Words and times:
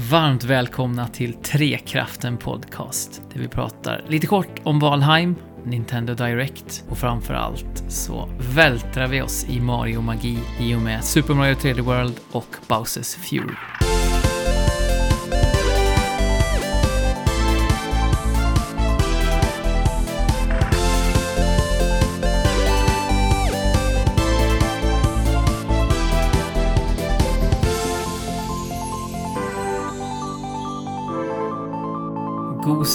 Varmt 0.00 0.44
välkomna 0.44 1.08
till 1.08 1.34
Trekraften 1.34 2.36
Podcast, 2.36 3.22
där 3.32 3.40
vi 3.40 3.48
pratar 3.48 4.04
lite 4.08 4.26
kort 4.26 4.60
om 4.64 4.78
Valheim, 4.78 5.34
Nintendo 5.64 6.14
Direct 6.14 6.84
och 6.88 6.98
framförallt 6.98 7.84
så 7.88 8.28
vältrar 8.54 9.08
vi 9.08 9.22
oss 9.22 9.46
i 9.48 9.60
Mario-magi 9.60 10.38
i 10.60 10.74
och 10.74 10.80
med 10.80 11.04
Super 11.04 11.34
Mario 11.34 11.54
3D 11.54 11.80
World 11.80 12.14
och 12.32 12.56
Bowsers 12.68 13.14
Fury. 13.14 13.54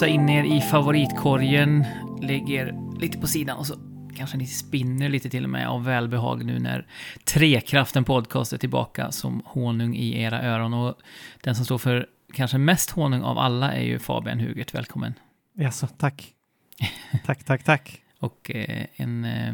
Gosa 0.04 0.12
in 0.14 0.30
er 0.30 0.44
i 0.44 0.62
favoritkorgen, 0.62 1.86
lägger 2.22 2.74
lite 3.00 3.18
på 3.18 3.28
sidan 3.28 3.58
och 3.58 3.68
så 3.68 3.76
kanske 4.16 4.38
ni 4.38 4.48
spinner 4.48 5.10
lite 5.10 5.30
till 5.30 5.44
och 5.44 5.50
med 5.50 5.68
av 5.68 5.84
välbehag 5.84 6.46
nu 6.46 6.60
när 6.60 6.88
Trekraften 7.24 8.04
Podcast 8.04 8.54
är 8.54 8.58
tillbaka 8.58 9.12
som 9.12 9.42
honung 9.46 9.96
i 9.96 10.22
era 10.22 10.42
öron. 10.42 10.74
Och 10.74 10.96
den 11.44 11.56
som 11.56 11.66
står 11.66 11.78
för 11.78 12.08
kanske 12.34 12.58
mest 12.58 12.90
honung 12.90 13.22
av 13.22 13.38
alla 13.38 13.74
är 13.74 13.84
ju 13.84 14.00
Fabian 14.00 14.40
Hugert. 14.40 14.74
Välkommen! 14.74 15.14
Jaså, 15.54 15.88
tack. 15.88 16.34
tack, 17.26 17.44
tack, 17.44 17.64
tack. 17.64 18.02
Och 18.20 18.52
eh, 18.56 18.86
en 18.96 19.26
eh, 19.26 19.54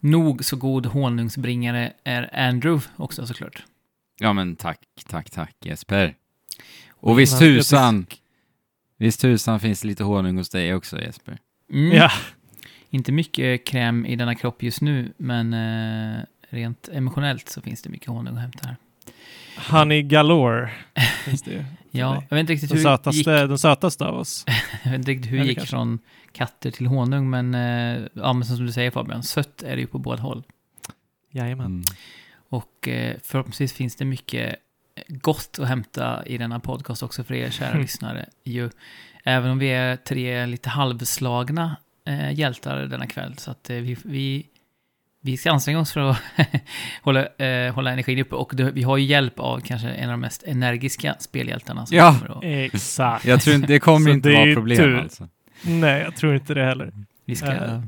nog 0.00 0.44
så 0.44 0.56
god 0.56 0.86
honungsbringare 0.86 1.92
är 2.04 2.38
Andrew 2.48 2.88
också 2.96 3.26
såklart. 3.26 3.62
Ja 4.18 4.32
men 4.32 4.56
tack, 4.56 4.80
tack, 5.06 5.30
tack 5.30 5.56
Jesper. 5.60 6.14
Och 6.88 7.18
visst 7.18 7.38
tusan, 7.38 8.06
visst 8.96 9.20
tusan 9.20 9.60
finns 9.60 9.80
det 9.80 9.88
lite 9.88 10.04
honung 10.04 10.36
hos 10.36 10.48
dig 10.48 10.74
också 10.74 11.00
Jesper. 11.00 11.38
Mm. 11.72 11.96
Ja, 11.96 12.10
Inte 12.90 13.12
mycket 13.12 13.66
kräm 13.66 14.06
i 14.06 14.16
denna 14.16 14.34
kropp 14.34 14.62
just 14.62 14.80
nu, 14.80 15.12
men 15.16 15.54
eh, 15.54 16.22
rent 16.48 16.88
emotionellt 16.92 17.48
så 17.48 17.60
finns 17.60 17.82
det 17.82 17.90
mycket 17.90 18.08
honung 18.08 18.34
att 18.34 18.40
hämta 18.40 18.66
här. 18.68 18.76
honey 19.78 20.02
galore 20.02 20.70
finns 21.24 21.42
det 21.42 21.50
ju. 21.50 21.64
Ja, 21.90 22.24
jag 22.28 22.36
vet 22.36 22.40
inte 22.40 22.52
riktigt 22.52 22.70
Den 22.70 22.78
hur 22.78 22.84
det 22.84 23.16
gick, 23.16 23.24
sötaste, 23.24 23.46
den 23.46 23.58
sötaste 23.58 24.04
av 24.04 24.14
oss. 24.14 24.44
jag 24.84 24.90
vet 24.90 24.98
inte 24.98 25.10
riktigt 25.10 25.32
hur 25.32 25.38
det 25.38 25.44
gick 25.46 25.58
kanske. 25.58 25.70
från 25.70 25.98
katter 26.32 26.70
till 26.70 26.86
honung, 26.86 27.30
men, 27.30 27.54
eh, 27.54 28.08
ja, 28.12 28.32
men 28.32 28.44
som 28.44 28.66
du 28.66 28.72
säger 28.72 28.90
Fabian, 28.90 29.22
sött 29.22 29.62
är 29.62 29.76
det 29.76 29.80
ju 29.80 29.86
på 29.86 29.98
båda 29.98 30.22
håll. 30.22 30.42
Jajamän. 31.30 31.66
Mm. 31.66 31.84
Och 32.48 32.88
eh, 32.88 33.16
förhoppningsvis 33.22 33.72
finns 33.72 33.96
det 33.96 34.04
mycket 34.04 34.56
gott 35.08 35.58
att 35.60 35.68
hämta 35.68 36.26
i 36.26 36.38
denna 36.38 36.60
podcast 36.60 37.02
också 37.02 37.24
för 37.24 37.34
er 37.34 37.50
kära 37.50 37.68
Mm. 37.68 37.82
lyssnare. 37.82 38.26
Ju, 38.44 38.70
även 39.24 39.50
om 39.50 39.58
vi 39.58 39.68
är 39.68 39.96
tre 39.96 40.46
lite 40.46 40.68
halvslagna 40.68 41.76
eh, 42.06 42.32
hjältar 42.32 42.76
denna 42.78 43.06
kväll. 43.06 43.34
Så 43.38 43.50
att 43.50 43.70
eh, 43.70 43.76
vi, 43.76 43.96
vi, 44.04 44.46
vi 45.20 45.36
ska 45.36 45.50
anstränga 45.52 45.78
oss 45.80 45.92
för 45.92 46.00
att 46.00 46.18
hålla, 47.02 47.26
eh, 47.26 47.74
hålla 47.74 47.92
energin 47.92 48.18
uppe. 48.18 48.34
Och 48.34 48.52
det, 48.54 48.70
vi 48.70 48.82
har 48.82 48.96
ju 48.96 49.04
hjälp 49.04 49.40
av 49.40 49.60
kanske 49.60 49.88
en 49.88 50.04
av 50.04 50.10
de 50.12 50.20
mest 50.20 50.42
energiska 50.42 51.16
spelhjältarna. 51.18 51.86
Som 51.86 51.96
Ja. 51.96 52.16
kommer 52.18 52.38
att, 52.38 52.44
Exakt. 52.74 53.24
Jag 53.24 53.40
tror 53.40 53.56
inte, 53.56 53.68
det 53.68 53.78
kommer 53.80 54.10
inte 54.10 54.28
det 54.28 54.34
vara 54.34 54.54
problem 54.54 54.76
tur. 54.78 54.98
alltså. 54.98 55.28
Nej, 55.62 56.02
jag 56.02 56.16
tror 56.16 56.34
inte 56.34 56.54
det 56.54 56.64
heller. 56.64 56.92
vi, 57.24 57.36
ska, 57.36 57.46
Eh, 57.52 57.82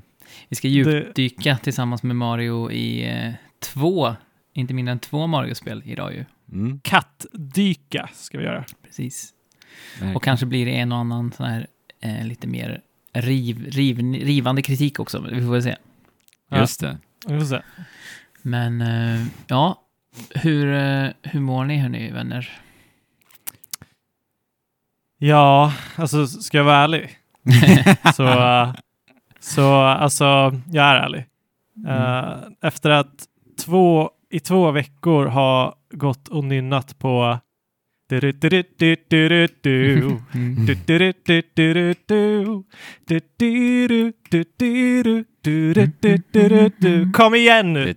vi 0.49 0.57
ska 0.57 0.69
djupdyka 0.69 1.57
tillsammans 1.57 2.03
med 2.03 2.17
Mario 2.17 2.71
i 2.71 3.09
eh, 3.11 3.33
två, 3.61 4.15
inte 4.53 4.75
mindre 4.75 4.93
än 4.93 4.99
två 4.99 5.27
Mario-spel 5.27 5.83
idag 5.85 6.15
ju. 6.15 6.25
Mm. 6.53 6.81
Kattdyka 6.81 8.09
ska 8.13 8.39
vi 8.39 8.45
göra. 8.45 8.65
Precis. 8.83 9.33
verkligen. 9.93 10.17
Och 10.17 10.23
kanske 10.23 10.47
blir 10.47 10.67
det 10.67 10.79
en 10.79 10.93
och 10.93 10.99
annan 10.99 11.33
sån 11.33 11.47
här 11.47 11.67
eh, 12.01 12.27
lite 12.27 12.47
mer 12.47 12.83
riv, 13.13 13.71
riv, 13.71 13.99
rivande 14.15 14.63
kritik 14.63 15.01
också. 15.01 15.21
Vi 15.21 15.41
får 15.41 15.53
väl 15.53 15.63
se. 15.63 15.77
Just 16.51 16.81
det. 16.81 16.99
Vi 17.27 17.39
får 17.39 17.47
se. 17.47 17.63
Men 18.43 18.81
eh, 18.81 19.27
ja, 19.47 19.83
hur, 20.35 20.75
eh, 20.75 21.11
hur 21.23 21.41
mår 21.41 21.65
ni 21.65 21.79
hörni 21.79 22.11
vänner? 22.11 22.61
Ja, 25.19 25.73
alltså 25.97 26.27
ska 26.27 26.57
jag 26.57 26.65
vara 26.65 26.77
ärlig? 26.77 27.19
så, 28.15 28.27
eh, 28.27 28.75
så 29.41 29.75
alltså, 29.75 30.25
jag 30.71 30.87
är 30.87 30.95
ärlig. 30.95 31.27
Eh, 31.89 32.37
efter 32.61 32.91
att 32.91 33.27
två, 33.65 34.11
i 34.31 34.41
två 34.41 34.71
veckor 34.71 35.27
ha 35.27 35.78
gått 35.91 36.29
och 36.29 36.45
nynnat 36.45 36.99
på 36.99 37.39
mm. 38.11 38.33
Mm. 46.83 47.13
Kom 47.13 47.35
igen 47.35 47.73
nu! 47.73 47.95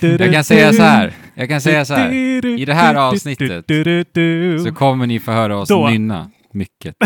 Jag 0.00 0.32
kan 0.32 0.44
säga 0.44 0.72
så 0.72 0.82
här. 0.82 1.12
Jag 1.34 1.48
kan 1.48 1.60
säga 1.60 1.84
så 1.84 1.94
här. 1.94 2.12
I 2.46 2.64
det 2.64 2.74
här 2.74 2.94
avsnittet 2.94 3.64
så 4.64 4.74
kommer 4.74 5.06
ni 5.06 5.20
få 5.20 5.32
höra 5.32 5.56
oss 5.56 5.70
nynna 5.70 6.30
mycket. 6.52 6.96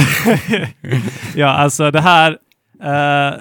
ja, 1.34 1.46
alltså 1.46 1.90
det 1.90 2.00
här. 2.00 2.38
Uh, 2.84 3.34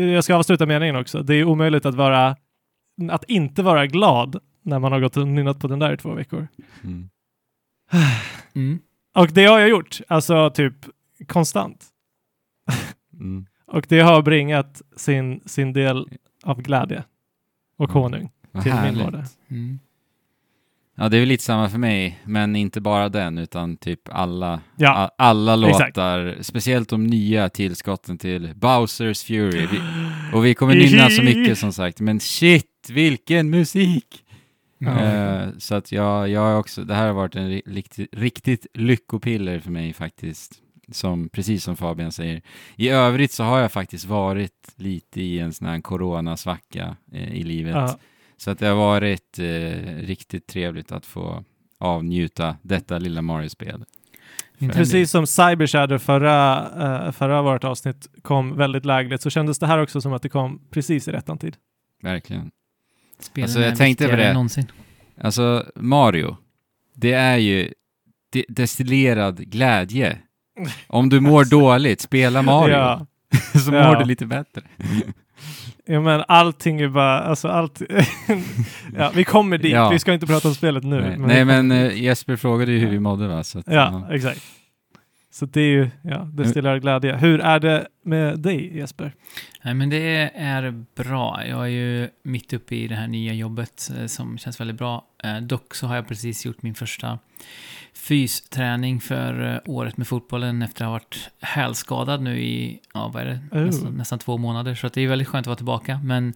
jag 0.00 0.24
ska 0.24 0.34
avsluta 0.34 0.66
meningen 0.66 0.96
också. 0.96 1.22
Det 1.22 1.34
är 1.34 1.44
omöjligt 1.44 1.86
att 1.86 1.94
vara 1.94 2.36
att 3.10 3.24
inte 3.24 3.62
vara 3.62 3.86
glad 3.86 4.36
när 4.62 4.78
man 4.78 4.92
har 4.92 5.00
gått 5.00 5.16
och 5.16 5.28
nynnat 5.28 5.58
på 5.60 5.68
den 5.68 5.78
där 5.78 5.92
i 5.92 5.96
två 5.96 6.14
veckor. 6.14 6.48
Mm. 6.84 7.08
Mm. 8.56 8.78
Och 9.14 9.28
det 9.32 9.44
har 9.44 9.58
jag 9.60 9.68
gjort, 9.68 10.00
alltså 10.08 10.50
typ 10.50 10.74
konstant. 11.28 11.84
Mm. 13.12 13.46
Och 13.66 13.86
det 13.88 14.00
har 14.00 14.22
bringat 14.22 14.82
sin, 14.96 15.40
sin 15.46 15.72
del 15.72 16.08
av 16.44 16.62
glädje 16.62 17.04
och 17.78 17.90
Mm. 17.90 18.02
honung 18.02 18.30
Vad 18.52 18.62
till 18.62 18.72
min 18.72 18.80
härligt. 18.82 19.02
vardag. 19.04 19.24
Mm. 19.50 19.78
Ja, 20.96 21.08
det 21.08 21.16
är 21.16 21.20
väl 21.20 21.28
lite 21.28 21.44
samma 21.44 21.68
för 21.68 21.78
mig, 21.78 22.20
men 22.24 22.56
inte 22.56 22.80
bara 22.80 23.08
den, 23.08 23.38
utan 23.38 23.76
typ 23.76 24.00
alla, 24.12 24.60
Ja, 24.76 24.94
a- 24.96 25.10
alla 25.18 25.68
exakt. 25.68 25.96
låtar, 25.96 26.36
speciellt 26.42 26.88
de 26.88 27.06
nya 27.06 27.48
tillskotten 27.48 28.18
till 28.18 28.52
Bowsers 28.56 29.22
Fury. 29.24 29.66
Vi, 29.66 29.80
och 30.32 30.44
vi 30.44 30.54
kommer 30.54 30.74
nynna 30.90 31.10
så 31.10 31.22
mycket 31.22 31.58
som 31.58 31.72
sagt, 31.72 32.00
men 32.00 32.20
shit, 32.20 32.66
vilken 32.90 33.50
musik! 33.50 34.24
Ja. 34.78 35.00
Eh, 35.00 35.48
så 35.58 35.74
att 35.74 35.92
jag, 35.92 36.28
jag 36.28 36.60
också, 36.60 36.84
det 36.84 36.94
här 36.94 37.06
har 37.06 37.14
varit 37.14 37.36
en 37.36 37.50
ri- 37.50 37.62
riktigt, 37.66 38.08
riktigt 38.12 38.66
lyckopiller 38.74 39.58
för 39.60 39.70
mig 39.70 39.92
faktiskt. 39.92 40.60
Som, 40.92 41.28
precis 41.28 41.64
som 41.64 41.76
Fabian 41.76 42.12
säger. 42.12 42.42
I 42.76 42.88
övrigt 42.88 43.32
så 43.32 43.44
har 43.44 43.58
jag 43.58 43.72
faktiskt 43.72 44.04
varit 44.04 44.72
lite 44.76 45.22
i 45.22 45.38
en 45.38 45.52
sån 45.52 45.68
här 45.68 45.80
coronasvacka 45.80 46.96
eh, 47.12 47.34
i 47.34 47.42
livet. 47.42 47.74
Ja, 47.74 47.98
Så 48.36 48.50
att 48.50 48.58
det 48.58 48.66
har 48.66 48.76
varit 48.76 49.38
eh, 49.38 49.44
riktigt 50.06 50.46
trevligt 50.46 50.92
att 50.92 51.06
få 51.06 51.44
avnjuta 51.78 52.56
detta 52.62 52.98
lilla 52.98 53.22
Mario-spel. 53.22 53.84
Inte 54.58 54.76
precis 54.76 55.10
som 55.10 55.26
Cyber 55.26 55.66
Shadow 55.66 55.98
förra, 55.98 56.68
uh, 57.06 57.12
förra 57.12 57.42
vårt 57.42 57.64
avsnitt 57.64 58.08
kom 58.22 58.56
väldigt 58.56 58.84
lägligt 58.84 59.22
så 59.22 59.30
kändes 59.30 59.58
det 59.58 59.66
här 59.66 59.78
också 59.78 60.00
som 60.00 60.12
att 60.12 60.22
det 60.22 60.28
kom 60.28 60.60
precis 60.70 61.08
i 61.08 61.12
rättan 61.12 61.38
tid. 61.38 61.56
Verkligen. 62.02 62.50
Spelen 63.24 63.44
Alltså, 63.44 63.60
jag 63.60 63.76
tänkte 63.76 64.08
på 64.08 64.16
det. 64.16 64.32
någonsin. 64.32 64.66
Alltså, 65.20 65.64
Mario, 65.76 66.36
det 66.94 67.12
är 67.12 67.36
ju 67.36 67.72
de- 68.32 68.44
destillerad 68.48 69.50
glädje. 69.50 70.18
Om 70.86 71.08
du 71.08 71.20
mår 71.20 71.44
dåligt, 71.50 72.00
spela 72.00 72.42
Mario, 72.42 72.74
Ja, 72.74 73.06
så 73.64 73.72
Ja. 73.74 73.88
mår 73.88 73.96
du 73.96 74.04
lite 74.04 74.26
bättre. 74.26 74.62
ja 75.86 76.00
men 76.00 76.24
allting 76.28 76.80
är 76.80 76.88
bara, 76.88 77.20
alltså 77.20 77.48
allt... 77.48 77.82
ja, 78.96 79.10
vi 79.14 79.24
kommer 79.24 79.58
dit, 79.58 79.72
Ja. 79.72 79.90
vi 79.90 79.98
ska 79.98 80.12
inte 80.12 80.26
prata 80.26 80.48
om 80.48 80.54
spelet 80.54 80.84
nu. 80.84 81.00
Nej, 81.00 81.10
vi 81.18 81.26
Nej 81.26 81.44
men 81.44 81.70
eh, 81.72 82.02
Jesper 82.02 82.36
frågade 82.36 82.72
ju 82.72 82.78
hur 82.78 82.90
vi 82.90 83.00
mådde 83.00 83.28
va? 83.28 83.44
Så 83.44 83.58
att, 83.58 83.64
Ja, 83.68 84.08
exakt. 84.10 84.40
Så 85.34 85.46
det 85.46 85.60
är 85.60 85.68
ju, 85.68 85.90
ja, 86.02 86.28
det 86.32 86.48
stillar 86.48 86.78
glädje. 86.78 87.16
Hur 87.16 87.40
är 87.40 87.60
det 87.60 87.86
med 88.04 88.40
dig 88.40 88.76
Jesper? 88.76 89.14
Nej, 89.62 89.74
men 89.74 89.90
det 89.90 90.30
är 90.34 90.84
bra. 90.94 91.46
Jag 91.46 91.62
är 91.62 91.68
ju 91.68 92.08
mitt 92.22 92.52
uppe 92.52 92.76
i 92.76 92.88
det 92.88 92.94
här 92.94 93.06
nya 93.08 93.32
jobbet 93.32 93.90
eh, 93.98 94.06
som 94.06 94.38
känns 94.38 94.60
väldigt 94.60 94.76
bra. 94.76 95.06
Eh, 95.24 95.36
dock 95.36 95.74
så 95.74 95.86
har 95.86 95.94
jag 95.96 96.08
precis 96.08 96.46
gjort 96.46 96.62
min 96.62 96.74
första 96.74 97.18
fysträning 97.94 99.00
för 99.00 99.52
eh, 99.54 99.60
året 99.72 99.96
med 99.96 100.06
fotbollen 100.06 100.62
efter 100.62 100.84
att 100.84 100.88
ha 100.88 100.92
varit 100.92 101.30
hälskadad 101.40 102.22
nu 102.22 102.40
i, 102.40 102.80
ja 102.94 103.08
vad 103.08 103.22
är 103.22 103.26
det, 103.26 103.58
Oh. 103.58 103.64
nästan, 103.64 103.94
nästan 103.96 104.18
två 104.18 104.38
månader. 104.38 104.74
Så 104.74 104.86
att 104.86 104.92
det 104.92 105.00
är 105.00 105.08
väldigt 105.08 105.28
skönt 105.28 105.42
att 105.42 105.46
vara 105.46 105.56
tillbaka. 105.56 106.00
Men 106.04 106.34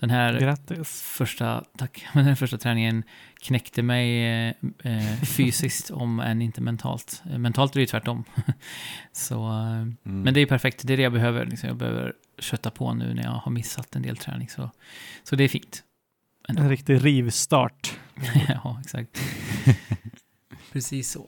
den 0.00 0.10
här 0.10 0.40
Grattis. 0.40 1.02
första, 1.02 1.64
tack, 1.78 2.04
men 2.14 2.24
den 2.26 2.36
första 2.36 2.58
träningen 2.58 3.02
knäckte 3.40 3.82
mig 3.82 4.24
eh, 4.48 4.54
eh, 4.84 5.22
fysiskt 5.36 5.90
om 5.90 6.20
än 6.20 6.42
inte 6.42 6.60
mentalt. 6.60 7.22
Mentalt 7.38 7.72
är 7.72 7.74
det 7.74 7.80
ju 7.80 7.86
tvärtom. 7.86 8.24
så, 9.12 9.48
eh, 9.48 9.70
Mm. 10.04 10.22
men 10.22 10.34
det 10.34 10.40
är 10.40 10.46
perfekt, 10.46 10.86
det 10.86 10.92
är 10.92 10.96
det 10.96 11.02
jag 11.02 11.12
behöver. 11.12 11.46
Liksom. 11.46 11.66
Jag 11.68 11.76
behöver 11.76 12.12
kötta 12.38 12.70
på 12.70 12.94
nu 12.94 13.14
när 13.14 13.22
jag 13.22 13.30
har 13.30 13.52
missat 13.52 13.96
en 13.96 14.02
del 14.02 14.16
träning. 14.16 14.48
Så, 14.48 14.70
så 15.24 15.36
det 15.36 15.44
är 15.44 15.48
fint. 15.48 15.82
ändå. 16.48 16.62
En 16.62 16.68
riktig 16.68 17.04
rivstart. 17.04 17.98
ja, 18.48 18.78
exakt. 18.84 19.20
Precis 20.72 21.10
så. 21.10 21.20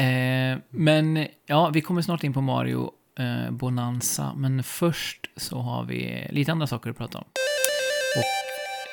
Eh, 0.00 0.58
men 0.70 1.26
ja, 1.46 1.70
vi 1.70 1.80
kommer 1.80 2.02
snart 2.02 2.24
in 2.24 2.32
på 2.32 2.40
Mario 2.40 2.90
eh, 3.18 3.50
Bonanza, 3.50 4.34
men 4.34 4.62
först 4.62 5.30
så 5.36 5.60
har 5.60 5.84
vi 5.84 6.26
lite 6.30 6.52
andra 6.52 6.66
saker 6.66 6.90
att 6.90 6.96
prata 6.98 7.18
om. 7.18 7.24
Och 8.16 8.24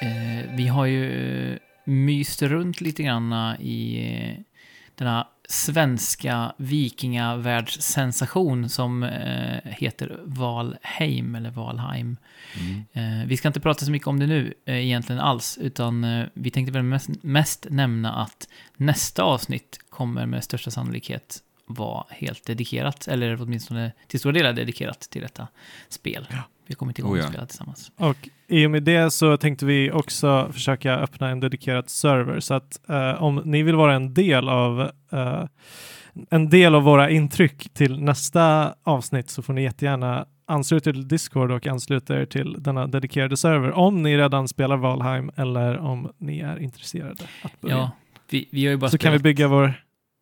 eh, 0.08 0.46
vi 0.56 0.68
har 0.68 0.86
ju 0.86 1.60
myst 1.84 2.42
runt 2.42 2.82
lite 2.82 3.04
grann 3.04 3.56
i 3.60 4.12
eh, 4.16 4.34
denna 4.96 5.28
svenska 5.50 6.54
vikingavärldssensation 6.58 8.70
som 8.70 9.04
eh, 9.04 9.60
heter 9.64 10.20
Valheim, 10.26 11.36
eller 11.36 11.52
Valheim. 11.52 12.18
Mm. 12.60 12.86
Eh, 12.94 13.26
vi 13.28 13.38
ska 13.38 13.48
inte 13.48 13.60
prata 13.60 13.86
så 13.86 13.92
mycket 13.92 14.08
om 14.08 14.20
det 14.20 14.28
nu 14.28 14.54
eh, 14.66 14.86
egentligen 14.86 15.22
alls, 15.22 15.58
utan 15.62 16.04
eh, 16.04 16.26
vi 16.34 16.52
tänkte 16.52 16.74
väl 16.74 16.84
mest, 16.84 17.10
mest 17.24 17.68
nämna 17.70 18.14
att 18.14 18.48
nästa 18.76 19.24
avsnitt 19.24 19.80
kommer 19.90 20.26
med 20.26 20.44
största 20.44 20.72
sannolikhet 20.72 21.44
vara 21.66 22.06
helt 22.10 22.46
dedikerat, 22.46 23.08
eller 23.08 23.42
åtminstone 23.42 23.92
till 24.08 24.20
stora 24.20 24.34
delar 24.34 24.54
dedikerat 24.54 25.00
till 25.00 25.22
detta 25.22 25.48
spel. 25.90 26.28
Ja. 26.32 26.44
Vi 26.68 26.76
kommer 26.76 26.90
inte 26.90 27.02
igång 27.02 27.14
Oh 27.14 27.20
och 27.20 27.26
spela 27.30 27.46
tillsammans. 27.46 27.92
Och 27.96 28.30
i 28.50 28.66
och 28.66 28.72
med 28.72 28.84
det 28.84 29.12
så 29.12 29.38
tänkte 29.38 29.66
vi 29.66 29.92
också 29.92 30.50
försöka 30.54 30.96
öppna 30.96 31.30
en 31.30 31.40
dedikerad 31.40 31.90
server. 31.90 32.40
Så 32.40 32.54
att 32.54 32.90
eh, 32.90 33.24
om 33.24 33.42
ni 33.46 33.64
vill 33.64 33.76
vara 33.76 33.94
en 33.94 34.14
del 34.14 34.50
av 34.50 34.92
eh, 35.12 35.46
en 36.30 36.50
del 36.50 36.76
av 36.76 36.84
våra 36.84 37.10
intryck 37.10 37.74
till 37.74 38.02
nästa 38.02 38.74
avsnitt 38.84 39.30
så 39.30 39.42
får 39.42 39.54
ni 39.54 39.64
jättegärna 39.64 40.26
ansluta 40.48 40.90
er 40.90 40.94
till 40.94 41.08
Discord 41.08 41.52
och 41.52 41.68
ansluta 41.68 42.22
er 42.22 42.26
till 42.26 42.56
denna 42.60 42.88
dedikerade 42.88 43.38
server 43.38 43.72
om 43.72 44.04
ni 44.04 44.18
redan 44.18 44.48
spelar 44.48 44.78
Valheim 44.78 45.32
eller 45.36 45.78
om 45.78 46.12
ni 46.18 46.40
är 46.40 46.60
intresserade 46.60 47.24
att 47.42 47.62
börja. 47.62 47.76
Ja, 47.76 47.92
vi, 48.30 48.50
vi 48.52 48.66
har 48.66 48.72
ju 48.72 48.78
bara 48.78 48.92
så 48.92 48.98
kan 48.98 49.12
vi 49.12 49.20
spelat, 49.20 49.24
bygga 49.24 49.48
vår 49.48 49.74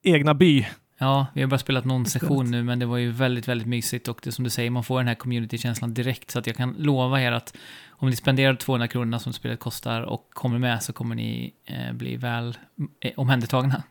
egna 0.03 0.33
by. 0.33 0.67
Ja, 0.97 1.27
vi 1.33 1.41
har 1.41 1.47
bara 1.49 1.57
spelat 1.57 1.85
någon 1.85 2.05
session 2.05 2.51
nu, 2.51 2.63
men 2.63 2.79
det 2.79 2.85
var 2.85 2.97
ju 2.97 3.11
väldigt, 3.11 3.47
väldigt 3.47 3.67
mysigt 3.67 4.07
och 4.07 4.19
det 4.23 4.31
som 4.31 4.43
du 4.43 4.49
säger, 4.49 4.69
man 4.69 4.83
får 4.83 4.97
den 4.99 5.07
här 5.07 5.15
community-känslan 5.15 5.93
direkt, 5.93 6.31
så 6.31 6.39
att 6.39 6.47
jag 6.47 6.55
kan 6.55 6.75
lova 6.77 7.21
er 7.21 7.31
att 7.31 7.57
om 7.89 8.09
ni 8.09 8.15
spenderar 8.15 8.55
200 8.55 8.87
kronor 8.87 9.17
som 9.17 9.33
spelet 9.33 9.59
kostar 9.59 10.01
och 10.01 10.29
kommer 10.33 10.59
med 10.59 10.83
så 10.83 10.93
kommer 10.93 11.15
ni 11.15 11.53
eh, 11.65 11.93
bli 11.93 12.15
väl 12.15 12.57
eh, 13.01 13.11
omhändertagna. 13.17 13.83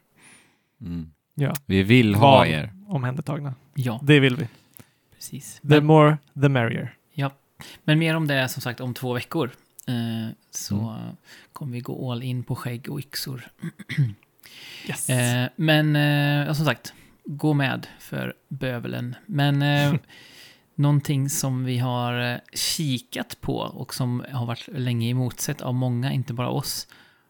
Mm. 0.81 1.11
Ja. 1.35 1.55
Vi 1.67 1.83
vill 1.83 2.15
ha 2.15 2.31
Val. 2.39 2.47
er. 2.49 2.73
Omhändertagna. 2.89 3.55
Ja, 3.75 4.01
Det 4.03 4.21
vill 4.21 4.37
vi. 4.37 4.49
precis. 5.15 5.55
The 5.55 5.61
Men, 5.69 5.85
more, 5.87 6.19
the 6.43 6.49
merrier. 6.49 6.95
men 7.85 7.99
mer 7.99 8.15
om 8.17 8.27
det 8.27 8.49
som 8.49 8.62
sagt 8.62 8.81
om 8.81 8.95
två 8.95 9.12
veckor. 9.12 9.51
Eh, 9.87 10.35
så 10.51 10.77
Mm. 10.77 11.17
kommer 11.53 11.73
vi 11.73 11.81
gå 11.81 12.12
all 12.12 12.23
in 12.23 12.43
på 12.45 12.56
skägg 12.56 12.89
och 12.91 12.99
yxor. 12.99 13.43
Yes. 14.89 15.11
Eh, 15.11 15.49
men 15.56 15.97
eh, 15.97 16.47
ja, 16.47 16.55
som 16.55 16.65
sagt, 16.67 16.93
gå 17.25 17.55
med 17.55 17.87
för 17.99 18.35
bövelen. 18.49 19.17
Men 19.27 19.62
eh, 19.62 19.95
någonting 20.75 21.31
som 21.31 21.65
vi 21.65 21.79
har 21.79 22.33
eh, 22.33 22.39
kikat 22.55 23.41
på 23.41 23.56
och 23.56 23.95
som 23.95 24.25
har 24.33 24.47
varit 24.47 24.69
länge 24.73 25.11
emotsett 25.11 25.61
av 25.61 25.75
många, 25.75 26.12
inte 26.12 26.33
bara 26.35 26.49
oss, 26.49 26.87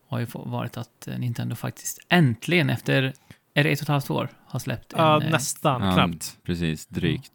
har 0.09 0.19
ju 0.19 0.27
varit 0.33 0.77
att 0.77 1.09
eh, 1.09 1.19
Nintendo 1.19 1.55
faktiskt 1.57 1.99
äntligen 2.09 2.71
efter, 2.71 3.13
är 3.55 3.65
det 3.65 3.71
ett 3.71 3.79
och 3.79 3.83
ett 3.83 3.89
halvt 3.89 4.11
år, 4.11 4.29
har 4.47 4.59
släppt 4.59 4.93
en, 4.93 4.99
Ja, 5.01 5.23
eh, 5.23 5.31
nästan. 5.31 5.83
Ja, 5.83 5.95
Knappt. 5.95 6.37
Precis, 6.45 6.87
drygt. 6.87 7.33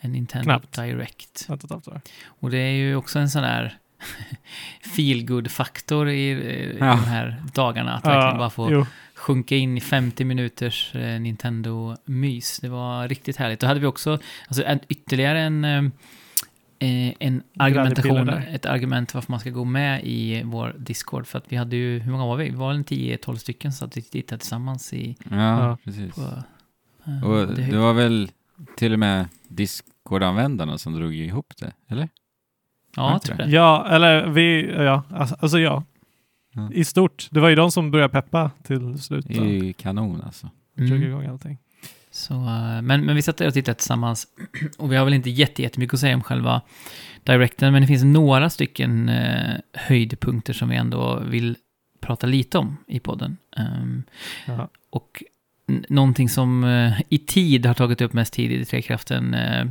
en 0.00 0.12
Nintendo 0.12 0.44
knappt. 0.44 0.72
Direct. 0.76 1.40
Ett 1.42 1.50
och 1.50 1.64
ett 1.64 1.70
halvt 1.70 1.88
år. 1.88 2.00
Och 2.24 2.50
det 2.50 2.58
är 2.58 2.70
ju 2.72 2.96
också 2.96 3.18
en 3.18 3.30
sån 3.30 3.42
där 3.42 3.78
feel 4.96 5.48
faktor 5.48 6.08
i 6.08 6.30
eh, 6.30 6.76
Ja. 6.78 6.86
de 6.86 7.04
här 7.04 7.42
dagarna, 7.54 7.92
att 7.94 8.06
verkligen 8.06 8.38
bara 8.38 8.50
få 8.50 8.72
jo. 8.72 8.86
Sjunka 9.22 9.56
in 9.56 9.76
i 9.76 9.80
50 9.80 10.24
minuters 10.24 10.94
eh, 10.94 11.20
Nintendo-mys. 11.20 12.58
Det 12.62 12.68
var 12.68 13.08
riktigt 13.08 13.36
härligt. 13.36 13.60
Då 13.60 13.66
hade 13.66 13.80
vi 13.80 13.86
också 13.86 14.18
alltså, 14.48 14.64
en, 14.64 14.80
ytterligare 14.88 15.40
en, 15.40 15.64
eh, 15.64 15.84
eh, 16.78 17.14
en 17.18 17.42
argumentation, 17.58 18.14
Gräddpiller 18.16 18.40
där. 18.46 18.54
ett 18.54 18.66
argument 18.66 19.14
varför 19.14 19.32
man 19.32 19.40
ska 19.40 19.50
gå 19.50 19.64
med 19.64 20.00
i 20.04 20.42
vår 20.44 20.74
Discord. 20.78 21.26
För 21.26 21.38
att 21.38 21.52
vi 21.52 21.56
hade 21.56 21.76
ju, 21.76 21.98
hur 21.98 22.12
många 22.12 22.26
var 22.26 22.36
vi? 22.36 22.44
Vi 22.50 22.56
var 22.56 22.68
väl 22.72 22.82
10-12 22.82 23.36
stycken 23.36 23.72
så 23.72 23.84
att 23.84 23.96
vi 23.96 24.02
tittade 24.02 24.38
tillsammans 24.38 24.92
i, 24.92 25.16
Ja, 25.30 25.78
precis. 25.84 26.14
på... 26.14 26.20
eh, 27.06 27.24
Och 27.24 27.46
det, 27.54 27.62
det 27.70 27.78
var 27.78 27.92
väl 27.92 28.30
till 28.76 28.92
och 28.92 28.98
med 28.98 29.26
Discord-användarna 29.48 30.78
som 30.78 30.92
drog 30.94 31.14
ihop 31.14 31.52
det, 31.60 31.72
eller? 31.88 32.08
ja, 32.96 33.12
jag 33.12 33.22
tror 33.22 33.36
det. 33.36 33.46
Ja, 33.50 33.86
eller 33.90 34.26
vi, 34.28 34.72
ja, 34.84 35.02
alltså, 35.10 35.36
alltså 35.40 35.58
ja. 35.58 35.84
I 36.72 36.84
stort. 36.84 37.28
Det 37.30 37.40
var 37.40 37.48
ju 37.48 37.54
de 37.54 37.70
som 37.70 37.90
började 37.90 38.12
peppa 38.12 38.50
till 38.62 38.98
slut. 38.98 39.24
Det 39.28 39.34
är 39.38 39.44
ju 39.44 39.72
kanon 39.72 40.22
alltså. 40.26 40.50
drog 40.76 40.88
Mm. 40.90 41.02
igång 41.08 41.26
allting. 41.26 41.58
Så, 42.10 42.34
eh, 42.34 42.82
men, 42.82 43.00
men 43.04 43.14
vi 43.14 43.22
satt 43.22 43.36
där 43.36 43.46
och 43.46 43.54
tittade 43.54 43.74
tillsammans. 43.74 44.26
Och 44.78 44.92
vi 44.92 44.96
har 44.96 45.04
väl 45.04 45.14
inte 45.14 45.30
jätte- 45.30 45.62
jättemycket 45.62 45.94
att 45.94 46.00
säga 46.00 46.14
om 46.14 46.22
själva 46.22 46.60
directen, 47.24 47.72
men 47.72 47.82
det 47.82 47.88
finns 47.88 48.04
några 48.04 48.50
stycken 48.50 49.08
eh, 49.08 49.54
höjdpunkter 49.72 50.52
som 50.52 50.68
vi 50.68 50.76
ändå 50.76 51.20
vill 51.20 51.56
prata 52.00 52.26
lite 52.26 52.58
om 52.58 52.76
i 52.86 53.00
podden. 53.00 53.36
Ja. 54.46 54.68
och 54.90 55.22
någonting 55.88 56.28
som 56.28 56.64
eh, 56.64 57.00
i 57.08 57.18
tid 57.18 57.66
har 57.66 57.74
tagit 57.74 58.00
upp 58.00 58.12
mest 58.12 58.32
tid 58.32 58.52
i 58.52 58.64
Trekraften 58.64 59.34
eh, 59.34 59.64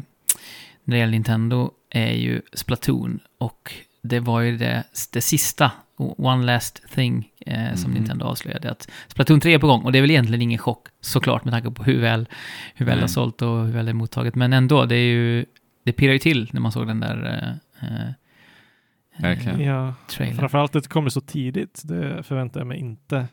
när 0.83 0.95
det 0.95 0.97
gäller 0.97 1.11
Nintendo 1.11 1.71
är 1.89 2.13
ju 2.13 2.41
Splatoon. 2.53 3.19
Och 3.37 3.73
det 4.01 4.19
var 4.19 4.41
ju 4.41 4.57
det, 4.57 4.83
det 5.13 5.21
sista, 5.21 5.71
one 6.17 6.45
last 6.45 6.81
thing, 6.95 7.31
eh, 7.45 7.75
som 7.75 7.91
Mhm. 7.91 7.99
Nintendo 7.99 8.25
avslöjade. 8.25 8.71
Att 8.71 8.89
Splatoon 9.07 9.39
3 9.39 9.53
är 9.53 9.59
på 9.59 9.67
gång 9.67 9.81
och 9.83 9.91
det 9.91 9.97
är 9.99 10.01
väl 10.01 10.11
egentligen 10.11 10.41
ingen 10.41 10.57
chock 10.59 10.87
såklart 11.01 11.45
med 11.45 11.53
tanke 11.53 11.71
på 11.71 11.83
hur 11.83 12.01
väl, 12.01 12.27
hur 12.75 12.85
väl 12.85 12.95
det 12.97 13.03
har 13.03 13.07
sålt 13.07 13.41
och 13.41 13.65
hur 13.65 13.71
väl 13.73 13.85
det 13.85 13.91
är 13.91 13.93
mottaget. 13.93 14.35
Men 14.35 14.53
ändå, 14.53 14.85
det 14.85 14.95
är 14.95 15.05
ju, 15.13 15.45
det 15.85 15.91
pirrar 15.93 16.13
ju 16.13 16.19
till 16.19 16.49
när 16.53 16.61
man 16.61 16.71
såg 16.71 16.87
den 16.87 16.99
där 16.99 17.25
eh, 17.81 17.87
eh, 17.87 18.11
Verkligen. 19.17 19.59
eh, 19.61 19.67
ja. 19.67 19.93
trailern. 20.07 20.37
Framförallt 20.37 20.75
att 20.75 20.83
det 20.83 20.89
kommer 20.89 21.09
så 21.09 21.21
tidigt. 21.21 21.81
Det 21.85 22.23
förväntar 22.23 22.59
jag 22.59 22.67
mig 22.67 22.79
inte. 22.79 23.27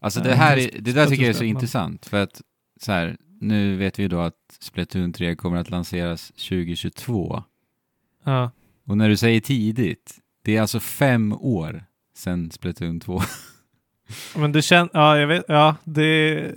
Alltså 0.00 0.20
det 0.20 0.34
här, 0.34 0.56
är, 0.56 0.70
det 0.80 0.92
där 0.92 1.06
tycker 1.06 1.22
jag 1.22 1.30
är 1.30 1.34
så 1.34 1.44
intressant, 1.44 2.06
för 2.06 2.22
att 2.22 2.40
så 2.80 2.92
här, 2.92 3.16
nu 3.40 3.76
vet 3.76 3.98
vi 3.98 4.02
ju 4.02 4.08
då 4.08 4.20
att 4.20 4.34
Splatoon 4.60 5.12
3 5.12 5.36
kommer 5.36 5.56
att 5.56 5.70
lanseras 5.70 6.28
2022. 6.28 7.42
Ja. 8.24 8.50
Och 8.86 8.96
när 8.98 9.08
du 9.08 9.16
säger 9.16 9.40
tidigt, 9.40 10.18
det 10.44 10.56
är 10.56 10.60
alltså 10.60 10.80
fem 10.80 11.32
år 11.32 11.84
sedan 12.18 12.50
Splatoon 12.50 13.00
2. 13.00 13.20
Men 14.36 14.52
det 14.52 14.62
känns, 14.62 14.90
ja 14.94 15.18
jag 15.18 15.26
vet, 15.26 15.44
ja 15.48 15.76
det, 15.84 16.54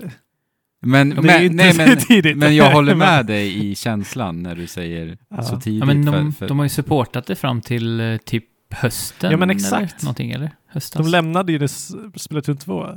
Men, 0.82 1.10
det 1.10 1.16
är 1.18 1.22
men, 1.22 1.44
inte 1.44 1.56
nej, 1.56 1.74
men, 1.78 1.98
tidigt. 1.98 2.38
men 2.38 2.56
jag 2.56 2.72
håller 2.72 2.96
med 3.08 3.26
dig 3.26 3.70
i 3.72 3.76
känslan 3.76 4.44
när 4.44 4.56
du 4.56 4.68
säger 4.68 5.18
Ja. 5.30 5.44
så 5.44 5.60
tidigt. 5.60 5.80
Ja, 5.80 5.86
men 5.86 6.06
de, 6.06 6.32
för, 6.32 6.38
för, 6.40 6.48
de 6.48 6.60
har 6.60 6.66
ju 6.66 6.70
supportat 6.70 7.26
det 7.28 7.36
fram 7.36 7.62
till 7.62 8.00
eh, 8.00 8.18
typ 8.18 8.46
hösten. 8.74 9.32
Ja, 9.32 9.38
men 9.38 9.50
Eller? 9.50 9.60
exakt. 9.60 10.04
Någonting, 10.04 10.32
eller? 10.32 10.52
De 10.94 11.08
lämnade 11.08 11.52
ju 11.52 11.58
det 11.58 11.68
Splatoon 12.16 12.58
2. 12.58 12.88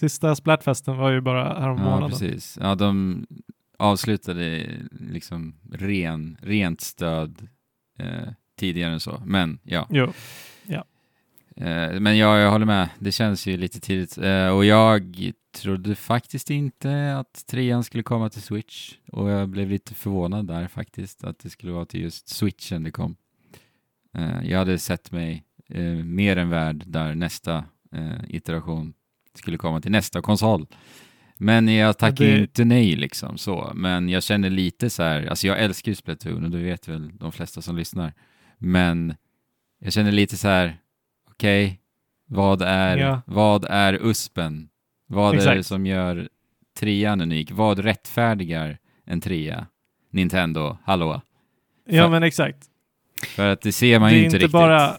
Sista 0.00 0.34
Splatfesten 0.34 0.96
var 0.96 1.10
ju 1.10 1.20
bara 1.20 1.60
härom 1.60 1.78
ja, 1.78 1.84
månaden. 1.84 2.10
precis. 2.10 2.58
Ja, 2.60 2.74
de 2.74 3.26
avslutade 3.78 4.66
liksom 4.90 5.54
ren, 5.72 6.36
rent 6.42 6.80
stöd 6.80 7.48
eh, 7.98 8.28
tidigare 8.58 8.92
än 8.92 9.00
så. 9.00 9.22
Men 9.26 9.58
ja, 9.62 9.86
Jo. 9.90 10.12
Eh, 11.60 12.00
Men 12.00 12.16
ja, 12.18 12.38
jag 12.38 12.50
håller 12.50 12.66
med. 12.66 12.88
Det 12.98 13.12
känns 13.12 13.46
ju 13.46 13.56
lite 13.56 13.80
tidigt. 13.80 14.18
Eh, 14.18 14.48
Och 14.48 14.64
jag 14.64 15.32
trodde 15.56 15.94
faktiskt 15.94 16.50
inte 16.50 17.16
att 17.16 17.46
trean 17.46 17.84
skulle 17.84 18.02
komma 18.02 18.28
till 18.30 18.42
Switch. 18.42 18.94
Och 19.12 19.30
jag 19.30 19.48
blev 19.48 19.68
lite 19.70 19.94
förvånad 19.94 20.46
där 20.46 20.68
faktiskt, 20.68 21.24
att 21.24 21.38
det 21.38 21.50
skulle 21.50 21.72
vara 21.72 21.84
till 21.86 22.00
just 22.00 22.28
Switchen 22.28 22.82
det 22.82 22.90
kom. 22.90 23.16
Eh, 24.14 24.44
Jag 24.50 24.58
hade 24.58 24.78
sett 24.78 25.12
mig 25.12 25.44
mer 26.04 26.36
än 26.36 26.50
värd 26.50 26.82
där 26.86 27.14
nästa 27.14 27.64
iteration 28.28 28.94
skulle 29.34 29.56
komma 29.56 29.80
till 29.80 29.90
nästa 29.90 30.22
konsol. 30.22 30.66
Men 31.36 31.68
jag 31.68 31.98
tackar 31.98 32.24
ju 32.24 32.30
det- 32.36 32.40
inte 32.40 32.64
nej 32.64 32.96
liksom 32.96 33.38
så. 33.38 33.72
Men 33.74 34.08
jag 34.08 34.22
känner 34.22 34.50
lite 34.50 34.90
så 34.90 35.02
här, 35.02 35.26
alltså 35.26 35.46
jag 35.46 35.58
älskar 35.60 35.92
ju 35.92 35.96
Splatoon 35.96 36.44
och 36.44 36.50
det 36.50 36.58
vet 36.58 36.88
väl 36.88 37.10
de 37.18 37.32
flesta 37.32 37.62
som 37.62 37.76
lyssnar. 37.76 38.12
Men 38.58 39.14
jag 39.80 39.92
känner 39.92 40.12
lite 40.12 40.36
så 40.36 40.48
här, 40.48 40.78
okej, 41.38 41.80
vad, 42.26 42.62
är, 42.62 42.96
Ja. 42.96 43.20
vad 43.26 43.64
är 43.64 43.92
USPen? 43.94 44.68
Vad 45.06 45.28
är 45.28 45.32
det 45.32 45.38
Exakt. 45.38 45.66
som 45.66 45.86
gör 45.86 46.28
trean 46.78 47.20
unik? 47.20 47.50
Vad 47.52 47.78
rättfärdigar 47.78 48.78
en 49.06 49.20
trea? 49.20 49.66
Nintendo, 50.10 50.76
hallå? 50.84 51.20
Ja 51.88 52.08
men 52.08 52.22
exakt. 52.22 52.58
För 53.36 53.48
att 53.48 53.60
det 53.60 53.72
ser 53.72 53.98
man 54.00 54.08
det 54.08 54.14
ju 54.16 54.24
inte 54.24 54.26
inte 54.26 54.36
riktigt. 54.36 54.52
bara... 54.52 54.90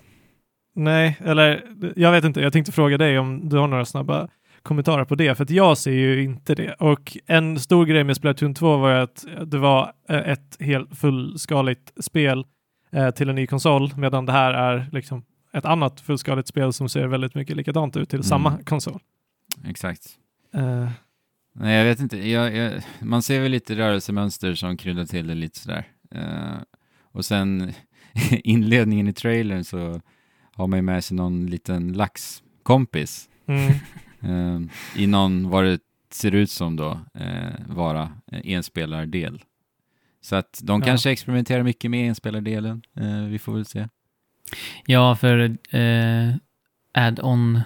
Nej, 0.76 1.18
eller 1.26 1.64
jag 1.96 2.12
vet 2.12 2.24
inte. 2.24 2.42
Jag 2.42 2.54
tänkte 2.54 2.72
fråga 2.72 2.98
dig 2.98 3.20
om 3.20 3.50
du 3.50 3.58
har 3.58 3.68
några 3.68 3.86
snabba 3.86 4.28
kommentarer 4.64 5.06
på 5.06 5.16
det, 5.16 5.36
för 5.36 5.44
att 5.44 5.50
jag 5.50 5.78
ser 5.78 5.92
ju 5.92 6.24
inte 6.24 6.56
det. 6.56 6.74
Och 6.74 7.18
en 7.26 7.60
stor 7.60 7.86
grej 7.86 8.04
med 8.04 8.16
Splatoon 8.16 8.54
2 8.54 8.78
var 8.78 8.90
ju 8.96 9.02
att 9.02 9.26
det 9.46 9.58
var 9.58 9.92
eh, 10.10 10.18
ett 10.18 10.58
helt 10.60 10.98
fullskaligt 10.98 12.04
spel 12.04 12.46
eh, 12.92 13.10
till 13.12 13.30
en 13.30 13.36
ny 13.36 13.48
konsol, 13.48 13.92
medan 13.98 14.26
det 14.26 14.32
här 14.32 14.54
är 14.54 14.90
liksom 14.92 15.24
ett 15.54 15.66
annat 15.66 16.00
fullskaligt 16.02 16.48
spel 16.48 16.74
som 16.74 16.90
ser 16.90 17.08
väldigt 17.08 17.36
mycket 17.36 17.58
likadant 17.58 17.98
ut 17.98 18.10
till 18.10 18.18
Mm. 18.18 18.24
samma 18.24 18.58
konsol. 18.64 19.00
Exakt. 19.68 20.04
Eh, 20.54 20.90
Nej, 21.54 21.78
jag 21.78 21.86
vet 21.86 22.00
inte. 22.00 22.30
Jag, 22.30 22.56
jag, 22.56 22.82
man 23.00 23.22
ser 23.22 23.42
väl 23.42 23.52
lite 23.52 23.76
rörelsemönster 23.76 24.54
som 24.56 24.78
kryddar 24.78 25.06
till 25.06 25.28
det 25.28 25.36
lite 25.36 25.60
sådär. 25.60 25.88
Eh, 26.12 26.58
och 27.02 27.26
sen 27.26 27.74
inledningen 28.44 29.08
i 29.08 29.14
trailern 29.14 29.64
så 29.64 30.02
har 30.54 30.68
man 30.68 30.78
ju 30.80 30.84
med 30.84 31.04
sig 31.04 31.18
någon 31.18 31.46
liten 31.48 31.94
laxkompis 31.94 33.30
mm. 33.46 33.72
eh, 34.22 34.72
i 35.02 35.08
någon, 35.08 35.50
vad 35.50 35.64
det 35.66 35.80
ser 36.12 36.36
ut 36.36 36.52
som 36.52 36.76
då, 36.76 37.00
eh, 37.14 37.54
vara 37.68 38.12
enspelardel. 38.32 39.44
Så 40.22 40.36
att 40.36 40.60
de 40.64 40.80
Ja. 40.82 40.86
kanske 40.86 41.12
experimenterar 41.12 41.64
mycket 41.64 41.92
med 41.92 42.10
enspelardelen. 42.10 42.82
Vi 43.30 43.40
får 43.40 43.54
väl 43.54 43.66
se. 43.66 43.88
Ja, 44.86 45.16
för 45.16 45.40
eh, 45.76 46.34
add-on, 46.94 47.62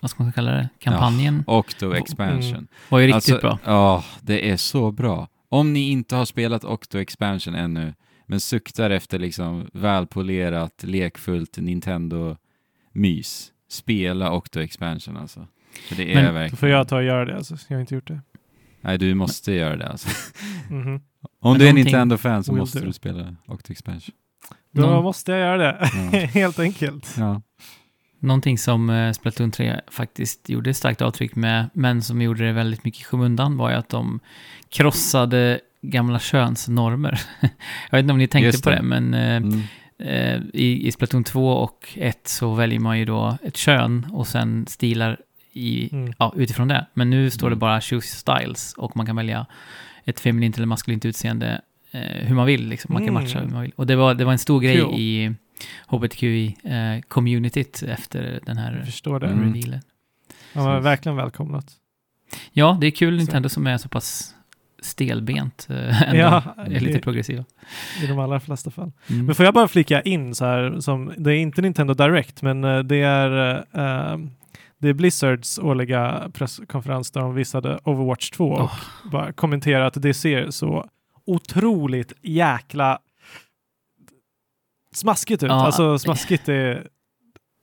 vad 0.00 0.10
ska 0.10 0.22
man 0.22 0.32
kalla 0.32 0.50
det, 0.50 0.68
kampanjen 0.78 1.44
Octo 1.46 1.92
Expansion. 1.94 2.68
var 2.88 2.98
ju 2.98 3.06
riktigt 3.06 3.34
alltså, 3.34 3.38
bra. 3.48 3.58
Ja, 3.64 4.04
det 4.22 4.50
är 4.50 4.56
så 4.56 4.92
bra. 4.92 5.28
Om 5.48 5.72
ni 5.72 5.90
inte 5.90 6.16
har 6.16 6.24
spelat 6.24 6.64
Octo 6.64 6.98
Expansion 6.98 7.54
ännu, 7.54 7.94
men 8.26 8.40
suktar 8.40 8.90
efter 8.90 9.18
liksom 9.18 9.68
välpolerat, 9.72 10.82
lekfullt 10.82 11.58
Nintendo-mys, 11.58 13.52
spela 13.68 14.32
Octo 14.32 14.60
Expansion 14.60 15.16
alltså. 15.16 15.46
För 15.88 15.96
det 15.96 16.10
är 16.12 16.14
Men- 16.14 16.24
Då 16.26 16.32
verkligen... 16.32 16.56
får 16.56 16.68
jag 16.68 16.88
ta 16.88 16.96
och 16.96 17.02
göra 17.04 17.24
det, 17.24 17.36
alltså. 17.36 17.56
jag 17.68 17.76
har 17.76 17.80
inte 17.80 17.94
gjort 17.94 18.08
det. 18.08 18.20
Nej, 18.80 18.98
du 18.98 19.14
måste 19.14 19.52
göra 19.52 19.76
det 19.76 19.88
alltså. 19.88 20.08
Mhm. 20.70 21.00
Om 21.40 21.52
Men 21.52 21.58
du 21.58 21.64
är 21.64 21.68
någonting- 21.72 21.74
Nintendo-fan 21.84 22.44
så 22.44 22.52
Will 22.52 22.60
måste 22.60 22.80
do. 22.80 22.86
du 22.86 22.92
spela 22.92 23.36
Octo 23.46 23.72
Expansion. 23.72 24.14
Då 24.72 24.82
Någon- 24.82 25.04
måste 25.04 25.32
jag 25.32 25.40
göra 25.40 25.56
det, 25.58 25.90
Ja. 26.12 26.18
helt 26.34 26.58
enkelt. 26.58 27.14
Ja. 27.18 27.42
Någonting 28.20 28.58
som 28.58 28.90
eh, 28.90 29.12
Splatoon 29.12 29.50
3 29.50 29.80
faktiskt 29.90 30.48
gjorde 30.48 30.70
ett 30.70 30.76
starkt 30.76 31.02
avtryck 31.02 31.34
med, 31.36 31.70
men 31.72 32.02
som 32.02 32.22
gjorde 32.22 32.46
det 32.46 32.52
väldigt 32.52 32.84
mycket 32.84 33.00
i 33.00 33.04
skymundan, 33.04 33.56
var 33.56 33.70
ju 33.70 33.76
att 33.76 33.88
de 33.88 34.20
krossade 34.68 35.60
gamla 35.82 36.18
könsnormer. 36.18 37.20
Jag 37.90 37.98
vet 37.98 38.02
inte 38.02 38.12
om 38.12 38.18
ni 38.18 38.28
tänkte 38.28 38.46
Just 38.46 38.64
på 38.64 38.70
det. 38.70 38.76
det, 38.76 38.82
men 38.82 39.14
eh, 39.14 39.36
Mm. 39.36 39.62
eh, 39.98 40.40
i, 40.54 40.86
i 40.88 40.92
Splatoon 40.92 41.24
2 41.24 41.48
och 41.52 41.88
1 41.94 42.28
så 42.28 42.54
väljer 42.54 42.80
man 42.80 42.98
ju 42.98 43.04
då 43.04 43.38
ett 43.42 43.56
kön 43.56 44.06
och 44.12 44.26
sen 44.26 44.66
stilar 44.68 45.18
i, 45.52 45.88
Mm. 45.92 46.12
ja, 46.18 46.32
utifrån 46.36 46.68
det. 46.68 46.86
Men 46.94 47.10
nu 47.10 47.30
står 47.30 47.46
det 47.46 47.52
Mm. 47.54 47.58
bara 47.58 47.80
choose 47.80 48.08
styles 48.16 48.72
och 48.76 48.96
man 48.96 49.06
kan 49.06 49.16
välja 49.16 49.46
ett 50.04 50.20
feminint 50.20 50.56
eller 50.56 50.66
maskulint 50.66 51.04
utseende 51.04 51.60
hur 51.92 52.34
man 52.34 52.46
vill. 52.46 52.68
Liksom. 52.68 52.92
Man 52.92 53.02
kan 53.02 53.08
Mm. 53.16 53.22
matcha 53.22 53.40
hur 53.40 53.48
man 53.48 53.62
vill. 53.62 53.72
Och 53.76 53.86
det 53.86 53.96
var, 53.96 54.14
det 54.14 54.24
var 54.24 54.32
en 54.32 54.38
stor 54.38 54.60
grej 54.60 54.80
Cool. 54.80 54.94
i 54.94 55.34
HBTQI-communityt 55.88 57.82
efter 57.92 58.40
den 58.46 58.56
Jag 58.56 58.64
här 58.64 58.82
förstår 58.84 59.20
det. 59.20 59.26
Mm. 59.26 59.44
revealen. 59.54 59.80
Ja, 60.52 60.80
verkligen 60.80 61.16
välkomnat. 61.16 61.66
Ja, 62.52 62.78
det 62.80 62.86
är 62.86 62.90
kul 62.90 63.14
Så. 63.14 63.18
Nintendo 63.18 63.48
som 63.48 63.66
är 63.66 63.78
så 63.78 63.88
pass 63.88 64.34
stelbent 64.82 65.66
eh, 65.70 66.02
ändå. 66.08 66.16
Ja, 66.20 66.42
är 66.56 66.80
lite 66.80 66.98
progressiva. 67.00 67.44
I 68.02 68.06
de 68.06 68.18
allra 68.18 68.40
flesta 68.40 68.70
fall. 68.70 68.92
Mm. 69.10 69.26
Men 69.26 69.34
får 69.34 69.44
jag 69.44 69.54
bara 69.54 69.68
flika 69.68 70.02
in 70.02 70.34
så 70.34 70.44
här, 70.44 70.80
som, 70.80 71.12
det 71.16 71.32
är 71.32 71.36
inte 71.36 71.62
Nintendo 71.62 71.94
Direct, 71.94 72.42
men 72.42 72.64
eh, 72.64 72.78
det 72.78 72.96
är, 73.02 73.56
eh, 73.56 74.18
det 74.78 74.88
är 74.88 74.92
Blizzards 74.92 75.58
årliga 75.58 76.30
presskonferens 76.32 77.10
där 77.10 77.20
de 77.20 77.34
visade 77.34 77.78
Overwatch 77.84 78.30
2 78.30 78.44
och 78.50 78.60
Åh. 78.60 78.72
bara 79.12 79.32
kommenterade 79.32 79.86
att 79.86 80.02
det 80.02 80.14
ser 80.14 80.50
så 80.50 80.86
otroligt 81.28 82.12
jäkla 82.22 82.98
smaskigt 84.94 85.42
ut. 85.42 85.48
Ja. 85.50 85.66
Alltså 85.66 85.98
smaskigt 85.98 86.48
är... 86.48 86.88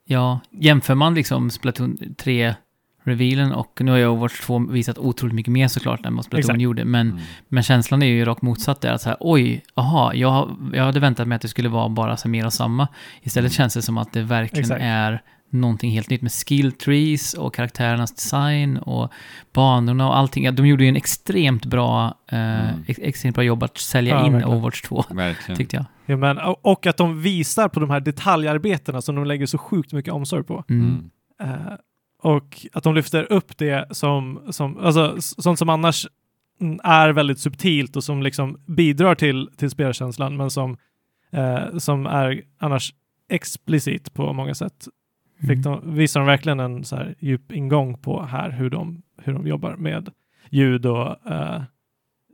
Ja, 0.08 0.40
jämför 0.52 0.96
man 0.96 1.14
liksom 1.16 1.50
Splatoon 1.50 1.98
3-revealen 1.98 3.52
och 3.54 3.82
nu 3.82 3.92
har 3.92 3.98
ju 3.98 4.08
Overwatch 4.08 4.40
2 4.42 4.60
visat 4.60 4.98
otroligt 4.98 5.36
mycket 5.36 5.52
mer 5.52 5.68
såklart 5.68 6.06
än 6.06 6.16
vad 6.16 6.26
Splatoon 6.26 6.40
Exakt. 6.40 6.62
gjorde, 6.62 6.86
men, 6.86 7.10
Mm. 7.12 7.22
men 7.48 7.64
känslan 7.64 8.02
är 8.04 8.08
ju 8.08 8.26
rakt 8.26 8.42
motsatt 8.42 8.82
där, 8.82 8.94
att 8.94 9.02
så 9.02 9.10
här, 9.10 9.18
oj, 9.20 9.64
aha, 9.74 10.14
jag, 10.14 10.56
jag 10.74 10.84
hade 10.84 11.00
väntat 11.00 11.28
mig 11.28 11.36
att 11.36 11.42
det 11.42 11.48
skulle 11.48 11.70
vara 11.70 11.90
bara 11.90 12.18
så 12.18 12.30
mer 12.30 12.46
av 12.46 12.50
samma. 12.50 12.88
Istället 13.22 13.52
känns 13.52 13.74
det 13.74 13.82
som 13.82 13.98
att 13.98 14.14
det 14.14 14.22
verkligen 14.22 14.64
Exakt. 14.64 14.82
är 14.84 15.22
någonting 15.50 15.92
helt 15.92 16.10
nytt 16.10 16.22
med 16.22 16.32
skill 16.32 16.72
trees 16.72 17.34
och 17.34 17.56
karaktärernas 17.56 18.12
design 18.16 18.78
och 18.78 19.12
banorna 19.54 20.08
och 20.08 20.18
allting. 20.18 20.56
De 20.56 20.68
gjorde 20.68 20.84
ju 20.84 20.90
en 20.90 20.96
extremt 20.96 21.66
bra, 21.66 22.06
eh, 22.28 22.70
Mm. 22.70 22.84
ex, 22.88 23.00
extremt 23.04 23.36
bra 23.36 23.44
jobb 23.44 23.64
att 23.64 23.78
sälja 23.78 24.14
Ja, 24.16 24.26
in 24.26 24.34
verkligen. 24.34 24.58
Overwatch 24.58 24.82
2, 24.82 25.04
Verkligen. 25.10 25.58
tyckte 25.58 25.76
jag. 25.76 25.86
Ja, 26.06 26.18
men, 26.18 26.38
och 26.62 26.86
att 26.88 26.98
de 26.98 27.22
visar 27.22 27.68
på 27.70 27.80
de 27.80 27.90
här 27.90 28.00
detaljarbetena 28.00 29.02
som 29.02 29.16
de 29.16 29.26
lägger 29.26 29.46
så 29.46 29.58
sjukt 29.58 29.94
mycket 29.94 30.14
omsorg 30.14 30.44
på. 30.44 30.64
Mm. 30.70 31.10
Mm. 31.40 31.54
Eh, 31.54 31.74
och 32.22 32.66
att 32.74 32.84
de 32.84 32.96
lyfter 32.96 33.32
upp 33.32 33.58
det 33.58 33.88
som, 33.92 34.40
som 34.50 34.78
alltså, 34.78 35.16
sånt 35.20 35.60
som 35.60 35.70
annars 35.70 36.08
är 36.84 37.10
väldigt 37.10 37.40
subtilt 37.40 37.96
och 37.96 38.04
som 38.04 38.24
liksom 38.24 38.58
bidrar 38.68 39.16
till, 39.16 39.50
till 39.58 39.70
spelkänslan, 39.70 40.38
men 40.38 40.50
som, 40.52 40.78
eh, 41.32 41.78
som 41.78 42.06
är 42.06 42.42
annars 42.60 42.94
explicit 43.30 44.14
på 44.14 44.34
många 44.34 44.56
sätt. 44.56 44.88
Mm. 45.40 45.56
Fick 45.56 45.64
de, 45.64 45.96
visar 45.96 46.20
de 46.20 46.28
verkligen 46.28 46.60
en 46.60 46.84
så 46.84 46.96
här 46.96 47.16
djup 47.20 47.52
ingång 47.52 47.98
på 47.98 48.24
här 48.26 48.50
hur 48.50 48.70
de, 48.70 49.02
hur 49.18 49.34
de 49.34 49.48
jobbar 49.48 49.76
med 49.76 50.10
ljud 50.50 50.86
och 50.86 51.32
eh, 51.32 51.64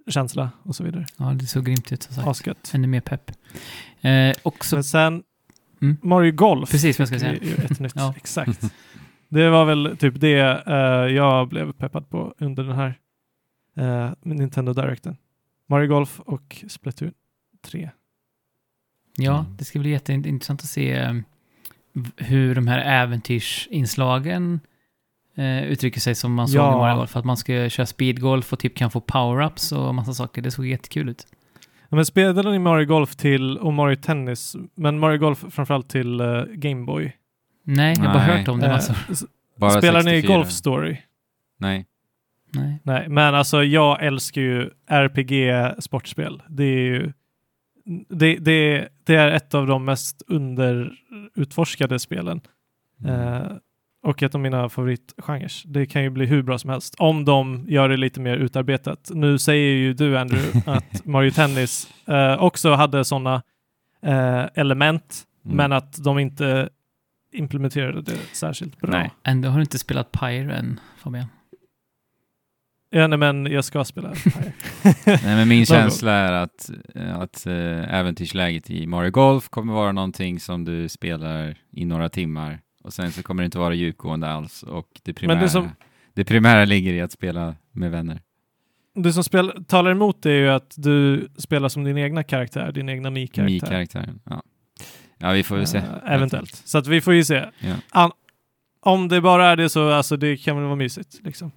känsla 0.07 0.49
och 0.63 0.75
så 0.75 0.83
vidare. 0.83 1.05
Ja, 1.17 1.25
det 1.25 1.45
såg 1.45 1.65
grymt 1.65 1.91
ut 1.91 2.03
som 2.03 2.15
sagt. 2.15 2.27
Asgött. 2.27 2.71
Ännu 2.73 2.87
mer 2.87 3.01
pepp. 3.01 3.31
Eh, 4.01 4.33
också, 4.43 4.75
Men 4.75 4.83
sen 4.83 5.23
Mm. 5.81 5.97
Mario 6.03 6.31
Golf. 6.31 6.71
Precis 6.71 6.99
vad 6.99 7.03
jag 7.03 7.07
ska 7.07 7.19
säga. 7.19 7.55
Ett 7.65 7.79
nytt, 7.79 7.91
Ja. 7.95 8.13
exakt. 8.17 8.73
Det 9.29 9.49
var 9.49 9.65
väl 9.65 9.97
typ 9.99 10.19
det 10.19 10.63
eh, 10.67 11.15
jag 11.15 11.47
blev 11.49 11.71
peppad 11.71 12.09
på 12.09 12.33
under 12.37 12.63
den 12.63 12.75
här 12.75 12.99
eh, 13.77 14.11
Nintendo 14.21 14.73
Directen. 14.73 15.17
Mario 15.67 15.87
Golf 15.87 16.19
och 16.19 16.63
Splatoon 16.67 17.11
3. 17.61 17.89
Ja, 19.17 19.39
Mm. 19.39 19.57
det 19.57 19.65
ska 19.65 19.79
bli 19.79 19.89
jätteintressant 19.89 20.61
att 20.61 20.67
se 20.69 20.91
eh, 20.93 21.13
hur 22.17 22.55
de 22.55 22.67
här 22.67 23.03
äventyrsinslagen 23.03 24.59
eh, 25.37 25.63
uttrycker 25.63 25.99
sig 25.99 26.15
som 26.15 26.33
man 26.33 26.47
såg 26.47 26.61
Ja. 26.61 26.73
i 26.73 26.77
Mario 26.77 26.95
Golf. 26.95 27.15
Att 27.15 27.25
man 27.25 27.37
ska 27.37 27.69
köra 27.69 27.85
speedgolf 27.85 28.53
och 28.53 28.59
typ 28.59 28.75
kan 28.77 28.91
få 28.91 28.99
power-ups 28.99 29.73
och 29.77 29.95
massa 29.95 30.13
saker. 30.13 30.41
Det 30.41 30.51
såg 30.51 30.65
jättekul 30.65 31.09
ut. 31.09 31.27
Ja, 31.89 31.95
men 31.95 32.05
spelade 32.05 32.51
ni 32.51 32.59
Mario 32.59 32.85
Golf 32.85 33.15
till, 33.15 33.57
och 33.57 33.73
Mario 33.73 33.95
Tennis, 33.95 34.55
men 34.75 34.99
Mario 34.99 35.17
Golf 35.17 35.45
framförallt 35.49 35.89
till 35.89 36.21
uh, 36.21 36.43
Game 36.45 36.85
Boy? 36.85 37.11
Nej, 37.65 37.95
jag 37.97 38.03
har 38.05 38.13
bara 38.13 38.23
hört 38.23 38.47
om 38.47 38.59
det. 38.59 38.67
Eh, 38.67 38.73
Alltså. 38.73 38.93
s- 39.09 39.23
Bara 39.57 39.71
spelar 39.71 39.99
ni 40.03 40.09
64. 40.11 40.35
Golf 40.37 40.49
Story? 40.51 40.97
Nej. 41.59 41.85
Nej. 42.53 42.79
Nej, 42.83 43.09
men 43.09 43.35
alltså 43.35 43.63
jag 43.63 44.03
älskar 44.03 44.41
ju 44.41 44.69
RPG-sportspel. 44.89 46.41
Det 46.49 46.63
är 46.63 46.79
ju 46.79 47.13
det, 48.09 48.35
det, 48.35 48.89
det 49.03 49.15
är 49.15 49.27
ett 49.31 49.53
av 49.53 49.67
de 49.67 49.85
mest 49.85 50.21
underutforskade 50.27 51.99
spelen. 51.99 52.41
Mm. 53.03 53.33
Eh, 53.33 53.51
och 54.03 54.23
ett 54.23 54.35
av 54.35 54.41
mina 54.41 54.69
favoritgenrer. 54.69 55.51
Det 55.65 55.85
kan 55.85 56.03
ju 56.03 56.09
bli 56.09 56.25
hur 56.25 56.41
bra 56.41 56.57
som 56.57 56.69
helst 56.69 56.95
om 56.97 57.25
de 57.25 57.65
gör 57.67 57.89
det 57.89 57.97
lite 57.97 58.19
mer 58.19 58.37
utarbetat. 58.37 59.11
Nu 59.13 59.39
säger 59.39 59.75
ju 59.75 59.93
du 59.93 60.17
Andrew 60.17 60.61
att 60.71 61.05
Mario 61.05 61.31
Tennis 61.31 61.93
eh, 62.07 62.43
också 62.43 62.71
hade 62.73 63.05
sådana 63.05 63.43
eh, 64.01 64.45
element, 64.53 65.23
Mm. 65.45 65.57
men 65.57 65.71
att 65.71 66.03
de 66.03 66.19
inte 66.19 66.69
implementerade 67.33 68.01
det 68.01 68.17
särskilt 68.33 68.79
bra. 68.81 68.91
Nej. 68.91 69.11
Ändå 69.23 69.49
har 69.49 69.55
du 69.55 69.61
inte 69.61 69.79
spelat 69.79 70.11
Pyre 70.11 70.55
än, 70.55 70.79
Fabian. 70.97 71.25
Ja, 72.93 73.07
nej, 73.07 73.17
men 73.17 73.45
jag 73.45 73.65
ska 73.65 73.83
spela. 73.85 74.09
Nej, 75.05 75.19
men 75.23 75.47
min 75.47 75.65
känsla 75.65 76.11
är 76.11 76.31
att, 76.31 76.69
eh, 76.95 77.17
att 77.19 77.45
äh, 77.45 77.53
äventyrsläget 77.95 78.69
i 78.69 78.87
Mario 78.87 79.11
Golf 79.11 79.49
kommer 79.49 79.73
vara 79.73 79.91
någonting 79.91 80.39
som 80.39 80.65
du 80.65 80.89
spelar 80.89 81.57
i 81.71 81.85
några 81.85 82.09
timmar 82.09 82.59
och 82.83 82.93
sen 82.93 83.11
så 83.11 83.23
kommer 83.23 83.43
det 83.43 83.45
inte 83.45 83.57
vara 83.57 83.73
djupgående 83.73 84.27
alls 84.29 84.63
och 84.63 84.87
det 85.03 85.13
primära, 85.13 85.35
Men 85.37 85.43
det 85.43 85.49
som- 85.49 85.69
det 86.13 86.25
primära 86.25 86.65
ligger 86.65 86.93
i 86.93 87.01
att 87.01 87.11
spela 87.11 87.55
med 87.71 87.91
vänner. 87.91 88.19
Det 88.95 89.13
som 89.13 89.23
spel, 89.23 89.63
talar 89.67 89.91
emot 89.91 90.23
det 90.23 90.31
är 90.31 90.35
ju 90.39 90.49
att 90.49 90.73
du 90.77 91.27
spelar 91.37 91.69
som 91.69 91.83
din 91.83 91.97
egna 91.97 92.23
karaktär, 92.23 92.71
din 92.71 92.89
egna 92.89 93.09
Mi-karaktär. 93.09 93.43
Mi-karaktären. 93.53 94.19
Ja. 94.29 94.43
ja, 95.17 95.31
vi 95.31 95.43
får 95.43 95.55
väl 95.57 95.67
se. 95.67 95.77
Eh, 95.77 95.83
eventuellt. 96.13 96.55
Så 96.55 96.77
att 96.77 96.87
vi 96.87 97.01
får 97.01 97.13
ju 97.13 97.23
se. 97.23 97.45
Ja. 97.59 97.75
An- 97.89 98.11
om 98.81 99.07
det 99.07 99.21
bara 99.21 99.47
är 99.49 99.55
det 99.55 99.69
så, 99.69 99.89
alltså 99.91 100.17
det 100.17 100.37
kan 100.37 100.55
väl 100.55 100.65
vara 100.65 100.75
mysigt 100.75 101.19
liksom. 101.23 101.51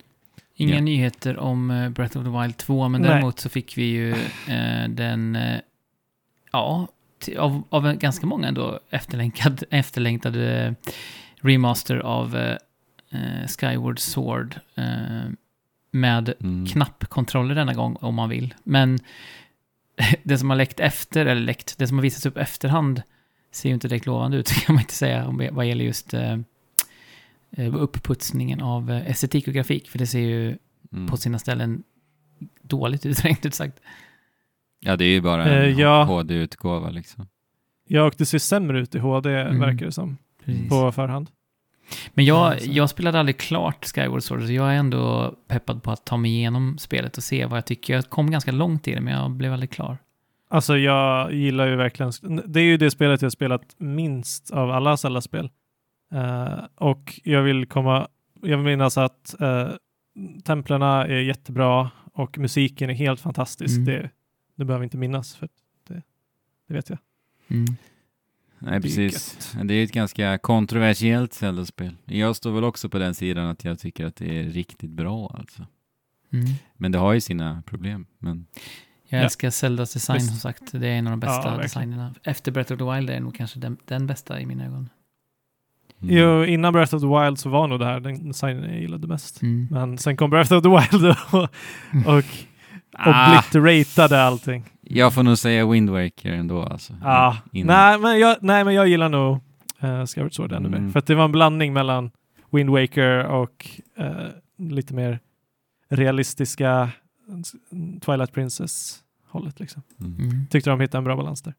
Inga 0.57 0.75
Ja. 0.75 0.81
nyheter 0.81 1.39
om 1.39 1.71
eh, 1.71 1.89
Breath 1.91 2.17
of 2.19 2.25
the 2.25 2.31
Wild 2.43 2.57
2, 2.57 2.89
men 2.89 3.01
Nej. 3.03 3.11
däremot 3.11 3.41
så 3.41 3.49
fick 3.49 3.79
vi 3.79 3.85
ju 3.85 4.11
eh, 4.49 4.89
den, 4.89 5.37
eh, 5.37 5.61
ja, 6.53 6.89
av, 7.39 7.63
av 7.71 7.93
ganska 7.93 8.27
många 8.27 8.49
ändå 8.49 8.81
efterlängtad, 8.91 9.65
efterlängtade 9.71 10.75
remaster 11.41 11.97
av 11.97 12.37
eh, 12.37 12.57
eh, 13.11 13.47
Skyward 13.49 13.99
Sword 13.99 14.61
med 15.91 16.35
Mm. 16.41 16.67
knappkontroller 16.67 17.55
denna 17.55 17.75
gång 17.75 17.97
om 18.01 18.15
man 18.15 18.29
vill. 18.29 18.55
Men 18.65 18.99
det 20.23 20.39
som 20.39 20.51
har 20.51 20.57
läckt 20.57 20.81
efter, 20.81 21.27
eller 21.27 21.41
läckt, 21.43 21.79
det 21.79 21.87
som 21.87 21.99
har 21.99 22.03
visats 22.03 22.27
upp 22.27 22.37
efterhand 22.37 23.03
ser 23.53 23.69
ju 23.69 23.75
inte 23.75 23.89
direkt 23.89 24.07
lovande 24.07 24.37
ut 24.37 24.53
kan 24.67 24.75
man 24.75 24.83
inte 24.83 24.95
säga 24.95 25.27
om, 25.27 25.49
vad 25.53 25.67
gäller 25.67 25.85
just 25.85 26.15
eh, 27.57 27.67
eh, 27.67 27.75
uppputsningen 27.75 28.61
av 28.63 28.91
eh, 28.91 29.11
estetik 29.11 29.49
och 29.49 29.55
grafik. 29.55 29.91
För 29.91 29.99
det 29.99 30.07
ser 30.07 30.19
ju 30.21 30.59
Mm. 30.93 31.07
på 31.09 31.17
sina 31.17 31.39
ställen 31.39 31.83
dåligt 32.63 33.07
ut, 33.07 33.21
rent 33.25 33.47
ut 33.47 33.55
sagt. 33.55 33.81
Ja, 34.81 34.97
det 34.97 35.05
är 35.05 35.09
ju 35.09 35.21
bara 35.21 35.47
Eh, 35.51 35.71
en 35.73 35.79
ja. 35.79 36.05
HD-utgåva 36.05 36.91
liksom. 36.91 37.29
Ja, 37.89 38.03
och 38.03 38.15
det 38.19 38.27
ser 38.27 38.39
sämre 38.39 38.81
ut 38.81 38.95
i 38.95 38.99
HD 38.99 39.31
Mm. 39.41 39.61
verkar 39.61 39.87
det 39.87 39.93
som 39.93 40.17
Precis. 40.45 40.69
på 40.69 40.93
förhand. 40.93 41.31
Men 42.15 42.25
jag, 42.25 42.61
jag 42.63 42.91
spelade 42.91 43.19
aldrig 43.21 43.39
klart 43.39 43.85
Skyward 43.95 44.23
Sword, 44.23 44.43
så 44.47 44.53
jag 44.53 44.71
är 44.75 44.77
ändå 44.77 45.35
peppad 45.49 45.83
på 45.83 45.91
att 45.91 46.05
ta 46.07 46.17
mig 46.17 46.31
igenom 46.31 46.79
spelet 46.79 47.17
och 47.17 47.23
se 47.25 47.47
vad 47.47 47.57
jag 47.57 47.67
tycker. 47.67 47.95
Jag 47.95 48.11
kom 48.11 48.31
ganska 48.31 48.53
långt 48.53 48.89
i 48.89 48.95
det, 48.95 49.01
men 49.01 49.15
jag 49.15 49.31
blev 49.31 49.53
aldrig 49.53 49.71
klar. 49.71 49.99
Alltså 50.51 50.77
jag 50.79 51.33
gillar 51.35 51.67
ju 51.67 51.77
verkligen, 51.77 52.13
det 52.47 52.61
är 52.61 52.65
ju 52.65 52.77
det 52.77 52.91
spelet 52.91 53.23
jag 53.23 53.33
spelat 53.33 53.75
minst 53.79 54.51
av 54.51 54.71
alla 54.71 54.97
Zelda-spel. 54.97 55.51
Eh, 56.13 56.65
och 56.75 57.21
jag 57.25 57.43
vill 57.43 57.67
komma, 57.67 58.09
jag 58.43 58.57
vill 58.57 58.67
minnas 58.67 58.99
att 58.99 59.35
uh, 59.43 59.69
templerna 60.45 61.07
är 61.07 61.21
jättebra 61.21 61.91
och 62.13 62.39
musiken 62.39 62.91
är 62.91 62.95
helt 62.95 63.21
fantastisk. 63.21 63.77
Mm. 63.77 63.85
Det, 63.85 64.11
det 64.57 64.65
behöver 64.65 64.85
inte 64.85 64.97
minnas, 64.97 65.37
för 65.37 65.49
det, 65.89 66.03
det 66.69 66.75
vet 66.75 66.91
jag. 66.91 66.99
Mm. 67.49 67.65
Nej, 68.59 68.71
Det 68.71 68.77
är 68.77 68.81
precis. 68.81 69.53
Det 69.65 69.75
är 69.75 69.85
ett 69.85 69.93
ganska 69.93 70.39
kontroversiellt 70.39 71.33
Zelda-spel. 71.33 71.97
Jag 72.05 72.37
står 72.37 72.53
väl 72.53 72.65
också 72.65 72.89
på 72.89 72.99
den 72.99 73.15
sidan 73.15 73.47
att 73.47 73.65
jag 73.65 73.79
tycker 73.79 74.07
att 74.07 74.17
det 74.17 74.39
är 74.39 74.43
riktigt 74.45 74.91
bra 74.91 75.37
alltså. 75.39 75.67
Mm. 76.33 76.47
Men 76.77 76.93
det 76.93 76.99
har 76.99 77.13
ju 77.13 77.21
sina 77.21 77.63
problem. 77.67 78.07
Men 78.19 78.47
Jag 79.09 79.21
Ja. 79.21 79.25
älskar 79.25 79.51
Zeldas 79.51 79.93
design 79.93 80.17
Visst. 80.19 80.29
som 80.29 80.37
sagt. 80.39 80.73
Det 80.73 80.89
är 80.89 80.93
en 80.99 81.07
av 81.07 81.11
de 81.11 81.21
bästa 81.21 81.55
Ja, 81.57 81.63
designerna. 81.63 82.15
Efter 82.23 82.53
Breath 82.53 82.73
of 82.73 82.79
the 82.79 82.85
Wild 82.95 83.11
är 83.11 83.21
nog 83.21 83.35
kanske 83.35 83.59
den, 83.59 83.77
den 83.85 84.07
bästa 84.07 84.41
i 84.41 84.47
mina 84.47 84.65
ögon. 84.67 84.89
Mm. 86.05 86.17
Jo, 86.17 86.45
innan 86.45 86.73
Breath 86.73 86.95
of 86.95 87.01
the 87.03 87.07
Wild 87.09 87.39
så 87.39 87.49
var 87.49 87.69
nog 87.69 87.79
det 87.79 87.85
här 87.85 88.01
den 88.01 88.29
designen 88.29 88.71
jag 88.71 88.81
gillade 88.81 89.07
mest. 89.07 89.43
Mm. 89.43 89.69
Men 89.71 89.99
sen 89.99 90.17
kom 90.17 90.31
Breath 90.31 90.53
of 90.53 90.63
the 90.63 90.69
Wild 90.69 91.05
och, 91.33 91.43
och 92.17 92.25
ah, 92.93 93.29
obliteratade 93.39 94.23
allting. 94.23 94.65
jag 94.83 95.15
får 95.15 95.23
nog 95.23 95.39
säga 95.39 95.67
Wind 95.67 95.91
Waker 95.91 96.33
ändå 96.33 96.63
alltså. 96.63 96.93
Innan. 97.53 97.77
nej, 97.77 97.99
men 97.99 98.19
jag, 98.19 98.37
nej, 98.41 98.65
men 98.65 98.75
jag 98.75 98.89
gillar 98.89 99.09
nog 99.09 99.41
uh, 99.85 100.07
Skyward 100.07 100.35
Sword 100.35 100.53
ännu 100.53 100.69
Mm. 100.69 100.85
mer. 100.85 100.91
För 100.93 100.99
att 100.99 101.07
det 101.07 101.15
var 101.15 101.25
en 101.25 101.33
blandning 101.33 101.73
mellan 101.73 102.11
Wind 102.53 102.71
Waker 102.71 103.25
och 103.25 103.67
eh, 103.99 104.13
lite 104.59 104.95
mer 104.95 105.19
realistiska 105.91 106.91
Twilight 108.05 108.33
Princess-hållet. 108.33 109.61
Liksom. 109.61 109.83
Mm. 110.01 110.19
Mm. 110.19 110.47
Tyckte 110.51 110.71
de 110.71 110.81
hittade 110.81 110.99
en 110.99 111.05
bra 111.05 111.17
balans 111.17 111.43
där. 111.43 111.55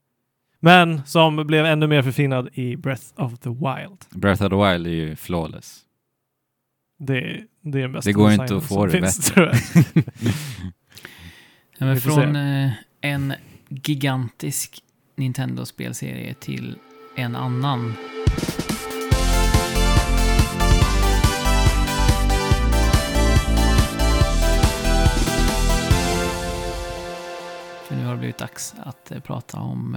Men 0.66 1.06
som 1.06 1.48
blev 1.48 1.66
ännu 1.66 1.88
mer 1.88 2.02
förfinad 2.02 2.50
i 2.54 2.78
Breath 2.78 3.04
of 3.16 3.40
the 3.40 3.50
Wild. 3.50 4.06
Breath 4.10 4.44
of 4.44 4.50
the 4.50 4.56
Wild 4.56 4.88
är 4.88 4.92
ju 4.92 5.16
flawless. 5.16 5.80
Det, 7.00 7.44
det 7.62 7.78
är 7.78 7.82
den 7.82 7.92
bästa 7.92 8.10
Det 8.10 8.14
går 8.14 8.32
inte 8.32 8.56
att 8.56 8.68
få 8.68 8.86
det 8.86 8.92
finns, 8.92 9.36
bättre. 9.36 9.54
Ja, 11.78 11.96
från 11.96 12.36
eh, 12.36 12.72
en 13.02 13.34
gigantisk 13.70 14.84
Nintendo-spelserie 15.16 16.34
till 16.34 16.76
en 17.16 17.36
annan. 17.36 17.94
Blivit 28.26 28.38
dags 28.38 28.76
att 28.84 29.12
eh, 29.12 29.20
prata 29.20 29.60
om 29.60 29.96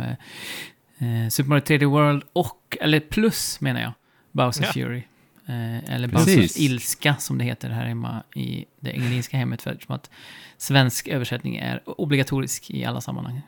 eh, 0.99 1.25
eh, 1.25 1.28
Super 1.28 1.49
Mario 1.49 1.62
3D 1.62 1.85
World 1.85 2.23
och, 2.32 2.76
eller 2.80 3.00
plus 3.00 3.61
menar 3.61 3.80
jag, 3.80 3.92
Bowsers 4.32 4.66
Ja. 4.66 4.73
Fury. 4.73 5.02
Eh, 5.47 5.94
eller 5.94 6.08
Precis. 6.08 6.37
Bowsers 6.37 6.56
ilska 6.56 7.16
som 7.16 7.38
det 7.38 7.44
heter 7.44 7.70
här 7.70 7.87
hemma 7.87 8.23
i 8.35 8.64
det 8.80 8.90
engelska 8.90 9.37
hemmet. 9.37 9.62
För 9.62 9.78
att 9.88 10.11
svensk 10.56 11.08
översättning 11.08 11.56
är 11.56 11.82
obligatorisk 11.85 12.71
i 12.71 12.84
alla 12.84 13.00
sammanhang. 13.00 13.41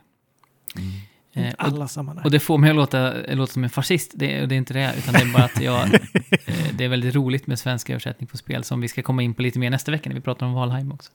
Mm. 0.76 0.90
Eh, 1.32 1.54
och, 1.54 1.64
Alla 1.64 1.88
sammanhang. 1.88 2.24
och 2.24 2.30
det 2.30 2.40
får 2.40 2.58
mig 2.58 2.70
att 2.70 2.76
låta, 2.76 3.14
låta 3.28 3.52
som 3.52 3.64
en 3.64 3.70
fascist, 3.70 4.12
det, 4.14 4.46
det 4.46 4.54
är 4.54 4.56
inte 4.56 4.74
det, 4.74 4.94
utan 4.98 5.14
det 5.14 5.20
är 5.20 5.32
bara 5.32 5.44
att 5.44 5.62
jag, 5.62 5.94
eh, 6.46 6.74
det 6.74 6.84
är 6.84 6.88
väldigt 6.88 7.14
roligt 7.14 7.46
med 7.46 7.58
svensk 7.58 7.90
översättning 7.90 8.26
på 8.26 8.36
spel 8.36 8.64
som 8.64 8.80
vi 8.80 8.88
ska 8.88 9.02
komma 9.02 9.22
in 9.22 9.34
på 9.34 9.42
lite 9.42 9.58
mer 9.58 9.70
nästa 9.70 9.92
vecka 9.92 10.08
när 10.10 10.16
vi 10.16 10.22
pratar 10.22 10.46
om 10.46 10.52
Valheim 10.52 10.92
också. 10.92 11.12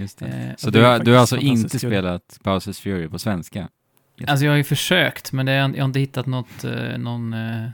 Just 0.00 0.18
det. 0.18 0.26
Eh, 0.26 0.54
Så 0.58 0.70
du 0.70 0.82
har, 0.84 0.98
du 0.98 1.12
har 1.12 1.18
alltså 1.20 1.36
inte 1.36 1.78
spelat 1.78 2.38
Bowsers 2.42 2.78
Fury 2.80 3.08
på 3.08 3.18
svenska? 3.18 3.68
Alltså 4.26 4.44
jag 4.44 4.52
har 4.52 4.56
ju 4.56 4.64
försökt, 4.64 5.32
men 5.32 5.46
det, 5.46 5.52
är- 5.52 5.68
jag 5.68 5.78
har 5.82 5.84
inte 5.84 6.00
hittat 6.00 6.26
något, 6.26 6.64
eh, 6.64 6.98
någon, 6.98 7.32
eh, 7.32 7.68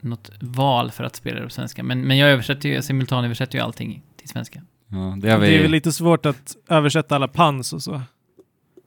något 0.00 0.30
val 0.40 0.90
för 0.90 1.04
att 1.04 1.16
spela 1.16 1.38
det 1.40 1.44
på 1.46 1.50
svenska. 1.52 1.82
Men, 1.82 2.00
men 2.00 2.18
jag 2.18 2.30
översätter 2.30 2.68
ju, 2.68 2.82
simultanöversätter 2.82 3.58
ju 3.58 3.64
allting 3.64 4.02
till 4.16 4.28
svenska. 4.28 4.62
Ja, 4.88 4.96
det 4.96 5.30
har 5.30 5.40
Det 5.40 5.46
är 5.46 5.56
vi... 5.56 5.62
väl 5.62 5.70
lite 5.70 5.92
svårt 5.92 6.26
att 6.26 6.56
översätta 6.68 7.14
alla 7.16 7.28
pans 7.28 7.72
och 7.72 7.82
så. 7.82 8.02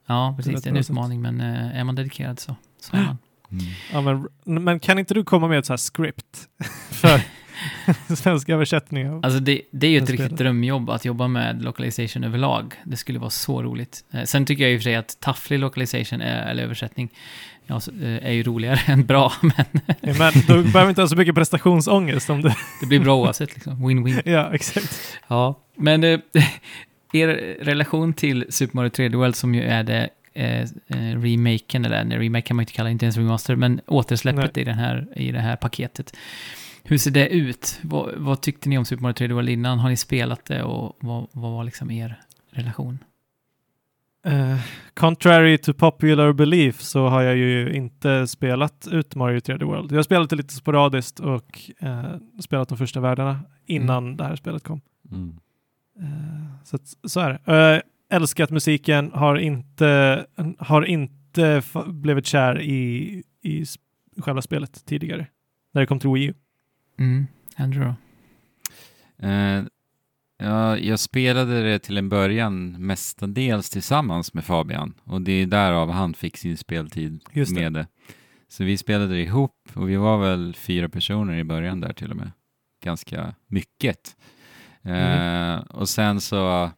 Ja, 0.06 0.34
precis. 0.36 0.62
Det 0.62 0.68
är 0.68 0.70
en 0.70 0.76
utmaning, 0.76 1.22
men 1.22 1.40
eh, 1.40 1.78
är 1.80 1.84
man 1.84 1.94
dedikerad 1.94 2.40
så, 2.40 2.56
så 2.80 2.96
är 2.96 3.00
man. 3.04 3.18
Mm. 3.52 3.64
Ja, 3.92 4.00
men, 4.44 4.64
men 4.64 4.80
kan 4.80 4.98
inte 4.98 5.14
du 5.14 5.24
komma 5.24 5.48
med 5.48 5.58
ett 5.58 5.66
så 5.66 5.72
här 5.72 5.78
script 5.94 6.48
för 6.90 7.20
svensk 8.16 8.48
översättning? 8.48 9.10
Av, 9.10 9.24
Alltså 9.24 9.40
det, 9.40 9.60
det 9.70 9.86
är 9.86 9.90
ju 9.90 9.98
ett 9.98 10.08
Jag 10.08 10.20
riktigt 10.20 10.38
drömjobb 10.38 10.90
att 10.90 11.04
jobba 11.04 11.28
med 11.28 11.62
localization 11.62 12.24
överlag. 12.24 12.74
Det 12.84 12.96
skulle 12.96 13.18
vara 13.18 13.30
så 13.30 13.62
roligt. 13.62 14.04
Eh, 14.12 14.22
Sen 14.22 14.46
tycker 14.46 14.64
jag 14.64 14.72
i 14.72 14.76
och 14.76 14.80
för 14.80 14.84
sig 14.84 14.94
att 14.94 15.20
tafflig 15.20 15.58
localization, 15.58 16.20
är, 16.20 16.50
eller 16.50 16.62
översättning, 16.62 17.10
ja, 17.66 17.80
eh, 18.02 18.26
är 18.26 18.32
ju 18.32 18.42
roligare 18.42 18.80
än 18.92 19.06
bra, 19.06 19.32
men 19.40 19.80
men 20.18 20.32
då 20.46 20.62
behöver 20.62 20.88
inte 20.88 21.00
ha 21.00 21.08
så 21.08 21.16
mycket 21.16 21.34
prestationsångest 21.34 22.30
om 22.30 22.42
det. 22.42 22.56
det 22.80 22.86
blir 22.86 23.00
bra 23.00 23.16
oavsett 23.16 23.54
liksom. 23.54 23.88
Win-win. 23.88 24.22
ja, 24.24 24.54
exakt. 24.54 25.18
Ja, 25.28 25.60
men 25.76 26.04
eh, 26.04 26.20
er 27.12 27.28
relation 27.64 28.12
till 28.12 28.46
Super 28.48 28.76
Mario 28.76 28.90
3D 28.90 29.16
World 29.16 29.36
som 29.36 29.54
ju 29.54 29.62
är 29.62 29.82
det 29.82 30.08
eh, 30.34 30.60
eh, 30.62 31.20
remaken, 31.22 31.84
eller 31.84 32.04
nej, 32.04 32.18
remake 32.18 32.42
kan 32.46 32.56
man 32.56 32.62
inte 32.62 32.72
kalla 32.72 32.86
det, 32.88 32.92
inte 32.92 33.04
ens 33.04 33.16
remaster, 33.16 33.56
men 33.56 33.80
återsläppet 33.86 34.56
i, 34.58 34.64
den 34.64 34.78
här, 34.78 35.06
i 35.16 35.32
det 35.32 35.40
här 35.40 35.56
paketet. 35.56 36.16
Hur 36.88 36.98
ser 36.98 37.10
det 37.10 37.28
ut? 37.28 37.80
Vad, 37.82 38.14
vad 38.16 38.40
tyckte 38.40 38.68
ni 38.68 38.78
om 38.78 38.84
Super 38.84 39.02
Mario 39.02 39.14
3D 39.14 39.32
World 39.32 39.48
innan? 39.48 39.78
Har 39.78 39.88
ni 39.88 39.96
spelat 39.96 40.44
det 40.44 40.62
och 40.62 40.96
vad, 41.00 41.26
vad 41.32 41.52
var 41.52 41.64
liksom 41.64 41.90
er 41.90 42.20
relation? 42.50 42.98
Eh, 44.24 44.58
contrary 44.94 45.58
to 45.58 45.72
popular 45.72 46.32
belief 46.32 46.80
så 46.80 47.08
har 47.08 47.22
jag 47.22 47.36
ju 47.36 47.72
inte 47.72 48.26
spelat 48.26 48.88
ut 48.90 49.14
Mario 49.14 49.38
3D 49.38 49.64
World. 49.64 49.92
Jag 49.92 49.98
har 49.98 50.02
spelat 50.02 50.30
det 50.30 50.36
lite 50.36 50.54
sporadiskt 50.54 51.20
och 51.20 51.70
eh, 51.78 52.14
spelat 52.40 52.68
de 52.68 52.78
första 52.78 53.00
världarna 53.00 53.40
innan 53.66 54.16
det 54.16 54.24
här 54.24 54.36
spelet 54.36 54.62
kom. 54.62 54.80
Mm. 55.12 55.38
Eh, 56.00 56.64
så, 56.64 56.76
att, 56.76 57.10
så 57.10 57.20
är 57.20 57.40
det. 57.44 57.82
Älskat 58.10 58.50
musiken, 58.50 59.10
har 59.14 59.36
inte, 59.36 60.26
har 60.58 60.84
inte 60.84 61.62
blivit 61.86 62.26
kär 62.26 62.60
i, 62.60 63.22
i 63.42 63.64
själva 64.18 64.42
spelet 64.42 64.86
tidigare. 64.86 65.26
När 65.72 65.80
det 65.82 65.86
kom 65.86 66.00
till 66.00 66.10
Wii 66.10 66.24
U. 66.24 66.34
Mm. 66.98 67.26
Andrew 67.56 67.94
då? 69.20 69.26
Eh, 69.26 69.64
ja, 70.38 70.78
jag 70.78 71.00
spelade 71.00 71.62
det 71.62 71.78
till 71.78 71.96
en 71.96 72.08
början 72.08 72.86
mestadels 72.86 73.70
tillsammans 73.70 74.34
med 74.34 74.44
Fabian 74.44 74.94
och 75.04 75.20
det 75.22 75.32
är 75.32 75.46
därav 75.46 75.90
han 75.90 76.14
fick 76.14 76.36
sin 76.36 76.56
speltid 76.56 77.24
Just 77.32 77.54
det. 77.54 77.60
med 77.60 77.72
det. 77.72 77.86
Så 78.48 78.64
vi 78.64 78.76
spelade 78.76 79.14
det 79.14 79.22
ihop 79.22 79.56
och 79.74 79.90
vi 79.90 79.96
var 79.96 80.18
väl 80.18 80.54
fyra 80.54 80.88
personer 80.88 81.36
i 81.36 81.44
början 81.44 81.80
där 81.80 81.92
till 81.92 82.10
och 82.10 82.16
med. 82.16 82.30
Ganska 82.84 83.34
mycket. 83.46 84.16
Mm. 84.82 85.54
Eh, 85.54 85.60
och 85.60 85.88
sen 85.88 86.20
så 86.20 86.70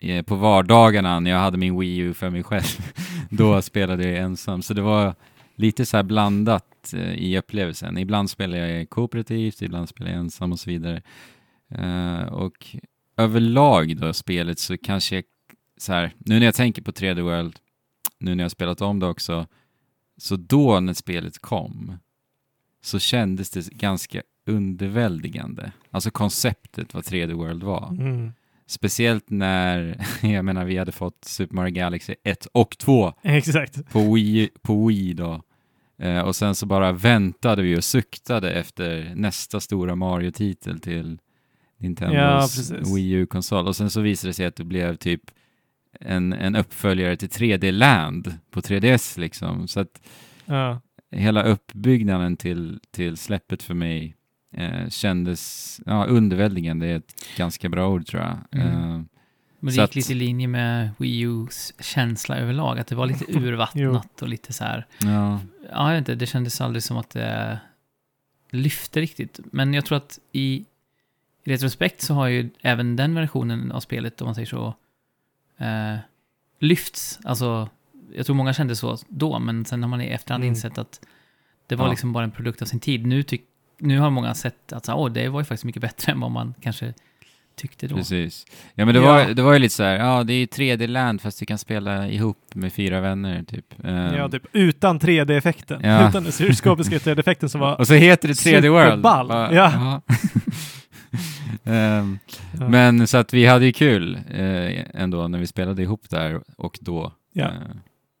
eh, 0.00 0.22
på 0.22 0.36
vardagarna 0.36 1.20
när 1.20 1.30
jag 1.30 1.38
hade 1.38 1.58
min 1.58 1.80
Wii 1.80 1.98
U 1.98 2.14
för 2.14 2.30
mig 2.30 2.42
själv, 2.42 2.92
då 3.30 3.62
spelade 3.62 4.08
jag 4.08 4.18
ensam. 4.18 4.62
Så 4.62 4.74
det 4.74 4.82
var 4.82 5.14
lite 5.54 5.86
så 5.86 5.96
här 5.96 6.04
blandat 6.04 6.64
eh, 6.94 7.14
i 7.14 7.38
upplevelsen. 7.38 7.98
Ibland 7.98 8.30
spelar 8.30 8.58
jag 8.58 8.90
kooperativt, 8.90 9.62
ibland 9.62 9.88
spelar 9.88 10.10
jag 10.10 10.20
ensam 10.20 10.52
och 10.52 10.60
så 10.60 10.70
vidare. 10.70 11.02
Eh, 11.68 12.22
och 12.22 12.76
överlag 13.16 13.96
då 13.96 14.12
spelet 14.12 14.58
så 14.58 14.78
kanske 14.78 15.14
jag, 15.14 15.24
så 15.76 15.92
här, 15.92 16.14
nu 16.18 16.38
när 16.38 16.46
jag 16.46 16.54
tänker 16.54 16.82
på 16.82 16.90
3D 16.90 17.20
World, 17.20 17.58
nu 18.18 18.34
när 18.34 18.44
jag 18.44 18.50
spelat 18.50 18.80
om 18.80 18.98
det 18.98 19.06
också, 19.06 19.46
så 20.16 20.36
då 20.36 20.80
när 20.80 20.94
spelet 20.94 21.38
kom 21.38 21.98
så 22.82 22.98
kändes 22.98 23.50
det 23.50 23.68
ganska 23.68 24.22
underväldigande. 24.46 25.72
Alltså 25.90 26.10
konceptet 26.10 26.94
vad 26.94 27.04
3D 27.04 27.32
World 27.32 27.62
var. 27.62 27.88
Mm. 27.88 28.32
Speciellt 28.66 29.30
när, 29.30 30.06
jag 30.22 30.44
menar 30.44 30.64
vi 30.64 30.76
hade 30.76 30.92
fått 30.92 31.24
Super 31.24 31.54
Mario 31.54 31.74
Galaxy 31.74 32.14
1 32.24 32.46
och 32.46 32.78
2 32.78 33.12
Exakt. 33.22 33.92
på 33.92 34.14
Wii, 34.14 34.50
på 34.62 34.86
Wii 34.86 35.12
då. 35.12 35.42
Eh, 36.00 36.20
och 36.20 36.36
sen 36.36 36.54
så 36.54 36.66
bara 36.66 36.92
väntade 36.92 37.62
vi 37.62 37.76
och 37.78 37.84
suktade 37.84 38.52
efter 38.52 39.12
nästa 39.14 39.60
stora 39.60 39.94
Mario-titel 39.94 40.80
till 40.80 41.18
Ja, 41.78 41.82
Nintendos 41.86 42.56
precis. 42.56 42.96
Wii 42.96 43.10
U-konsol. 43.12 43.66
Och 43.66 43.76
sen 43.76 43.90
så 43.90 44.00
visade 44.00 44.28
det 44.30 44.34
sig 44.34 44.46
att 44.46 44.56
det 44.56 44.64
blev 44.64 44.96
typ 44.96 45.22
en, 46.00 46.32
en 46.32 46.56
uppföljare 46.56 47.16
till 47.16 47.28
3D 47.28 47.72
Land 47.72 48.34
på 48.50 48.60
3DS 48.60 49.18
liksom. 49.20 49.68
Så 49.68 49.80
att 49.80 50.00
Ja. 50.44 50.80
hela 51.10 51.42
uppbyggnaden 51.42 52.36
till, 52.36 52.80
till 52.90 53.16
släppet 53.16 53.62
för 53.62 53.74
mig 53.74 54.16
eh, 54.56 54.88
kändes 54.88 55.80
ja, 55.86 56.04
underväldigande, 56.04 56.86
det 56.86 56.92
är 56.92 56.96
ett 56.96 57.14
ganska 57.36 57.68
bra 57.68 57.88
ord 57.88 58.06
tror 58.06 58.22
jag. 58.22 58.38
Mm. 58.62 58.66
Eh, 58.66 58.82
Men 58.82 59.06
det 59.60 59.70
Så 59.72 59.80
gick 59.80 59.84
att- 59.84 59.94
lite 59.94 60.12
i 60.12 60.14
linje 60.14 60.48
med 60.48 60.90
Wii 60.98 61.26
U's 61.26 61.82
känsla 61.82 62.36
överlag, 62.38 62.78
att 62.78 62.86
det 62.86 62.94
var 62.94 63.06
lite 63.06 63.24
urvattnat 63.38 64.22
och 64.22 64.28
lite 64.28 64.52
så 64.52 64.64
här, 64.64 64.86
ja, 65.02 65.40
ja, 65.72 65.84
jag 65.88 65.90
vet 65.90 65.98
inte, 65.98 66.14
det 66.14 66.26
kändes 66.26 66.60
aldrig 66.60 66.82
som 66.82 66.96
att 66.96 67.10
det 67.10 67.60
lyfte 68.50 69.00
riktigt. 69.00 69.40
Men 69.44 69.74
jag 69.74 69.84
tror 69.86 69.96
att 69.98 70.18
i 70.32 70.64
retrospekt 71.44 72.02
så 72.02 72.14
har 72.14 72.26
ju 72.26 72.50
även 72.60 72.96
den 72.96 73.14
versionen 73.14 73.72
av 73.72 73.80
spelet, 73.80 74.20
om 74.20 74.24
man 74.26 74.34
säger 74.34 74.46
så, 74.46 74.74
eh, 75.58 75.96
lyfts. 76.58 77.18
Alltså, 77.24 77.68
jag 78.14 78.26
tror 78.26 78.36
många 78.36 78.52
kände 78.52 78.76
så 78.76 78.98
då, 79.08 79.38
men 79.38 79.64
sen 79.64 79.82
har 79.82 79.88
man 79.90 80.00
i 80.00 80.06
efterhand 80.06 80.44
Mm. 80.44 80.52
insett 80.54 80.78
att 80.78 81.00
det 81.66 81.76
var 81.76 81.84
Ja. 81.84 81.90
liksom 81.90 82.12
bara 82.12 82.24
en 82.24 82.30
produkt 82.30 82.62
av 82.62 82.66
sin 82.66 82.80
tid. 82.80 83.06
Nu, 83.06 83.22
tyck, 83.22 83.42
nu 83.78 83.98
har 83.98 84.10
många 84.10 84.34
sett 84.34 84.72
att 84.72 84.84
så, 84.84 84.94
åh, 84.94 85.12
det 85.12 85.28
var 85.28 85.40
ju 85.40 85.44
faktiskt 85.44 85.64
mycket 85.64 85.82
bättre 85.82 86.12
än 86.12 86.20
vad 86.20 86.30
man 86.30 86.54
kanske 86.60 86.94
tyckte 87.56 87.86
då. 87.86 87.96
precis. 87.96 88.46
Ja 88.74 88.84
men 88.84 88.94
det, 88.94 89.00
Ja. 89.00 89.06
Var, 89.06 89.24
det 89.24 89.42
var 89.42 89.52
ju 89.52 89.58
lite 89.58 89.74
så 89.74 89.82
här, 89.82 89.96
ja 89.98 90.24
det 90.24 90.32
är 90.32 90.46
3D-land 90.46 91.20
fast 91.20 91.40
du 91.40 91.46
kan 91.46 91.58
spela 91.58 92.08
ihop 92.08 92.38
med 92.54 92.72
fyra 92.72 93.00
vänner 93.00 93.42
typ. 93.42 93.84
Eh, 93.84 94.14
Ja, 94.16 94.28
typ 94.28 94.42
utan 94.52 95.00
3D-effekten. 95.00 95.80
Ja. 95.82 96.08
Utan 96.08 96.22
den 96.22 96.32
cyroskopiska 96.32 96.98
3D-effekten 96.98 97.48
som 97.48 97.60
var... 97.60 97.80
Och 97.80 97.86
så 97.86 97.94
heter 97.94 98.28
det 98.28 98.34
3D 98.34 98.68
World. 98.68 99.02
Bara, 99.02 99.54
ja. 99.54 100.02
Ehm, 101.64 102.18
Ja. 102.60 102.68
Men 102.68 103.06
så 103.06 103.16
att 103.18 103.34
vi 103.34 103.46
hade 103.46 103.64
ju 103.66 103.72
kul 103.72 104.14
eh, 104.30 105.00
ändå 105.02 105.28
när 105.28 105.38
vi 105.38 105.46
spelade 105.46 105.82
ihop 105.82 106.10
där 106.10 106.40
och 106.56 106.78
då. 106.80 107.12
Ja. 107.32 107.44
Eh, 107.44 107.50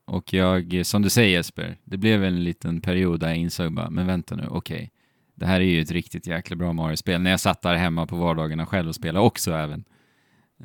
och 0.06 0.32
jag, 0.34 0.80
som 0.84 1.02
du 1.02 1.10
säger 1.10 1.30
Jesper, 1.30 1.76
det 1.84 1.96
blev 1.96 2.24
en 2.24 2.44
liten 2.44 2.80
period 2.80 3.20
där 3.20 3.28
jag 3.28 3.36
insåg 3.36 3.72
bara, 3.74 3.90
men 3.90 4.06
vänta 4.06 4.36
nu, 4.36 4.46
okej. 4.50 4.90
Det 5.40 5.46
här 5.46 5.60
är 5.60 5.64
ju 5.64 5.80
ett 5.82 5.90
riktigt 5.90 6.26
jäkla 6.26 6.56
bra 6.56 6.72
Mario-spel. 6.72 7.20
När 7.20 7.30
jag 7.30 7.40
satt 7.40 7.62
där 7.62 7.74
hemma 7.74 8.06
på 8.06 8.16
vardagarna 8.16 8.66
själv 8.66 8.88
och 8.88 8.94
spelade 8.94 9.26
också 9.26 9.52
även. 9.52 9.84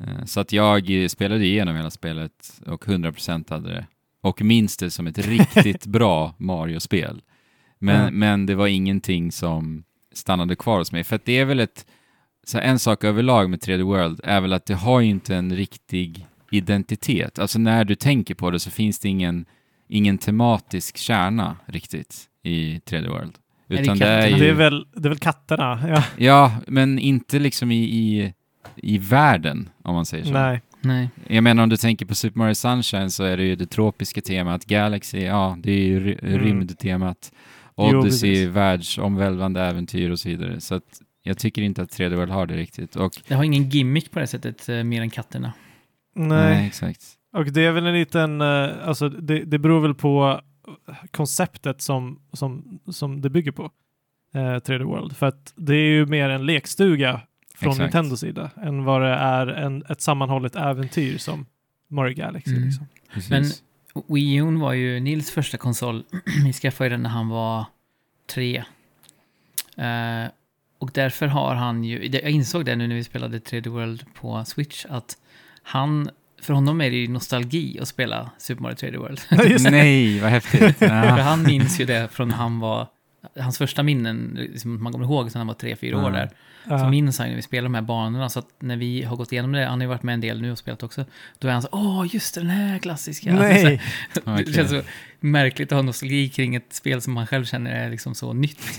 Eh, 0.00 0.24
så 0.24 0.40
att 0.40 0.52
jag 0.52 1.02
eh, 1.02 1.08
spelade 1.08 1.44
igenom 1.46 1.76
hela 1.76 1.90
spelet 1.90 2.60
och 2.66 2.84
100% 2.86 3.50
hade 3.50 3.68
det. 3.68 3.86
Och 4.20 4.42
minns 4.42 4.76
det 4.76 4.90
som 4.90 5.06
ett 5.06 5.18
riktigt 5.18 5.86
bra 5.96 6.34
Mario-spel. 6.38 7.22
Men, 7.78 8.04
Ja. 8.04 8.10
men 8.10 8.46
det 8.46 8.54
var 8.54 8.66
ingenting 8.66 9.32
som 9.32 9.84
stannade 10.12 10.56
kvar 10.56 10.78
hos 10.78 10.92
mig. 10.92 11.04
För 11.04 11.16
att 11.16 11.24
det 11.24 11.38
är 11.38 11.44
väl 11.44 11.60
ett, 11.60 11.86
så 12.46 12.58
en 12.58 12.78
sak 12.78 13.04
överlag 13.04 13.50
med 13.50 13.60
3D 13.60 13.82
World 13.82 14.20
är 14.24 14.40
väl 14.40 14.52
att 14.52 14.66
det 14.66 14.74
har 14.74 15.00
ju 15.00 15.08
inte 15.10 15.36
en 15.36 15.56
riktig 15.56 16.26
identitet. 16.50 17.38
Alltså 17.38 17.58
när 17.58 17.84
du 17.84 17.94
tänker 17.94 18.34
på 18.34 18.50
det 18.50 18.60
så 18.60 18.70
finns 18.70 18.98
det 18.98 19.08
ingen, 19.08 19.46
ingen 19.88 20.18
tematisk 20.18 20.96
kärna 20.96 21.56
riktigt 21.66 22.28
i 22.42 22.78
3D 22.78 23.08
World. 23.08 23.34
Utan 23.68 23.98
det 23.98 24.06
är 24.06 24.28
ju... 24.28 24.36
Det 24.38 24.48
är 24.48 24.54
väl, 24.54 24.86
det 24.94 25.08
är 25.08 25.10
väl 25.10 25.18
katterna? 25.18 25.80
Ja. 25.88 26.04
Ja, 26.16 26.52
men 26.66 26.98
inte 26.98 27.38
liksom 27.38 27.70
i, 27.70 27.82
i, 27.84 28.34
i 28.76 28.98
världen, 28.98 29.68
om 29.84 29.94
man 29.94 30.06
säger 30.06 30.24
så. 30.24 30.32
Nej. 30.32 30.62
Nej. 30.80 31.10
Jag 31.28 31.44
menar 31.44 31.62
om 31.62 31.68
du 31.68 31.76
tänker 31.76 32.06
på 32.06 32.14
Super 32.14 32.38
Mario 32.38 32.54
Sunshine 32.54 33.10
så 33.10 33.24
är 33.24 33.36
det 33.36 33.42
ju 33.44 33.56
det 33.56 33.66
tropiska 33.66 34.20
temat, 34.20 34.64
Galaxy, 34.64 35.18
ja, 35.20 35.56
det 35.62 35.72
är 35.72 35.84
ju 35.86 36.18
Mm. 36.22 36.38
rymdtemat, 36.38 37.32
Jo, 37.76 37.84
Odyssey, 37.84 38.30
precis. 38.32 38.48
världsomvälvande 38.48 39.60
äventyr 39.62 40.10
och 40.10 40.18
så 40.18 40.28
vidare. 40.28 40.60
Så 40.60 40.74
att 40.74 40.82
jag 41.22 41.38
tycker 41.38 41.62
inte 41.62 41.82
att 41.82 41.90
3D 41.98 42.14
World 42.16 42.32
har 42.32 42.46
det 42.46 42.56
riktigt. 42.56 42.96
Och, 42.96 43.12
Det 43.28 43.34
har 43.34 43.44
ingen 43.44 43.68
gimmick 43.70 44.10
på 44.10 44.18
det 44.18 44.26
sättet, 44.26 44.68
eh, 44.68 44.82
mer 44.84 45.02
än 45.02 45.10
katterna. 45.10 45.52
Nej. 46.14 46.66
exakt. 46.66 47.00
Och 47.36 47.44
det 47.52 47.64
är 47.64 47.72
väl 47.72 47.86
en 47.86 47.94
liten, 47.94 48.40
eh, 48.40 48.68
alltså 48.84 49.08
det, 49.08 49.44
det 49.44 49.58
beror 49.58 49.80
väl 49.80 49.94
på 49.94 50.40
konceptet 51.10 51.82
som, 51.82 52.20
som, 52.32 52.80
som 52.92 53.20
det 53.20 53.30
bygger 53.30 53.52
på. 53.52 53.70
Eh, 54.34 54.38
3D 54.38 54.84
World. 54.84 55.16
För 55.16 55.26
att 55.26 55.52
det 55.56 55.74
är 55.74 55.88
ju 55.90 56.06
mer 56.06 56.28
en 56.28 56.46
lekstuga 56.46 57.20
från 57.54 57.72
Exakt. 57.72 57.94
Nintendos 57.94 58.20
sida 58.20 58.50
än 58.56 58.84
vad 58.84 59.02
det 59.02 59.08
är 59.08 59.46
en, 59.46 59.84
ett 59.88 60.00
sammanhållet 60.00 60.56
äventyr 60.56 61.18
som 61.18 61.46
Mario 61.88 62.14
Galaxy. 62.14 62.50
Mm. 62.50 62.64
Liksom. 62.64 62.86
Men 63.30 63.44
Wii 64.08 64.34
U 64.34 64.56
var 64.56 64.72
ju 64.72 65.00
Nils 65.00 65.30
första 65.30 65.56
konsol. 65.56 66.04
Vi 66.44 66.52
skaffade 66.52 66.90
den 66.90 67.02
när 67.02 67.10
han 67.10 67.28
var 67.28 67.64
tre. 68.26 68.64
Eh, 69.76 70.30
och 70.78 70.90
därför 70.94 71.26
har 71.26 71.54
han 71.54 71.84
ju, 71.84 72.06
jag 72.06 72.30
insåg 72.30 72.64
det 72.64 72.76
nu 72.76 72.86
när 72.86 72.94
vi 72.94 73.04
spelade 73.04 73.38
3D 73.38 73.68
World 73.68 74.04
på 74.14 74.44
Switch, 74.44 74.86
att 74.88 75.18
han, 75.62 76.10
för 76.46 76.54
honom 76.54 76.80
är 76.80 76.90
det 76.90 76.96
ju 76.96 77.08
nostalgi 77.08 77.78
att 77.82 77.88
spela 77.88 78.30
Super 78.38 78.62
Mario 78.62 78.74
3D 78.74 78.96
World. 78.98 79.20
Det. 79.30 79.70
Nej, 79.70 80.20
vad 80.20 80.30
häftigt. 80.30 80.76
för 80.78 80.86
han 81.22 81.42
minns 81.42 81.80
ju 81.80 81.84
det 81.84 82.08
från 82.12 82.28
när 82.28 82.36
han 82.36 82.60
var, 82.60 82.86
hans 83.40 83.58
första 83.58 83.82
minnen, 83.82 84.36
liksom, 84.52 84.82
man 84.82 84.92
kommer 84.92 85.04
ihåg, 85.04 85.30
sen 85.32 85.38
han 85.40 85.46
var 85.46 85.54
tre, 85.54 85.76
fyra 85.76 85.96
år 85.96 86.02
Ja. 86.02 86.10
där. 86.10 86.30
Så 86.68 86.72
Ja. 86.72 86.90
minns 86.90 87.18
han 87.18 87.28
när 87.28 87.36
vi 87.36 87.42
spelar 87.42 87.62
de 87.62 87.74
här 87.74 87.82
banorna, 87.82 88.28
så 88.28 88.38
att 88.38 88.48
när 88.60 88.76
vi 88.76 89.02
har 89.02 89.16
gått 89.16 89.32
igenom 89.32 89.52
det, 89.52 89.64
han 89.64 89.72
har 89.80 89.84
ju 89.84 89.88
varit 89.88 90.02
med 90.02 90.12
en 90.14 90.20
del 90.20 90.42
nu 90.42 90.52
och 90.52 90.58
spelat 90.58 90.82
också, 90.82 91.04
då 91.38 91.48
är 91.48 91.52
han 91.52 91.62
så 91.62 91.68
åh, 91.72 92.06
just 92.10 92.34
det, 92.34 92.40
den 92.40 92.50
här 92.50 92.78
klassiska. 92.78 93.34
Nej. 93.34 93.82
Det 94.14 94.20
Okej. 94.24 94.52
känns 94.54 94.70
så 94.70 94.82
märkligt 95.20 95.72
att 95.72 95.76
ha 95.76 95.82
nostalgi 95.82 96.28
kring 96.28 96.54
ett 96.54 96.72
spel 96.72 97.00
som 97.02 97.12
man 97.12 97.26
själv 97.26 97.44
känner 97.44 97.70
är 97.70 97.90
liksom 97.90 98.14
så 98.14 98.32
nytt. 98.32 98.60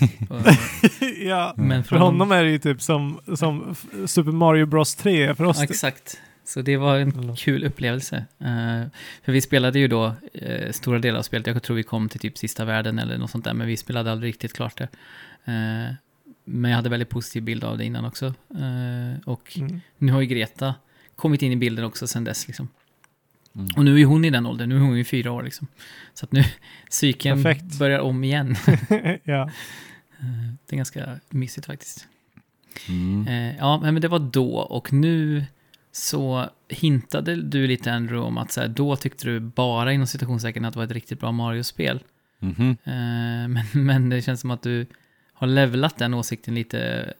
Ja. 1.24 1.54
Men 1.56 1.84
För 1.84 1.96
honom 1.96 2.32
är 2.32 2.44
det 2.44 2.50
ju 2.50 2.58
typ 2.58 2.82
som, 2.82 3.20
som 3.36 3.74
Super 4.06 4.32
Mario 4.32 4.66
Bros 4.66 4.94
3 4.94 5.34
för 5.34 5.44
oss. 5.44 5.56
Ja, 5.58 5.64
exakt. 5.64 6.20
Så 6.48 6.62
det 6.62 6.76
var 6.76 6.98
en 6.98 7.10
Mm. 7.12 7.36
kul 7.36 7.64
upplevelse. 7.64 8.16
Eh, 8.38 8.82
för 9.24 9.32
vi 9.32 9.40
spelade 9.40 9.78
ju 9.78 9.88
då 9.88 10.14
eh, 10.34 10.70
stora 10.72 10.98
delar 10.98 11.18
av 11.18 11.22
spelet. 11.22 11.46
Jag 11.46 11.62
tror 11.62 11.76
vi 11.76 11.82
kom 11.82 12.08
till 12.08 12.20
typ 12.20 12.38
sista 12.38 12.64
världen 12.64 12.98
eller 12.98 13.18
något 13.18 13.30
sånt 13.30 13.44
där, 13.44 13.54
men 13.54 13.66
vi 13.66 13.76
spelade 13.76 14.12
aldrig 14.12 14.28
riktigt 14.28 14.52
klart 14.52 14.78
det. 14.78 14.88
Eh, 15.52 15.94
men 16.44 16.70
jag 16.70 16.76
hade 16.76 16.88
väldigt 16.88 17.08
positiv 17.08 17.42
bild 17.42 17.64
av 17.64 17.78
det 17.78 17.84
innan 17.84 18.04
också. 18.04 18.34
Och 19.24 19.56
Mm. 19.58 19.80
nu 19.98 20.12
har 20.12 20.20
ju 20.20 20.26
Greta 20.26 20.74
kommit 21.16 21.42
in 21.42 21.52
i 21.52 21.56
bilden 21.56 21.84
också 21.84 22.06
sen 22.06 22.24
dess. 22.24 22.46
Liksom. 22.46 22.68
Mm. 23.54 23.68
Och 23.76 23.84
nu 23.84 24.00
är 24.00 24.04
hon 24.04 24.24
i 24.24 24.30
den 24.30 24.46
åldern, 24.46 24.68
nu 24.68 24.76
är 24.76 24.80
hon 24.80 24.98
ju 24.98 25.04
fyra 25.04 25.32
år 25.32 25.42
liksom. 25.42 25.66
Så 26.14 26.24
att 26.24 26.32
nu, 26.32 26.44
cykeln 26.90 27.42
Perfekt. 27.42 27.78
börjar 27.78 27.98
om 27.98 28.24
igen. 28.24 28.56
ja. 29.24 29.50
Det 30.66 30.74
är 30.74 30.76
ganska 30.76 31.20
mysigt 31.30 31.66
faktiskt. 31.66 32.08
Mm. 32.88 33.54
Ja, 33.58 33.80
men 33.80 34.00
det 34.00 34.08
var 34.08 34.18
då 34.18 34.56
och 34.58 34.92
nu 34.92 35.44
så 35.98 36.48
hintade 36.68 37.36
du 37.36 37.66
lite 37.66 37.92
Andrew 37.92 38.26
om 38.28 38.38
att 38.38 38.52
så 38.52 38.60
här, 38.60 38.68
då 38.68 38.96
tyckte 38.96 39.26
du 39.26 39.40
bara 39.40 39.92
inom 39.92 40.06
citationstecken 40.06 40.64
att 40.64 40.74
det 40.74 40.78
var 40.78 40.84
ett 40.84 40.92
riktigt 40.92 41.20
bra 41.20 41.32
Mario-spel. 41.32 42.00
Mhm. 42.38 42.76
Eh, 42.84 43.48
men, 43.48 43.62
men 43.72 44.08
det 44.08 44.22
känns 44.22 44.40
som 44.40 44.50
att 44.50 44.62
du 44.62 44.86
har 45.32 45.46
levlat 45.46 45.98
den 45.98 46.14
åsikten 46.14 46.54
lite 46.54 47.12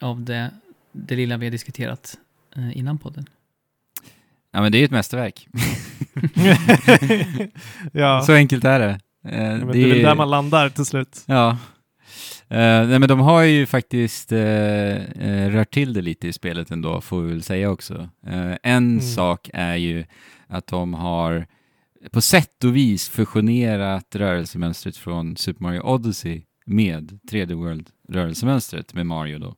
av 0.00 0.22
det, 0.22 0.50
det 0.92 1.16
lilla 1.16 1.36
vi 1.36 1.46
har 1.46 1.50
diskuterat 1.50 2.18
eh, 2.56 2.78
innan 2.78 2.98
podden. 2.98 3.26
Ja, 4.50 4.62
men 4.62 4.72
det 4.72 4.78
är 4.78 4.80
ju 4.80 4.84
ett 4.84 4.90
mästerverk. 4.90 5.48
ja. 7.92 8.22
Så 8.26 8.32
enkelt 8.32 8.64
är 8.64 8.78
det. 8.78 9.00
Eh, 9.28 9.42
Ja, 9.42 9.56
men 9.56 9.72
det 9.72 9.82
är 9.82 9.88
väl 9.88 10.02
där 10.02 10.14
man 10.14 10.30
landar 10.30 10.68
till 10.68 10.84
slut. 10.84 11.22
Ja. 11.26 11.58
Eh, 12.54 12.88
nej, 12.88 12.98
men 12.98 13.08
de 13.08 13.20
har 13.20 13.42
ju 13.42 13.66
faktiskt 13.66 14.32
uh, 14.32 14.38
rört 15.50 15.70
till 15.74 15.92
det 15.92 16.02
lite 16.02 16.28
i 16.28 16.32
spelet 16.32 16.70
ändå, 16.70 17.00
får 17.00 17.20
vi 17.22 17.30
väl 17.30 17.42
säga 17.42 17.70
också. 17.70 18.08
Eh, 18.26 18.52
en 18.62 18.84
Mm. 18.90 19.00
sak 19.00 19.50
är 19.54 19.76
ju 19.76 20.04
att 20.46 20.66
de 20.66 20.94
har 20.94 21.46
på 22.12 22.20
sätt 22.20 22.64
och 22.64 22.76
vis 22.76 23.08
fusionerat 23.08 24.16
rörelsemönstret 24.16 24.96
från 24.96 25.36
Super 25.36 25.62
Mario 25.62 25.80
Odyssey 25.80 26.42
med 26.66 27.18
3D 27.30 27.54
World-rörelsemönstret 27.54 28.94
med 28.94 29.06
Mario 29.06 29.38
då. 29.38 29.54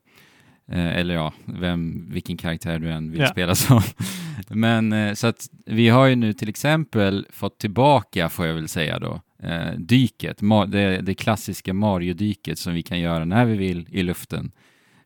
Eh, 0.71 0.97
eller 0.97 1.13
ja, 1.13 1.33
vem, 1.45 2.09
vilken 2.11 2.37
karaktär 2.37 2.79
du 2.79 2.91
än 2.91 3.11
vill 3.11 3.19
Ja. 3.21 3.27
spela 3.27 3.55
som. 3.55 3.81
Men 4.49 4.93
eh, 4.93 5.13
så 5.13 5.27
att 5.27 5.47
vi 5.65 5.89
har 5.89 6.05
ju 6.07 6.15
nu 6.15 6.33
till 6.33 6.49
exempel 6.49 7.27
fått 7.29 7.59
tillbaka, 7.59 8.29
får 8.29 8.45
jag 8.45 8.53
väl 8.53 8.67
säga 8.67 8.99
då, 8.99 9.21
eh, 9.43 9.71
dyket, 9.77 10.37
det, 10.67 11.01
det 11.01 11.13
klassiska 11.13 11.73
Mario-dyket 11.73 12.59
som 12.59 12.73
vi 12.73 12.81
kan 12.81 12.99
göra 12.99 13.25
när 13.25 13.45
vi 13.45 13.57
vill 13.57 13.87
i 13.91 14.03
luften. 14.03 14.51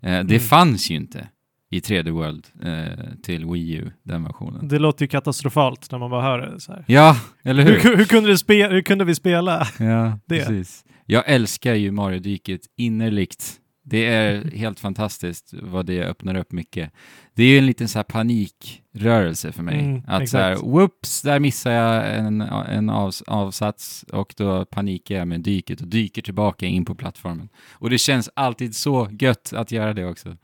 Eh, 0.02 0.10
det 0.12 0.20
Mm. 0.20 0.40
fanns 0.40 0.92
ju 0.92 0.96
inte 0.96 1.28
i 1.70 1.80
3D 1.80 2.10
World 2.12 2.48
eh, 2.64 3.06
till 3.24 3.46
Wii 3.46 3.72
U, 3.74 3.92
den 4.04 4.24
versionen. 4.24 4.68
Det 4.68 4.80
låter 4.80 5.04
ju 5.06 5.08
katastrofalt 5.08 5.92
när 5.92 6.00
man 6.00 6.10
bara 6.10 6.22
hör 6.22 6.40
det. 6.40 6.60
Så 6.60 6.72
här. 6.72 6.84
Ja, 6.88 7.18
eller 7.44 7.64
hur? 7.64 7.80
Hur, 7.80 7.98
hur, 7.98 8.06
kunde 8.06 8.30
hur 8.70 8.82
kunde 8.82 9.06
vi 9.06 9.16
spela? 9.16 9.68
Ja, 9.80 10.20
Det. 10.26 10.38
precis. 10.38 10.84
Jag 11.06 11.24
älskar 11.28 11.74
ju 11.74 11.92
Mario-dyket 11.92 12.62
innerligt. 12.78 13.58
Det 13.84 14.06
är 14.06 14.52
helt 14.52 14.80
fantastiskt 14.80 15.54
vad 15.62 15.86
det 15.86 16.04
öppnar 16.04 16.38
upp 16.38 16.52
mycket. 16.52 16.92
Det 17.34 17.44
är 17.44 17.48
ju 17.48 17.58
en 17.58 17.66
liten 17.66 17.88
så 17.88 18.00
här 18.00 18.04
panikrörelse 18.04 19.52
för 19.52 19.64
mig. 19.64 19.80
Mm, 19.80 20.04
att 20.08 20.30
så 20.30 20.38
här, 20.38 20.52
exakt. 20.52 20.68
whoops, 20.68 21.22
där 21.22 21.40
missar 21.40 21.72
jag 21.72 22.16
en, 22.16 22.42
en 22.42 22.90
avs, 22.90 23.22
avsats 23.22 24.06
och 24.12 24.34
då 24.38 24.66
panikar 24.66 25.16
jag 25.16 25.28
med 25.28 25.42
dyket 25.42 25.82
och 25.82 25.88
dyker 25.88 26.22
tillbaka 26.22 26.66
in 26.66 26.86
på 26.86 26.96
plattformen. 26.96 27.50
Och 27.72 27.90
det 27.90 27.98
känns 27.98 28.30
alltid 28.34 28.76
så 28.76 29.10
gött 29.20 29.54
att 29.54 29.72
göra 29.72 29.94
det 29.94 30.06
också. 30.06 30.38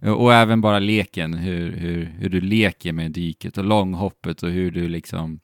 Och 0.00 0.34
även 0.34 0.60
bara 0.60 0.78
leken, 0.78 1.34
hur, 1.34 1.72
hur, 1.72 2.04
hur 2.18 2.28
du 2.28 2.40
leker 2.40 2.92
med 2.92 3.10
dyket 3.10 3.58
och 3.58 3.64
långhoppet 3.64 4.42
och 4.42 4.50
hur 4.50 4.70
du 4.70 4.88
liksom 4.88 5.40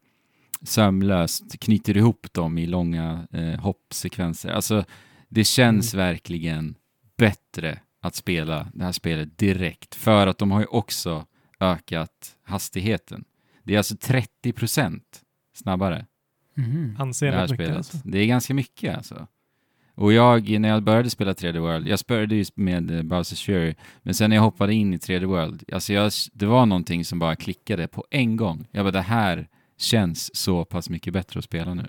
sömlöst 0.62 1.60
knyter 1.60 1.96
ihop 1.96 2.26
dem 2.32 2.58
i 2.58 2.66
långa 2.66 3.26
eh, 3.32 3.60
hoppsekvenser. 3.60 4.50
Alltså, 4.50 4.84
det 5.28 5.44
känns 5.44 5.94
verkligen 5.94 6.74
bättre 7.18 7.78
att 8.00 8.14
spela 8.14 8.68
det 8.74 8.84
här 8.84 8.92
spelet 8.92 9.38
direkt, 9.38 9.94
för 9.94 10.26
att 10.26 10.38
de 10.38 10.50
har 10.50 10.60
ju 10.60 10.66
också 10.66 11.26
ökat 11.60 12.36
hastigheten. 12.42 13.24
Det 13.62 13.74
är 13.74 13.78
alltså 13.78 13.96
30 13.96 14.52
procent 14.52 15.20
snabbare, 15.54 16.06
Mhm. 16.54 16.72
det 16.88 16.96
här 16.98 17.02
Ansenligt 17.02 17.40
mycket 17.50 17.54
spelet. 17.56 17.76
alltså. 17.76 17.98
Det 18.04 18.18
är 18.18 18.26
ganska 18.26 18.54
mycket 18.54 18.96
alltså. 18.96 19.26
Och 19.94 20.12
jag, 20.12 20.60
när 20.60 20.68
jag 20.68 20.82
började 20.82 21.10
spela 21.10 21.32
3D 21.34 21.58
World, 21.60 21.88
jag 21.88 21.98
började 22.08 22.34
ju 22.34 22.44
med 22.54 22.90
eh, 22.90 23.02
Bowser's 23.02 23.44
Fury, 23.46 23.74
men 24.02 24.14
sen 24.14 24.30
när 24.30 24.36
jag 24.36 24.42
hoppade 24.42 24.74
in 24.74 24.94
i 24.94 24.96
3D 24.96 25.24
World, 25.26 25.64
alltså 25.72 25.92
jag, 25.92 26.12
det 26.32 26.46
var 26.46 26.66
någonting 26.66 27.04
som 27.04 27.18
bara 27.18 27.36
klickade 27.36 27.88
på 27.88 28.04
en 28.10 28.36
gång. 28.36 28.66
Jag 28.70 28.84
bara, 28.84 28.90
det 28.90 29.00
här 29.00 29.48
känns 29.76 30.36
så 30.36 30.64
pass 30.64 30.90
mycket 30.90 31.12
bättre 31.12 31.38
att 31.38 31.44
spela 31.44 31.74
nu. 31.74 31.86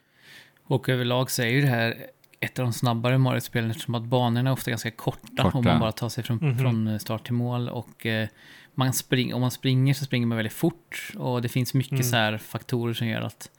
Och 0.63 0.89
överlag 0.89 1.31
så 1.31 1.41
är 1.41 1.47
ju 1.47 1.61
det 1.61 1.67
här 1.67 2.05
ett 2.39 2.59
av 2.59 2.65
de 2.65 2.73
snabbare 2.73 3.17
Mario-spelen 3.17 3.71
eftersom 3.71 3.95
att 3.95 4.03
banorna 4.03 4.49
är 4.49 4.53
ofta 4.53 4.71
ganska 4.71 4.91
korta, 4.91 5.43
Korta. 5.43 5.57
om 5.57 5.63
man 5.65 5.79
bara 5.79 5.91
tar 5.91 6.09
sig 6.09 6.23
från, 6.23 6.37
Mhm. 6.37 6.57
från 6.59 6.99
start 6.99 7.23
till 7.25 7.33
mål. 7.33 7.69
Och 7.69 8.05
eh, 8.05 8.27
man 8.75 8.93
spring, 8.93 9.33
om 9.33 9.41
man 9.41 9.51
springer 9.51 9.93
så 9.93 10.05
springer 10.05 10.27
man 10.27 10.35
väldigt 10.35 10.53
fort 10.53 11.11
och 11.17 11.41
det 11.41 11.49
finns 11.49 11.73
mycket 11.73 11.91
Mm. 11.91 12.03
så 12.03 12.15
här 12.15 12.37
faktorer 12.37 12.93
som 12.93 13.07
gör 13.07 13.21
att, 13.21 13.51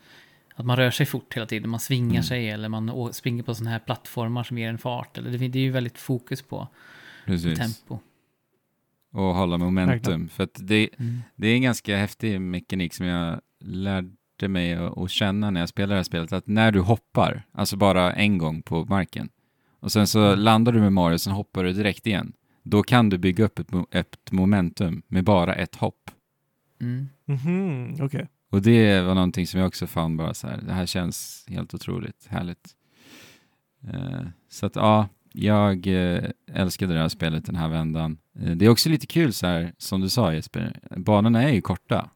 att 0.55 0.67
man 0.67 0.77
rör 0.77 0.91
sig 0.91 1.07
fort 1.07 1.37
hela 1.37 1.47
tiden. 1.47 1.71
Man 1.71 1.81
svingar 1.81 2.11
Mm. 2.11 2.23
sig 2.23 2.51
eller 2.51 2.69
man 2.69 2.91
å- 2.91 3.13
springer 3.13 3.43
på 3.43 3.55
sådana 3.55 3.71
här 3.71 3.79
plattformar 3.79 4.45
som 4.45 4.59
ger 4.59 4.69
en 4.69 4.79
fart. 4.79 5.19
Eller 5.19 5.31
det, 5.31 5.49
det 5.49 5.59
är 5.59 5.63
ju 5.63 5.71
väldigt 5.71 5.99
fokus 5.99 6.43
på 6.43 6.69
Precis. 7.27 7.59
tempo. 7.59 7.99
Och 9.13 9.23
hålla 9.35 9.59
momentum. 9.59 9.89
Verkligen. 9.93 10.29
För 10.29 10.45
att 10.45 10.55
det, 10.63 10.89
Mm. 10.99 11.23
det 11.37 11.49
är 11.49 11.55
en 11.55 11.63
ganska 11.63 11.97
häftig 11.97 12.41
mekanik 12.41 12.95
som 12.95 13.07
jag 13.07 13.41
lärde 13.61 14.11
mig 14.49 14.75
att, 14.75 15.11
känna 15.11 15.51
när 15.51 15.61
jag 15.61 15.69
spelade 15.69 15.93
det 15.93 15.99
här 15.99 16.03
spelet. 16.03 16.33
Att 16.33 16.47
när 16.47 16.73
du 16.73 16.81
hoppar, 16.81 17.43
alltså 17.53 17.77
bara 17.77 18.13
en 18.13 18.39
gång 18.39 18.63
på 18.63 18.85
marken, 18.85 19.29
och 19.81 19.93
sen 19.93 20.07
så 20.07 20.37
landar 20.37 20.73
du 20.73 20.81
med 20.81 20.93
Mario 20.93 21.19
sen 21.19 21.33
hoppar 21.33 21.65
du 21.65 21.73
direkt 21.73 22.07
igen. 22.07 22.33
Då 22.63 22.83
kan 22.83 23.09
du 23.09 23.19
bygga 23.19 23.45
upp 23.45 23.59
ett, 23.59 23.69
ett 23.91 24.33
momentum 24.33 25.03
med 25.09 25.25
bara 25.25 25.55
ett 25.55 25.77
hopp. 25.77 26.11
Mm. 26.81 27.09
Mhm, 27.25 27.97
Okej. 28.01 28.29
Och 28.51 28.63
det 28.63 29.01
var 29.01 29.15
någonting 29.15 29.47
som 29.47 29.61
jag 29.61 29.67
också 29.67 29.87
fann 29.87 30.17
bara 30.17 30.35
så 30.35 30.47
här, 30.47 30.61
det 30.67 30.73
här 30.73 30.87
känns 30.87 31.47
helt 31.49 31.75
otroligt 31.75 32.27
härligt. 32.29 32.77
Eh, 33.93 34.23
så 34.49 34.67
att 34.67 34.77
ja, 34.77 35.09
jag 35.33 35.87
eh, 35.87 36.25
älskade 36.53 36.95
det 36.95 37.01
här 37.01 37.09
spelet 37.09 37.47
den 37.47 37.57
här 37.57 37.69
vändan. 37.69 38.19
Eh, 38.41 38.51
det 38.51 38.65
är 38.65 38.69
också 38.69 38.89
lite 38.89 39.07
kul 39.07 39.33
så 39.33 39.47
här, 39.47 39.73
som 39.79 40.01
du 40.01 40.09
sa 40.09 40.35
Jesper, 40.35 40.81
banorna 40.97 41.43
är 41.43 41.53
ju 41.53 41.61
korta. 41.61 42.11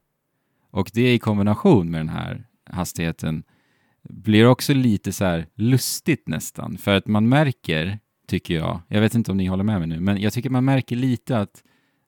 Och 0.74 0.90
det 0.94 1.14
i 1.14 1.18
kombination 1.18 1.90
med 1.90 2.00
den 2.00 2.08
här 2.08 2.44
hastigheten 2.70 3.42
blir 4.08 4.46
också 4.46 4.74
lite 4.74 5.12
så 5.12 5.24
här 5.24 5.46
lustigt 5.56 6.28
nästan. 6.28 6.78
För 6.78 6.96
att 6.96 7.06
man 7.06 7.28
märker, 7.28 7.98
tycker 8.28 8.54
jag, 8.54 8.80
jag 8.88 9.00
vet 9.00 9.14
inte 9.14 9.30
om 9.30 9.37
ni 9.37 9.46
håller 9.46 9.64
med 9.64 9.78
mig 9.78 9.88
nu, 9.88 10.00
men 10.00 10.20
jag 10.20 10.32
tycker 10.32 10.50
man 10.50 10.64
märker 10.64 10.96
lite 10.96 11.38
att 11.38 11.62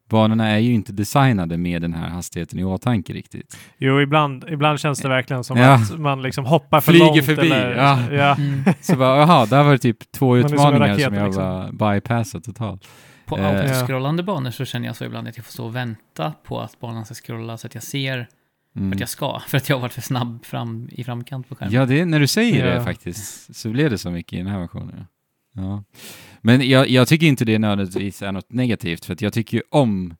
banorna 0.08 0.48
är 0.48 0.58
ju 0.58 0.72
inte 0.72 0.92
designade 0.92 1.56
med 1.56 1.82
den 1.82 1.94
här 1.94 2.08
hastigheten 2.08 2.58
i 2.58 2.64
åtanke 2.64 3.12
riktigt. 3.12 3.58
Jo, 3.78 4.00
ibland, 4.00 4.44
ibland 4.48 4.80
känns 4.80 5.00
det 5.00 5.08
verkligen 5.08 5.44
som 5.44 5.56
Ja. 5.56 5.74
att 5.74 5.98
man 5.98 6.22
liksom 6.22 6.44
hoppar 6.44 6.80
för 6.80 6.92
Flyger 6.92 7.06
långt. 7.06 7.24
förbi, 7.24 7.50
Eller, 7.50 7.76
ja. 7.76 8.12
ja. 8.12 8.34
Mm. 8.36 8.64
Så 8.80 8.96
bara, 8.96 9.18
jaha, 9.18 9.46
där 9.46 9.62
var 9.64 9.72
det 9.72 9.78
typ 9.78 10.12
två 10.12 10.42
som 10.42 10.52
utmaningar 10.52 10.88
raket, 10.88 11.04
som 11.04 11.14
jag 11.14 11.26
liksom. 11.26 11.68
bara 11.76 11.94
bypassat 11.94 12.44
totalt. 12.44 12.88
På 13.26 13.38
Eh, 13.38 13.46
autoscrollande 13.46 14.22
banor 14.22 14.50
så 14.50 14.64
känner 14.64 14.86
jag 14.86 14.96
så 14.96 15.04
ibland 15.04 15.28
att 15.28 15.36
jag 15.36 15.46
får 15.46 15.52
stå 15.52 15.64
och 15.64 15.76
vänta 15.76 16.32
på 16.44 16.60
att 16.60 16.80
banan 16.80 17.04
ska 17.04 17.14
scrolla 17.14 17.56
så 17.56 17.66
att 17.66 17.74
jag 17.74 17.82
ser 17.82 18.28
Mm. 18.76 18.90
vart 18.90 19.00
jag 19.00 19.08
ska. 19.08 19.40
För 19.48 19.56
att 19.56 19.68
jag 19.68 19.76
har 19.76 19.80
varit 19.80 19.92
för 19.92 20.00
snabb 20.02 20.44
fram, 20.44 20.88
i 20.92 21.04
framkant 21.04 21.48
på 21.48 21.54
skärmen. 21.54 21.74
Ja, 21.74 21.86
det, 21.86 22.04
när 22.04 22.20
du 22.20 22.26
säger 22.26 22.64
det 22.66 22.74
Ja. 22.74 22.84
faktiskt, 22.84 23.56
så 23.56 23.70
blev 23.70 23.90
det 23.90 23.98
så 23.98 24.10
mycket 24.10 24.32
i 24.32 24.36
den 24.36 24.46
här 24.46 24.58
versionen. 24.60 25.06
Ja. 25.54 25.84
Men 26.40 26.68
jag, 26.68 26.88
jag 26.88 27.08
tycker 27.08 27.26
inte 27.26 27.44
det 27.44 27.58
nödvändigtvis 27.58 28.22
är 28.22 28.32
något 28.32 28.52
negativt, 28.52 29.04
för 29.04 29.12
att 29.12 29.20
jag 29.22 29.32
tycker 29.32 29.56
ju 29.56 29.62
om 29.70 30.14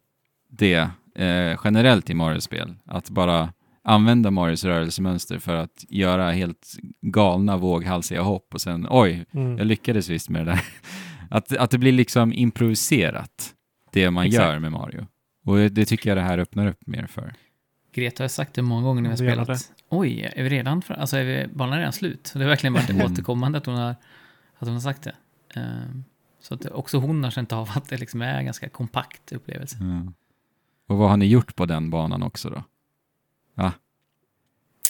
det 0.50 0.88
eh, 1.14 1.58
generellt 1.64 2.10
i 2.10 2.14
Mario-spel. 2.14 2.74
Att 2.84 3.10
bara 3.10 3.52
använda 3.84 4.30
Marios 4.30 4.64
rörelsemönster 4.64 5.38
för 5.38 5.54
att 5.54 5.84
göra 5.88 6.30
helt 6.32 6.76
galna 7.02 7.56
våghalsiga 7.56 8.22
hopp 8.22 8.54
och 8.54 8.60
sen 8.60 8.86
oj, 8.90 9.24
Mm. 9.34 9.58
jag 9.58 9.66
lyckades 9.66 10.08
visst 10.08 10.28
med 10.28 10.46
det 10.46 10.50
där. 10.52 10.60
Att, 11.30 11.56
att 11.56 11.70
det 11.70 11.78
blir 11.78 11.92
liksom 11.92 12.32
improviserat, 12.32 13.54
det 13.92 14.10
man 14.10 14.26
Exakt. 14.26 14.42
gör 14.44 14.58
med 14.58 14.72
Mario. 14.72 15.06
Och 15.44 15.56
det 15.58 15.84
tycker 15.84 16.10
jag 16.10 16.16
det 16.16 16.22
här 16.22 16.38
öppnar 16.38 16.66
upp 16.66 16.86
mer 16.86 17.06
för. 17.06 17.34
Greta 17.96 18.22
har 18.22 18.28
sagt 18.28 18.54
det 18.54 18.62
många 18.62 18.82
gånger 18.82 19.02
när 19.02 19.16
vi 19.16 19.28
har 19.28 19.36
Det 19.36 19.44
spelat. 19.44 19.72
Oj, 19.88 20.32
är 20.36 20.42
vi 20.42 20.48
redan, 20.48 20.82
för, 20.82 20.94
alltså 20.94 21.16
är 21.16 21.24
vi, 21.24 21.46
banan 21.54 21.74
är 21.74 21.78
redan 21.78 21.92
slut? 21.92 22.26
Så 22.26 22.38
det 22.38 22.44
har 22.44 22.48
verkligen 22.48 22.72
varit 22.74 22.90
Mm. 22.90 23.12
återkommande 23.12 23.58
att 23.58 23.66
hon 23.66 23.74
har, 23.74 23.90
att 23.90 23.96
hon 24.58 24.72
har 24.72 24.80
sagt 24.80 25.02
det. 25.02 25.14
Ehm, 25.60 26.04
så 26.40 26.54
att 26.54 26.66
också 26.66 26.98
hon 26.98 27.24
har 27.24 27.30
känt 27.30 27.52
av 27.52 27.70
att 27.74 27.88
det 27.88 27.96
liksom 27.98 28.22
är 28.22 28.38
en 28.38 28.44
ganska 28.44 28.68
kompakt 28.68 29.32
upplevelse. 29.32 29.76
Ja. 29.80 30.12
Och 30.88 30.98
vad 30.98 31.10
har 31.10 31.16
ni 31.16 31.26
gjort 31.26 31.56
på 31.56 31.66
den 31.66 31.90
banan 31.90 32.22
också 32.22 32.50
då? 32.50 32.62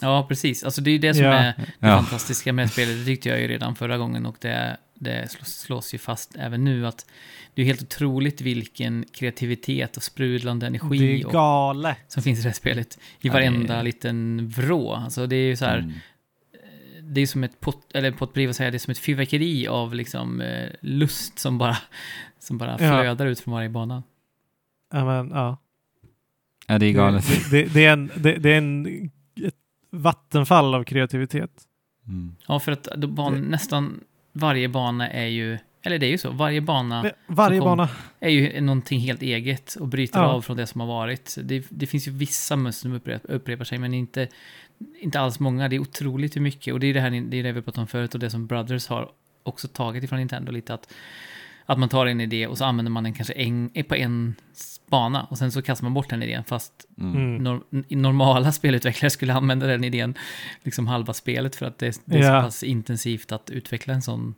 Ja, 0.01 0.27
precis. 0.29 0.65
Alltså 0.65 0.81
det 0.81 0.91
är 0.91 0.93
ju 0.93 0.99
det 0.99 1.15
som 1.15 1.25
Ja. 1.25 1.33
är 1.33 1.55
det 1.57 1.67
Ja. 1.89 1.97
fantastiska 1.97 2.53
med 2.53 2.71
spelet. 2.71 2.97
Det 2.99 3.05
tyckte 3.05 3.29
jag 3.29 3.41
ju 3.41 3.49
redan 3.49 3.75
förra 3.77 3.99
gången 3.99 4.27
och 4.27 4.37
det, 4.41 4.77
det 4.99 5.31
slås, 5.31 5.95
ju 5.95 5.99
fast 5.99 6.37
även 6.37 6.65
nu 6.65 6.87
att 6.87 7.07
det 7.55 7.63
är 7.63 7.67
helt 7.67 7.83
otroligt 7.83 8.41
vilken 8.41 9.05
kreativitet 9.13 9.97
och 9.97 10.03
sprudlande 10.03 10.67
energi 10.67 10.99
Det 10.99 11.21
är 11.23 11.27
och, 11.27 11.33
galet. 11.33 11.99
som 12.09 12.23
finns 12.23 12.39
i 12.39 12.43
det 12.43 12.49
här 12.49 12.55
spelet. 12.55 12.99
I 13.21 13.27
Ja, 13.27 13.33
varenda 13.33 13.75
det 13.75 13.81
är- 13.81 13.83
liten 13.85 14.49
vrå. 14.49 14.93
Alltså 14.93 15.27
det 15.27 15.37
är 15.37 15.47
ju 15.47 15.57
så 15.57 15.65
här, 15.65 15.79
Mm. 15.79 15.93
det 17.03 17.21
är 17.21 17.27
som 17.27 17.45
ett 17.45 17.61
pot, 17.61 17.93
eller 17.95 18.13
potpourri, 18.13 18.47
vad 18.47 18.57
säger 18.57 18.71
det 18.71 18.77
är 18.77 18.79
som 18.79 18.91
ett 18.91 18.99
fyrverkeri 18.99 19.69
av 19.69 19.95
liksom 19.95 20.41
eh, 20.41 20.69
lust 20.81 21.39
som 21.39 21.59
bara, 21.59 21.77
som 22.39 22.59
bara 22.59 22.71
Ja. 22.71 22.77
flödar 22.79 23.27
ut 23.27 23.41
från 23.41 23.55
varje 23.55 23.69
bana. 23.69 24.03
Ja, 24.93 25.05
men, 25.05 25.31
ja. 25.31 25.57
Ja, 26.69 26.79
det 26.79 26.87
är 26.87 26.93
galet. 26.93 27.25
Det, 27.29 27.51
det, 27.63 27.75
det 27.75 27.85
är 27.87 27.93
en, 27.93 28.11
det, 28.17 28.33
det 28.33 28.51
är 28.51 28.59
en, 28.59 28.87
ett 29.43 29.55
vattenfall 29.91 30.75
av 30.75 30.85
kreativitet. 30.85 31.51
Mm. 32.07 32.37
Ja, 32.49 32.61
för 32.61 32.73
att 32.73 32.85
då 32.97 33.09
ban, 33.09 33.33
Det- 33.35 33.41
nästan 33.41 34.01
varje 34.37 34.69
bana 34.69 35.11
är 35.11 35.27
ju, 35.27 35.59
eller 35.83 35.99
det 35.99 36.07
är 36.07 36.11
ju 36.11 36.19
så, 36.19 36.31
varje 36.31 36.61
bana 36.61 37.11
Varje 37.27 37.59
kom- 37.59 37.67
bana. 37.67 37.89
är 38.21 38.29
ju 38.31 38.61
någonting 38.61 39.01
helt 39.01 39.23
eget 39.23 39.75
och 39.75 39.89
bryter 39.89 40.19
Ja. 40.21 40.27
av 40.27 40.43
från 40.43 40.57
det 40.57 40.67
som 40.67 40.81
har 40.81 40.89
varit. 40.89 41.37
Det, 41.43 41.67
det 41.71 41.87
finns 41.87 42.09
ju 42.09 42.13
vissa 42.13 42.57
mönster 42.57 42.83
som 42.83 42.93
upprepar, 42.93 43.31
upprepar 43.31 43.65
sig, 43.65 43.79
men 43.79 43.95
inte, 43.95 44.29
inte 45.01 45.21
alls 45.21 45.41
många. 45.41 45.69
Det 45.69 45.77
är 45.77 45.81
otroligt 45.81 46.37
hur 46.37 46.41
mycket, 46.41 46.75
och 46.75 46.81
det 46.81 46.87
är 46.87 46.95
det 46.95 47.01
här 47.01 47.11
det 47.11 47.37
är 47.39 47.43
det 47.43 47.53
vi 47.53 47.63
pratade 47.63 47.81
om 47.81 47.87
förut, 47.87 48.15
och 48.15 48.21
det 48.21 48.31
som 48.31 48.47
Brothers 48.47 48.87
har 48.87 49.11
också 49.43 49.69
tagit 49.69 50.05
ifrån 50.05 50.19
Nintendo 50.19 50.53
lite, 50.53 50.75
att, 50.75 50.93
att 51.67 51.79
man 51.79 51.89
tar 51.89 52.07
en 52.07 52.21
idé 52.21 52.47
och 52.47 52.59
så 52.59 52.65
använder 52.65 52.91
man 52.91 53.05
den 53.05 53.13
kanske 53.15 53.33
en, 53.35 53.71
på 53.89 53.95
en 53.97 54.35
bana, 54.91 55.25
och 55.25 55.39
sen 55.39 55.53
så 55.53 55.63
kastar 55.63 55.85
man 55.85 55.95
bort 55.95 56.11
den 56.11 56.23
idén, 56.23 56.45
fast 56.45 56.73
Mm. 57.01 57.15
Mm. 57.17 57.43
nor, 57.45 57.63
normala 57.89 58.53
spelutvecklare 58.61 59.11
skulle 59.11 59.35
använda 59.35 59.67
den 59.67 59.85
idén 59.85 60.15
liksom 60.63 60.87
halva 60.87 61.13
spelet, 61.13 61.57
för 61.57 61.67
att 61.67 61.79
det, 61.79 62.01
det 62.05 62.19
är 62.19 62.23
Ja. 62.23 62.41
så 62.41 62.47
pass 62.47 62.63
intensivt 62.63 63.33
att 63.33 63.51
utveckla 63.51 63.95
en 63.95 64.03
sån 64.03 64.35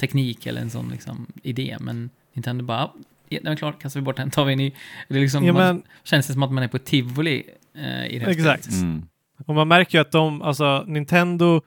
teknik 0.00 0.46
eller 0.46 0.60
en 0.60 0.70
sån 0.70 0.88
liksom, 0.90 1.26
idé, 1.42 1.76
men 1.80 2.10
Nintendo 2.32 2.64
bara, 2.64 2.90
ja, 3.28 3.38
den 3.42 3.52
är 3.52 3.56
klar, 3.56 3.72
kastar 3.72 4.00
vi 4.00 4.04
bort 4.04 4.16
den, 4.16 4.30
tar 4.30 4.44
vi 4.44 4.52
en 4.52 4.58
ny. 4.58 4.72
Det 5.08 5.20
liksom, 5.20 5.44
Ja, 5.44 5.52
man, 5.52 5.62
men, 5.76 5.82
känns 6.04 6.26
det 6.26 6.32
som 6.32 6.42
att 6.42 6.52
man 6.52 6.62
är 6.64 6.68
på 6.68 6.78
tivoli 6.78 7.42
eh, 7.74 8.06
i 8.06 8.18
det 8.18 8.24
här 8.24 8.32
Exakt. 8.32 8.68
Mm. 8.72 9.02
och 9.46 9.54
man 9.54 9.68
märker 9.68 9.98
ju 9.98 10.02
att 10.02 10.12
de, 10.12 10.42
alltså 10.42 10.84
Nintendo, 10.86 11.60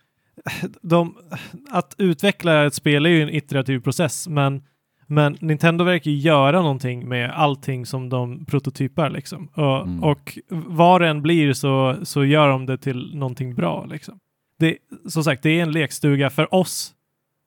de, 0.81 1.15
att 1.69 1.95
utveckla 1.97 2.65
ett 2.65 2.73
spel 2.73 3.05
är 3.05 3.09
ju 3.09 3.21
en 3.23 3.35
iterativ 3.35 3.79
process, 3.79 4.27
men, 4.27 4.63
men 5.11 5.37
Nintendo 5.39 5.83
verkar 5.83 6.11
göra 6.11 6.61
någonting 6.61 7.09
med 7.09 7.31
allting 7.31 7.85
som 7.85 8.09
de 8.09 8.45
prototypar 8.45 9.09
liksom. 9.09 9.47
Och, 9.53 9.81
Mm. 9.81 10.03
och 10.03 10.37
vad 10.49 11.01
det 11.01 11.07
än 11.07 11.21
blir 11.21 11.53
så, 11.53 11.97
så 12.03 12.25
gör 12.25 12.49
de 12.49 12.65
det 12.65 12.77
till 12.77 13.11
någonting 13.15 13.55
bra 13.55 13.85
liksom. 13.85 14.19
Det, 14.59 14.77
som 15.09 15.23
sagt, 15.23 15.43
det 15.43 15.49
är 15.59 15.63
en 15.63 15.71
lekstuga 15.71 16.29
för 16.29 16.55
oss, 16.55 16.93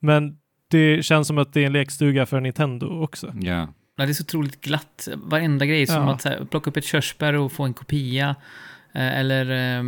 men 0.01 0.37
det 0.71 1.05
känns 1.05 1.27
som 1.29 1.39
att 1.39 1.53
det 1.53 1.63
är 1.63 1.67
en 1.67 1.73
lekstuga 1.73 2.27
för 2.27 2.41
Nintendo 2.41 3.03
också. 3.03 3.33
Ja. 3.41 3.69
Ja, 3.97 4.05
det 4.07 4.11
är 4.11 4.13
så 4.15 4.23
otroligt 4.23 4.61
glatt. 4.61 5.09
Varenda 5.17 5.67
grej, 5.67 5.87
som 5.87 6.03
Ja. 6.03 6.13
att 6.13 6.23
så 6.23 6.29
här, 6.29 6.45
plocka 6.51 6.71
upp 6.71 6.77
ett 6.77 6.85
körsbär 6.85 7.33
och 7.35 7.53
få 7.53 7.63
en 7.65 7.75
kopia. 7.75 8.37
Eh, 8.95 9.19
Eller 9.19 9.51
eh, 9.79 9.85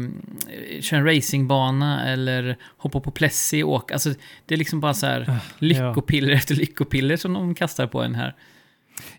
köra 0.81 1.01
en 1.01 1.07
racingbana 1.07 2.07
eller 2.09 2.57
hoppa 2.77 3.01
på 3.01 3.11
Plessy 3.11 3.63
och 3.63 3.71
åka. 3.73 3.95
Alltså, 3.95 4.15
det 4.47 4.55
är 4.55 4.59
liksom 4.59 4.81
bara 4.81 4.95
så 4.95 5.07
här 5.07 5.39
lyckopiller 5.59 6.33
efter 6.33 6.55
lyckopiller 6.55 7.17
som 7.17 7.33
de 7.33 7.55
kastar 7.55 7.87
på 7.87 8.03
en 8.03 8.15
här. 8.15 8.35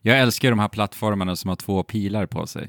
Jag 0.01 0.19
älskar 0.19 0.49
de 0.49 0.59
här 0.59 0.67
plattformarna 0.67 1.35
som 1.35 1.49
har 1.49 1.55
två 1.55 1.83
pilar 1.83 2.25
på 2.25 2.47
sig. 2.47 2.63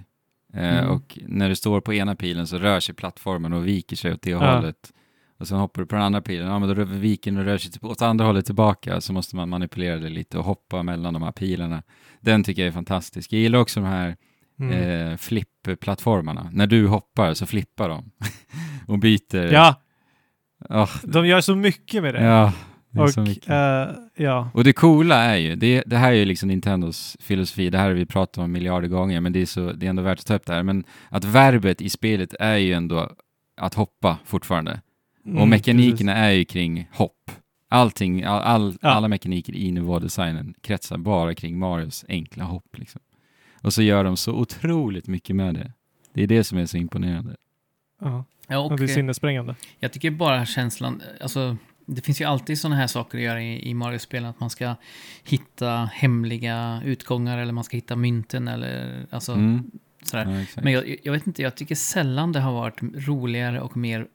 Eh, 0.54 0.78
Mm. 0.78 0.90
Och 0.90 1.18
när 1.26 1.48
du 1.48 1.56
står 1.56 1.80
på 1.80 1.94
ena 1.94 2.14
pilen 2.16 2.46
så 2.46 2.58
rör 2.58 2.80
sig 2.80 2.94
plattformen 2.94 3.52
och 3.52 3.66
viker 3.66 3.96
sig 3.96 4.12
åt 4.12 4.22
det 4.22 4.30
Ja. 4.30 4.54
hållet. 4.56 4.92
Och 5.38 5.48
sen 5.48 5.58
hoppar 5.58 5.82
du 5.82 5.86
på 5.86 5.94
den 5.94 6.04
andra 6.04 6.20
pilen, 6.20 6.46
ja 6.48 6.58
men 6.58 6.68
då 6.76 6.84
viker 6.84 7.30
den 7.30 7.40
och 7.40 7.46
rör 7.46 7.58
sig 7.58 7.72
till- 7.72 7.84
åt 7.84 8.02
andra 8.02 8.24
hållet 8.24 8.46
tillbaka. 8.46 9.00
Så 9.00 9.12
måste 9.12 9.36
man 9.36 9.48
manipulera 9.48 9.96
det 9.96 10.08
lite 10.08 10.38
och 10.38 10.44
hoppa 10.44 10.82
mellan 10.82 11.14
de 11.14 11.22
här 11.22 11.32
pilarna. 11.32 11.82
Den 12.20 12.44
tycker 12.44 12.62
jag 12.62 12.66
är 12.68 12.72
fantastisk. 12.72 13.32
Jag 13.32 13.40
gillar 13.40 13.58
också 13.58 13.80
de 13.80 13.86
här 13.86 14.16
Mm. 14.60 15.10
eh, 15.10 15.16
flipp-plattformarna. 15.16 16.50
När 16.52 16.66
du 16.66 16.86
hoppar 16.86 17.34
så 17.34 17.46
flippar 17.46 17.88
de 17.88 18.10
och 18.86 18.98
byter 18.98 19.52
ja, 19.52 19.82
Ah, 20.68 20.88
De 21.02 21.26
gör 21.26 21.40
så 21.40 21.54
mycket 21.56 22.02
med 22.02 22.14
det. 22.14 22.24
ja, 22.24 22.52
det 22.90 23.00
och 23.00 23.50
eh, 23.50 23.88
ja. 24.16 24.50
Och 24.54 24.64
det 24.64 24.72
coola 24.72 25.16
är 25.16 25.36
ju, 25.36 25.56
det, 25.56 25.82
det 25.86 25.96
här 25.96 26.12
är 26.12 26.16
ju 26.16 26.24
liksom 26.24 26.48
Nintendos 26.48 27.16
filosofi, 27.20 27.70
det 27.70 27.78
här 27.78 27.84
har 27.86 27.94
vi 27.94 28.06
pratat 28.06 28.38
om 28.38 28.52
miljarder 28.52 28.88
gånger, 28.88 29.20
men 29.20 29.32
det 29.32 29.40
är, 29.42 29.46
så, 29.46 29.72
det 29.72 29.86
är 29.86 29.90
ändå 29.90 30.02
värt 30.02 30.18
att 30.18 30.26
ta 30.26 30.34
upp 30.34 30.46
det 30.46 30.54
här. 30.54 30.62
Men 30.62 30.84
att 31.08 31.24
verbet 31.24 31.80
i 31.82 31.88
spelet 31.90 32.34
är 32.40 32.56
ju 32.56 32.72
ändå 32.72 33.10
att 33.60 33.74
hoppa 33.74 34.18
fortfarande. 34.24 34.80
och 35.24 35.30
Mm, 35.30 35.48
mekanikerna 35.50 36.14
är 36.16 36.30
ju 36.30 36.44
kring 36.44 36.88
hopp. 36.92 37.30
Allting, 37.70 38.24
all, 38.24 38.42
all, 38.42 38.76
Ja. 38.82 38.88
alla 38.88 39.08
mekaniker 39.08 39.56
i 39.56 39.72
nivådesignen 39.72 40.54
kretsar 40.60 40.98
bara 40.98 41.34
kring 41.34 41.58
Marios 41.58 42.04
enkla 42.08 42.44
hopp. 42.44 42.78
Liksom. 42.78 43.00
Och 43.60 43.72
så 43.74 43.82
gör 43.82 44.04
de 44.04 44.16
så 44.16 44.32
otroligt 44.32 45.06
mycket 45.06 45.36
med 45.36 45.54
det. 45.54 45.72
Det 46.12 46.22
är 46.22 46.26
det 46.26 46.44
som 46.44 46.58
är 46.58 46.66
så 46.66 46.76
imponerande. 46.76 47.36
Ja. 48.00 48.24
Ja, 48.50 48.58
Och 48.58 48.76
det 48.76 48.84
är 48.84 48.88
eh, 48.88 48.94
sinnessprängande. 48.94 49.54
jag 49.78 49.92
tycker 49.92 50.10
bara 50.10 50.46
känslan, 50.46 51.02
alltså 51.20 51.56
det 51.86 52.00
finns 52.00 52.20
ju 52.20 52.24
alltid 52.24 52.58
sådana 52.58 52.76
här 52.76 52.86
saker 52.86 53.18
att 53.18 53.24
göra 53.24 53.42
i, 53.42 53.68
i 53.70 53.74
Mario-spelen, 53.74 54.30
att 54.30 54.40
man 54.40 54.50
ska 54.50 54.74
hitta 55.24 55.90
hemliga 55.92 56.82
utgångar 56.84 57.38
eller 57.38 57.52
man 57.52 57.64
ska 57.64 57.76
hitta 57.76 57.96
mynten 57.96 58.48
eller 58.48 59.06
alltså 59.10 59.32
Mm. 59.32 59.70
sådär. 60.02 60.46
Ja. 60.56 60.60
Men 60.62 60.72
jag, 60.72 60.96
jag 61.02 61.12
vet 61.12 61.26
inte, 61.26 61.42
jag 61.42 61.54
tycker 61.54 61.74
sällan 61.74 62.32
det 62.32 62.40
har 62.40 62.52
varit 62.52 62.78
roligare 63.08 63.60
och 63.60 63.76
mer 63.76 64.06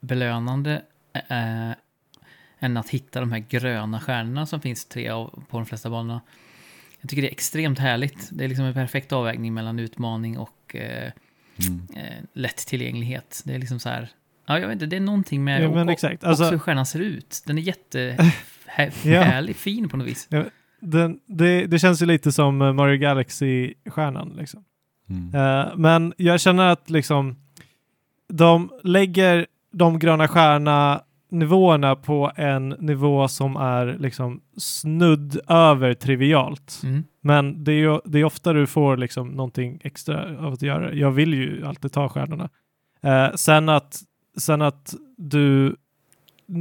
belönande 0.00 0.82
äh, 1.28 1.70
än 2.60 2.76
att 2.76 2.88
hitta 2.88 3.20
de 3.20 3.32
här 3.32 3.38
gröna 3.48 4.00
stjärnorna 4.00 4.46
som 4.46 4.60
finns 4.60 4.84
tre 4.84 5.08
av 5.08 5.44
på 5.48 5.56
de 5.58 5.66
flesta 5.66 5.90
banorna. 5.90 6.20
Jag 7.08 7.10
tycker 7.10 7.22
det 7.22 7.28
är 7.28 7.32
extremt 7.32 7.78
härligt. 7.78 8.28
Det 8.32 8.44
är 8.44 8.48
liksom 8.48 8.64
en 8.64 8.74
perfekt 8.74 9.12
avvägning 9.12 9.54
mellan 9.54 9.78
utmaning 9.78 10.38
och 10.38 10.76
eh, 10.76 11.12
Mm. 11.68 11.86
eh, 11.96 12.24
lättillgänglighet. 12.32 13.42
Det 13.44 13.54
är 13.54 13.58
liksom 13.58 13.80
så 13.80 13.88
här, 13.88 14.08
ja 14.46 14.58
jag 14.58 14.68
vet 14.68 14.72
inte, 14.74 14.86
det 14.86 14.96
är 14.96 15.00
någonting 15.00 15.44
med 15.44 15.62
Ja, 15.62 15.68
och, 15.84 15.90
exakt. 15.90 16.14
också 16.14 16.26
Alltså, 16.28 16.44
hur 16.44 16.58
stjärnan 16.58 16.86
ser 16.86 17.00
ut. 17.00 17.42
Den 17.46 17.58
är 17.58 17.62
jätte 17.62 18.16
hä- 18.66 18.90
Ja. 19.48 19.54
fin 19.54 19.88
på 19.88 19.96
något 19.96 20.06
vis. 20.06 20.28
den, 20.80 21.20
det, 21.26 21.66
det 21.66 21.78
känns 21.78 22.02
ju 22.02 22.06
lite 22.06 22.32
som 22.32 22.62
eh, 22.62 22.72
Mario 22.72 22.96
Galaxy-stjärnan. 22.98 24.36
Liksom. 24.38 24.64
Mm. 25.10 25.34
Eh, 25.34 25.76
men 25.76 26.14
jag 26.16 26.40
känner 26.40 26.66
att 26.66 26.90
liksom 26.90 27.36
de 28.28 28.70
lägger 28.84 29.46
de 29.72 29.98
gröna 29.98 30.28
stjärna 30.28 31.02
nivåerna 31.30 31.96
på 31.96 32.32
en 32.36 32.68
nivå 32.68 33.28
som 33.28 33.56
är 33.56 33.96
liksom 33.98 34.40
snudd 34.56 35.40
över 35.48 35.94
trivialt. 35.94 36.80
Mm. 36.84 37.04
Men 37.20 37.64
det 37.64 37.72
är 37.72 37.76
ju 37.76 38.00
det 38.04 38.18
är 38.18 38.24
ofta 38.24 38.52
du 38.52 38.66
får 38.66 38.96
liksom 38.96 39.28
någonting 39.28 39.80
extra 39.84 40.46
av 40.46 40.52
att 40.52 40.62
göra. 40.62 40.94
Jag 40.94 41.10
vill 41.10 41.34
ju 41.34 41.66
alltid 41.66 41.92
ta 41.92 42.08
stjärnorna. 42.08 42.48
Eh, 43.02 43.34
sen, 43.34 43.68
att, 43.68 44.00
sen 44.38 44.62
att 44.62 44.94
du... 45.16 45.76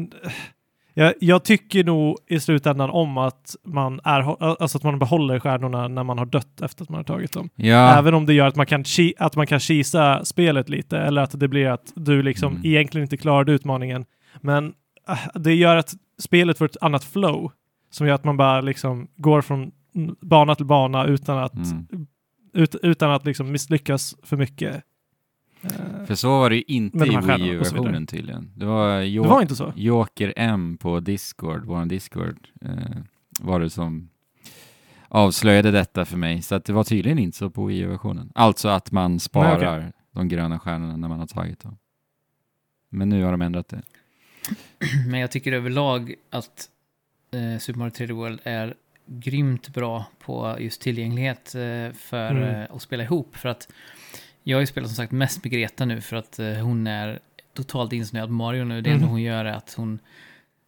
Jag, 0.93 1.13
jag 1.19 1.43
tycker 1.43 1.83
nog 1.83 2.17
i 2.27 2.39
slutändan 2.39 2.89
om 2.89 3.17
att 3.17 3.55
man, 3.65 3.99
är, 4.03 4.43
alltså 4.61 4.77
att 4.77 4.83
man 4.83 4.99
behåller 4.99 5.39
stjärnorna 5.39 5.87
när 5.87 6.03
man 6.03 6.17
har 6.17 6.25
dött 6.25 6.61
efter 6.61 6.83
att 6.83 6.89
man 6.89 6.97
har 6.97 7.03
tagit 7.03 7.31
dem. 7.33 7.49
Ja, 7.55 7.97
Även 7.97 8.13
om 8.13 8.25
det 8.25 8.33
gör 8.33 8.47
att 8.47 8.55
man 8.55 8.65
kan, 8.65 8.83
att 9.17 9.35
man 9.35 9.47
kan 9.47 9.59
kisa 9.59 10.25
spelet 10.25 10.69
lite 10.69 10.97
eller 10.97 11.21
att 11.21 11.39
det 11.39 11.47
blir 11.47 11.67
att 11.67 11.93
du 11.95 12.21
liksom 12.23 12.53
Mm. 12.53 12.65
egentligen 12.65 13.03
inte 13.03 13.17
klarade 13.17 13.51
utmaningen. 13.51 14.05
Men 14.41 14.73
äh, 15.09 15.27
det 15.33 15.53
gör 15.53 15.75
att 15.75 15.95
spelet 16.19 16.57
får 16.57 16.65
ett 16.65 16.77
annat 16.81 17.03
flow 17.03 17.51
som 17.89 18.07
gör 18.07 18.15
att 18.15 18.23
man 18.23 18.37
bara 18.37 18.61
liksom 18.61 19.07
går 19.15 19.41
från 19.41 19.71
bana 20.21 20.55
till 20.55 20.65
bana 20.65 21.05
utan 21.05 21.37
att, 21.37 21.53
mm. 21.53 22.07
ut, 22.53 22.75
utan 22.75 23.11
att 23.11 23.25
liksom 23.25 23.51
misslyckas 23.51 24.15
för 24.23 24.37
mycket. 24.37 24.83
Eh, 25.61 26.05
för 26.05 26.15
så 26.15 26.29
var 26.29 26.49
det 26.49 26.55
ju 26.55 26.63
inte 26.67 27.05
i 27.05 27.17
Wii. 27.17 27.49
U-versionen 27.49 28.07
tydligen. 28.07 28.51
Det 28.55 28.65
var, 28.65 28.97
det 28.97 29.05
jo- 29.05 29.23
var 29.23 29.41
inte 29.41 29.55
så? 29.55 29.73
Joker 29.75 30.33
M 30.35 30.77
på 30.81 30.99
Discord, 30.99 31.65
vår 31.65 31.85
Discord, 31.85 32.47
eh, 32.61 32.97
var 33.39 33.59
det 33.59 33.69
som 33.69 34.09
avslöjade 35.09 35.71
detta 35.71 36.05
för 36.05 36.17
mig. 36.17 36.41
Så 36.41 36.55
att 36.55 36.65
det 36.65 36.73
var 36.73 36.83
tydligen 36.83 37.19
inte 37.19 37.37
så 37.37 37.49
på 37.49 37.65
Wii 37.65 37.79
U-versionen. 37.79 38.31
Alltså 38.35 38.69
att 38.69 38.91
man 38.91 39.19
sparar 39.19 39.91
de 40.11 40.27
gröna 40.27 40.59
stjärnorna 40.59 40.97
när 40.97 41.07
man 41.07 41.19
har 41.19 41.27
tagit 41.27 41.59
dem. 41.59 41.77
Men 42.89 43.09
nu 43.09 43.23
har 43.23 43.31
de 43.31 43.41
ändrat 43.41 43.69
det. 43.69 43.81
Men 45.07 45.19
jag 45.19 45.31
tycker 45.31 45.51
överlag 45.51 46.13
att 46.29 46.69
eh, 47.31 47.59
Super 47.59 47.79
Mario 47.79 47.91
3D 47.91 48.11
World 48.11 48.39
är 48.43 48.73
grymt 49.05 49.69
bra 49.69 50.05
på 50.19 50.57
just 50.59 50.81
tillgänglighet 50.81 51.55
eh, 51.55 51.91
för 51.93 52.31
Mm. 52.31 52.43
eh, 52.43 52.67
att 52.75 52.81
spela 52.81 53.03
ihop. 53.03 53.35
För 53.35 53.49
att 53.49 53.67
jag 54.43 54.57
har 54.57 54.61
ju 54.61 54.67
spelat 54.67 54.89
som 54.89 54.95
sagt 54.95 55.11
mest 55.11 55.43
med 55.43 55.51
Greta 55.51 55.85
nu 55.85 56.01
för 56.01 56.15
att 56.15 56.39
eh, 56.39 56.53
hon 56.53 56.87
är 56.87 57.19
totalt 57.53 57.93
insnöad 57.93 58.29
på 58.29 58.33
Mario 58.33 58.63
nu. 58.63 58.81
Det 58.81 58.89
enda 58.89 58.97
Mm. 59.03 59.09
hon 59.09 59.21
gör 59.21 59.45
är 59.45 59.53
att 59.53 59.73
hon 59.73 59.99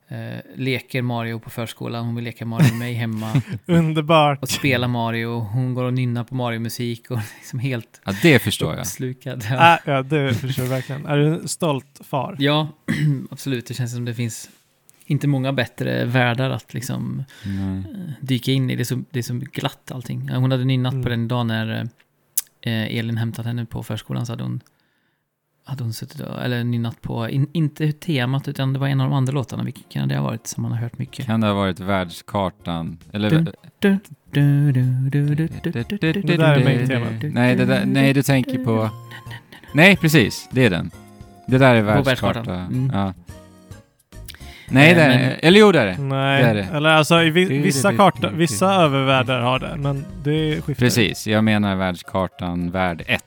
eh, 0.09 0.39
leker 0.55 1.01
Mario 1.01 1.39
på 1.39 1.49
förskolan, 1.49 2.05
hon 2.05 2.15
vill 2.15 2.23
leka 2.25 2.45
Mario 2.45 2.63
med 2.69 2.79
mig 2.79 2.93
hemma 2.93 3.41
Underbart! 3.65 4.41
och 4.41 4.49
spela 4.49 4.87
Mario. 4.87 5.39
Hon 5.39 5.73
går 5.73 5.83
och 5.83 5.93
nynnar 5.93 6.23
på 6.23 6.35
Mario-musik 6.35 7.11
och 7.11 7.19
liksom 7.39 7.59
helt 7.59 8.01
Ja, 8.05 8.13
det 8.21 8.39
förstår 8.39 8.71
jag. 8.73 8.79
uppslukad. 8.79 9.45
Ja. 9.49 9.79
Ja, 9.85 10.01
det 10.03 10.33
förstår 10.33 10.65
jag 10.65 10.69
verkligen. 10.69 11.05
Är 11.05 11.17
du 11.17 11.27
en 11.27 11.47
stolt 11.47 11.99
far? 12.03 12.35
ja, 12.39 12.67
absolut. 13.31 13.65
Det 13.67 13.73
känns 13.73 13.91
som 13.93 14.05
det 14.05 14.13
finns 14.13 14.49
inte 15.05 15.27
många 15.27 15.53
bättre 15.53 16.05
världar 16.05 16.49
att 16.49 16.73
liksom 16.73 17.23
Nej. 17.45 17.77
eh, 17.77 18.11
dyka 18.21 18.51
in 18.51 18.69
i. 18.69 18.75
Det 18.75 18.81
är 18.81 18.85
så, 18.85 19.03
det 19.11 19.19
är 19.19 19.23
så 19.23 19.33
glatt 19.53 19.91
allting. 19.91 20.29
Hon 20.29 20.51
hade 20.51 20.65
nynnat 20.65 20.93
Mm. 20.93 21.03
på 21.03 21.09
den 21.09 21.27
dagen 21.27 21.47
när 21.47 21.89
eh, 22.61 22.97
Elin 22.97 23.17
hämtat 23.17 23.45
henne 23.45 23.65
på 23.65 23.83
förskolan 23.83 24.25
så 24.25 24.31
hade 24.31 24.43
hon 24.43 24.61
hade 25.69 25.83
hon 25.83 25.93
suttit 25.93 26.21
och, 26.21 26.41
eller 26.43 26.63
nynnat 26.63 27.01
på, 27.01 27.29
in, 27.29 27.47
inte 27.53 27.91
temat 27.91 28.47
utan 28.47 28.73
det 28.73 28.79
var 28.79 28.87
en 28.87 29.01
av 29.01 29.09
de 29.09 29.15
andra 29.15 29.33
låtarna, 29.33 29.63
vilken 29.63 29.83
kan 29.89 30.07
det 30.07 30.15
ha 30.15 30.23
varit 30.23 30.47
som 30.47 30.63
man 30.63 30.71
har 30.71 30.79
hört 30.79 30.97
mycket? 30.97 31.25
Kan 31.25 31.41
det 31.41 31.47
ha 31.47 31.53
varit 31.53 31.79
världskartan? 31.79 32.97
Eller... 33.13 33.29
Du, 33.29 33.45
du, 33.79 33.97
du, 34.29 35.47
Det 36.21 36.37
där 36.37 36.53
är 36.59 36.63
main-temat. 36.63 37.33
Nej, 37.33 37.55
det 37.55 37.65
där, 37.65 37.85
nej, 37.85 38.13
du 38.13 38.21
tänker 38.23 38.65
på... 38.65 38.89
Nej, 39.73 39.95
precis. 39.97 40.49
Det 40.51 40.65
är 40.65 40.69
den. 40.69 40.91
Det 41.47 41.57
där 41.57 41.75
är 41.75 41.81
världskartan. 41.81 42.47
Mm. 42.49 42.91
Ja. 42.93 43.13
Nej, 44.71 44.91
Eh, 44.91 44.95
det 44.97 45.01
är 45.03 45.09
men- 45.29 45.37
Eller 45.41 45.59
jo, 45.59 45.71
det 45.71 45.79
är 45.81 45.85
det. 45.85 45.97
Nej, 45.97 46.43
Det 46.43 46.49
är 46.49 46.55
det. 46.55 46.63
eller 46.63 46.89
alltså 46.89 47.21
i 47.23 47.29
vi- 47.29 47.45
vissa 47.61 47.93
kartor, 47.95 48.29
vissa 48.29 48.73
övervärldar 48.73 49.39
har 49.41 49.59
det, 49.59 49.75
men 49.77 50.05
det 50.23 50.61
skiftar. 50.61 50.85
Precis, 50.85 51.27
jag 51.27 51.43
menar 51.43 51.75
världskartan 51.75 52.71
värld 52.71 53.03
1. 53.07 53.23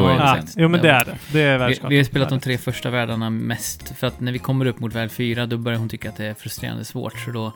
Då 0.00 0.08
är 0.08 0.36
det 0.36 0.46
sen. 0.46 0.62
jo 0.62 0.68
men 0.68 0.82
det 0.82 0.90
är 0.90 1.04
det. 1.04 1.16
Det 1.32 1.40
är 1.42 1.68
Vi, 1.68 1.80
vi 1.88 1.96
har 1.96 2.04
spelat 2.04 2.28
de 2.28 2.40
tre 2.40 2.58
första 2.58 2.90
världarna 2.90 3.30
mest, 3.30 3.98
för 3.98 4.06
att 4.06 4.20
när 4.20 4.32
vi 4.32 4.38
kommer 4.38 4.66
upp 4.66 4.80
mot 4.80 4.94
värld 4.94 5.10
4 5.10 5.46
då 5.46 5.56
börjar 5.58 5.78
hon 5.78 5.88
tycka 5.88 6.08
att 6.08 6.16
det 6.16 6.26
är 6.26 6.34
frustrerande 6.34 6.84
svårt, 6.84 7.18
så 7.18 7.30
då, 7.30 7.52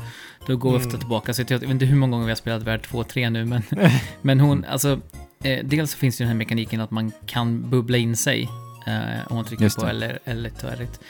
då 0.46 0.57
går 0.57 0.70
vi 0.70 0.76
Mm. 0.76 0.87
ofta 0.87 0.98
tillbaka. 0.98 1.35
Så 1.35 1.42
jag, 1.42 1.50
jag 1.50 1.59
vet 1.59 1.70
inte 1.70 1.85
hur 1.85 1.96
många 1.96 2.11
gånger 2.11 2.24
vi 2.24 2.31
har 2.31 2.37
spelat 2.37 2.62
värld 2.62 2.83
2 2.83 2.98
och 2.98 3.09
3 3.09 3.31
nu, 3.31 3.44
men, 3.44 3.62
men 4.22 4.40
hon, 4.40 4.64
alltså, 4.64 5.00
eh, 5.44 5.59
dels 5.64 5.90
så 5.92 5.98
finns 5.98 6.16
det 6.16 6.22
ju 6.22 6.24
den 6.24 6.33
här 6.37 6.38
mekaniken 6.38 6.81
att 6.81 6.90
man 6.90 7.12
kan 7.26 7.70
bubbla 7.70 7.98
in 7.98 8.16
sig 8.16 8.48
eh, 8.87 9.26
om 9.29 9.37
man 9.37 9.44
trycker 9.44 9.64
Just 9.64 9.79
på 9.79 9.85
det. 9.87 9.90
L, 9.90 10.18
L1 10.24 10.64
och 10.64 10.70
R1. 10.70 11.00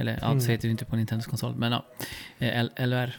Eller 0.00 0.18
ja, 0.20 0.26
Mm. 0.26 0.40
så 0.40 0.50
heter 0.50 0.68
det 0.68 0.70
inte 0.70 0.84
på 0.84 0.96
Nintendos 0.96 1.26
konsol, 1.26 1.54
men 1.56 1.72
ja, 1.72 1.84
eh, 2.38 2.58
L, 2.60 2.70
L 2.76 2.92
och 2.92 2.98
R. 2.98 3.16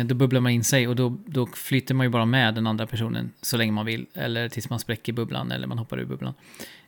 Eh, 0.00 0.06
då 0.06 0.14
bubblar 0.14 0.40
man 0.40 0.52
in 0.52 0.64
sig 0.64 0.88
och 0.88 0.96
då, 0.96 1.16
då 1.26 1.46
flyter 1.46 1.94
man 1.94 2.06
ju 2.06 2.10
bara 2.10 2.24
med 2.24 2.54
den 2.54 2.66
andra 2.66 2.86
personen 2.86 3.30
så 3.42 3.56
länge 3.56 3.72
man 3.72 3.86
vill, 3.86 4.06
eller 4.14 4.48
tills 4.48 4.70
man 4.70 4.78
spräcker 4.78 5.12
bubblan 5.12 5.52
eller 5.52 5.66
man 5.66 5.78
hoppar 5.78 5.98
ur 6.00 6.04
bubblan. 6.04 6.34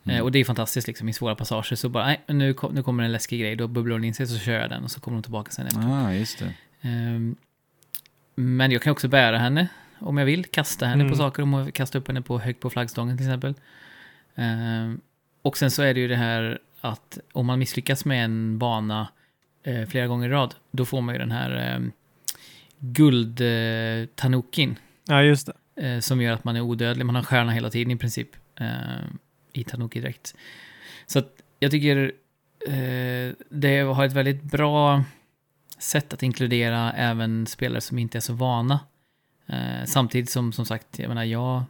Eh, 0.04 0.12
Mm. 0.12 0.22
och 0.24 0.32
det 0.32 0.38
är 0.38 0.44
fantastiskt 0.44 0.86
liksom 0.88 1.08
i 1.08 1.12
svåra 1.12 1.34
passager. 1.34 1.76
Så 1.76 1.88
bara, 1.88 2.04
nej, 2.06 2.20
nu, 2.26 2.54
kom, 2.54 2.74
nu 2.74 2.82
kommer 2.82 3.02
en 3.04 3.12
läskig 3.12 3.40
grej. 3.40 3.56
Då 3.56 3.68
bubblar 3.68 3.92
hon 3.92 4.04
in 4.04 4.14
sig 4.14 4.26
så 4.26 4.38
kör 4.38 4.60
jag 4.60 4.70
den 4.70 4.84
och 4.84 4.90
så 4.90 5.00
kommer 5.00 5.14
hon 5.16 5.22
tillbaka 5.22 5.50
sen 5.50 5.66
efter. 5.66 5.80
Ah, 6.06 6.12
just 6.14 6.38
det. 6.38 6.52
Ehm, 6.88 7.36
men 8.34 8.70
jag 8.70 8.82
kan 8.82 8.90
också 8.92 9.08
bära 9.08 9.38
henne 9.38 9.68
om 9.98 10.18
jag 10.18 10.26
vill. 10.26 10.44
Kasta 10.44 10.86
henne 10.86 11.00
Mm. 11.02 11.10
på 11.12 11.16
saker. 11.16 11.42
Om 11.42 11.52
jag 11.52 11.74
kasta 11.74 11.98
upp 11.98 12.06
henne 12.08 12.22
på 12.22 12.38
högt 12.38 12.60
på 12.60 12.70
flaggstången 12.70 13.16
till 13.16 13.26
exempel. 13.26 13.54
Ehm, 14.34 15.00
och 15.42 15.56
sen 15.58 15.70
så 15.70 15.82
är 15.82 15.94
det 15.94 16.00
ju 16.00 16.08
det 16.08 16.16
här 16.16 16.58
att 16.80 17.18
om 17.32 17.46
man 17.46 17.58
misslyckas 17.58 18.04
med 18.04 18.24
en 18.24 18.58
bana 18.58 19.08
eh, 19.68 19.86
flera 19.86 20.06
gånger 20.06 20.28
i 20.28 20.32
rad, 20.32 20.54
då 20.70 20.84
får 20.84 21.00
man 21.00 21.14
ju 21.14 21.18
den 21.18 21.32
här 21.32 21.74
eh, 21.74 21.80
guld-tanukin. 22.78 24.76
Ja, 25.08 25.22
just 25.22 25.46
det. 25.46 25.52
Eh, 25.86 26.00
som 26.00 26.20
gör 26.20 26.32
att 26.32 26.44
man 26.44 26.56
är 26.56 26.60
odödlig. 26.60 27.06
Man 27.06 27.14
har 27.14 27.22
stjärna 27.22 27.52
hela 27.52 27.70
tiden 27.70 27.90
i 27.90 27.96
princip. 27.96 28.28
Eh, 28.60 28.66
I 29.52 29.64
Tanuki 29.64 30.00
direkt. 30.00 30.34
Så 31.06 31.18
att 31.18 31.42
jag 31.58 31.70
tycker 31.70 32.12
eh, 32.66 33.32
det 33.48 33.80
har 33.80 34.04
ett 34.04 34.12
väldigt 34.12 34.42
bra 34.42 35.04
sätt 35.78 36.12
att 36.12 36.22
inkludera 36.22 36.92
även 36.92 37.46
spelare 37.46 37.80
som 37.80 37.98
inte 37.98 38.18
är 38.18 38.20
så 38.20 38.32
vana. 38.32 38.80
Eh, 39.46 39.84
samtidigt 39.86 40.30
som, 40.30 40.52
som 40.52 40.66
sagt, 40.66 40.98
jag 40.98 41.08
menar, 41.08 41.24
jag... 41.24 41.64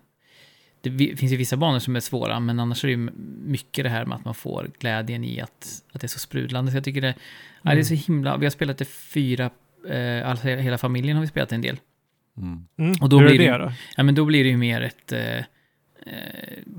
Det 0.80 1.16
finns 1.16 1.32
ju 1.32 1.36
vissa 1.36 1.56
banor 1.56 1.78
som 1.78 1.96
är 1.96 2.00
svåra, 2.00 2.40
men 2.40 2.60
annars 2.60 2.84
är 2.84 2.88
det 2.88 2.92
ju 2.92 3.10
mycket 3.44 3.84
det 3.84 3.88
här 3.88 4.04
med 4.04 4.16
att 4.16 4.24
man 4.24 4.34
får 4.34 4.70
glädjen 4.78 5.24
i 5.24 5.40
att, 5.40 5.82
att 5.92 6.00
det 6.00 6.06
är 6.06 6.08
så 6.08 6.18
sprudlande. 6.18 6.70
Så 6.70 6.76
jag 6.76 6.84
tycker 6.84 7.00
det, 7.00 7.14
ja, 7.62 7.74
det 7.74 7.78
är 7.80 7.82
så 7.84 7.94
himla... 7.94 8.36
Vi 8.36 8.46
har 8.46 8.50
spelat 8.50 8.78
det 8.78 8.84
fyra, 8.88 9.50
eh, 9.90 10.28
alltså 10.30 10.48
hela 10.48 10.78
familjen 10.78 11.16
har 11.16 11.22
vi 11.22 11.28
spelat 11.28 11.52
en 11.52 11.60
del. 11.62 11.76
Mm. 12.38 12.64
Mm. 12.78 12.92
Och 13.00 13.08
då 13.08 13.18
Hur 13.18 13.26
är 13.26 13.30
blir 13.30 13.38
det 13.38 13.52
det- 13.52 13.58
då? 13.64 13.72
Ja, 13.96 14.02
men 14.02 14.14
då 14.14 14.24
blir 14.24 14.44
det 14.44 14.50
ju 14.50 14.56
mer 14.56 14.80
ett... 14.80 15.12
Eh, 15.12 15.44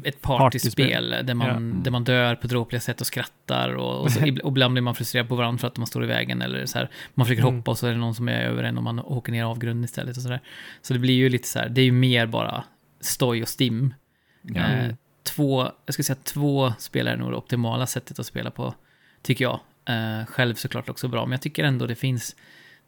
ett 0.04 0.22
Partyspel. 0.22 1.10
där, 1.24 1.34
man, 1.34 1.48
Ja. 1.76 1.82
där 1.84 1.92
man 1.92 2.04
dör 2.04 2.36
på 2.36 2.48
dråpliga 2.48 2.80
sätt 2.80 3.02
och 3.02 3.08
skrattar 3.08 3.70
och, 3.76 4.02
och, 4.02 4.12
så, 4.12 4.20
och 4.44 4.52
ibland 4.52 4.74
blir 4.74 4.82
man 4.82 4.96
frustrerad 4.96 5.28
på 5.30 5.36
varandra 5.36 5.58
för 5.60 5.68
att 5.68 5.78
man 5.78 5.88
står 5.88 6.04
i 6.04 6.08
vägen 6.08 6.42
eller 6.42 6.66
så 6.66 6.78
här, 6.78 6.90
man 7.14 7.26
försöker 7.26 7.42
Mm. 7.44 7.56
hoppa 7.56 7.72
och 7.72 7.78
så 7.78 7.88
är 7.88 7.92
det 7.92 7.98
någon 7.98 8.16
som 8.16 8.28
är 8.30 8.42
över 8.42 8.64
en 8.64 8.78
och 8.78 8.84
man 8.84 9.00
åker 9.00 9.32
ner 9.32 9.44
avgrunden 9.44 9.84
istället 9.84 10.18
och 10.18 10.24
sådär. 10.24 10.40
Så 10.82 10.94
det 10.94 11.00
blir 11.00 11.14
ju 11.14 11.30
lite 11.30 11.48
så 11.48 11.60
här, 11.60 11.70
det 11.70 11.82
är 11.82 11.86
ju 11.86 11.92
mer 11.92 12.26
bara 12.26 12.64
stoj 13.00 13.42
och 13.42 13.48
stim. 13.48 13.94
Ja. 14.42 14.62
Eh, 14.62 14.94
två, 15.24 15.72
jag 15.86 15.94
skulle 15.94 16.04
säga 16.04 16.18
två 16.24 16.74
spelare 16.80 17.14
är 17.14 17.18
nog 17.18 17.32
det 17.32 17.36
optimala 17.38 17.86
sättet 17.88 18.20
att 18.20 18.26
spela 18.26 18.52
på, 18.52 18.74
tycker 19.22 19.46
jag. 19.46 19.60
Eh, 19.90 20.26
själv 20.26 20.56
såklart 20.56 20.90
också 20.90 21.08
bra, 21.08 21.26
men 21.26 21.32
jag 21.32 21.42
tycker 21.42 21.64
ändå 21.64 21.88
det 21.88 21.96
finns 21.96 22.36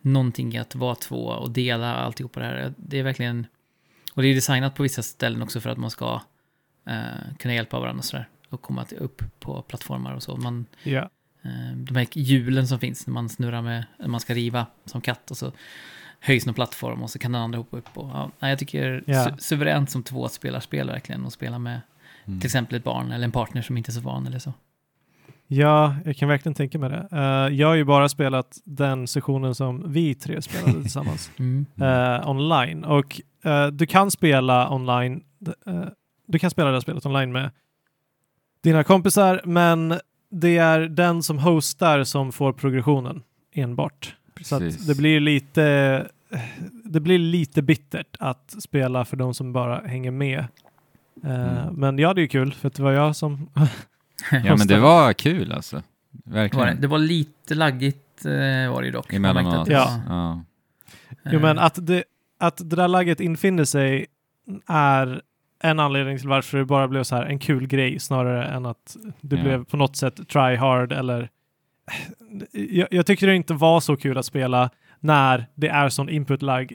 någonting 0.01 0.53
i 0.53 0.57
att 0.57 0.75
vara 0.75 0.95
två 0.95 1.25
och 1.25 1.51
dela 1.51 1.95
alltihopa 1.95 2.39
det 2.39 2.45
här. 2.45 2.73
Det 2.77 2.99
är 2.99 3.03
verkligen, 3.03 3.47
och 4.13 4.21
det 4.21 4.27
är 4.27 4.35
designat 4.35 4.75
på 4.75 4.83
vissa 4.83 5.03
ställen 5.03 5.41
också 5.41 5.59
för 5.61 5.69
att 5.69 5.77
man 5.77 5.89
ska 5.91 6.21
eh, 6.87 7.35
kunna 7.39 7.53
hjälpa 7.53 7.79
varandra 7.79 7.99
och 7.99 8.05
sådär. 8.05 8.29
Och 8.49 8.61
komma 8.61 8.85
till, 8.85 8.97
upp 8.97 9.21
på 9.39 9.61
plattformar 9.61 10.13
och 10.15 10.23
så. 10.23 10.37
Man, 10.37 10.65
Ja. 10.83 11.09
eh, 11.43 11.75
de 11.75 11.95
här 11.95 12.07
hjulen 12.13 12.67
som 12.67 12.79
finns 12.79 13.07
när 13.07 13.13
man 13.13 13.29
snurrar 13.29 13.61
med, 13.61 13.85
när 13.99 14.07
man 14.07 14.19
ska 14.19 14.33
riva 14.33 14.65
som 14.85 15.01
katt 15.01 15.31
och 15.31 15.37
så 15.37 15.51
höjs 16.19 16.45
någon 16.45 16.55
plattform 16.55 17.03
och 17.03 17.09
så 17.09 17.19
kan 17.19 17.31
den 17.31 17.41
andra 17.41 17.57
hoppa 17.57 17.77
upp. 17.77 17.97
Och, 17.97 18.09
ja, 18.39 18.49
jag 18.49 18.59
tycker 18.59 19.03
Ja. 19.07 19.25
su 19.25 19.31
suveränt 19.37 19.89
som 19.91 20.03
två 20.03 20.29
spelarspel 20.29 20.87
verkligen 20.87 21.25
och 21.25 21.33
spela 21.33 21.59
med 21.59 21.81
Mm. 22.25 22.39
till 22.39 22.47
exempel 22.47 22.77
ett 22.77 22.83
barn 22.83 23.11
eller 23.11 23.25
en 23.25 23.31
partner 23.31 23.61
som 23.61 23.77
inte 23.77 23.89
är 23.91 23.93
så 23.93 23.99
van 24.01 24.27
eller 24.27 24.39
så. 24.39 24.53
Ja, 25.53 25.95
jag 26.05 26.15
kan 26.17 26.29
verkligen 26.29 26.53
tänka 26.53 26.79
mig 26.79 26.89
det. 26.89 27.07
Eh, 27.11 27.55
jag 27.55 27.67
har 27.67 27.75
ju 27.75 27.83
bara 27.83 28.09
spelat 28.09 28.61
den 28.63 29.07
sessionen 29.07 29.55
som 29.55 29.91
vi 29.93 30.15
tre 30.15 30.41
spelade 30.41 30.73
tillsammans. 30.81 31.31
Mm. 31.37 31.65
eh, 31.81 32.29
online. 32.29 32.83
Och 32.83 33.21
eh, 33.43 33.67
du 33.67 33.85
kan 33.85 34.11
spela 34.11 34.73
online. 34.73 35.23
du 36.27 36.39
kan 36.39 36.51
spela 36.51 36.67
det 36.67 36.75
här 36.75 36.81
spelet 36.81 37.05
online 37.05 37.31
med 37.31 37.51
dina 38.63 38.83
kompisar, 38.83 39.41
men 39.45 39.99
det 40.29 40.57
är 40.57 40.79
den 40.79 41.23
som 41.23 41.39
hostar 41.39 42.03
som 42.03 42.31
får 42.31 42.53
progressionen 42.53 43.23
enbart. 43.53 44.15
Så 44.41 44.55
att 44.55 44.61
Precis. 44.61 44.87
det 44.87 44.95
blir 44.95 45.19
lite 45.19 46.07
det 46.83 46.99
blir 46.99 47.19
lite 47.19 47.61
bittert 47.61 48.17
att 48.19 48.55
spela 48.59 49.05
för 49.05 49.17
de 49.17 49.33
som 49.33 49.53
bara 49.53 49.81
hänger 49.85 50.11
med. 50.11 50.45
Mm. 51.23 51.73
Men 51.73 51.99
ja, 51.99 52.13
det 52.13 52.19
är 52.19 52.23
ju 52.23 52.27
kul 52.27 52.53
för 52.53 52.71
det 52.75 52.83
var 52.83 52.91
jag 52.91 53.15
som 53.15 53.49
Ja, 54.31 54.55
men 54.55 54.67
det 54.67 54.79
var 54.79 55.13
kul 55.13 55.51
alltså. 55.51 55.75
Var 55.75 55.83
det, 56.23 56.31
Verkligen. 56.41 56.81
det 56.81 56.87
var 56.87 56.99
lite 56.99 57.55
laggigt 57.55 58.25
eh, 58.25 58.71
var 58.73 58.81
det 58.81 58.91
dock. 58.91 59.13
Emellanåt. 59.13 59.67
Ja. 59.67 60.01
var, 60.07 60.15
Ja. 60.15 60.43
Jo, 61.31 61.39
men 61.39 61.57
eh, 61.57 61.63
att 61.63 61.87
det, 61.87 62.03
att 62.39 62.57
det 62.57 62.75
där 62.75 62.87
läget 62.87 63.19
infinner 63.19 63.63
sig 63.65 64.05
är 64.67 65.21
en 65.63 65.79
anledning 65.79 66.17
till 66.19 66.27
varför 66.27 66.57
det 66.57 66.65
bara 66.65 66.87
blev 66.87 67.03
så 67.03 67.15
här 67.15 67.25
en 67.25 67.39
kul 67.39 67.67
grej 67.67 67.99
snarare 67.99 68.45
än 68.45 68.65
att 68.65 68.97
det 69.21 69.35
Ja. 69.35 69.43
blev 69.43 69.65
på 69.65 69.77
något 69.77 69.95
sätt 69.95 70.27
try 70.29 70.55
hard 70.55 70.91
eller 70.91 71.29
jag, 72.51 72.87
jag 72.91 73.05
tyckte 73.05 73.25
det 73.25 73.35
inte 73.35 73.53
var 73.53 73.79
så 73.79 73.95
kul 73.97 74.17
att 74.17 74.25
spela 74.25 74.69
när 74.99 75.45
det 75.55 75.67
är 75.67 75.89
sån 75.89 76.09
input 76.09 76.41
lag. 76.41 76.73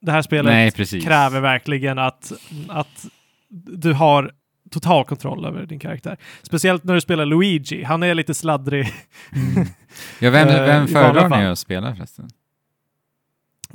Det 0.00 0.12
här 0.12 0.22
spelet 0.22 0.44
Nej, 0.78 1.00
kräver 1.02 1.40
verkligen 1.40 1.98
att, 1.98 2.32
att 2.68 3.06
du 3.50 3.92
har 3.92 4.32
total 4.70 5.04
kontroll 5.04 5.44
över 5.44 5.66
din 5.66 5.78
karaktär. 5.78 6.16
Speciellt 6.42 6.84
när 6.84 6.94
du 6.94 7.00
spelar 7.00 7.26
Luigi. 7.26 7.82
Han 7.82 8.02
är 8.02 8.14
lite 8.14 8.34
sladdrig. 8.34 8.92
mm. 9.32 9.66
Ja, 10.20 10.30
vem, 10.30 10.48
Eh, 10.48 10.54
vem 10.66 10.86
föredrar 10.88 11.28
ni 11.28 11.46
att 11.46 11.58
spela 11.58 11.94
förresten? 11.94 12.28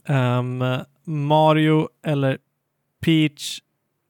Ehm, 0.06 0.64
Mario 1.06 1.90
eller 2.06 2.38
Peach. 3.06 3.60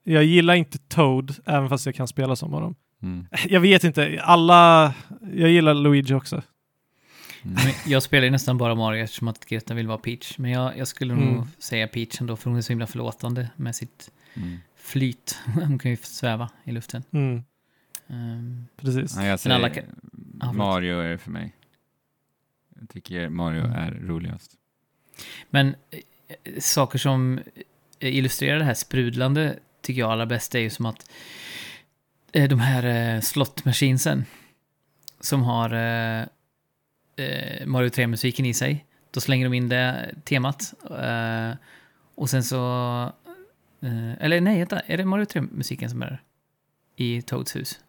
Jag 0.03 0.23
gillar 0.23 0.53
inte 0.53 0.77
Toad, 0.77 1.35
även 1.45 1.69
fast 1.69 1.85
jag 1.85 1.95
kan 1.95 2.07
spela 2.07 2.35
som 2.35 2.53
honom. 2.53 2.75
Mm. 3.03 3.25
Jag 3.47 3.59
vet 3.59 3.83
inte, 3.83 4.19
alla... 4.23 4.93
Jag 5.33 5.49
gillar 5.49 5.73
Luigi 5.73 6.13
också. 6.13 6.41
Mm. 7.45 7.57
Jag 7.85 8.03
spelar 8.03 8.25
ju 8.25 8.31
nästan 8.31 8.57
bara 8.57 8.75
Mario 8.75 9.03
eftersom 9.03 9.27
att 9.27 9.45
Greta 9.45 9.73
vill 9.73 9.87
vara 9.87 9.97
Peach. 9.97 10.37
Men 10.37 10.51
jag, 10.51 10.77
jag 10.77 10.87
skulle 10.87 11.13
Mm. 11.13 11.33
nog 11.33 11.47
säga 11.57 11.87
Peach 11.87 12.21
ändå, 12.21 12.35
för 12.35 12.49
hon 12.49 12.57
är 12.57 12.61
så 12.61 12.69
himla 12.71 12.87
förlåtande 12.87 13.49
med 13.55 13.75
sitt 13.75 14.11
Mm. 14.35 14.57
Flyt. 14.83 15.39
Hon 15.55 15.79
kan 15.79 15.91
ju 15.91 15.97
sväva 15.97 16.49
i 16.63 16.71
luften. 16.71 17.03
Mm, 17.11 17.43
Ehm, 18.07 18.65
precis. 18.77 19.15
Ja, 19.15 19.25
jag 19.25 19.39
Men 19.45 19.51
alla 19.51 19.69
säger 19.69 19.81
kan- 19.81 19.95
förlåt. 20.39 20.55
Mario 20.55 20.99
är 20.99 21.17
för 21.17 21.31
mig. 21.31 21.55
Jag 22.79 22.89
tycker 22.89 23.29
Mario 23.29 23.59
Mm. 23.65 23.71
är 23.71 23.91
roligast. 23.91 24.51
Men 25.49 25.67
eh, 25.91 26.59
saker 26.59 26.99
som 26.99 27.39
illustrerar 27.99 28.59
det 28.59 28.65
här 28.65 28.73
sprudlande 28.73 29.59
tycker 29.81 29.99
jag 29.99 30.11
allra 30.11 30.25
bäst 30.25 30.55
är 30.55 30.59
ju 30.59 30.69
som 30.69 30.85
att 30.85 31.09
eh, 32.31 32.49
de 32.49 32.59
här 32.59 33.15
eh, 33.15 33.21
slot 33.21 33.65
machinesen 33.65 34.25
som 35.19 35.43
har 35.43 35.73
eh, 35.73 36.21
eh, 37.25 37.65
Mario 37.65 37.89
3-musiken 37.89 38.45
i 38.45 38.53
sig. 38.53 38.85
Då 39.11 39.19
slänger 39.21 39.45
de 39.45 39.53
in 39.53 39.69
det 39.69 40.15
temat. 40.25 40.73
Eh, 40.99 41.51
och 42.15 42.29
sen 42.29 42.43
så... 42.43 43.13
Eh, 43.83 44.25
eller 44.25 44.41
nej, 44.41 44.57
vänta. 44.57 44.79
Är 44.79 44.97
det 44.97 45.05
Mario 45.05 45.25
3-musiken 45.25 45.89
som 45.89 46.01
är 46.01 46.21
i 46.95 47.21
Toads 47.21 47.55
hus? 47.55 47.79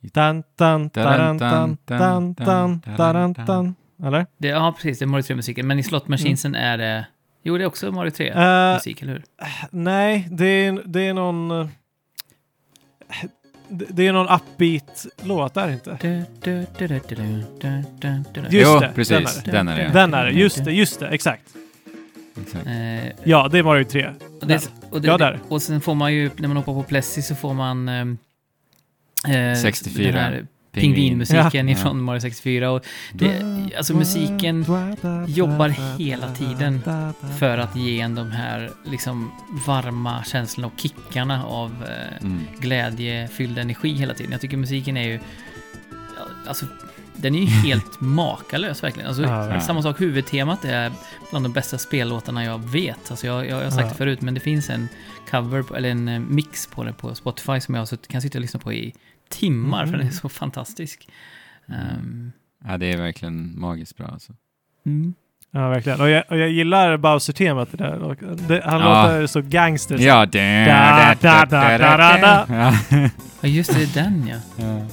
Dan, 0.00 0.42
dan, 0.56 0.88
daran, 0.88 1.38
dan, 1.38 1.76
dan, 1.84 2.34
dan, 2.34 2.80
daran, 2.96 3.32
dan. 3.32 3.74
Eller? 4.04 4.26
Det, 4.38 4.48
ja, 4.48 4.72
precis. 4.76 4.98
Det 4.98 5.04
är 5.04 5.06
Mario 5.06 5.22
3-musiken. 5.22 5.66
Men 5.66 5.78
i 5.78 5.82
slot 5.82 6.08
machinesen 6.08 6.54
är 6.54 6.78
det... 6.78 7.06
Jo, 7.42 7.58
det 7.58 7.64
är 7.64 7.66
också 7.66 7.92
Mario 7.92 8.10
3-musik, 8.10 9.02
Eh, 9.02 9.08
eller 9.08 9.12
hur? 9.12 9.24
nej, 9.70 10.28
det 10.30 10.46
är, 10.46 10.82
det 10.84 11.00
är 11.00 11.14
någon... 11.14 11.50
eh, 11.50 11.66
Det 13.68 13.86
det 13.90 14.06
är 14.06 14.12
någon 14.12 14.28
upbeat-låt, 14.28 15.54
där 15.54 15.70
inte? 15.72 15.90
Just 18.50 18.70
jo, 18.72 18.80
det, 18.80 18.92
precis. 18.94 19.42
den 19.44 19.52
Den 19.52 19.68
är 19.68 19.76
det. 19.76 19.90
Den 19.92 20.14
är 20.14 20.24
det, 20.24 20.30
just 20.32 20.64
det, 20.64 20.72
just 20.72 21.00
det, 21.00 21.08
exakt. 21.08 21.56
Exakt. 22.42 22.66
Eh, 22.66 23.06
Ja, 23.24 23.48
det 23.48 23.58
är 23.58 23.62
Mario 23.62 23.84
3. 23.84 24.06
och, 24.40 24.46
det, 24.46 24.70
och, 24.90 25.00
det, 25.00 25.08
Ja, 25.08 25.18
där. 25.18 25.40
och 25.48 25.62
sen 25.62 25.80
får 25.80 25.94
man 25.94 26.14
ju, 26.14 26.30
när 26.36 26.48
man 26.48 26.56
hoppar 26.56 26.72
på 26.74 26.82
Plessy 26.82 27.22
så 27.22 27.34
får 27.34 27.54
man... 27.54 27.88
ehm, 27.88 28.18
eh, 29.28 29.54
64. 29.62 30.12
Den 30.12 30.14
här 30.22 30.46
pingvinmusiken 30.72 31.68
Ja. 31.68 31.74
ifrån 31.74 32.02
Mario 32.02 32.20
64. 32.20 32.70
Och 32.70 32.86
det, 33.12 33.42
alltså 33.76 33.94
musiken 33.96 34.64
jobbar 35.26 35.68
hela 35.98 36.34
tiden 36.34 36.80
för 37.38 37.58
att 37.58 37.76
ge 37.76 38.00
en 38.00 38.14
de 38.14 38.30
här 38.30 38.70
liksom 38.84 39.30
varma 39.66 40.24
känslorna 40.24 40.66
och 40.74 40.80
kickarna 40.80 41.44
av 41.44 41.70
eh, 41.88 42.16
Mm. 42.26 42.40
glädjefylld 42.60 43.58
energi 43.58 43.92
hela 43.92 44.14
tiden. 44.14 44.32
Jag 44.32 44.40
tycker 44.40 44.56
musiken 44.56 44.96
är 44.96 45.08
ju... 45.08 45.20
Alltså, 46.48 46.66
den 47.16 47.34
är 47.34 47.38
ju 47.40 47.46
helt 47.68 48.00
makalös 48.00 48.82
verkligen. 48.82 49.08
Alltså, 49.08 49.22
Ja, 49.22 49.48
ja. 49.54 49.60
Samma 49.60 49.82
sak, 49.82 50.00
huvudtemat 50.00 50.64
är 50.64 50.92
bland 51.30 51.44
de 51.44 51.52
bästa 51.52 51.78
spellåtarna 51.78 52.44
jag 52.44 52.58
vet. 52.70 53.10
Alltså, 53.10 53.26
jag, 53.26 53.46
jag, 53.46 53.58
jag 53.60 53.64
har 53.64 53.70
sagt 53.70 53.82
Ja. 53.82 53.88
det 53.88 53.94
förut, 53.94 54.20
men 54.22 54.34
det 54.34 54.40
finns 54.40 54.70
en 54.70 54.88
cover, 55.30 55.62
på, 55.62 55.76
eller 55.76 55.88
en 55.90 56.08
eh, 56.08 56.20
mix 56.20 56.66
på 56.66 56.84
det 56.84 56.92
på 56.92 57.14
Spotify 57.14 57.60
som 57.60 57.74
jag 57.74 57.88
kan 58.08 58.22
sitta 58.22 58.38
och 58.38 58.42
lyssna 58.42 58.60
på 58.60 58.72
i 58.72 58.94
timmar, 59.28 59.78
för 59.78 59.88
Mm. 59.88 59.98
den 59.98 60.08
är 60.08 60.12
så 60.12 60.28
fantastisk. 60.28 61.08
Ehm, 61.68 62.32
Ja, 62.68 62.78
det 62.78 62.86
är 62.92 62.96
verkligen 62.96 63.60
magiskt 63.60 63.96
bra 63.96 64.06
alltså. 64.06 64.32
mm. 64.86 65.14
Ja, 65.50 65.68
verkligen. 65.68 66.00
Och 66.00 66.08
jag, 66.10 66.24
och 66.30 66.38
jag 66.38 66.50
gillar 66.50 66.96
Bowser-temat 66.96 67.74
i 67.74 67.76
det 67.76 67.84
där. 67.84 67.98
Och 68.02 68.16
det, 68.48 68.62
han 68.64 68.80
Ja. 68.80 69.02
låter 69.02 69.26
så 69.26 69.40
gangster. 69.42 69.98
Ja, 69.98 70.26
Da, 70.26 71.14
da, 71.20 71.44
da, 71.44 71.78
da, 71.78 71.96
da, 71.96 72.18
da. 72.18 72.46
Ja. 72.48 72.74
Ja, 73.40 73.48
just 73.48 73.74
det, 73.74 73.94
den 73.94 74.26
ja. 74.28 74.64
Ja. 74.64 74.86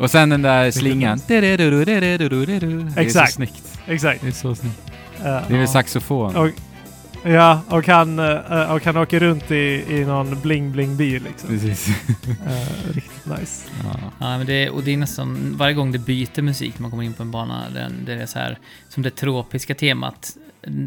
Och 0.00 0.10
sen 0.10 0.28
den 0.28 0.42
där 0.42 0.70
slingan. 0.70 1.20
Det 1.26 1.36
är 1.36 2.98
Exakt. 2.98 3.30
så 3.30 3.34
snyggt. 3.34 3.80
Exakt. 3.86 4.22
Det 4.22 4.28
är 4.28 4.32
så 4.32 4.54
snyggt. 4.54 4.80
Det 5.22 5.28
är 5.28 5.58
väl 5.58 5.68
saxofon. 5.68 6.36
Och, 6.36 6.50
ja, 7.30 7.62
och 7.68 7.86
han, 7.86 8.18
och 8.18 8.84
han 8.84 8.96
åker 8.96 9.20
runt 9.20 9.50
i, 9.50 9.84
i 9.88 10.04
någon 10.04 10.36
bling-bling-bil 10.42 11.22
liksom. 11.22 11.48
Precis. 11.48 11.88
Riktigt 12.92 13.26
nice. 13.38 13.68
Ja. 13.84 13.98
Ja, 14.18 14.38
men 14.38 14.46
det, 14.46 14.70
och 14.70 14.82
det 14.82 14.92
är 14.92 14.96
nästan 14.96 15.56
varje 15.56 15.74
gång 15.74 15.92
det 15.92 15.98
byter 15.98 16.42
musik 16.42 16.78
man 16.78 16.90
kommer 16.90 17.02
in 17.02 17.12
på 17.12 17.22
en 17.22 17.30
bana, 17.30 17.64
den, 17.74 18.04
det 18.06 18.12
är 18.12 18.26
så 18.26 18.38
här, 18.38 18.58
som 18.88 19.02
det 19.02 19.10
tropiska 19.10 19.74
temat 19.74 20.36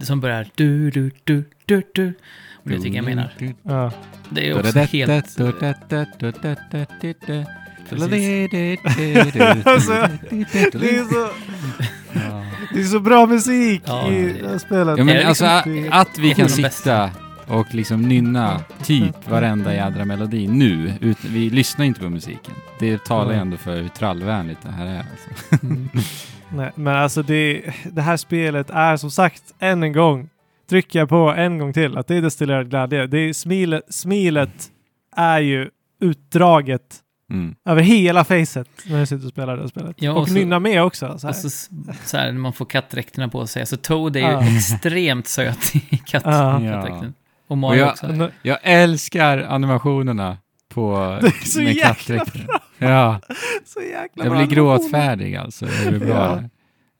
som 0.04 0.20
börjar 0.20 0.48
du, 0.56 0.92
du, 0.92 1.12
du, 1.24 1.44
du, 1.66 1.82
du. 1.94 2.14
Och 2.54 2.70
det 2.70 2.80
tycker 2.80 2.96
jag 2.96 3.06
menar. 3.06 3.34
Ja. 3.64 3.92
Det 4.30 4.50
är 4.50 4.60
också 4.60 4.80
helt... 4.80 5.38
Alltså, 7.92 8.08
det, 8.08 8.16
är 10.90 11.04
så, 11.14 11.30
det 12.74 12.80
är 12.80 12.84
så 12.84 13.00
bra 13.00 13.26
musik 13.26 13.82
Ja, 13.86 14.12
i 14.12 14.34
det- 14.42 14.48
här 14.50 14.58
spelet. 14.58 14.98
Ja, 14.98 15.04
men 15.04 15.16
det 15.16 15.24
alltså 15.28 15.46
liksom- 15.66 15.90
att, 16.00 16.18
vi 16.20 16.34
kan 16.34 16.50
sitta 16.50 17.10
och 17.48 17.74
liksom 17.76 18.02
nynna 18.02 18.60
typ 18.84 19.30
varenda 19.30 19.74
jädra 19.74 20.06
melodi 20.06 20.48
nu. 20.48 20.94
Ut, 21.02 21.18
vi 21.26 21.50
lyssnar 21.50 21.86
inte 21.86 22.00
på 22.00 22.10
musiken. 22.10 22.54
Det 22.80 23.04
talar 23.04 23.34
ju 23.34 23.40
ändå 23.40 23.58
för 23.58 23.82
hur 23.82 23.88
trallvänligt 23.90 24.62
det 24.62 24.72
här 24.72 24.86
är. 24.86 24.98
Alltså. 25.00 25.66
Mm. 25.66 25.90
Nej, 26.56 26.72
men 26.76 26.96
alltså 26.96 27.24
det, 27.24 27.62
det 27.92 28.02
här 28.02 28.18
spelet 28.18 28.70
är 28.70 28.98
som 28.98 29.12
sagt, 29.12 29.44
än 29.60 29.84
en 29.84 29.94
gång, 29.94 30.30
trycker 30.70 31.00
jag 31.00 31.10
på 31.10 31.34
en 31.38 31.58
gång 31.58 31.74
till, 31.74 31.98
att 31.98 32.08
det 32.08 32.16
är 32.16 32.22
destillerad 32.22 32.70
glädje. 32.70 33.08
Det 33.08 33.18
är 33.20 33.34
smilet, 33.34 33.94
smilet 33.94 34.70
är 35.16 35.40
ju 35.40 35.70
utdraget 36.02 36.82
Mm. 37.34 37.56
över 37.66 37.82
hela 37.82 38.24
facet 38.24 38.68
när 38.86 39.00
du 39.00 39.06
sitter 39.06 39.26
och 39.26 39.32
spelar 39.32 39.58
det 39.58 39.70
spelet. 39.70 39.96
Ja, 40.00 40.12
och 40.12 40.22
och 40.22 40.28
så- 40.28 40.34
nynnar 40.34 40.60
med 40.60 40.84
också. 40.84 41.20
Så 41.20 41.28
här. 41.28 41.32
Och 41.34 41.36
så, 41.36 41.50
så 42.06 42.18
här, 42.18 42.32
när 42.32 42.40
man 42.40 42.54
får 42.54 42.66
kattdräkterna 42.66 43.28
på 43.30 43.48
sig. 43.48 43.66
Så 43.66 43.78
Toad 43.78 44.16
är 44.16 44.42
ju 44.42 44.56
extremt 44.58 45.28
söt 45.28 45.76
i 45.76 45.80
katt, 46.06 46.24
Ja. 46.26 46.60
kattdräkten. 46.72 47.14
Och 47.48 47.52
Och 47.52 47.58
Mario 47.58 47.80
jag- 47.80 47.90
också. 47.90 48.32
Jag 48.42 48.58
älskar 48.64 49.38
animationerna 49.38 50.38
på 50.74 51.18
Det 51.22 51.28
är 51.28 51.46
så 51.48 51.60
med 51.62 51.74
jäkla 51.74 52.18
kattdräkten. 52.18 52.48
Ja, 52.78 53.20
så 53.66 53.82
jäkla 53.82 54.24
jag 54.26 54.34
bra 54.34 54.46
blir 54.46 54.56
gråtfärdig 54.56 55.36
alltså. 55.36 55.66
Det 55.66 55.96
är 55.96 56.00
bra. 56.00 56.44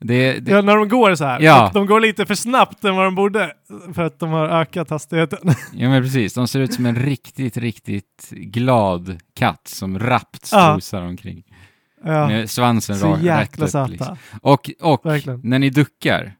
Ja. 0.04 0.08
Det, 0.08 0.40
det, 0.40 0.52
Ja, 0.52 0.62
när 0.62 0.76
de 0.76 0.88
går 0.90 1.16
så 1.16 1.26
här. 1.26 1.40
Ja. 1.42 1.72
De 1.74 1.86
går 1.86 2.00
lite 2.00 2.26
för 2.26 2.36
snabbt 2.36 2.84
än 2.84 2.96
vad 2.96 3.06
de 3.06 3.16
borde. 3.16 3.54
För 3.94 4.04
att 4.04 4.20
de 4.20 4.30
har 4.30 4.46
ökat 4.50 4.90
hastigheten. 4.90 5.40
Ja 5.74 5.90
men 5.90 6.04
precis, 6.04 6.34
de 6.34 6.48
ser 6.48 6.60
ut 6.60 6.74
som 6.74 6.86
en 6.86 6.96
riktigt, 6.96 7.58
riktigt 7.58 8.30
glad 8.32 9.18
katt 9.36 9.68
som 9.68 10.00
rappt 10.00 10.50
Ja. 10.52 10.72
strosar 10.72 11.02
omkring. 11.02 11.44
Ja. 12.06 12.28
Med 12.28 12.50
svansen 12.50 12.96
Så 12.96 13.14
rätt 13.16 13.60
upp. 13.76 13.90
Liksom. 13.90 14.18
Och, 14.42 14.72
och 14.82 15.06
Verkligen. 15.06 15.42
när 15.44 15.60
ni 15.60 15.70
duckar, 15.70 16.34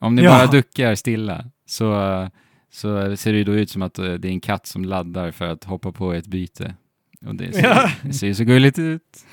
om 0.00 0.14
ni 0.14 0.22
Ja. 0.22 0.30
bara 0.30 0.46
duckar 0.46 0.94
stilla, 0.94 1.44
så, 1.66 2.28
så 2.72 3.16
ser 3.16 3.32
det 3.32 3.38
ju 3.38 3.44
då 3.44 3.54
ut 3.54 3.70
som 3.70 3.82
att 3.82 3.98
eh, 3.98 4.12
det 4.12 4.28
är 4.28 4.32
en 4.32 4.40
katt 4.40 4.66
som 4.66 4.84
laddar 4.84 5.30
för 5.30 5.44
att 5.48 5.64
hoppa 5.64 5.92
på 5.92 6.12
ett 6.12 6.26
byte. 6.26 6.74
Och 7.26 7.34
det 7.34 7.52
ser, 7.52 7.62
Ja. 7.62 7.90
det 8.02 8.12
ser 8.12 8.26
ju 8.26 8.34
så 8.34 8.44
gulligt 8.44 8.78
ut. 8.78 9.24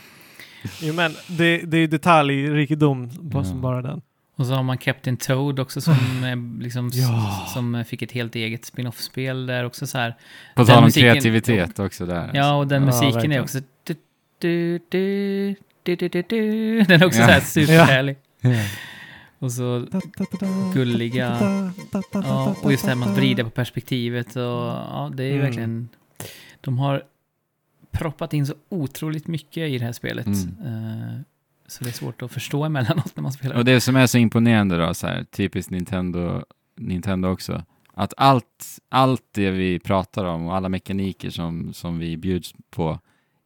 Jo, 0.82 0.94
men 0.94 1.12
det, 1.28 1.58
det 1.58 1.78
är 1.78 1.88
detaljrikedom 1.88 3.10
på 3.32 3.38
Ja. 3.40 3.44
som 3.44 3.62
bara 3.62 3.82
den. 3.82 4.02
Och 4.36 4.46
så 4.46 4.54
har 4.54 4.64
man 4.64 4.78
Captain 4.78 5.18
Toad 5.18 5.60
också 5.60 5.82
som, 5.82 5.94
eh, 6.24 6.62
liksom, 6.64 6.90
Ja. 6.94 7.46
som 7.54 7.76
eh, 7.76 7.84
fick 7.84 8.02
ett 8.02 8.12
helt 8.12 8.36
eget 8.36 8.66
spin-off-spel 8.66 9.46
där 9.46 9.64
också 9.66 9.88
så 9.88 9.98
här. 9.98 10.16
På 10.56 10.66
tal 10.66 10.78
om 10.78 10.84
musiken- 10.84 11.12
kreativitet 11.14 11.80
också 11.80 12.06
där. 12.06 12.32
Ja, 12.34 12.54
och 12.56 12.68
den 12.68 12.82
Ja, 12.82 12.86
musiken 12.86 13.32
är 13.32 13.42
också... 13.42 13.60
Du, 13.84 13.96
du, 14.40 14.80
du, 14.90 15.56
du, 15.84 15.96
du, 15.96 16.08
du, 16.10 16.24
du. 16.30 16.82
Den 16.84 17.02
är 17.02 17.06
också 17.06 17.20
Ja. 17.20 17.26
så 17.28 17.32
här 17.32 17.40
superhärlig. 17.42 18.18
Ja. 18.42 18.50
Och 19.40 19.52
så 19.52 19.86
Gulliga. 20.74 21.38
Ja, 22.14 22.56
och 22.64 22.72
just 22.72 22.84
det 22.84 22.90
här 22.90 22.96
med 22.96 23.10
att 23.10 23.18
vrida 23.18 23.44
på 23.44 23.50
perspektivet 23.50 24.36
och 24.36 24.42
ja, 24.44 25.12
det 25.14 25.24
är 25.24 25.30
Mm. 25.32 25.42
verkligen... 25.46 25.90
De 26.62 26.80
har 26.80 27.04
proppat 27.92 28.34
in 28.34 28.46
så 28.46 28.54
otroligt 28.70 29.28
mycket 29.28 29.70
i 29.70 29.78
det 29.78 29.86
här 29.86 29.92
spelet. 29.92 30.28
Mm. 30.28 30.48
Eh, 30.66 31.20
så 31.68 31.84
det 31.84 31.90
är 31.90 31.94
svårt 31.94 32.22
att 32.22 32.32
förstå 32.32 32.64
emellanåt 32.64 33.16
när 33.16 33.24
man 33.24 33.32
spelar. 33.32 33.56
Och 33.56 33.66
det 33.66 33.82
som 33.82 33.96
är 33.96 34.08
så 34.08 34.18
imponerande 34.18 34.78
då, 34.78 34.94
så 34.94 35.08
här, 35.08 35.24
typiskt 35.24 35.72
Nintendo, 35.72 36.44
Nintendo 36.78 37.30
också, 37.30 37.64
att 37.94 38.14
allt, 38.18 38.80
allt 38.90 39.24
det 39.32 39.52
vi 39.52 39.80
pratar 39.80 40.26
om 40.26 40.48
och 40.48 40.56
alla 40.56 40.70
mekaniker 40.70 41.30
som, 41.30 41.74
som 41.74 42.00
vi 42.00 42.18
bjuds 42.18 42.54
på, 42.70 43.00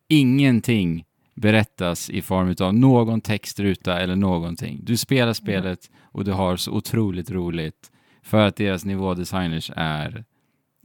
ingenting 0.08 1.06
berättas 1.36 2.10
i 2.10 2.22
form 2.22 2.56
av 2.60 2.74
någon 2.74 3.22
textruta 3.22 4.00
eller 4.00 4.16
någonting. 4.16 4.80
Du 4.84 4.98
spelar 4.98 5.34
spelet 5.34 5.92
och 6.02 6.26
du 6.26 6.32
har 6.32 6.58
så 6.58 6.72
otroligt 6.72 7.32
roligt 7.32 7.92
för 8.22 8.48
att 8.48 8.56
deras 8.56 8.86
nivådesigners 8.86 9.72
är, 9.76 10.24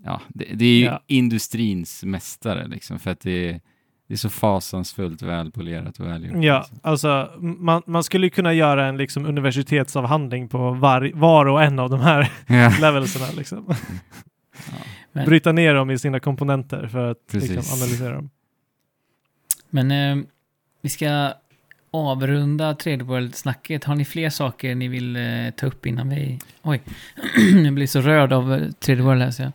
ja, 0.04 0.20
det, 0.28 0.44
det 0.54 0.64
är 0.64 0.78
ju 0.78 0.84
Ja. 0.84 1.02
industrins 1.06 2.04
mästare 2.04 2.66
liksom, 2.68 2.98
för 2.98 3.10
att 3.10 3.20
det 3.20 3.48
är, 3.48 3.60
det 4.08 4.14
är 4.14 4.18
så 4.18 4.30
fasansfullt 4.30 5.22
välpolerat 5.22 6.00
och 6.00 6.06
välgjort. 6.06 6.44
Ja, 6.44 6.58
liksom. 6.58 6.78
alltså 6.82 7.30
man, 7.40 7.82
man 7.86 8.04
skulle 8.04 8.30
kunna 8.30 8.52
göra 8.52 8.86
en 8.86 8.96
liksom 8.96 9.26
universitetsavhandling 9.26 10.48
på 10.48 10.70
var, 10.72 11.10
var 11.14 11.46
och 11.46 11.62
en 11.62 11.78
av 11.78 11.90
de 11.90 12.00
här 12.00 12.32
Ja. 12.46 12.72
levelserna. 12.80 13.26
Liksom. 13.36 13.74
Men- 15.12 15.26
Bryta 15.26 15.52
ner 15.52 15.74
dem 15.74 15.90
i 15.90 15.98
sina 15.98 16.20
komponenter 16.20 16.86
för 16.86 17.10
att 17.10 17.32
liksom, 17.32 17.78
analysera 17.80 18.14
dem. 18.14 18.30
Men 19.70 19.90
eh, 19.90 20.24
vi 20.82 20.88
ska 20.88 21.32
avrunda 21.90 22.72
3D 22.72 23.02
World-snacket. 23.02 23.84
Har 23.84 23.94
ni 23.94 24.04
fler 24.04 24.30
saker 24.30 24.74
ni 24.74 24.88
vill 24.88 25.16
eh, 25.16 25.50
ta 25.56 25.66
upp 25.66 25.86
innan 25.86 26.08
vi... 26.08 26.38
Oj, 26.62 26.80
jag 27.64 27.74
blir 27.74 27.86
så 27.86 28.00
rörd 28.00 28.32
av 28.32 28.54
eh, 28.54 28.58
3D 28.60 29.00
World 29.00 29.22
här 29.22 29.30
så 29.30 29.42
jag... 29.42 29.52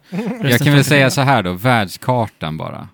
Jag 0.52 0.60
kan 0.60 0.74
väl 0.74 0.84
säga 0.84 1.10
så 1.10 1.22
här 1.22 1.44
då, 1.44 1.54
världskartan 1.54 2.58
bara. 2.58 2.90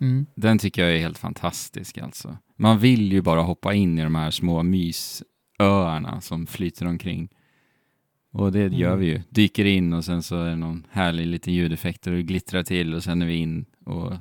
Mm. 0.00 0.26
Den 0.34 0.58
tycker 0.58 0.82
jag 0.84 0.94
är 0.96 1.00
helt 1.00 1.18
fantastisk 1.18 1.98
alltså. 1.98 2.36
Man 2.56 2.78
vill 2.78 3.12
ju 3.12 3.22
bara 3.22 3.40
hoppa 3.40 3.74
in 3.74 3.98
i 3.98 4.02
de 4.02 4.14
här 4.14 4.30
små 4.30 4.62
mysöarna 4.62 6.20
som 6.20 6.46
flyter 6.46 6.86
omkring. 6.86 7.28
Och 8.32 8.52
det 8.52 8.58
gör 8.66 8.88
Mm. 8.88 9.00
vi 9.00 9.06
ju. 9.06 9.20
Dyker 9.28 9.64
in 9.64 9.92
och 9.92 10.04
sen 10.04 10.22
så 10.22 10.42
är 10.42 10.50
det 10.50 10.56
någon 10.56 10.86
härlig 10.90 11.26
liten 11.26 11.54
ljudeffekt 11.54 12.06
och 12.06 12.12
det 12.12 12.22
glittrar 12.22 12.62
till 12.62 12.94
och 12.94 13.04
sen 13.04 13.22
är 13.22 13.26
vi 13.26 13.34
in 13.34 13.64
och 13.84 14.12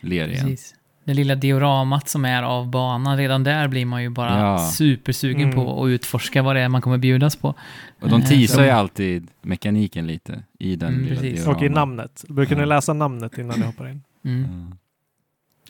ler 0.00 0.28
igen. 0.28 0.46
Precis. 0.48 0.74
Det 1.06 1.14
lilla 1.14 1.34
dioramat 1.34 2.08
som 2.08 2.24
är 2.24 2.42
av 2.42 2.70
banan, 2.70 3.16
redan 3.16 3.44
där 3.44 3.68
blir 3.68 3.86
man 3.86 4.02
ju 4.02 4.08
bara 4.08 4.38
Ja. 4.40 4.58
supersugen 4.58 5.42
Mm. 5.42 5.54
på 5.54 5.84
att 5.84 5.88
utforska 5.88 6.42
vad 6.42 6.56
det 6.56 6.60
är 6.62 6.68
man 6.68 6.80
kommer 6.82 6.98
bjudas 6.98 7.36
på. 7.36 7.54
Och 8.00 8.08
de 8.08 8.20
Eh, 8.22 8.28
teasar 8.28 8.64
ju 8.64 8.70
alltid 8.70 9.28
mekaniken 9.42 10.06
lite 10.06 10.42
i 10.58 10.76
den 10.76 10.88
Mm, 10.88 11.04
lilla 11.04 11.20
precis. 11.20 11.34
dioraman. 11.38 11.56
Och 11.56 11.62
i 11.62 11.68
namnet. 11.68 12.24
Brukar 12.28 12.54
ni 12.56 12.60
Ja. 12.62 12.66
läsa 12.66 12.92
namnet 12.92 13.38
innan 13.38 13.60
ni 13.60 13.66
hoppar 13.66 13.88
in? 13.88 14.02
Mm. 14.24 14.66
Ja. 14.70 14.76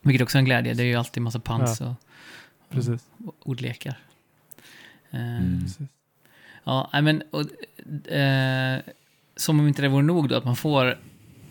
Vilket 0.03 0.23
också 0.23 0.39
är 0.39 0.41
en 0.41 0.45
glädje, 0.45 0.75
det 0.75 0.83
är 0.83 0.87
ju 0.87 0.95
alltid 0.97 1.23
massa 1.23 1.41
pans 1.41 1.81
och, 1.81 1.93
Precis. 2.71 3.05
och 3.27 3.35
ordlekar. 3.45 3.99
Eh, 5.11 5.21
Mm. 5.37 5.61
Precis. 5.63 5.89
Ja, 6.65 6.91
nej, 6.93 7.03
men 7.03 7.23
och, 7.31 8.11
eh, 8.13 8.81
som 9.37 9.61
om 9.61 9.69
inte 9.69 9.83
det 9.83 9.89
vore 9.89 10.03
nog 10.03 10.29
då 10.29 10.37
att 10.37 10.45
man 10.45 10.57
får 10.57 10.99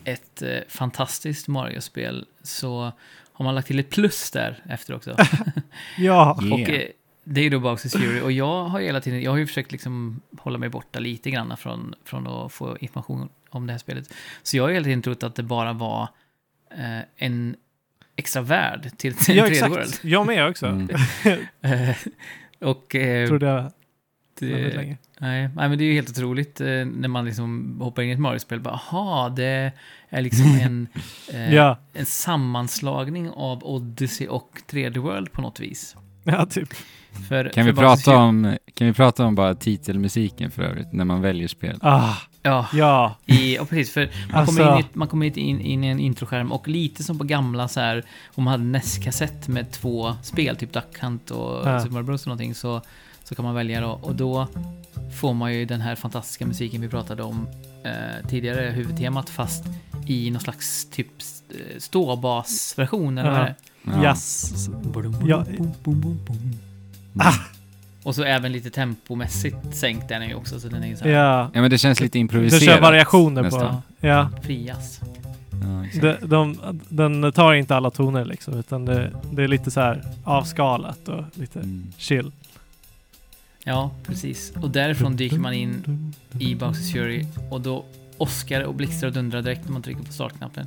ett 0.04 0.42
eh, 0.42 0.48
fantastiskt 0.68 1.48
Mario-spel 1.48 2.24
så 2.42 2.92
har 3.36 3.44
man 3.44 3.54
lagt 3.54 3.66
till 3.66 3.78
ett 3.78 3.90
plus 3.90 4.30
där 4.30 4.62
efter 4.68 4.94
också. 4.94 5.16
Ja, 5.98 6.38
Yeah. 6.42 6.52
Och 6.52 6.60
eh, 6.70 6.88
det 7.24 7.40
är 7.40 7.44
ju 7.44 7.50
då 7.50 7.60
Bowsers 7.60 7.92
Fury 7.92 8.20
och 8.20 8.32
jag 8.32 8.64
har 8.64 8.80
hela 8.80 9.00
tiden, 9.00 9.22
jag 9.22 9.30
har 9.30 9.38
ju 9.38 9.46
försökt 9.46 9.72
liksom 9.72 10.20
hålla 10.38 10.58
mig 10.58 10.68
borta 10.68 10.98
lite 10.98 11.30
grann 11.30 11.56
från, 11.56 11.94
från 12.04 12.26
att 12.26 12.52
få 12.52 12.76
information 12.80 13.28
om 13.50 13.66
det 13.66 13.72
här 13.72 13.78
spelet. 13.78 14.14
Så 14.42 14.56
jag 14.56 14.62
har 14.64 14.70
hela 14.70 14.84
tiden 14.84 15.02
trott 15.02 15.22
att 15.22 15.34
det 15.34 15.42
bara 15.42 15.72
var 15.72 16.08
eh, 16.70 17.00
en 17.16 17.56
extra 18.16 18.42
värld 18.42 18.90
till 18.96 19.14
till 19.14 19.36
ja 19.36 19.46
3D 19.46 19.68
World. 19.68 19.82
exakt. 19.82 20.04
Jag 20.04 20.26
med 20.26 20.48
också. 20.48 20.66
Mm. 20.66 20.88
Eh, 21.62 21.96
och 22.60 22.94
eh, 22.94 23.28
Trodde 23.28 23.46
jag 23.46 23.72
det, 24.40 24.74
länge. 24.74 24.96
nej, 25.18 25.48
nej, 25.56 25.68
men 25.68 25.78
det 25.78 25.84
är 25.84 25.86
ju 25.86 25.94
helt 25.94 26.10
otroligt 26.10 26.60
eh, 26.60 26.66
när 26.66 27.08
man 27.08 27.24
liksom 27.24 27.80
hoppar 27.80 28.02
in 28.02 28.08
i 28.08 28.12
ett 28.12 28.18
Mario-spel. 28.20 28.60
Bara, 28.60 28.74
Aha, 28.74 29.28
det 29.28 29.72
är 30.10 30.22
liksom 30.22 30.46
en, 30.62 30.86
eh, 31.32 31.54
Ja. 31.54 31.78
en 31.92 32.06
sammanslagning 32.06 33.30
av 33.30 33.64
Odyssey 33.64 34.26
och 34.28 34.50
3D 34.70 34.98
World 34.98 35.32
på 35.32 35.40
något 35.42 35.60
vis. 35.60 35.96
ja, 36.24 36.46
typ. 36.46 36.68
För, 37.28 37.44
Kan, 37.44 37.64
för 37.64 37.72
vi 37.72 37.78
prata 37.78 38.16
om, 38.16 38.56
kan 38.74 38.86
vi 38.86 38.92
prata 38.92 39.24
om 39.26 39.34
bara 39.34 39.54
titelmusiken 39.54 40.50
för 40.50 40.62
övrigt, 40.62 40.92
när 40.92 41.04
man 41.04 41.20
väljer 41.20 41.48
spel? 41.48 41.78
Ah, 41.82 42.14
Ja, 42.42 42.66
ja. 42.72 43.16
i, 43.26 43.58
och 43.58 43.68
precis. 43.68 43.92
För 43.94 44.10
man 44.32 44.40
Alltså- 44.40 44.56
kommer, 44.56 44.78
in, 44.78 44.84
i, 44.84 44.88
man 44.92 45.08
kommer 45.08 45.38
in, 45.38 45.60
in 45.60 45.84
i 45.84 45.88
en 45.88 46.00
introskärm 46.00 46.52
och 46.52 46.68
lite 46.68 47.04
som 47.04 47.18
på 47.18 47.24
gamla 47.24 47.68
så 47.68 47.80
här, 47.80 48.04
om 48.34 48.44
man 48.44 48.50
hade 48.50 48.64
NES-kassett 48.64 49.48
med 49.48 49.70
två 49.72 50.14
spel, 50.22 50.56
typ 50.56 50.72
Duck 50.72 50.98
Hunt 51.00 51.30
och 51.30 51.68
Ja. 51.68 51.80
Super 51.80 51.92
Mario 51.92 52.04
Bros 52.06 52.20
och 52.22 52.26
någonting, 52.26 52.54
så, 52.54 52.80
så 53.24 53.34
kan 53.34 53.44
man 53.44 53.54
välja 53.54 53.80
då. 53.80 53.90
Och 54.02 54.14
då 54.14 54.46
får 55.20 55.34
man 55.34 55.54
ju 55.54 55.64
den 55.64 55.80
här 55.80 55.94
fantastiska 55.94 56.46
musiken 56.46 56.80
vi 56.80 56.88
pratade 56.88 57.22
om 57.22 57.46
eh, 57.86 58.28
tidigare, 58.28 58.70
huvudtemat, 58.70 59.30
fast 59.30 59.64
i 60.06 60.30
någon 60.30 60.40
slags 60.40 60.84
typ 60.90 61.06
eh, 61.50 61.78
ståbasversion, 61.78 63.18
eller 63.18 63.30
vad 63.30 63.40
Ja. 63.40 63.44
det? 63.44 63.54
Ja. 63.82 64.02
Jazz. 64.04 64.68
Ja. 65.26 65.44
Ah. 67.18 67.32
Och 68.02 68.14
så 68.14 68.22
även 68.24 68.52
lite 68.52 68.70
tempomässigt 68.70 69.56
sänkt 69.72 70.08
den 70.08 70.22
är 70.22 70.26
ju 70.26 70.34
också, 70.34 70.60
så 70.60 70.68
den 70.68 70.82
är 70.82 70.86
ju 70.86 70.96
så 70.96 71.04
här 71.04 71.10
Ja. 71.10 71.50
Ja 71.54 71.60
men 71.60 71.70
det 71.70 71.78
känns 71.78 72.00
lite 72.00 72.18
Du 72.18 72.20
improviserat. 72.20 72.62
kör 72.62 72.80
variationer 72.80 73.42
nästan. 73.42 73.82
på... 74.00 74.06
Ja. 74.06 74.30
frias. 74.42 75.00
Ja. 75.50 75.84
De, 76.02 76.26
de, 76.26 76.58
den 76.88 77.32
tar 77.32 77.54
inte 77.54 77.76
alla 77.76 77.90
toner 77.90 78.24
liksom, 78.24 78.54
utan 78.58 78.84
det, 78.84 79.10
det 79.32 79.44
är 79.44 79.48
lite 79.48 79.70
så 79.70 79.80
här 79.80 80.02
avskalat 80.24 81.08
och 81.08 81.24
lite 81.34 81.58
Mm. 81.60 81.92
chill. 81.98 82.32
Ja, 83.68 83.90
precis. 84.02 84.50
Och 84.50 84.70
därifrån 84.70 85.16
dyker 85.16 85.38
man 85.38 85.54
in 85.54 86.12
i 86.40 86.54
Bowsers 86.54 86.92
Fury 86.92 87.24
och 87.50 87.60
då 87.60 87.84
åskar 88.18 88.62
och 88.62 88.74
blixtrar 88.74 89.08
och 89.08 89.14
dundrar 89.14 89.42
direkt 89.42 89.64
när 89.64 89.72
man 89.72 89.82
trycker 89.82 90.02
på 90.02 90.12
startknappen. 90.12 90.66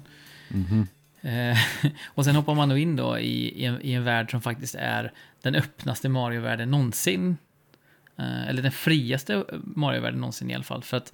Mhm. 0.50 0.88
Eh, 1.22 1.58
och 2.06 2.26
sen 2.26 2.36
hoppar 2.36 2.56
man 2.56 2.70
då 2.70 2.78
in 2.78 2.96
då 2.96 3.20
i, 3.20 3.62
i, 3.62 3.66
en, 3.66 3.82
i 3.82 3.94
en 3.94 4.04
värld 4.04 4.32
som 4.32 4.42
faktiskt 4.42 4.76
är 4.76 5.12
den 5.42 5.56
öppnaste 5.56 6.10
Mario-världen 6.10 6.72
någonsin. 6.72 7.38
Eh, 8.18 8.48
eller 8.48 8.62
den 8.62 8.72
friaste 8.72 9.44
Mario-världen 9.64 10.20
någonsin 10.20 10.52
i 10.52 10.56
alla 10.56 10.64
fall. 10.64 10.84
För 10.84 10.98
att 10.98 11.14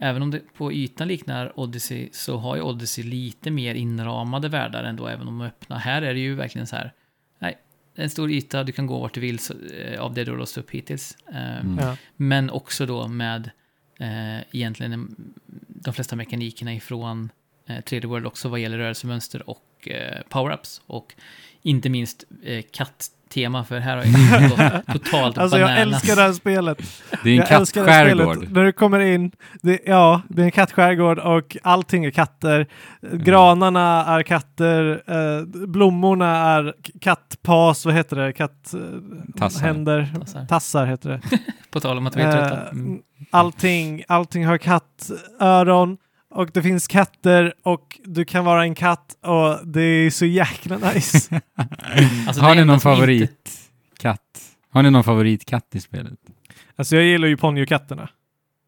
även 0.00 0.22
om 0.22 0.30
det 0.30 0.40
på 0.56 0.72
ytan 0.72 1.08
liknar 1.08 1.60
Odyssey 1.60 2.08
så 2.12 2.36
har 2.36 2.56
ju 2.56 2.62
Odyssey 2.62 3.04
lite 3.04 3.50
mer 3.50 3.74
inramade 3.74 4.48
världar 4.48 4.84
ändå, 4.84 5.06
även 5.06 5.28
om 5.28 5.38
de 5.38 5.40
är 5.40 5.48
öppna. 5.48 5.78
Här 5.78 6.02
är 6.02 6.14
det 6.14 6.20
ju 6.20 6.34
verkligen 6.34 6.66
så 6.66 6.76
här, 6.76 6.92
en 7.94 8.10
stor 8.10 8.30
yta, 8.30 8.64
du 8.64 8.72
kan 8.72 8.86
gå 8.86 9.00
vart 9.00 9.14
du 9.14 9.20
vill 9.20 9.38
så, 9.38 9.54
eh, 9.84 10.00
av 10.00 10.14
det 10.14 10.24
du 10.24 10.30
har 10.30 10.38
låst 10.38 10.58
upp 10.58 10.70
hittills. 10.70 11.16
Eh, 11.34 11.60
Mm. 11.60 11.78
Ja. 11.78 11.96
men 12.16 12.50
också 12.50 12.86
då 12.86 13.08
med 13.08 13.50
eh, 14.00 14.38
egentligen 14.40 15.16
de 15.68 15.94
flesta 15.94 16.16
mekanikerna 16.16 16.74
ifrån 16.74 17.30
eh, 17.66 17.76
3D 17.76 18.06
World 18.06 18.26
också 18.26 18.48
vad 18.48 18.60
gäller 18.60 18.78
rörelsemönster 18.78 19.50
och 19.50 19.62
och 19.82 19.88
eh, 19.88 20.22
power-ups. 20.30 20.80
Och 20.86 21.14
inte 21.62 21.88
minst 21.88 22.24
eh, 22.44 22.62
katttema, 22.72 23.64
för 23.64 23.78
här 23.78 23.96
har 23.96 24.04
jag 24.04 24.50
gått 24.86 25.02
totalt 25.04 25.38
Alltså 25.38 25.58
jag 25.58 25.68
bananas. 25.68 25.94
älskar 25.94 26.16
det 26.16 26.22
här 26.22 26.32
spelet. 26.32 26.78
Det 27.24 27.30
är 27.30 27.32
en 27.32 27.36
jag 27.38 27.48
kattskärgård. 27.48 28.48
När 28.50 28.64
du 28.64 28.72
kommer 28.72 29.00
in, 29.00 29.30
det, 29.62 29.78
ja, 29.86 30.22
det 30.28 30.42
är 30.42 30.46
en 30.46 30.50
kattskärgård 30.52 31.18
och 31.18 31.56
allting 31.62 32.04
är 32.04 32.10
katter. 32.10 32.66
Mm. 33.02 33.24
Granarna 33.24 34.04
är 34.06 34.22
katter, 34.22 35.02
eh, 35.06 35.44
blommorna 35.66 36.36
är 36.36 36.74
kattpas, 37.00 37.84
vad 37.86 37.94
heter 37.94 38.16
det? 38.16 38.32
Katt... 38.32 38.74
eh, 38.74 38.80
Tassar. 39.38 40.18
Tassar. 40.20 40.46
Tassar 40.46 40.86
heter 40.86 41.10
det. 41.10 41.20
På 41.70 41.80
tal 41.80 41.98
om 41.98 42.06
att 42.06 42.16
vi 42.16 42.20
är 42.22 42.32
trötta. 42.32 42.68
Mm. 42.68 42.98
allting, 43.30 44.04
allting 44.08 44.46
har 44.46 44.58
kattöron 44.58 45.96
och 46.34 46.50
det 46.54 46.62
finns 46.62 46.86
katter 46.88 47.54
och 47.62 48.00
du 48.04 48.24
kan 48.24 48.44
vara 48.44 48.62
en 48.62 48.74
katt 48.74 49.16
och 49.22 49.66
det 49.66 49.80
är 49.82 50.10
så 50.10 50.26
jäkla 50.26 50.78
nice. 50.78 51.40
Alltså, 52.26 52.42
Har 52.42 52.54
ni 52.54 52.64
någon 52.64 52.80
favoritkatt? 52.80 54.20
Har 54.70 54.82
ni 54.82 54.90
någon 54.90 55.04
favoritkatt 55.04 55.74
i 55.74 55.80
spelet? 55.80 56.18
alltså 56.76 56.96
jag 56.96 57.04
gillar 57.04 57.28
ju 57.28 57.36
ponnykatterna. 57.36 58.02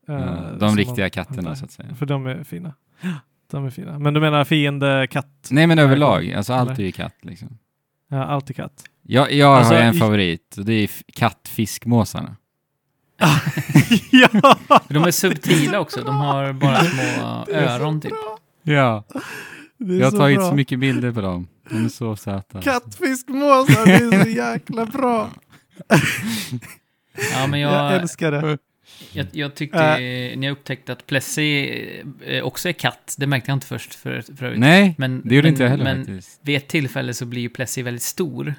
Eh, 0.09 0.15
Ja, 0.15 0.49
som 0.49 0.59
de 0.59 0.67
man- 0.67 0.77
riktiga 0.77 1.11
katterna 1.11 1.39
antar. 1.39 1.55
så 1.55 1.65
att 1.65 1.71
säga. 1.73 1.95
För 1.95 2.07
de 2.07 2.27
är 2.27 2.45
fina. 2.45 2.75
De 3.51 3.67
är 3.67 3.71
fina. 3.71 3.99
Men 3.99 4.15
du 4.15 4.21
menar 4.21 4.45
fiende 4.45 5.07
katt? 5.11 5.49
Nej 5.51 5.67
men 5.67 5.79
överlag, 5.79 6.33
alltså 6.33 6.53
allt 6.53 6.71
Eller? 6.71 6.81
är 6.81 6.85
ju 6.87 6.93
katt 6.93 7.17
liksom. 7.23 7.59
Ja, 8.11 8.25
alltid 8.25 8.57
katt. 8.57 8.85
Jag, 9.03 9.33
jag 9.33 9.55
Alltså, 9.59 9.75
har 9.75 9.81
en 9.81 9.95
favorit 9.95 10.57
och 10.59 10.65
det 10.65 10.73
är 10.73 10.91
kattfiskmåsarna. 11.15 12.37
ja! 14.11 14.59
De 14.89 15.05
är 15.05 15.11
subtila 15.11 15.81
också. 15.81 16.05
De 16.05 16.17
har 16.17 16.53
bara 16.53 16.85
små 16.85 17.47
öron 17.55 18.01
typ. 18.01 18.13
Ja, 18.63 19.05
jag 19.79 20.11
har 20.11 20.19
tagit 20.19 20.39
bra. 20.39 20.49
så 20.49 20.55
mycket 20.55 20.79
bilder 20.79 21.13
på 21.13 21.21
dem. 21.21 21.49
De 21.71 21.85
är 21.85 21.89
så 21.89 22.17
söta. 22.17 22.63
Kattfiskmåsar, 22.63 23.87
det 23.87 24.17
är 24.17 24.25
så 24.25 24.31
jäkla 24.31 24.87
bra. 24.87 25.31
Ja, 27.33 27.47
men 27.47 27.61
Jag, 27.61 27.73
jag, 27.73 27.95
älskar 28.03 28.33
det. 28.33 28.59
jag, 29.13 29.27
jag 29.33 29.55
tyckte, 29.55 29.79
Äh. 29.79 30.39
när 30.39 30.47
jag 30.47 30.53
upptäckte 30.53 30.93
att 30.93 31.07
Plessy 31.07 31.69
eh, 32.27 32.43
också 32.45 32.69
är 32.69 32.73
katt, 32.73 33.15
det 33.19 33.27
märkte 33.27 33.51
jag 33.51 33.57
inte 33.57 33.67
först 33.67 33.95
för, 33.95 34.23
för 34.37 34.45
övrigt. 34.47 34.61
Nej, 34.61 34.95
Men, 34.99 35.23
det 35.25 35.35
gjorde 35.35 35.47
men, 35.47 35.53
inte 35.53 35.63
jag 35.63 35.71
heller 35.71 35.85
Men 35.85 35.99
faktiskt. 36.07 36.41
vid 36.43 36.57
ett 36.57 36.69
tillfälle 36.69 37.15
så 37.15 37.27
blir 37.27 37.43
ju 37.43 37.49
Plessy 37.49 37.83
väldigt 37.83 38.03
stor. 38.03 38.55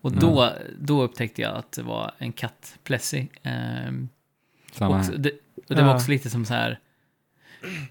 Och 0.00 0.12
Ja. 0.14 0.18
då, 0.20 0.52
då 0.80 1.02
upptäckte 1.02 1.42
jag 1.42 1.56
att 1.56 1.72
det 1.72 1.82
var 1.82 2.12
en 2.18 2.32
katt 2.32 2.78
Plessy. 2.84 3.26
Ehm, 3.42 4.08
Samma 4.72 4.98
också, 4.98 5.10
här. 5.12 5.18
det, 5.18 5.30
och 5.68 5.74
det 5.76 5.82
var 5.82 5.88
Ja. 5.90 5.94
också 5.94 6.10
lite 6.10 6.30
som 6.30 6.44
så 6.44 6.54
här... 6.54 6.78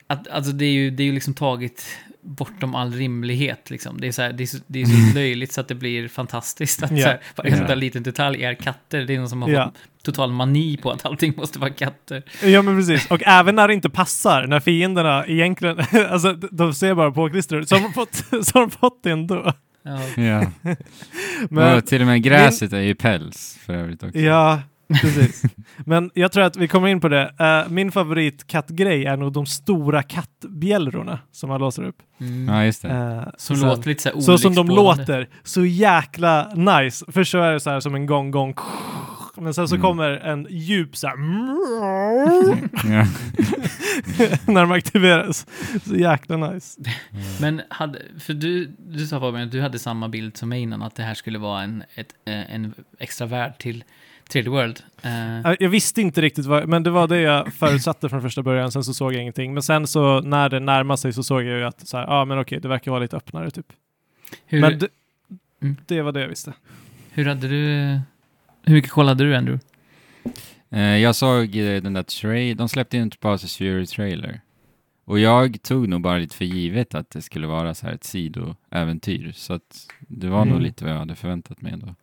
Att, 0.08 0.28
alltså 0.28 0.51
det 0.51 0.66
är 0.66 0.72
ju, 0.72 0.91
det 0.91 1.03
är 1.03 1.05
ju 1.05 1.12
liksom 1.14 1.34
tagit 1.34 1.86
bortom 2.22 2.76
all 2.76 2.93
rimlighet. 2.93 3.70
Liksom. 3.70 4.01
Det, 4.01 4.08
är 4.08 4.12
så 4.12 4.22
här, 4.22 4.34
det, 4.34 4.43
är 4.43 4.47
så, 4.47 4.58
det 4.68 4.82
är 4.82 4.86
så 4.86 5.16
löjligt 5.16 5.51
så 5.53 5.62
att 5.62 5.68
det 5.68 5.76
blir 5.76 6.08
fantastiskt. 6.08 6.84
Att 6.84 6.91
Ja. 6.91 6.97
så 7.03 7.08
här, 7.10 7.20
varje 7.36 7.58
sån 7.58 7.68
där 7.68 7.76
liten 7.76 8.03
detalj 8.03 8.43
är 8.43 8.53
katter. 8.53 9.01
Det 9.01 9.14
är 9.16 9.20
någon 9.20 9.30
som 9.30 9.41
har 9.41 9.66
fått 9.66 9.74
total 10.03 10.32
mani 10.32 10.78
på 10.78 10.91
att 10.91 11.05
allting 11.05 11.34
måste 11.38 11.60
vara 11.60 11.70
katter. 11.70 12.24
Ja 12.43 12.62
men 12.62 12.78
precis, 12.78 13.12
och 13.12 13.22
även 13.26 13.55
när 13.55 13.68
det 13.68 13.74
inte 13.74 13.89
passar, 13.89 14.47
när 14.47 14.60
fienderna 14.60 15.26
egentligen, 15.28 15.80
alltså 16.10 16.34
de- 16.34 16.49
de 16.51 16.74
ser 16.74 16.93
bara 16.95 17.12
påklistrade 17.12 17.66
så 17.68 17.76
har 17.76 17.82
de 17.84 17.93
fått, 17.93 18.16
så 18.47 18.60
har 18.60 18.62
de 18.62 18.72
fått 18.72 19.03
det 19.03 19.12
ändå. 19.12 19.53
Ja. 19.88 20.23
Ja. 20.23 20.43
Men, 21.49 21.77
och 21.77 21.85
till 21.85 22.01
och 22.01 22.07
med 22.07 22.23
gräset 22.23 22.73
är 22.73 22.79
ju 22.81 22.95
päls 22.95 23.57
för 23.65 23.73
övrigt 23.73 24.03
också. 24.03 24.19
ja, 24.19 24.59
precis. 25.01 25.43
Men 25.77 26.11
jag 26.13 26.31
tror 26.31 26.43
att 26.43 26.57
vi 26.57 26.67
kommer 26.67 26.88
in 26.88 27.01
på 27.01 27.07
det. 27.09 27.33
Eh, 27.39 27.71
min 27.71 27.91
favoritkattgrej 27.91 29.05
är 29.05 29.17
nog 29.17 29.31
de 29.33 29.45
stora 29.45 30.03
kattbjällrorna 30.03 31.19
som 31.31 31.49
man 31.49 31.59
låser 31.59 31.83
upp. 31.83 31.95
Mm. 32.21 32.55
Ja, 32.55 32.65
just 32.65 32.81
det. 32.81 32.89
Eh, 32.89 33.33
Som 33.38 33.55
sen- 33.55 33.69
låter 33.69 33.89
lite 33.89 34.01
så 34.03 34.09
här 34.09 34.21
Så 34.21 34.38
som 34.38 34.55
de 34.55 34.67
låter, 34.67 35.29
så 35.43 35.65
jäkla 35.65 36.53
nice. 36.55 37.05
Först 37.07 37.31
så 37.31 37.38
är 37.39 37.53
det 37.53 37.59
så 37.59 37.69
här 37.69 37.79
som 37.79 37.95
en 37.95 38.05
gång-gång, 38.05 38.53
men 39.39 39.53
sen 39.53 39.67
så 39.67 39.75
Mm. 39.75 39.83
kommer 39.88 40.09
en 40.11 40.47
djup 40.49 40.97
så 40.97 41.07
här 41.07 41.17
när 44.51 44.61
de 44.61 44.71
aktiveras. 44.71 45.45
Så 45.85 45.95
jäkla 45.95 46.38
nice. 46.51 46.81
Men 47.41 47.61
hade, 47.69 48.01
för 48.19 48.33
du, 48.33 48.71
du 48.77 49.07
sa 49.07 49.19
Fabian 49.19 49.43
att 49.43 49.51
du 49.51 49.61
hade 49.61 49.79
samma 49.79 50.09
bild 50.09 50.38
som 50.38 50.49
mig 50.49 50.61
innan, 50.61 50.81
att 50.81 50.95
det 50.95 51.03
här 51.03 51.13
skulle 51.13 51.39
vara 51.39 51.61
en, 51.63 51.83
ett, 51.95 52.13
eh, 52.25 52.53
en 52.55 52.73
extra 52.99 53.27
värld 53.27 53.53
till 53.59 53.83
3D 54.29 54.49
World. 54.49 54.79
Eh, 55.01 55.55
Jag- 55.59 55.69
visste 55.69 56.01
inte 56.01 56.21
riktigt 56.21 56.45
vad, 56.45 56.67
men 56.67 56.83
det 56.83 56.89
var 56.89 57.07
det 57.07 57.19
jag 57.21 57.53
förutsatte 57.53 58.09
från 58.09 58.21
första 58.21 58.43
början, 58.43 58.71
sen 58.71 58.83
så 58.83 58.93
såg 58.93 59.13
jag 59.13 59.21
ingenting. 59.21 59.53
Men 59.53 59.63
sen 59.63 59.88
så 59.88 60.21
när 60.21 60.49
det 60.49 60.59
närmade 60.59 60.97
sig 60.97 61.13
så 61.13 61.23
såg 61.23 61.43
jag 61.43 61.57
ju 61.59 61.63
att 61.63 61.88
så 61.88 61.97
här, 61.97 62.03
ja 62.07 62.25
men 62.25 62.39
okej, 62.39 62.59
det 62.59 62.67
verkar 62.67 62.91
vara 62.91 63.01
lite 63.01 63.17
öppnare 63.17 63.51
typ. 63.51 63.65
hur, 64.45 64.61
Men 64.61 64.79
det, 64.79 64.88
Mm. 65.61 65.75
det 65.85 66.01
var 66.01 66.11
det 66.11 66.21
jag 66.21 66.27
visste. 66.27 66.53
hur 67.11 67.25
hade 67.25 67.47
du... 67.47 67.99
Hur 68.68 68.74
mycket 68.74 68.91
kollade 68.91 69.24
du, 69.24 69.36
Andrew? 69.36 69.65
Eh, 70.72 70.82
jag 70.97 71.15
såg 71.15 71.55
eh, 71.55 71.82
den 71.82 71.93
där 71.93 72.03
trailer, 72.03 72.55
de 72.55 72.70
släppte 72.70 72.97
ju 72.97 73.03
en 73.03 73.11
Bowsers 73.22 73.57
Fury 73.57 73.86
trailer. 73.86 74.41
Och 75.05 75.20
jag 75.20 75.61
tog 75.61 75.88
nog 75.89 76.01
bara 76.01 76.18
lite 76.18 76.36
för 76.36 76.45
givet 76.45 76.95
att 76.95 77.09
det 77.09 77.22
skulle 77.22 77.47
vara 77.47 77.74
så 77.74 77.86
här 77.86 77.93
ett 77.93 78.03
sidoäventyr. 78.03 79.32
Så 79.36 79.53
att 79.53 79.88
det 79.99 80.28
var 80.28 80.39
nog 80.45 80.47
Mm. 80.55 80.63
lite 80.63 80.84
vad 80.84 80.93
jag 80.93 80.99
hade 80.99 81.15
förväntat 81.15 81.61
mig 81.61 81.74
ändå. 81.74 81.95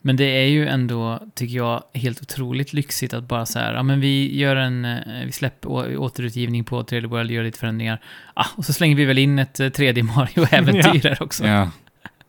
Men 0.00 0.16
det 0.16 0.24
är 0.24 0.46
ju 0.46 0.66
ändå, 0.66 1.20
tycker 1.34 1.56
jag, 1.56 1.82
helt 1.94 2.22
otroligt 2.22 2.72
lyxigt 2.72 3.14
att 3.14 3.28
bara 3.28 3.46
så 3.46 3.58
här, 3.58 3.74
ja 3.74 3.82
men 3.82 4.00
vi 4.00 4.38
gör 4.38 4.56
en, 4.56 4.84
eh, 4.84 5.24
vi 5.24 5.32
släpper 5.32 5.96
återutgivning 5.98 6.64
på 6.64 6.82
3D 6.84 7.06
World, 7.06 7.30
gör 7.30 7.44
lite 7.44 7.58
förändringar. 7.58 8.00
Ah, 8.34 8.46
och 8.56 8.64
så 8.64 8.72
slänger 8.72 8.96
vi 8.96 9.04
väl 9.04 9.18
in 9.18 9.38
ett 9.38 9.60
eh, 9.60 9.66
3D 9.66 10.02
Mario-äventyr 10.02 11.00
där 11.02 11.22
också. 11.22 11.46
Ja, 11.46 11.70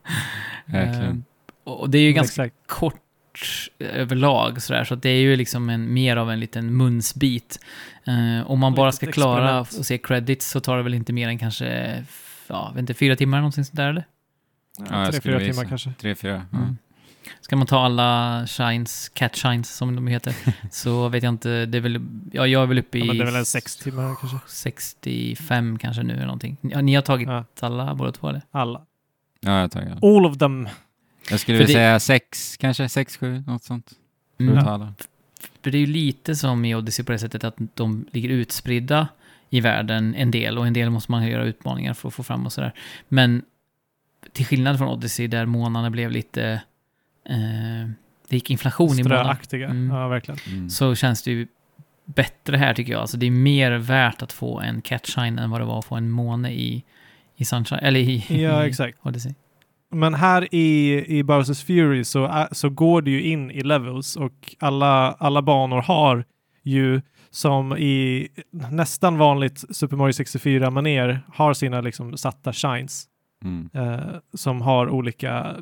verkligen. 0.66 1.24
och 1.64 1.80
och 1.80 1.90
det 1.90 1.98
är 1.98 2.02
ju 2.02 2.12
ganska 2.12 2.44
Exakt. 2.44 2.66
kort 2.66 3.00
överlag 3.78 4.62
sådär, 4.62 4.84
så 4.84 4.94
att 4.94 5.02
det 5.02 5.08
är 5.08 5.20
ju 5.20 5.36
liksom 5.36 5.70
en, 5.70 5.94
mer 5.94 6.16
av 6.16 6.30
en 6.30 6.40
liten 6.40 6.76
munsbit. 6.76 7.60
Eh, 8.04 8.50
om 8.50 8.58
man 8.58 8.74
bara 8.74 8.92
ska 8.92 9.12
klara 9.12 9.38
experiment. 9.38 9.78
och 9.78 9.86
se 9.86 9.98
credits 9.98 10.50
så 10.50 10.60
tar 10.60 10.76
det 10.76 10.82
väl 10.82 10.94
inte 10.94 11.12
mer 11.12 11.28
än 11.28 11.38
kanske, 11.38 12.04
ja, 12.46 12.70
vet 12.74 12.80
inte, 12.80 12.94
fyra 12.94 13.16
timmar 13.16 13.38
någonting 13.38 13.64
sånt 13.64 13.76
där 13.76 13.88
eller? 13.88 14.04
Ja, 14.90 15.10
tre, 15.10 15.20
fyra 15.20 15.38
timmar 15.40 15.64
kanske. 15.64 15.92
Tre, 16.00 16.14
fyra. 16.14 16.46
Ja. 16.52 16.58
Mm. 16.58 16.76
Ska 17.40 17.56
man 17.56 17.66
ta 17.66 17.84
alla 17.84 18.42
shines, 18.46 19.08
cat 19.08 19.36
shines 19.36 19.76
som 19.76 19.96
de 19.96 20.06
heter, 20.06 20.34
så 20.70 21.08
vet 21.08 21.22
jag 21.22 21.32
inte, 21.32 21.66
det 21.66 21.78
är 21.78 21.82
väl, 21.82 22.00
ja 22.32 22.46
jag 22.46 22.62
är 22.62 22.66
väl 22.66 22.78
uppe 22.78 22.98
i 22.98 23.00
Ja, 23.00 23.06
men 23.06 23.16
det 23.18 23.22
är 23.22 23.26
väl 23.26 23.36
en 23.36 23.44
sex 23.44 23.76
timmar 23.76 24.14
kanske. 24.20 24.38
65 24.46 25.78
kanske 25.78 26.02
nu 26.02 26.12
eller 26.14 26.24
någonting. 26.24 26.56
Ja, 26.60 26.80
ni 26.80 26.94
har 26.94 27.02
tagit 27.02 27.28
Ja, 27.28 27.44
alla 27.60 27.94
båda 27.94 28.12
två 28.12 28.28
eller? 28.28 28.42
alla. 28.50 28.82
ja, 29.40 29.60
jag 29.60 29.70
tar 29.70 29.80
ja. 29.80 30.16
All 30.16 30.26
of 30.26 30.38
them. 30.38 30.68
Jag 31.30 31.40
skulle 31.40 31.58
det- 31.58 31.66
säga 31.66 32.00
sex, 32.00 32.56
kanske 32.56 32.88
sex, 32.88 33.16
sju, 33.16 33.42
något 33.46 33.64
sånt. 33.64 33.92
För 34.36 34.44
Mm. 34.44 34.92
För 35.62 35.70
det 35.70 35.78
är 35.78 35.80
ju 35.80 35.86
lite 35.86 36.36
som 36.36 36.64
i 36.64 36.74
Odyssey 36.74 37.04
på 37.04 37.12
det 37.12 37.18
sättet 37.18 37.44
att 37.44 37.56
de 37.74 38.06
ligger 38.12 38.28
utspridda 38.28 39.08
i 39.50 39.60
världen 39.60 40.14
en 40.14 40.30
del 40.30 40.58
och 40.58 40.66
en 40.66 40.72
del 40.72 40.90
måste 40.90 41.10
man 41.12 41.26
göra 41.28 41.44
utmaningar 41.44 41.94
för 41.94 42.08
att 42.08 42.14
få 42.14 42.22
fram 42.22 42.46
och 42.46 42.52
sådär. 42.52 42.72
Men 43.08 43.42
till 44.32 44.46
skillnad 44.46 44.78
från 44.78 44.88
Odyssey 44.88 45.26
där 45.26 45.46
månaderna 45.46 45.90
blev 45.90 46.10
lite... 46.10 46.62
Eh, 47.24 47.90
det 48.28 48.36
gick 48.36 48.50
inflation 48.50 48.98
i 48.98 49.02
månaderna. 49.02 49.24
Ströaktiga. 49.24 49.68
Mm. 49.68 49.96
Ja, 49.96 50.08
verkligen. 50.08 50.40
Mm. 50.46 50.70
Så 50.70 50.94
känns 50.94 51.22
det 51.22 51.30
ju 51.30 51.46
bättre 52.04 52.56
här 52.56 52.74
tycker 52.74 52.92
jag. 52.92 53.00
Alltså 53.00 53.16
det 53.16 53.26
är 53.26 53.30
mer 53.30 53.72
värt 53.72 54.22
att 54.22 54.32
få 54.32 54.60
en 54.60 54.80
catshine 54.82 55.42
än 55.42 55.50
vad 55.50 55.60
det 55.60 55.64
var 55.64 55.78
att 55.78 55.84
få 55.84 55.94
en 55.94 56.10
måne 56.10 56.52
i, 56.52 56.84
i 57.36 57.44
Sunshine, 57.44 57.78
eller 57.82 58.00
i, 58.00 58.24
Ja, 58.42 58.64
i 58.64 58.68
exakt. 58.68 58.98
Odyssey. 59.02 59.34
Men 59.96 60.14
här 60.14 60.54
i, 60.54 61.04
i 61.18 61.22
Bowsers 61.22 61.64
Fury 61.64 62.04
så, 62.04 62.46
så 62.52 62.70
går 62.70 63.02
det 63.02 63.10
ju 63.10 63.22
in 63.22 63.50
i 63.50 63.60
levels 63.60 64.16
och 64.16 64.54
alla, 64.58 65.12
alla 65.12 65.42
banor 65.42 65.80
har 65.82 66.24
ju 66.62 67.02
som 67.30 67.76
i 67.76 68.28
nästan 68.70 69.18
vanligt 69.18 69.76
Super 69.76 69.96
Mario 69.96 70.12
64 70.12 70.70
maner 70.70 71.20
har 71.34 71.54
sina 71.54 71.80
liksom 71.80 72.16
satta 72.16 72.52
shines 72.52 73.06
Mm. 73.44 73.68
eh, 73.74 73.98
som 74.34 74.60
har 74.60 74.88
olika 74.88 75.56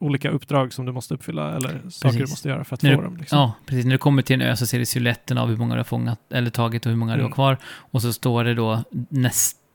olika 0.00 0.30
uppdrag 0.30 0.72
som 0.72 0.86
du 0.86 0.92
måste 0.92 1.14
uppfylla 1.14 1.56
eller 1.56 1.68
saker 1.90 2.12
du 2.14 2.20
Precis. 2.20 2.30
måste 2.30 2.48
göra 2.48 2.64
för 2.64 2.74
att 2.74 2.82
När 2.82 2.94
få 2.94 3.00
du- 3.00 3.06
dem. 3.06 3.16
Liksom. 3.16 3.38
Ja, 3.38 3.52
precis. 3.66 3.84
När 3.84 3.92
du 3.92 3.98
kommer 3.98 4.22
till 4.22 4.34
en 4.34 4.42
ö 4.42 4.56
så 4.56 4.66
ser 4.66 4.78
du 4.78 4.86
siluetten 4.86 5.38
av 5.38 5.48
hur 5.48 5.56
många 5.56 5.74
du 5.74 5.78
har 5.78 5.84
fångat 5.84 6.20
eller 6.32 6.50
tagit 6.50 6.86
och 6.86 6.90
hur 6.90 6.96
många 6.96 7.12
du 7.16 7.20
har 7.22 7.26
Mm. 7.26 7.34
kvar. 7.34 7.56
Och 7.64 8.02
så 8.02 8.12
står 8.12 8.44
det 8.44 8.54
då 8.54 8.84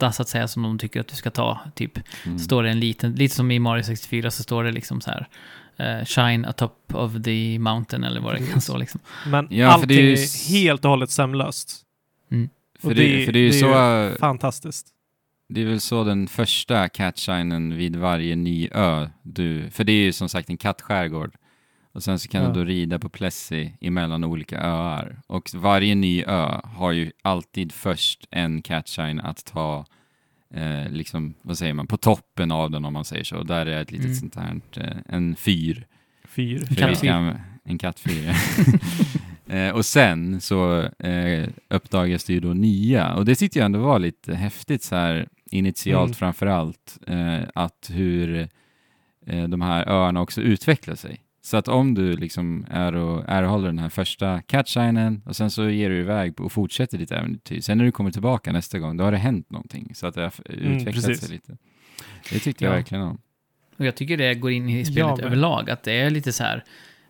nästa 0.07 0.11
så 0.13 0.21
att 0.21 0.29
säga 0.29 0.47
som 0.47 0.63
de 0.63 0.77
tycker 0.79 0.99
att 0.99 1.07
du 1.07 1.15
ska 1.15 1.29
ta. 1.31 1.59
Typ 1.75 1.99
Mm. 2.25 2.39
står 2.39 2.63
det 2.63 2.69
en 2.69 2.79
liten, 2.79 3.15
lite 3.15 3.35
som 3.35 3.51
i 3.51 3.59
Mario 3.59 3.83
64 3.83 4.31
så 4.31 4.43
står 4.43 4.63
det 4.63 4.71
liksom 4.71 5.01
så 5.01 5.11
här 5.11 5.27
eh, 5.77 6.05
Shine 6.05 6.45
atop 6.45 6.93
of 6.93 7.11
the 7.23 7.59
mountain 7.59 8.03
eller 8.03 8.21
vad 8.21 8.35
det 8.35 8.47
kan 8.51 8.61
stå 8.61 8.77
liksom. 8.77 8.99
Men 9.27 9.47
Ja, 9.51 9.67
allting 9.67 9.87
det 9.87 9.95
är 9.95 9.99
är, 9.99 10.03
ju 10.07 10.13
s- 10.13 10.49
helt 10.49 10.85
och 10.85 10.89
hållet 10.91 11.09
sömlöst. 11.09 11.79
För, 12.79 12.89
Och 12.89 12.95
det, 12.95 13.17
det- 13.17 13.25
för 13.25 13.31
det 13.31 13.39
är 13.39 13.43
ju 13.43 13.49
det 13.49 13.57
är 13.65 14.11
så, 14.11 14.19
Fantastiskt. 14.19 14.87
det 15.49 15.61
är 15.61 15.65
väl 15.65 15.79
så 15.81 16.03
den 16.03 16.27
första 16.27 16.89
catshinen 16.89 17.77
vid 17.77 17.95
varje 17.95 18.35
ny 18.35 18.69
ö, 18.71 19.09
du, 19.21 19.69
för 19.69 19.83
det 19.83 19.91
är 19.91 20.03
ju 20.03 20.11
som 20.13 20.29
sagt 20.29 20.49
en 20.49 20.57
kattskärgård. 20.57 21.35
Och 21.93 22.03
sen 22.03 22.19
så 22.19 22.29
kan 22.29 22.43
Ja. 22.43 22.47
du 22.49 22.53
då 22.59 22.65
rida 22.65 22.99
på 22.99 23.09
Plessy 23.09 23.69
emellan 23.81 24.23
olika 24.23 24.57
öar. 24.61 25.21
Och 25.27 25.49
varje 25.53 25.95
ny 25.95 26.23
ö 26.23 26.59
har 26.63 26.91
ju 26.91 27.11
alltid 27.21 27.71
först 27.71 28.27
en 28.31 28.61
catshine 28.61 29.21
att 29.21 29.45
ta 29.45 29.85
eh, 30.53 30.89
liksom, 30.89 31.33
vad 31.41 31.57
säger 31.57 31.73
man, 31.73 31.87
på 31.87 31.97
toppen 31.97 32.51
av 32.51 32.71
den 32.71 32.85
om 32.85 32.93
man 32.93 33.05
säger 33.05 33.23
så. 33.23 33.43
Där 33.43 33.65
är 33.65 33.81
ett 33.81 33.91
litet 33.91 34.05
Mm. 34.05 34.15
sånt 34.17 34.35
här, 34.35 34.61
eh, 34.77 34.97
en 35.15 35.35
fyr. 35.35 35.85
Fyr. 36.27 36.65
Vi 36.69 36.75
kattfyr. 36.75 37.37
En 37.63 37.77
kattfyr. 37.77 38.35
eh, 39.47 39.69
och 39.69 39.85
sen 39.85 40.41
så 40.41 40.81
eh, 40.99 41.49
uppdagas 41.69 42.23
det 42.23 42.33
ju 42.33 42.39
då 42.39 42.53
nya, 42.53 43.13
och 43.13 43.25
det 43.25 43.35
tyckte 43.35 43.59
jag 43.59 43.65
ändå 43.65 43.79
var 43.79 43.99
lite 43.99 44.35
häftigt 44.35 44.83
så 44.83 44.95
här 44.95 45.27
initialt 45.51 46.07
Mm. 46.09 46.13
framför 46.13 46.45
allt, 46.47 46.97
eh, 47.07 47.39
att 47.55 47.89
hur 47.93 48.47
eh, 49.27 49.43
de 49.47 49.61
här 49.61 49.87
öarna 49.89 50.21
också 50.21 50.41
utvecklar 50.41 50.95
sig. 50.95 51.19
Så 51.45 51.57
att 51.57 51.67
om 51.67 51.93
du 51.93 52.17
liksom 52.17 52.65
är 52.69 52.95
och 52.95 53.23
erhåller 53.27 53.67
den 53.67 53.79
här 53.79 53.89
första 53.89 54.41
catshinen 54.41 55.21
och 55.25 55.35
sen 55.35 55.51
så 55.51 55.69
ger 55.69 55.89
du 55.89 55.99
iväg 55.99 56.39
och 56.41 56.51
fortsätter 56.51 56.97
ditt 56.97 57.11
äventyr. 57.11 57.61
Sen 57.61 57.77
när 57.77 57.85
du 57.85 57.91
kommer 57.91 58.11
tillbaka 58.11 58.51
nästa 58.51 58.79
gång, 58.79 58.97
då 58.97 59.03
har 59.03 59.11
det 59.11 59.17
hänt 59.17 59.49
någonting. 59.49 59.91
Så 59.95 60.07
att 60.07 60.15
det 60.15 60.21
har 60.21 60.33
utvecklat 60.45 61.05
precis. 61.05 61.21
sig 61.21 61.29
lite. 61.29 61.57
Det 62.31 62.39
tyckte 62.39 62.63
jag 62.65 62.71
Ja. 62.71 62.75
verkligen 62.75 63.03
om. 63.03 63.17
Och 63.77 63.85
jag 63.85 63.95
tycker 63.95 64.17
det 64.17 64.33
går 64.35 64.51
in 64.51 64.69
i 64.69 64.79
Ja, 64.79 64.85
spelet 64.85 65.17
men- 65.17 65.25
överlag, 65.25 65.69
att 65.69 65.83
det 65.83 65.91
är 65.93 66.09
lite 66.09 66.33
så 66.33 66.43
här, 66.43 66.63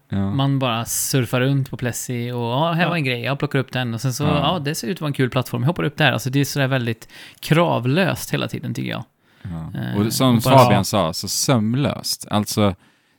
Ja. 0.10 0.32
man 0.34 0.60
bara 0.60 0.86
surfar 0.86 1.42
runt 1.42 1.70
på 1.70 1.78
Plessy 1.78 2.32
och 2.32 2.42
ja, 2.44 2.72
här 2.72 2.84
Ja. 2.84 2.90
var 2.90 2.96
en 2.96 3.04
grej, 3.04 3.22
jag 3.22 3.40
plockar 3.40 3.60
upp 3.60 3.72
den 3.72 3.94
och 3.94 4.02
sen 4.02 4.14
så, 4.14 4.24
Ja. 4.24 4.38
ja, 4.54 4.60
det 4.60 4.76
ser 4.76 4.88
ut 4.88 4.98
att 4.98 5.02
vara 5.02 5.08
en 5.08 5.14
kul 5.14 5.30
plattform, 5.30 5.62
jag 5.62 5.68
hoppar 5.68 5.84
upp 5.84 5.98
där. 5.98 6.12
Alltså 6.12 6.30
det 6.30 6.40
är 6.40 6.46
sådär 6.46 6.68
väldigt 6.68 7.08
kravlöst 7.40 8.34
hela 8.34 8.48
tiden 8.48 8.74
tycker 8.74 8.92
jag. 8.92 9.04
Ja. 9.42 9.72
Eh, 9.80 9.98
Och 9.98 10.14
som 10.14 10.36
och 10.38 10.42
bara- 10.42 10.58
Fabian 10.60 10.86
sa, 10.86 11.14
så 11.14 11.28
sömlöst. 11.28 12.28
Alltså, 12.30 12.76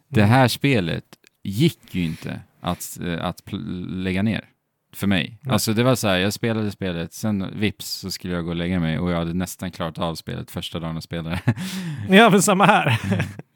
det 0.08 0.20
Mm. 0.20 0.30
här 0.30 0.48
spelet 0.48 1.04
gick 1.42 1.94
ju 1.94 2.04
inte 2.04 2.40
att, 2.60 2.98
eh, 3.06 3.24
att 3.24 3.42
lägga 3.88 4.22
ner. 4.22 4.44
För 4.92 5.06
mig. 5.06 5.38
Nej. 5.42 5.52
Alltså 5.52 5.72
det 5.72 5.82
var 5.82 5.94
så 5.94 6.08
här, 6.08 6.16
jag 6.18 6.32
spelade 6.32 6.70
spelet, 6.70 7.12
sen 7.12 7.58
vips 7.60 7.86
så 7.90 8.10
skulle 8.10 8.34
jag 8.34 8.44
gå 8.44 8.50
och 8.50 8.56
lägga 8.56 8.80
mig 8.80 8.98
och 8.98 9.10
jag 9.10 9.16
hade 9.18 9.34
nästan 9.34 9.70
klarat 9.70 9.98
av 9.98 10.14
spelet 10.14 10.50
första 10.50 10.80
dagen 10.80 10.94
jag 10.94 11.02
spelade. 11.02 11.40
Ja, 12.08 12.30
men 12.30 12.42
samma 12.42 12.64
här. 12.66 12.98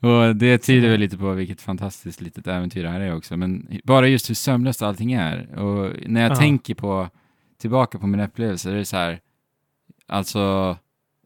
och 0.29 0.37
det 0.37 0.59
tyder 0.59 0.89
väl 0.89 1.01
lite 1.01 1.17
på 1.19 1.33
vilket 1.33 1.61
fantastiskt 1.61 2.21
litet 2.21 2.47
äventyr 2.47 2.83
det 2.83 2.89
här 2.91 3.01
är 3.01 3.15
också. 3.17 3.37
Men 3.37 3.81
bara 3.85 4.09
just 4.09 4.31
hur 4.31 4.35
sömlöst 4.35 4.83
allting 4.83 5.13
är. 5.13 5.59
Och 5.59 5.93
när 6.07 6.23
jag 6.23 6.31
Ja. 6.33 6.37
tänker 6.37 6.75
på, 6.75 7.09
tillbaka 7.61 7.99
på 7.99 8.07
min 8.07 8.21
upplevelse, 8.21 8.71
det 8.71 8.79
är 8.81 8.85
så 8.85 8.97
här, 8.97 9.21
alltså 10.07 10.77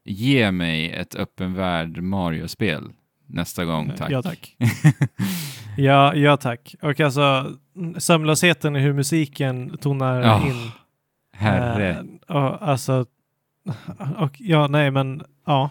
ge 0.05 0.51
mig 0.51 0.91
ett 0.91 1.15
öppen 1.15 1.53
värld 1.53 1.97
Mario-spel 2.03 2.83
nästa 3.27 3.65
gång, 3.65 3.91
tack. 3.97 4.11
Ja, 4.11 4.21
tack. 4.21 4.55
Ja, 5.77 6.15
ja 6.15 6.37
tack. 6.37 6.75
Och 6.81 6.99
alltså 6.99 7.51
sömnlösheten 7.97 8.75
i 8.75 8.79
hur 8.79 8.93
musiken 8.93 9.77
tonar 9.77 10.21
Ja, 10.21 10.47
in. 10.47 10.71
Herre. 11.35 11.89
Eh, 12.29 12.35
och, 12.35 12.67
alltså, 12.67 13.05
och, 14.17 14.31
ja, 14.37 14.67
nej 14.67 14.91
men 14.91 15.23
ja. 15.45 15.69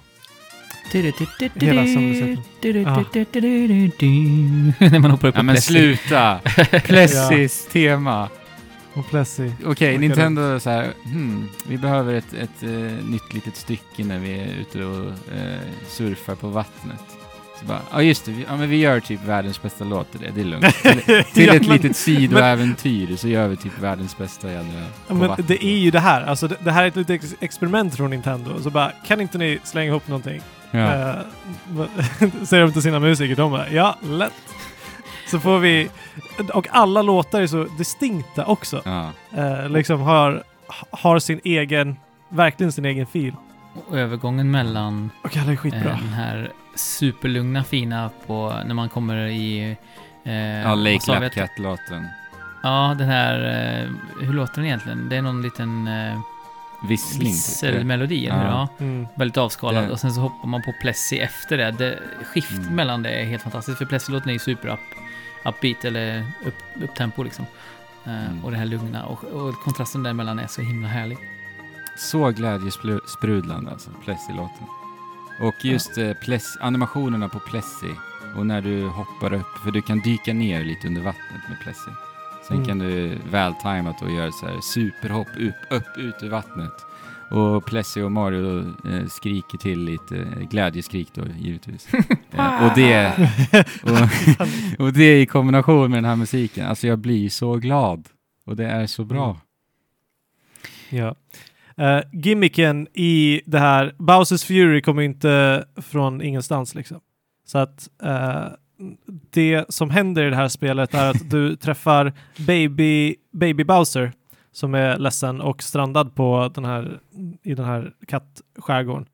Hela 1.54 1.86
sömnlösheten. 1.86 2.42
När 4.92 4.98
man 4.98 5.10
hoppar 5.10 5.28
upp 5.28 5.34
Ja 5.36 5.42
men 5.42 5.54
Plessy. 5.54 5.72
sluta! 5.72 6.40
Plessis 6.84 7.68
tema. 7.72 8.28
Och 8.94 9.08
Plessy. 9.10 9.50
Okej, 9.64 9.66
Orkar 9.70 9.98
Nintendo 9.98 10.60
så 10.60 10.70
här, 10.70 10.92
hmm, 11.04 11.48
vi 11.68 11.78
behöver 11.78 12.14
ett, 12.14 12.34
ett 12.34 12.62
eh, 12.62 12.68
nytt 13.10 13.34
litet 13.34 13.56
stycke 13.56 14.04
när 14.04 14.18
vi 14.18 14.38
är 14.40 14.46
ute 14.60 14.84
och 14.84 15.06
eh, 15.34 15.60
surfar 15.88 16.34
på 16.34 16.48
vattnet. 16.48 17.02
Bara, 17.66 17.80
ja 17.92 18.02
just 18.02 18.24
det, 18.24 18.32
vi, 18.32 18.44
ja, 18.48 18.56
men 18.56 18.68
vi 18.70 18.76
gör 18.76 19.00
typ 19.00 19.24
världens 19.24 19.62
bästa 19.62 19.84
låt 19.84 20.10
till 20.12 20.20
det, 20.20 20.30
det 20.34 20.40
är 20.40 20.44
lugnt. 20.44 20.76
Till, 20.82 21.24
till 21.34 21.46
Ja, 21.46 21.54
ett 21.54 21.62
men- 21.66 21.76
litet 21.76 21.96
sidoäventyr 21.96 23.16
så 23.16 23.28
gör 23.28 23.48
vi 23.48 23.56
typ 23.56 23.78
världens 23.78 24.18
bästa 24.18 24.52
jävla 24.52 24.72
Ja, 25.08 25.14
men 25.14 25.30
det 25.46 25.64
är 25.64 25.78
ju 25.78 25.90
det 25.90 26.00
här. 26.00 26.22
Alltså 26.22 26.48
det, 26.48 26.56
det 26.60 26.72
här 26.72 26.82
är 26.82 26.88
ett 26.88 26.96
litet 26.96 27.24
ex 27.24 27.34
experiment 27.40 27.96
från 27.96 28.10
Nintendo. 28.10 28.62
Så 28.62 28.70
bara, 28.70 28.92
kan 29.06 29.20
inte 29.20 29.38
ni 29.38 29.58
slänga 29.64 29.90
ihop 29.90 30.08
någonting? 30.08 30.40
Ja. 30.70 30.78
Eh, 31.10 31.14
säger 32.44 32.62
de 32.66 32.72
till 32.72 32.82
sina 32.82 33.00
musiker. 33.00 33.36
De 33.36 33.50
bara, 33.52 33.68
ja, 33.70 33.96
lätt. 34.02 34.32
Så 35.30 35.40
får 35.40 35.58
vi... 35.58 35.88
Och 36.52 36.66
alla 36.70 37.02
låtar 37.02 37.40
är 37.42 37.46
så 37.46 37.64
distinkta 37.78 38.44
också. 38.44 38.82
Ja. 38.84 39.10
Eh, 39.36 39.68
liksom 39.68 40.00
har, 40.00 40.42
har 40.90 41.18
sin 41.18 41.40
egen, 41.44 41.96
verkligen 42.28 42.72
sin 42.72 42.84
egen 42.84 43.06
fil. 43.06 43.32
Och 43.74 43.98
övergången 43.98 44.50
mellan 44.50 45.10
Och 45.24 45.36
alla 45.36 45.52
är 45.52 45.56
eh, 45.66 45.82
den 45.82 46.12
här 46.12 46.52
superlugna 46.74 47.64
fina 47.64 48.10
på 48.26 48.54
när 48.66 48.74
man 48.74 48.88
kommer 48.88 49.26
i... 49.26 49.76
Eh, 50.24 50.34
ja, 50.34 50.74
Lake 50.74 51.10
Lapcat-låten. 51.12 52.06
Ja, 52.62 52.94
den 52.98 53.08
här... 53.08 53.34
Eh, 53.44 53.90
hur 54.26 54.32
låter 54.32 54.54
den 54.54 54.64
egentligen? 54.64 55.08
Det 55.08 55.16
är 55.16 55.22
någon 55.22 55.42
liten 55.42 55.88
eh, 55.88 56.20
Vissling 56.88 57.20
typ. 57.20 57.28
visselmelodi, 57.32 58.26
eller? 58.26 58.44
Ja. 58.44 58.68
Ja. 58.78 58.84
Mm. 58.84 59.06
Väldigt 59.14 59.36
avskalad. 59.36 59.84
Det- 59.84 59.90
Och 59.90 60.00
sen 60.00 60.12
så 60.12 60.20
hoppar 60.20 60.48
man 60.48 60.62
på 60.62 60.72
Plessy 60.80 61.16
efter 61.18 61.58
det. 61.58 61.70
det 61.70 61.98
skift 62.24 62.50
Mm. 62.58 62.74
mellan 62.74 63.02
det 63.02 63.10
är 63.10 63.24
helt 63.24 63.42
fantastiskt. 63.42 63.78
För 63.78 63.84
Plessy-låten 63.86 64.28
är 64.28 64.32
ju 64.32 64.38
super 64.38 64.68
up, 64.68 64.80
upbeat 65.44 65.84
eller 65.84 66.24
upp, 66.46 66.54
upptempo 66.82 67.22
liksom. 67.22 67.44
Eh, 68.04 68.26
Mm. 68.26 68.44
Och 68.44 68.50
det 68.50 68.56
här 68.56 68.64
lugna. 68.64 69.04
Och, 69.04 69.24
och 69.24 69.54
kontrasten 69.54 70.02
däremellan 70.02 70.38
är 70.38 70.46
så 70.46 70.62
himla 70.62 70.88
härlig. 70.88 71.18
Så 71.98 72.30
glädjesprudlande 72.30 73.70
alltså, 73.70 73.90
Plessy-låten. 74.04 74.66
Och 75.40 75.64
just 75.64 75.98
eh, 75.98 76.12
Pless, 76.12 76.56
animationerna 76.60 77.28
på 77.28 77.38
Plessy 77.38 77.90
och 78.36 78.46
när 78.46 78.60
du 78.60 78.86
hoppar 78.88 79.32
upp, 79.32 79.58
för 79.64 79.70
du 79.70 79.82
kan 79.82 80.00
dyka 80.00 80.32
ner 80.32 80.64
lite 80.64 80.86
under 80.88 81.02
vattnet 81.02 81.48
med 81.48 81.60
Plessy. 81.62 81.90
Sen 82.48 82.56
Mm. 82.56 82.68
kan 82.68 82.78
du 82.78 83.18
vältajmat 83.30 84.02
och 84.02 84.10
göra 84.10 84.32
så 84.32 84.46
här 84.46 84.60
superhopp 84.60 85.28
upp, 85.36 85.54
upp 85.70 85.98
ut 85.98 86.14
ur 86.22 86.28
vattnet. 86.30 86.72
Och 87.30 87.64
Plessy 87.66 88.02
och 88.02 88.12
Mario 88.12 88.58
eh, 88.60 89.06
skriker 89.08 89.58
till 89.58 89.80
lite, 89.84 90.16
eh, 90.16 90.48
glädjeskrik 90.50 91.08
då 91.14 91.22
givetvis. 91.38 91.88
eh, 92.30 92.64
och, 92.66 92.70
det, 92.74 93.12
och, 93.82 93.98
och 94.86 94.92
det 94.92 95.20
i 95.20 95.26
kombination 95.26 95.90
med 95.90 95.98
den 95.98 96.04
här 96.04 96.16
musiken, 96.16 96.66
alltså 96.66 96.86
jag 96.86 96.98
blir 96.98 97.28
så 97.28 97.56
glad. 97.56 98.08
Och 98.46 98.56
det 98.56 98.66
är 98.66 98.86
så 98.86 99.04
bra. 99.04 99.24
Mm. 99.30 99.38
Ja. 101.04 101.14
Uh, 101.82 102.00
gimmicken 102.12 102.88
i 102.94 103.40
det 103.46 103.58
här, 103.58 103.94
Bowsers 103.98 104.44
Fury 104.44 104.82
kommer 104.82 105.02
inte 105.02 105.64
från 105.76 106.22
ingenstans 106.22 106.74
liksom. 106.74 107.00
Så 107.44 107.58
att 107.58 107.88
eh, 108.02 108.46
det 109.30 109.64
som 109.68 109.90
händer 109.90 110.26
i 110.26 110.30
det 110.30 110.36
här 110.36 110.48
spelet 110.48 110.94
är 110.94 111.10
att 111.10 111.30
du 111.30 111.56
träffar 111.60 112.12
Baby, 112.46 113.16
Baby 113.32 113.64
Bowser 113.64 114.12
som 114.52 114.74
är 114.74 114.98
ledsen 114.98 115.40
och 115.40 115.62
strandad 115.62 116.14
på 116.14 116.50
den 116.54 116.64
här, 116.64 117.00
i 117.42 117.54
den 117.54 117.64
här 117.64 117.92
kattskärgården. 118.06 119.06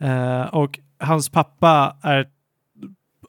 Eh, 0.00 0.42
och 0.42 0.78
hans 0.98 1.28
pappa 1.28 1.96
är 2.02 2.28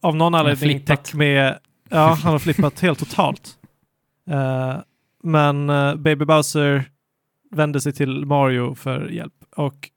av 0.02 0.16
någon 0.16 0.36
anledning 0.36 0.80
täckt 0.80 1.14
med, 1.14 1.60
ja 1.90 2.18
han 2.24 2.32
har 2.32 2.40
flippat 2.40 2.80
helt 2.80 3.00
totalt. 3.00 3.58
Men 5.24 5.68
Baby 6.04 6.26
Bowser 6.26 6.91
vänder 7.52 7.80
sig 7.80 7.94
till 7.94 8.26
Mario 8.26 8.76
för 8.76 9.10
hjälp. 9.10 9.34
Och 9.56 9.90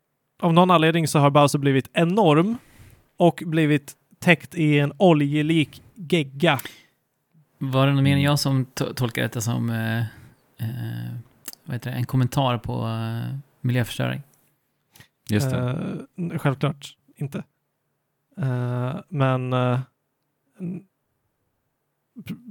av 0.43 0.53
någon 0.53 0.71
anledning 0.71 1.09
så 1.09 1.19
har 1.19 1.31
Bowser 1.31 1.59
blivit 1.59 1.91
enorm 1.93 2.57
och 3.17 3.43
blivit 3.47 3.95
täckt 4.19 4.55
i 4.55 4.79
en 4.79 4.93
oljelik 4.97 5.83
gegga. 5.95 6.59
Var 7.59 7.87
det 7.87 7.93
någon 7.93 8.05
mer 8.05 8.13
än 8.15 8.23
jag 8.23 8.39
som 8.39 8.67
to- 8.67 8.95
tolkar 8.95 9.23
detta 9.23 9.41
som 9.41 9.71
eh, 9.71 9.99
eh, 9.99 11.15
vad 11.65 11.75
heter 11.75 11.91
det? 11.91 11.97
en 11.97 12.07
kommentar 12.07 12.59
på 12.59 12.87
eh, 12.87 13.37
miljöförstöring? 13.61 14.23
Just 15.31 15.51
det. 15.51 15.59
Eh, 16.17 16.39
självklart 16.39 16.97
inte. 17.17 17.45
Eh, 18.39 18.97
men 19.09 19.53
eh, 19.53 19.81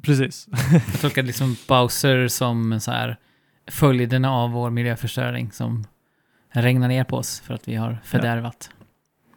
precis. 0.03 0.47
Jag 0.91 1.01
tolkar 1.01 1.23
liksom 1.23 1.55
Bowser 1.67 2.27
som 2.27 2.79
så 2.79 2.91
här 2.91 3.17
följderna 3.67 4.31
av 4.31 4.51
vår 4.51 4.69
miljöförstöring 4.69 5.51
som 5.51 5.83
regnar 6.49 6.87
ner 6.87 7.03
på 7.03 7.17
oss 7.17 7.39
för 7.39 7.53
att 7.53 7.67
vi 7.67 7.75
har 7.75 7.97
fördärvat. 8.03 8.69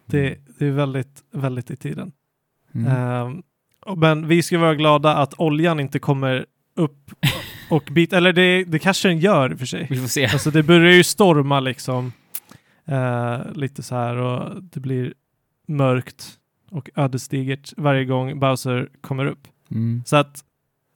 det, 0.07 0.39
det 0.59 0.66
är 0.66 0.70
väldigt, 0.70 1.22
väldigt 1.33 1.70
i 1.70 1.77
tiden. 1.77 2.12
Mm. 2.74 3.43
Och- 3.87 3.99
men 3.99 4.29
vi 4.29 4.43
ska 4.43 4.59
vara 4.59 4.74
glada 4.74 5.14
att 5.16 5.35
oljan 5.41 5.81
inte 5.81 5.99
kommer 5.99 6.47
upp 6.77 7.11
och 7.70 7.85
bit, 7.93 8.12
eller 8.12 8.33
det, 8.33 8.64
det 8.64 8.79
kanske 8.79 9.09
den 9.09 9.18
gör 9.18 9.53
i 9.53 9.55
och 9.55 9.59
för 9.59 9.66
sig. 9.66 9.87
Vi 9.91 9.97
får 10.01 10.09
se. 10.09 10.27
Alltså 10.27 10.51
det 10.51 10.62
börjar 10.62 10.93
ju 10.93 11.05
storma 11.05 11.61
liksom. 11.61 12.12
Eh, 12.85 13.41
lite 13.55 13.83
så 13.83 13.95
här 13.95 14.16
och 14.16 14.62
det 14.62 14.81
blir 14.81 15.14
mörkt 15.68 16.39
och 16.70 16.91
ödesdigert 16.97 17.72
varje 17.77 18.05
gång 18.05 18.41
Bowser 18.41 18.89
kommer 19.01 19.27
upp. 19.27 19.49
Mm. 19.70 20.03
Så 20.07 20.16
att 20.16 20.45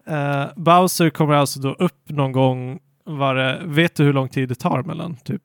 eh, 0.06 0.46
Bowser 0.56 1.10
kommer 1.10 1.34
alltså 1.34 1.60
då 1.60 1.72
upp 1.72 2.02
någon 2.08 2.32
gång 2.32 2.80
var 3.18 3.34
det, 3.34 3.60
vet 3.64 3.94
du 3.94 4.04
hur 4.04 4.12
lång 4.12 4.28
tid 4.28 4.48
det 4.48 4.54
tar 4.54 4.82
mellan? 4.82 5.16
Typ 5.16 5.42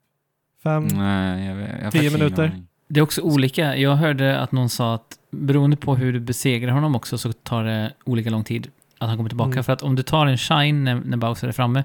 fem? 0.63 0.87
Nej, 0.87 1.45
jag, 1.45 1.55
vet- 1.55 1.69
jag 1.83 1.91
Tio 1.91 2.11
minuter. 2.11 2.61
Det 2.87 2.99
är 2.99 3.03
också 3.03 3.21
olika. 3.21 3.77
Jag 3.77 3.95
hörde 3.95 4.39
att 4.39 4.51
någon 4.51 4.69
sa 4.69 4.95
att 4.95 5.19
beroende 5.31 5.77
på 5.77 5.95
hur 5.95 6.13
du 6.13 6.19
besegrar 6.19 6.71
honom 6.71 6.95
också 6.95 7.17
så 7.17 7.33
tar 7.33 7.63
det 7.63 7.93
olika 8.03 8.29
lång 8.29 8.43
tid 8.43 8.67
att 8.97 9.07
han 9.07 9.17
kommer 9.17 9.29
tillbaka. 9.29 9.51
Mm. 9.51 9.63
För 9.63 9.73
att 9.73 9.81
om 9.81 9.95
du 9.95 10.03
tar 10.03 10.25
en 10.27 10.37
shine 10.37 10.83
när, 10.83 10.95
när 11.05 11.17
Bowser 11.17 11.47
är 11.47 11.51
framme 11.51 11.83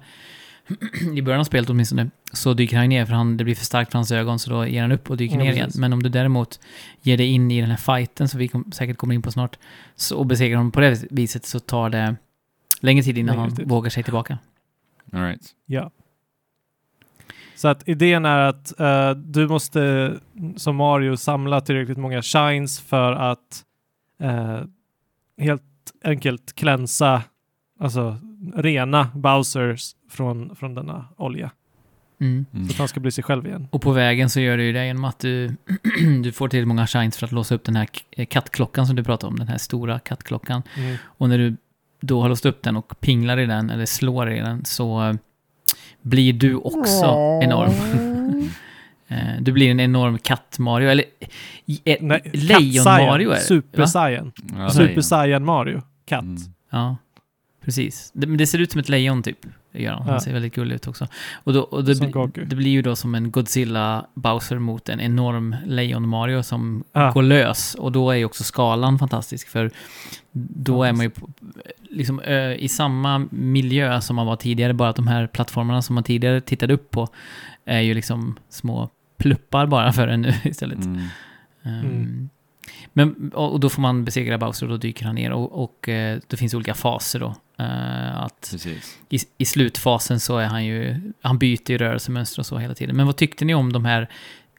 i 1.17 1.23
början 1.23 1.41
av 1.41 1.45
spelet 1.45 1.71
åtminstone, 1.71 2.11
så 2.33 2.55
dyker 2.55 2.77
han 2.77 2.89
ner 2.89 3.07
för 3.07 3.13
han, 3.15 3.37
det 3.37 3.45
blir 3.45 3.55
för 3.55 3.65
starkt 3.65 3.91
för 3.93 3.99
hans 3.99 4.13
ögon 4.13 4.39
så 4.39 4.51
då 4.51 4.67
ger 4.67 4.83
han 4.83 4.93
upp 4.93 5.11
och 5.11 5.17
dyker 5.17 5.37
Ja, 5.39 5.45
ner 5.45 5.53
igen. 5.53 5.71
Men 5.79 5.93
om 5.93 6.03
du 6.03 6.09
däremot 6.09 6.61
ger 7.03 7.17
dig 7.17 7.27
in 7.27 7.51
i 7.51 7.61
den 7.61 7.71
här 7.71 7.77
fighten 7.77 8.29
som 8.29 8.39
vi 8.41 8.49
kom, 8.49 8.73
säkert 8.73 8.97
kommer 8.97 9.15
in 9.15 9.23
på 9.23 9.31
snart 9.33 9.59
så, 9.97 10.17
och 10.19 10.27
besegrar 10.27 10.57
honom 10.57 10.73
på 10.73 10.81
det 10.81 11.05
viset 11.11 11.47
så 11.47 11.61
tar 11.61 11.91
det 11.91 12.17
längre 12.81 13.03
tid 13.03 13.19
innan 13.19 13.37
Längre 13.37 13.49
han 13.49 13.57
tid. 13.57 13.69
vågar 13.69 13.91
sig 13.91 14.03
tillbaka. 14.03 14.39
All 15.13 15.23
right. 15.23 15.55
Ja. 15.67 15.91
Så 17.55 17.69
att 17.69 17.89
idén 17.89 18.25
är 18.25 18.39
att 18.39 18.81
eh, 18.81 19.11
du 19.11 19.49
måste 19.49 20.15
som 20.57 20.77
Mario 20.77 21.17
samla 21.17 21.61
tillräckligt 21.61 21.99
många 21.99 22.23
shines 22.23 22.81
för 22.81 23.13
att 23.13 23.65
eh, 24.21 24.61
helt 25.39 25.63
enkelt 26.05 26.53
klänsa, 26.53 27.23
alltså 27.81 28.17
rena 28.55 29.09
Bowsers 29.15 29.95
från, 30.11 30.57
från 30.57 30.75
denna 30.75 31.05
olja. 31.17 31.51
Mm. 32.21 32.47
Mm. 32.53 32.67
Så 32.67 32.73
att 32.73 32.79
han 32.79 32.89
ska 32.89 33.01
bli 33.01 33.11
sig 33.11 33.25
själv 33.25 33.47
igen. 33.47 33.69
Och 33.71 33.83
på 33.83 33.93
vägen 33.93 34.31
så 34.31 34.41
gör 34.41 34.57
du 34.57 34.65
ju 34.65 34.73
det 34.73 34.87
genom 34.87 35.05
att 35.05 35.19
du, 35.19 35.57
du 36.23 36.33
får 36.33 36.49
tillräckligt 36.49 36.69
många 36.69 36.87
shines 36.87 37.17
för 37.17 37.27
att 37.27 37.33
låsa 37.33 37.55
upp 37.55 37.65
den 37.65 37.77
här 37.77 37.89
kattklockan 38.25 38.87
som 38.87 38.97
du 38.97 39.05
pratade 39.05 39.31
om, 39.31 39.39
den 39.39 39.49
här 39.49 39.59
stora 39.59 39.99
kattklockan. 39.99 40.63
Mm. 40.77 40.97
Och 41.05 41.29
när 41.29 41.39
du 41.39 41.57
då 42.01 42.21
har 42.23 42.29
låst 42.29 42.47
upp 42.47 42.63
den 42.63 42.77
och 42.77 43.01
pinglar 43.01 43.39
i 43.39 43.47
den, 43.47 43.71
eller 43.71 43.87
slår 43.87 44.31
i 44.33 44.41
den, 44.41 44.65
så 44.65 45.03
eh, 45.09 45.15
blir 46.03 46.33
du 46.33 46.55
också 46.55 47.05
enorm. 47.43 47.71
Eh, 49.13 49.41
Du 49.41 49.53
blir 49.53 49.71
en 49.71 49.81
enorm 49.81 50.19
katt-Mario, 50.19 50.89
eller 50.89 51.05
eh, 51.85 51.97
lejon-Mario 52.33 53.31
är 53.31 53.35
det. 53.35 53.41
Super? 53.41 53.87
Saiyan. 53.87 54.33
Ja, 54.59 54.71
Super 54.71 54.87
lejon. 54.87 55.03
Saiyan 55.03 55.45
Mario. 55.45 55.83
Katt. 56.07 56.23
Mm. 56.23 56.37
Ja, 56.71 56.97
precis. 57.65 58.11
Det, 58.15 58.27
men 58.27 58.37
det 58.39 58.47
ser 58.47 58.59
ut 58.59 58.73
som 58.73 58.81
ett 58.81 58.89
lejon 58.89 59.23
typ. 59.23 59.39
Det 59.73 59.83
gör 59.83 59.93
han. 59.93 60.03
Han 60.03 60.13
Ja. 60.15 60.21
ser 60.21 60.33
väldigt 60.33 60.55
gullig 60.55 60.75
ut 60.75 60.87
också. 60.89 61.07
Och, 61.35 61.53
då, 61.53 61.61
och 61.61 61.85
det, 61.85 61.95
det 62.47 62.57
blir 62.57 62.71
ju 62.71 62.83
då 62.83 62.97
som 62.97 63.15
en 63.15 63.31
Godzilla 63.31 64.07
Bowser 64.15 64.59
mot 64.59 64.89
en 64.89 65.01
enorm 65.01 65.57
lejon-Mario 65.67 66.43
som 66.43 66.85
Ja. 66.93 67.11
går 67.11 67.23
lös. 67.23 67.75
Och 67.75 67.93
då 67.93 68.11
är 68.11 68.17
ju 68.17 68.25
också 68.25 68.45
skalan 68.45 68.99
fantastisk 68.99 69.49
för 69.49 69.71
då 70.33 70.83
är 70.85 70.93
man 70.93 71.03
ju 71.05 71.11
på, 71.11 71.29
liksom 71.91 72.21
ö, 72.21 72.55
i 72.55 72.69
samma 72.69 73.27
miljö 73.31 74.01
som 74.01 74.17
man 74.17 74.27
var 74.27 74.37
tidigare, 74.37 74.73
bara 74.75 74.89
att 74.89 74.97
de 74.97 75.07
här 75.07 75.27
plattformarna 75.27 75.83
som 75.83 75.95
man 75.95 76.05
tidigare 76.05 76.41
tittade 76.41 76.75
upp 76.75 76.91
på 76.91 77.09
är 77.65 77.81
ju 77.81 77.95
liksom 77.95 78.39
små 78.49 78.89
pluppar 79.19 79.67
bara 79.67 79.93
för 79.93 80.09
en 80.09 80.21
nu 80.23 80.35
istället. 80.45 80.85
Mm. 80.85 80.97
Ehm, 81.65 81.81
Mm. 81.85 82.29
Men, 82.93 83.31
och 83.35 83.53
och 83.53 83.61
då 83.61 83.69
får 83.69 83.83
man 83.83 84.05
besegra 84.05 84.39
Bowser 84.39 84.67
och 84.67 84.71
då 84.71 84.77
dyker 84.77 85.05
han 85.07 85.15
ner 85.15 85.33
och, 85.33 85.63
och 85.65 85.89
eh, 85.89 86.19
det 86.27 86.37
finns 86.37 86.55
olika 86.55 86.75
faser 86.75 87.21
då. 87.21 87.35
Eh, 87.61 88.23
att 88.23 88.49
Precis. 88.51 88.99
i, 89.09 89.19
I 89.39 89.45
slutfasen 89.45 90.21
så 90.21 90.39
är 90.39 90.47
han 90.47 90.65
ju, 90.65 91.13
han 91.21 91.39
byter 91.39 91.71
ju 91.71 91.79
rörelsemönster 91.79 92.41
och 92.41 92.47
så 92.47 92.59
hela 92.59 92.75
tiden. 92.75 92.97
Men 92.97 93.07
vad 93.07 93.17
tyckte 93.17 93.45
ni 93.45 93.55
om 93.55 93.73
de 93.73 93.85
här 93.85 94.09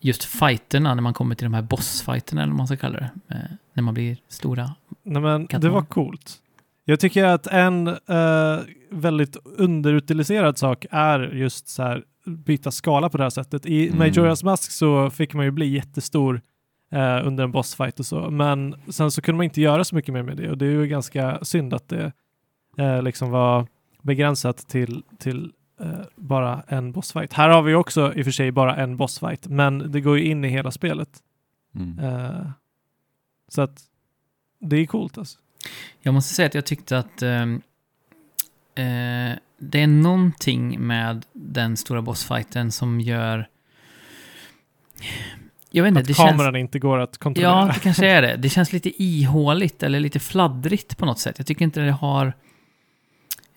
just 0.02 0.24
fighterna 0.24 0.95
när 0.95 1.02
man 1.02 1.14
kommer 1.14 1.36
till 1.36 1.45
de 1.45 1.54
här 1.54 1.62
bossfighterna 1.62 2.41
eller 2.43 2.52
vad 2.52 2.58
man 2.58 2.68
ska 2.68 2.78
kalla 2.78 2.99
det? 2.99 3.10
Eh, 3.30 3.38
när 3.74 3.84
man 3.84 3.93
blir 3.93 4.18
stora. 4.28 4.72
Nej, 5.04 5.22
men 5.22 5.47
det 5.47 5.70
var 5.70 5.82
coolt. 5.82 6.38
Jag 6.86 6.99
tycker 6.99 7.24
att 7.26 7.47
en 7.47 7.88
eh, 7.88 8.60
väldigt 8.91 9.38
underutiliserad 9.58 10.58
sak 10.58 10.86
är 10.91 11.20
just 11.20 11.68
så 11.70 11.84
här 11.84 12.04
byta 12.26 12.72
skala 12.72 13.10
på 13.10 13.18
det 13.18 13.24
här 13.24 13.30
sättet. 13.30 13.66
I 13.66 13.88
Mm. 13.88 14.02
Majora's 14.02 14.45
Mask 14.45 14.72
så 14.72 15.10
fick 15.10 15.34
man 15.34 15.45
ju 15.45 15.52
bli 15.52 15.68
jättestor 15.68 16.41
under 17.24 17.43
en 17.43 17.52
bossfight 17.52 17.99
och 17.99 18.06
så, 18.06 18.30
men 18.30 18.76
sen 18.89 19.12
så 19.12 19.22
kunde 19.22 19.38
man 19.38 19.43
inte 19.43 19.62
göra 19.62 19.84
så 19.84 19.95
mycket 19.95 20.14
mer 20.14 20.24
med 20.24 20.38
det 20.38 20.49
och 20.49 20.58
det 20.58 20.66
är 20.66 20.70
ju 20.70 20.88
ganska 20.88 21.39
synd 21.41 21.74
att 21.74 21.89
det 21.89 22.12
eh, 22.78 23.02
liksom 23.02 23.32
var 23.32 23.68
begränsat 24.02 24.58
till, 24.58 25.04
till 25.18 25.52
eh, 25.82 26.00
bara 26.16 26.64
en 26.68 26.92
bossfight. 26.92 27.34
Här 27.34 27.50
har 27.50 27.62
vi 27.62 27.74
också 27.74 28.14
i 28.14 28.22
och 28.22 28.26
för 28.26 28.32
sig 28.32 28.52
bara 28.52 28.76
en 28.76 28.98
bossfight, 28.98 29.48
men 29.48 29.92
det 29.92 30.02
går 30.02 30.18
ju 30.18 30.26
in 30.26 30.46
i 30.46 30.50
hela 30.50 30.72
spelet. 30.72 31.10
Mm. 31.76 32.00
Eh, 32.00 32.48
så 33.48 33.62
att 33.62 33.82
det 34.60 34.76
är 34.76 34.86
coolt 34.86 35.18
alltså. 35.18 35.40
Jag 36.02 36.14
måste 36.14 36.34
säga 36.34 36.46
att 36.46 36.54
jag 36.54 36.66
tyckte 36.66 36.98
att 36.98 37.22
ehm, 37.22 37.62
eh, 38.76 39.38
det 39.58 39.82
är 39.82 39.88
någonting 39.88 40.88
med 40.88 41.26
den 41.34 41.78
stora 41.78 42.02
bossfighten 42.02 42.72
som 42.72 43.02
gör... 43.02 43.48
Jag 45.72 45.84
vet 45.84 45.90
inte, 45.90 46.02
Att 46.02 46.08
det 46.08 46.14
kameran 46.14 46.54
känns... 46.54 46.58
inte 46.58 46.80
går 46.80 47.00
att 47.00 47.18
kontrollera. 47.18 47.52
Ja, 47.52 47.72
det 47.74 47.80
kanske 47.80 48.08
är 48.08 48.22
det. 48.22 48.36
Det 48.36 48.50
känns 48.50 48.74
lite 48.74 49.04
ihåligt 49.04 49.84
eller 49.84 50.00
lite 50.00 50.20
fladdrigt 50.20 50.98
på 50.98 51.06
något 51.06 51.20
sätt. 51.20 51.36
Jag 51.38 51.48
tycker 51.48 51.66
inte 51.66 51.82
det 51.82 51.92
har 51.92 52.34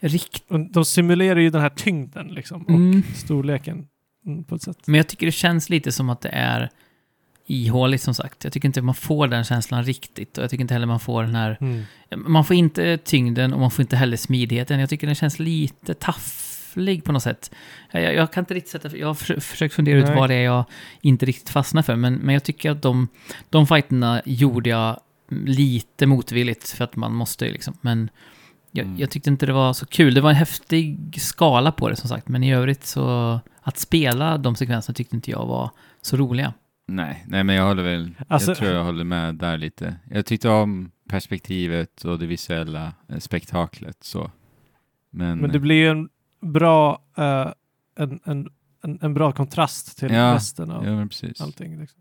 rikt... 0.09 0.43
Och 0.49 0.61
De 0.61 0.85
simulerar 0.85 1.41
ju 1.41 1.51
den 1.51 1.61
här 1.61 1.69
tyngden 1.69 2.29
liksom, 2.29 2.63
och 2.63 2.71
Mm. 2.71 3.03
storleken 3.15 3.87
mm, 4.27 4.45
på 4.45 4.55
ett 4.55 4.63
sätt. 4.63 4.79
Men 4.87 4.95
jag 4.95 5.09
tycker 5.09 5.27
det 5.27 5.33
känns 5.33 5.71
lite 5.71 5.93
som 5.93 6.11
att 6.11 6.21
det 6.21 6.29
är 6.29 6.71
ihåligt 7.47 8.03
som 8.03 8.15
sagt. 8.15 8.45
Jag 8.45 8.53
tycker 8.53 8.69
inte 8.69 8.83
man 8.83 8.95
får 8.95 9.29
den 9.29 9.45
känslan 9.45 9.85
riktigt 9.85 10.39
och 10.39 10.45
jag 10.45 10.51
tycker 10.51 10.63
inte 10.63 10.75
heller 10.75 10.87
man 10.87 11.01
får 11.01 11.23
den 11.23 11.35
här... 11.35 11.57
Mm. 11.61 11.83
Man 12.27 12.45
får 12.45 12.57
inte 12.57 12.99
tyngden 12.99 13.53
och 13.53 13.61
man 13.61 13.71
får 13.71 13.83
inte 13.83 13.97
heller 13.97 14.17
smidigheten. 14.17 14.81
Jag 14.81 14.89
tycker 14.91 15.07
den 15.07 15.17
känns 15.17 15.39
lite 15.39 15.95
tafflig 15.95 17.05
på 17.05 17.13
något 17.13 17.23
sätt. 17.23 17.51
Jag, 17.91 18.15
jag 18.15 18.33
kan 18.33 18.43
inte 18.43 18.55
riktigt 18.55 18.71
sätta... 18.73 18.97
Jag 18.97 19.07
har 19.07 19.15
förs- 19.15 19.45
försökt 19.45 19.75
fundera 19.75 19.99
ut 19.99 20.05
Nej. 20.07 20.17
vad 20.17 20.31
det 20.31 20.35
är 20.35 20.45
jag 20.45 20.65
inte 21.01 21.27
riktigt 21.27 21.49
fastnar 21.51 21.83
för, 21.83 21.97
men, 21.97 22.15
men 22.15 22.33
jag 22.33 22.45
tycker 22.45 22.71
att 22.71 22.83
de, 22.83 23.09
de 23.51 23.67
fighterna 23.67 24.23
gjorde 24.25 24.71
jag 24.71 25.01
lite 25.45 26.07
motvilligt 26.07 26.69
för 26.71 26.85
att 26.85 26.97
man 26.97 27.15
måste 27.15 27.47
ju 27.47 27.53
liksom. 27.53 27.77
Men 27.81 28.11
jag, 28.77 28.87
Mm. 28.87 28.99
jag 28.99 29.11
tyckte 29.11 29.31
inte 29.31 29.47
det 29.47 29.53
var 29.53 29.73
så 29.73 29.87
kul. 29.87 30.15
Det 30.15 30.21
var 30.21 30.31
en 30.31 30.37
häftig 30.37 31.15
skala 31.21 31.73
på 31.73 31.89
det 31.89 31.97
som 31.97 32.09
sagt, 32.09 32.29
men 32.29 32.45
i 32.45 32.55
övrigt 32.55 32.85
så... 32.85 33.41
Att 33.67 33.79
spela 33.79 34.39
de 34.39 34.57
sekvenserna 34.57 34.95
tyckte 34.95 35.17
inte 35.17 35.31
jag 35.31 35.47
var 35.47 35.71
så 36.03 36.17
roliga. 36.17 36.53
Nej, 36.87 37.25
nej, 37.29 37.45
men 37.45 37.57
jag 37.57 37.67
håller 37.67 37.83
väl, 37.83 38.11
Alltså- 38.29 38.51
jag 38.51 38.59
tror 38.59 38.71
jag 38.71 38.85
håller 38.85 39.05
med 39.05 39.35
där 39.35 39.57
lite. 39.59 39.97
Jag 40.11 40.27
tyckte 40.27 40.49
om 40.49 40.91
perspektivet 41.09 42.05
och 42.05 42.19
det 42.19 42.27
visuella 42.27 42.93
eh, 43.09 43.19
spektaklet 43.19 44.05
så. 44.05 44.31
Men, 45.11 45.39
Men 45.39 45.53
det 45.53 45.59
blir 45.59 45.75
ju 45.77 45.89
en 45.89 46.09
bra, 46.41 47.03
eh, 47.17 47.49
en, 47.99 48.21
en, 48.25 48.49
en, 48.85 48.99
en 49.03 49.15
bra 49.15 49.33
kontrast 49.33 49.99
till 49.99 50.13
Ja, 50.13 50.35
resten 50.35 50.71
av 50.71 50.85
ja, 50.87 50.91
men 50.93 51.09
precis. 51.09 51.41
allting. 51.41 51.81
Liksom. 51.81 52.01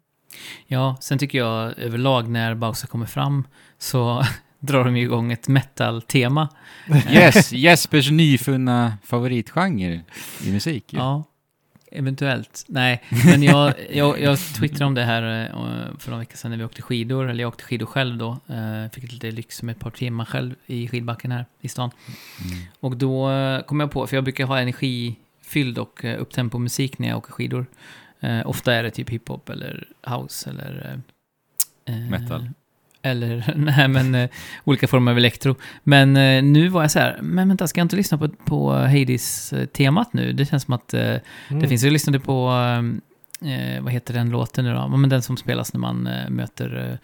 Ja, 0.68 0.98
sen 1.02 1.18
tycker 1.18 1.38
jag 1.38 1.80
överlag 1.80 2.30
när 2.30 2.56
Bowser 2.56 2.88
kommer 2.88 3.06
fram 3.06 3.48
så 3.78 4.24
drar 4.66 4.86
de 4.86 4.98
ju 4.98 5.04
igång 5.04 5.32
ett 5.32 5.48
metal-tema. 5.48 6.50
Yes, 7.10 7.52
Jespers 7.52 8.12
nyfunna 8.12 8.98
favoritgenre 9.04 10.02
i 10.44 10.52
musik. 10.52 10.94
ju. 10.94 11.00
Ja, 11.00 11.24
eventuellt. 11.92 12.66
Nej, 12.68 13.04
men 13.26 13.44
jag, 13.44 13.74
jag, 13.92 14.22
jag 14.22 14.40
twittrade 14.40 14.86
om 14.86 14.94
det 14.94 15.04
här 15.04 15.44
eh, 15.46 15.98
för 16.00 16.10
några 16.12 16.20
veckor 16.20 16.38
sedan 16.38 16.52
när 16.52 16.58
vi 16.58 16.64
åkte 16.64 16.82
skidor, 16.82 17.30
eller 17.30 17.42
jag 17.42 17.48
åkte 17.48 17.64
skidor 17.64 17.86
själv 17.86 18.18
då. 18.18 18.30
Eh, 18.48 18.92
Fick 18.92 19.12
lite 19.12 19.32
lyx 19.32 19.64
med 19.64 19.76
ett 19.76 19.80
par 19.80 19.92
timmar 19.92 20.26
själv 20.26 20.56
i 20.66 20.88
skidbacken 20.88 21.32
här 21.32 21.46
i 21.62 21.68
stan. 21.70 21.92
Mm. 22.46 22.64
Och 22.80 22.98
då 22.98 23.32
eh, 23.32 23.62
kom 23.62 23.80
jag 23.80 23.92
på, 23.92 24.08
för 24.08 24.18
jag 24.18 24.24
brukar 24.24 24.46
ha 24.46 24.60
energifylld 24.60 25.78
och 25.78 26.06
upptempo 26.20 26.58
musik 26.58 27.00
när 27.00 27.08
jag 27.08 27.18
åker 27.18 27.32
skidor. 27.32 27.66
Ofta 28.46 28.74
är 28.74 28.84
det 28.84 28.92
typ 28.92 29.10
hiphop 29.10 29.50
eller 29.50 29.88
house 30.08 30.50
eller... 30.50 31.02
Metal. 32.10 32.50
Eller, 33.06 33.54
nej 33.58 33.88
men 33.88 34.16
eh, 34.16 34.30
olika 34.64 34.88
former 34.88 35.12
av 35.12 35.18
elektro. 35.18 35.56
Men 35.84 36.18
eh, 36.18 36.44
nu 36.44 36.68
var 36.68 36.82
jag 36.82 36.92
så 36.92 37.00
här, 37.00 37.20
men 37.22 37.48
vänta, 37.48 37.68
ska 37.68 37.80
jag 37.80 37.86
inte 37.86 37.96
lyssna 37.96 38.18
på, 38.18 38.30
på 38.30 38.72
Hades-temat 38.74 40.14
nu? 40.14 40.34
Det 40.34 40.46
känns 40.46 40.64
som 40.64 40.74
att 40.74 40.94
eh, 40.94 41.02
Mm. 41.50 41.62
det 41.62 41.68
finns, 41.68 41.84
jag 41.84 41.94
lyssnade 41.94 42.20
på, 42.20 42.50
eh, 43.42 43.82
vad 43.84 43.94
heter 43.94 44.14
den 44.14 44.30
låten 44.30 44.66
nu 44.66 44.74
då? 44.74 44.88
Men 44.88 45.10
den 45.10 45.22
som 45.22 45.38
spelas 45.38 45.74
när 45.74 45.80
man 45.80 46.08
eh, 46.08 46.30
möter, 46.30 47.00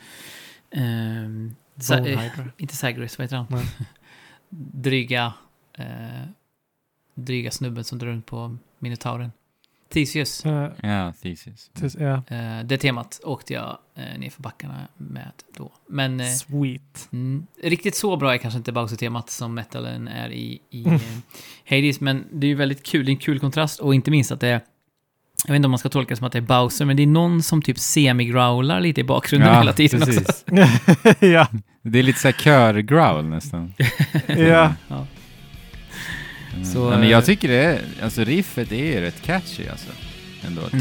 eh, 0.72 0.84
eh, 0.84 1.30
Sa- 1.80 1.98
eh, 2.08 2.30
inte 2.58 2.76
Zagreus, 2.76 3.18
vad 3.18 3.26
heter 3.26 3.38
han? 3.38 3.46
Nej. 3.50 3.66
dryga, 4.74 5.34
eh, 5.78 5.86
dryga 7.16 7.52
snubben 7.52 7.84
som 7.84 8.00
drar 8.00 8.08
runt 8.08 8.26
på 8.26 8.58
Minotauren. 8.80 9.32
Theseus. 9.94 10.46
Eh, 10.46 10.70
Ja, 10.82 11.14
thesis. 11.22 11.70
tills- 11.80 11.96
ja. 12.00 12.24
Eh, 12.28 12.64
det 12.66 12.78
temat 12.78 13.20
åkte 13.24 13.54
jag 13.54 13.78
eh, 13.96 14.20
ner 14.20 14.30
för 14.30 14.42
backarna 14.42 14.88
med 14.98 15.32
då. 15.58 15.72
Men 15.90 16.20
eh, 16.20 16.28
Sweet. 16.28 17.10
mm, 17.12 17.48
riktigt 17.64 17.96
så 17.96 18.18
bra 18.18 18.34
är 18.34 18.38
kanske 18.38 18.58
inte 18.58 18.72
Bowser-temat 18.72 19.30
som 19.30 19.54
metalen 19.54 20.08
är 20.08 20.30
i, 20.30 20.60
i 20.70 20.84
Mm. 20.84 20.94
eh, 20.96 21.02
Hades, 21.70 22.00
men 22.00 22.26
det 22.32 22.48
är 22.48 22.50
ju 22.50 22.56
väldigt 22.56 22.84
kul. 22.84 23.06
Det 23.06 23.10
är 23.10 23.14
en 23.14 23.18
kul 23.20 23.40
kontrast 23.40 23.80
och 23.80 23.96
inte 23.96 24.12
minst 24.12 24.32
att 24.32 24.40
det 24.40 24.48
är 24.48 24.62
jag 25.46 25.52
vet 25.54 25.56
inte 25.56 25.66
om 25.66 25.72
man 25.72 25.80
ska 25.80 25.90
tolka 25.90 26.10
det 26.10 26.16
som 26.16 26.26
att 26.28 26.32
det 26.34 26.40
är 26.40 26.42
Bowser, 26.42 26.86
men 26.86 26.98
det 26.98 27.04
är 27.04 27.08
någon 27.08 27.44
som 27.44 27.62
typ 27.62 27.78
semi-growlar 27.80 28.80
lite 28.82 29.02
i 29.02 29.04
bakgrunden 29.04 29.56
hela 29.58 29.74
tiden 29.74 30.02
också. 30.04 30.12
precis. 30.22 30.46
ja. 31.20 31.48
Det 31.82 32.00
är 32.00 32.04
lite 32.04 32.20
såhär 32.20 32.34
kör-growl 32.34 33.26
nästan. 33.26 33.74
ja. 34.28 34.74
Ja. 34.88 35.06
Mm. 36.54 36.66
Så, 36.66 36.80
ja, 36.80 37.00
men 37.00 37.10
jag 37.10 37.20
eh, 37.20 37.26
tycker 37.26 37.48
det 37.48 37.64
är, 37.64 37.82
alltså 38.04 38.24
riffet 38.24 38.72
är 38.72 39.02
rätt 39.02 39.22
catchy 39.22 39.68
alltså. 39.68 39.90
Ändå. 40.48 40.62
Mm. 40.74 40.80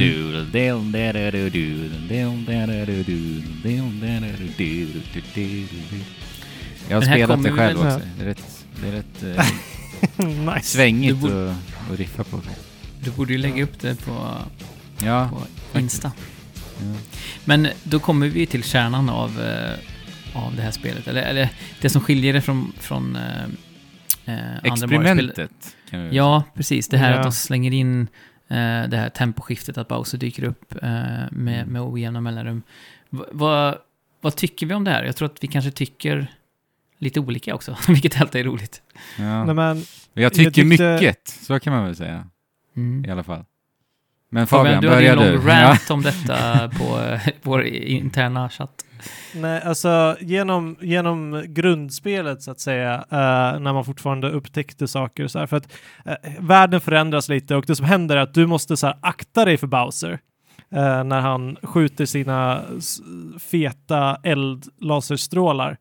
Jag 6.88 6.96
har 6.96 7.02
spelat 7.02 7.42
det 7.42 7.48
ju 7.48 7.56
själv 7.56 7.78
också. 7.78 8.00
Det 8.18 8.24
är 8.24 8.26
rätt, 8.26 8.64
det 8.80 8.88
är 8.88 8.92
rätt 8.92 9.22
eh, 10.18 10.26
nice. 10.54 10.68
svängigt 10.68 11.24
och 11.24 11.50
att 11.92 11.98
riffa 11.98 12.24
på. 12.24 12.40
Du 13.04 13.10
borde 13.10 13.32
ju 13.32 13.38
lägga 13.38 13.62
upp 13.62 13.80
det 13.80 13.94
på, 13.94 14.34
Ja, 15.04 15.30
på 15.72 15.80
Insta. 15.80 16.12
ja. 16.78 16.94
Men 17.44 17.68
då 17.82 17.98
kommer 17.98 18.28
vi 18.28 18.46
till 18.46 18.62
kärnan 18.64 19.08
av, 19.08 19.40
eh, 19.40 19.74
av 20.44 20.56
det 20.56 20.62
här 20.62 20.70
spelet. 20.70 21.08
Eller, 21.08 21.22
eller 21.22 21.48
det 21.80 21.90
som 21.90 22.00
skiljer 22.00 22.32
det 22.32 22.40
från, 22.40 22.72
från 22.80 23.18
eh, 24.28 24.34
andra 24.56 24.68
experimentet. 24.72 25.76
Kan 25.90 26.02
vi 26.08 26.16
Ja, 26.16 26.42
precis. 26.54 26.88
Det 26.88 26.98
här 26.98 27.10
Ja. 27.10 27.16
att 27.16 27.22
de 27.22 27.32
slänger 27.32 27.72
in 27.72 28.00
eh, 28.48 28.56
det 28.88 28.96
här 28.96 29.08
temposkiftet, 29.08 29.78
att 29.78 29.88
Bowser 29.88 30.18
dyker 30.18 30.44
upp 30.44 30.74
eh, 30.82 30.88
med, 31.30 31.66
med 31.68 31.82
ojämna 31.82 32.20
mellanrum. 32.20 32.62
V- 33.10 33.24
vad, 33.32 33.78
vad 34.20 34.36
tycker 34.36 34.66
vi 34.66 34.74
om 34.74 34.84
det 34.84 34.90
här? 34.90 35.04
Jag 35.04 35.16
tror 35.16 35.26
att 35.26 35.36
vi 35.44 35.48
kanske 35.48 35.70
tycker 35.70 36.26
lite 36.98 37.20
olika 37.20 37.54
också, 37.54 37.76
vilket 37.88 38.20
alltid 38.20 38.40
är 38.40 38.44
roligt. 38.44 38.82
Ja. 39.18 39.44
Nej, 39.44 39.54
men, 39.54 39.82
Jag 40.14 40.34
tycker 40.34 40.50
tyckte- 40.50 40.64
mycket, 40.94 41.28
så 41.28 41.60
kan 41.60 41.72
man 41.72 41.84
väl 41.84 41.96
säga 41.96 42.26
Mm. 42.76 43.04
i 43.04 43.10
alla 43.10 43.22
fall. 43.24 43.44
Men 44.30 44.46
Fabian, 44.46 44.64
Fabian, 44.74 44.82
du 44.82 44.88
hade 44.88 45.02
ju 45.02 45.08
börjar 45.16 45.26
en 45.26 45.32
du. 45.32 45.38
lång 45.38 45.46
rant 45.48 45.90
om 45.90 46.02
detta 46.02 46.68
på 46.78 47.00
eh, 47.00 47.20
vår 47.42 47.64
interna 47.66 48.48
chatt 48.48 48.84
nej, 49.34 49.62
alltså 49.62 50.16
genom, 50.20 50.76
genom 50.80 51.44
grundspelet 51.48 52.42
så 52.42 52.50
att 52.50 52.60
säga, 52.60 52.96
uh, 52.98 53.60
när 53.60 53.72
man 53.72 53.84
fortfarande 53.84 54.30
upptäckte 54.30 54.88
saker 54.88 55.24
och 55.24 55.30
så 55.30 55.38
här, 55.38 55.46
för 55.46 55.56
att 55.56 55.72
uh, 56.06 56.12
världen 56.40 56.80
förändras 56.80 57.28
lite 57.28 57.56
och 57.56 57.64
det 57.66 57.76
som 57.76 57.86
händer 57.86 58.16
är 58.16 58.20
att 58.20 58.34
du 58.34 58.46
måste 58.46 58.76
så 58.76 58.86
här, 58.86 58.98
akta 59.00 59.44
dig 59.44 59.56
för 59.56 59.66
Bowser 59.66 60.18
Uh, 60.74 61.04
när 61.04 61.20
han 61.20 61.56
skjuter 61.62 62.06
sina 62.06 62.62
feta 63.38 64.18
eldlaserstrålar. 64.22 65.76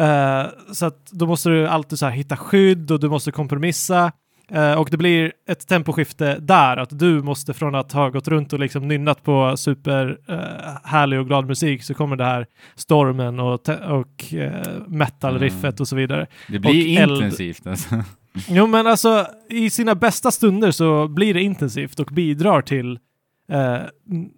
Uh, 0.00 0.72
så 0.72 0.86
att 0.86 1.10
då 1.10 1.26
måste 1.26 1.48
du 1.48 1.68
alltid 1.68 1.98
så 1.98 2.06
här, 2.06 2.12
hitta 2.12 2.36
skydd 2.36 2.90
och 2.90 3.00
du 3.00 3.08
måste 3.08 3.32
kompromissa. 3.32 4.12
Eh, 4.52 4.72
och 4.72 4.88
det 4.90 4.96
blir 4.96 5.32
ett 5.48 5.66
temposkifte 5.68 6.38
där, 6.40 6.76
att 6.76 6.98
du 6.98 7.22
måste 7.22 7.54
från 7.54 7.74
att 7.74 7.92
ha 7.92 8.08
gått 8.08 8.28
runt 8.28 8.52
och 8.52 8.58
liksom 8.58 8.88
nynnat 8.88 9.22
på 9.22 9.56
super 9.56 10.18
eh, 10.28 10.36
härlig 10.84 11.20
och 11.20 11.26
glad 11.26 11.46
musik 11.46 11.82
så 11.82 11.94
kommer 11.94 12.16
det 12.16 12.24
här 12.24 12.46
stormen 12.74 13.40
och, 13.40 13.68
och 13.68 14.34
eh, 14.34 14.66
metal-riffet 14.86 15.62
Mm. 15.64 15.74
och 15.80 15.88
så 15.88 15.96
vidare. 15.96 16.26
Det 16.48 16.58
blir 16.58 16.70
Och 16.96 17.02
eld. 17.02 17.12
intensivt 17.12 17.66
alltså. 17.66 17.94
Jo, 18.48 18.66
men 18.66 18.86
alltså 18.86 19.26
i 19.50 19.70
sina 19.70 19.94
bästa 19.94 20.30
stunder 20.30 20.70
så 20.70 21.08
blir 21.08 21.34
det 21.34 21.42
intensivt 21.42 22.00
och 22.00 22.06
bidrar 22.06 22.62
till 22.62 22.98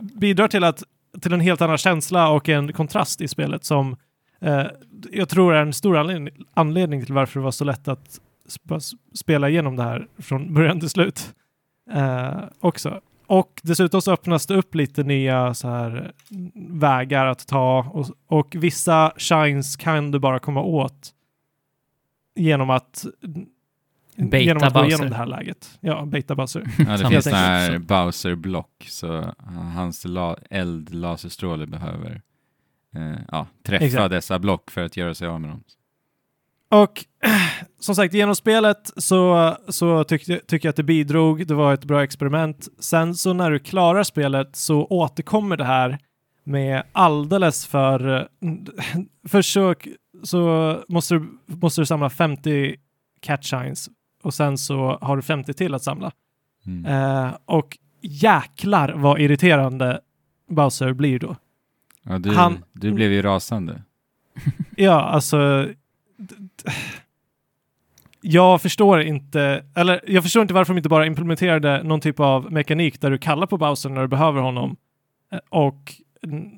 bidrar 0.00 0.48
till 0.48 0.64
att 0.64 0.82
till 1.20 1.32
en 1.32 1.40
helt 1.40 1.60
annan 1.62 1.78
känsla 1.78 2.28
och 2.30 2.48
en 2.48 2.72
kontrast 2.72 3.20
i 3.20 3.28
spelet 3.28 3.64
som 3.64 3.96
jag 5.12 5.28
tror 5.28 5.54
är 5.54 5.62
en 5.62 5.72
stor 5.72 5.96
anledning, 5.96 6.34
anledning 6.54 7.04
till 7.04 7.14
varför 7.14 7.40
det 7.40 7.44
var 7.44 7.50
så 7.50 7.64
lätt 7.64 7.88
att 7.88 8.20
spela 9.14 9.48
igenom 9.48 9.76
det 9.76 9.82
här 9.82 10.06
från 10.18 10.54
början 10.54 10.80
till 10.80 10.90
slut 10.90 11.34
eh, 11.92 12.40
också. 12.60 13.00
Och 13.26 13.60
dessutom 13.62 14.02
så 14.02 14.12
öppnas 14.12 14.46
det 14.46 14.54
upp 14.54 14.74
lite 14.74 15.02
nya 15.02 15.54
så 15.54 15.68
här 15.68 16.12
mm, 16.30 16.78
vägar 16.78 17.26
att 17.26 17.46
ta 17.46 17.90
och, 17.92 18.06
och 18.26 18.54
vissa 18.58 19.12
shines 19.16 19.76
kan 19.76 20.10
du 20.10 20.18
bara 20.18 20.38
komma 20.38 20.62
åt 20.62 21.10
genom 22.34 22.70
att 22.70 23.04
Baita 24.16 24.38
genom 24.38 24.62
att 24.62 24.72
gå 24.74 24.80
Bowser. 24.80 24.88
igenom 24.88 25.10
det 25.10 25.16
här 25.16 25.26
läget. 25.26 25.78
Ja, 25.80 26.04
baita 26.04 26.34
Bowser. 26.34 26.64
Ja, 26.78 26.96
det 26.96 27.08
finns 27.08 27.26
här 27.26 27.78
Bowser-block, 27.78 28.86
så 28.88 29.18
uh, 29.18 29.32
hans 29.74 30.04
la- 30.04 30.36
eldlaserstråle 30.50 31.66
behöver 31.66 32.22
eh, 32.94 33.18
ja, 33.30 33.46
träffa 33.62 33.84
Exakt. 33.84 34.10
dessa 34.10 34.38
block 34.38 34.70
för 34.70 34.84
att 34.84 34.96
göra 34.96 35.14
sig 35.14 35.28
av 35.28 35.40
med 35.40 35.50
dem. 35.50 35.62
Och 36.72 37.04
som 37.80 37.94
sagt, 37.94 38.14
genom 38.14 38.36
spelet 38.36 38.90
så, 38.96 39.56
så 39.68 40.04
tyckte, 40.04 40.40
tycker 40.46 40.68
jag 40.68 40.70
att 40.70 40.76
det 40.76 40.82
bidrog. 40.82 41.46
Det 41.46 41.54
var 41.54 41.74
ett 41.74 41.84
bra 41.84 42.02
experiment. 42.02 42.68
Sen 42.78 43.14
så 43.14 43.32
när 43.32 43.50
du 43.50 43.58
klarar 43.58 44.02
spelet 44.02 44.56
så 44.56 44.86
återkommer 44.90 45.56
det 45.56 45.64
här 45.64 45.98
med 46.44 46.82
alldeles 46.92 47.66
för... 47.66 48.28
Försök 49.28 49.88
så 50.22 50.78
måste 50.88 51.14
du, 51.14 51.38
måste 51.46 51.80
du 51.80 51.86
samla 51.86 52.10
50 52.10 52.76
cat 53.20 53.44
shines 53.44 53.88
och 54.22 54.34
sen 54.34 54.58
så 54.58 54.98
har 55.00 55.16
du 55.16 55.22
50 55.22 55.54
till 55.54 55.74
att 55.74 55.82
samla. 55.82 56.12
Mm. 56.66 56.86
Eh, 57.26 57.32
och 57.44 57.78
jäklar 58.00 58.92
vad 58.96 59.20
irriterande 59.20 60.00
Bowser 60.50 60.92
blir 60.92 61.18
då. 61.18 61.36
Ja, 62.02 62.18
du, 62.18 62.30
han- 62.34 62.64
du 62.72 62.92
blev 62.92 63.12
ju 63.12 63.22
rasande. 63.22 63.82
Ja, 64.76 65.00
alltså... 65.02 65.68
Jag 68.20 68.62
förstår 68.62 69.00
inte, 69.00 69.64
eller 69.74 70.00
jag 70.06 70.22
förstår 70.22 70.42
inte 70.42 70.54
varför 70.54 70.72
de 70.72 70.78
inte 70.78 70.88
bara 70.88 71.06
implementerade 71.06 71.82
någon 71.82 72.00
typ 72.00 72.20
av 72.20 72.52
mekanik 72.52 73.00
där 73.00 73.10
du 73.10 73.18
kallar 73.18 73.46
på 73.46 73.58
Bowser 73.58 73.90
när 73.90 74.02
du 74.02 74.08
behöver 74.08 74.40
honom 74.40 74.76
eh, 75.32 75.38
och 75.48 75.94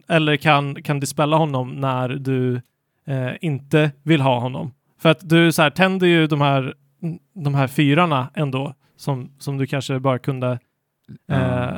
eller 0.09 0.37
kan, 0.37 0.83
kan 0.83 1.01
dispella 1.01 1.37
honom 1.37 1.81
när 1.81 2.09
du 2.09 2.61
eh, 3.07 3.33
inte 3.41 3.91
vill 4.03 4.21
ha 4.21 4.39
honom. 4.39 4.73
För 4.99 5.09
att 5.09 5.29
du 5.29 5.53
så 5.53 5.63
här, 5.63 5.71
tänder 5.71 6.07
ju 6.07 6.27
de 6.27 6.41
här, 6.41 6.75
de 7.35 7.55
här 7.55 7.67
fyrarna 7.67 8.31
ändå 8.35 8.75
som, 8.97 9.31
som 9.39 9.59
du 9.59 9.67
kanske 9.67 10.01
bara 10.01 10.19
kunde 10.19 10.59
eh, 11.29 11.77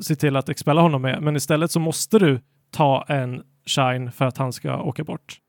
se 0.00 0.16
till 0.16 0.36
att 0.36 0.48
expella 0.48 0.80
honom 0.80 1.02
med. 1.02 1.22
Men 1.22 1.36
istället 1.36 1.70
så 1.70 1.80
måste 1.80 2.18
du 2.18 2.40
ta 2.70 3.04
en 3.08 3.42
shine 3.66 4.12
för 4.12 4.24
att 4.24 4.38
han 4.38 4.52
ska 4.52 4.82
åka 4.82 5.04
bort. 5.04 5.40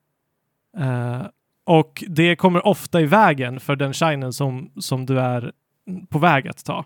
Eh, 0.77 1.21
och 1.68 2.03
det 2.07 2.36
kommer 2.36 2.68
ofta 2.68 3.01
i 3.01 3.05
vägen 3.05 3.59
för 3.59 3.76
den 3.76 3.93
shinen 3.93 4.34
som, 4.34 4.72
som 4.80 5.05
du 5.05 5.20
är 5.20 5.51
på 6.09 6.20
väg 6.20 6.47
att 6.47 6.65
ta. 6.65 6.86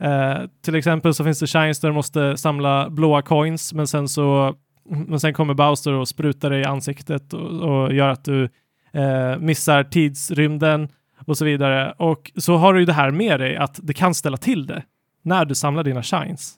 Eh, 0.00 0.38
till 0.64 0.74
exempel 0.74 1.14
så 1.14 1.24
finns 1.24 1.38
det 1.40 1.46
shines 1.46 1.80
där 1.80 1.88
du 1.88 1.94
måste 1.94 2.36
samla 2.36 2.90
blåa 2.90 3.22
coins 3.22 3.72
men 3.72 3.86
sen 3.86 4.08
så 4.08 4.56
men 4.84 5.20
sen 5.20 5.34
kommer 5.34 5.54
Bowser 5.54 5.92
och 5.92 6.08
sprutar 6.08 6.50
dig 6.50 6.60
i 6.60 6.64
ansiktet 6.64 7.32
och, 7.32 7.50
och 7.50 7.94
gör 7.94 8.08
att 8.08 8.24
du 8.24 8.48
eh, 8.92 9.38
missar 9.38 9.84
tidsrymden 9.84 10.88
och 11.26 11.38
så 11.38 11.44
vidare. 11.44 11.92
Och 11.98 12.32
så 12.36 12.56
har 12.56 12.74
du 12.74 12.80
ju 12.80 12.86
det 12.86 12.92
här 12.92 13.10
med 13.10 13.40
dig 13.40 13.56
att 13.56 13.80
det 13.82 13.94
kan 13.94 14.14
ställa 14.14 14.36
till 14.36 14.66
det 14.66 14.82
när 15.22 15.44
du 15.44 15.54
samlar 15.54 15.84
dina 15.84 16.02
shines. 16.02 16.54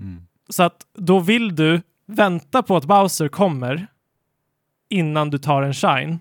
Mm. 0.00 0.26
Så 0.48 0.62
att 0.62 0.76
då 0.98 1.20
vill 1.20 1.56
du 1.56 1.82
vänta 2.06 2.62
på 2.62 2.76
att 2.76 2.84
Bowser 2.84 3.28
kommer 3.28 3.86
innan 4.88 5.30
du 5.30 5.38
tar 5.38 5.62
en 5.62 5.74
shine. 5.74 6.18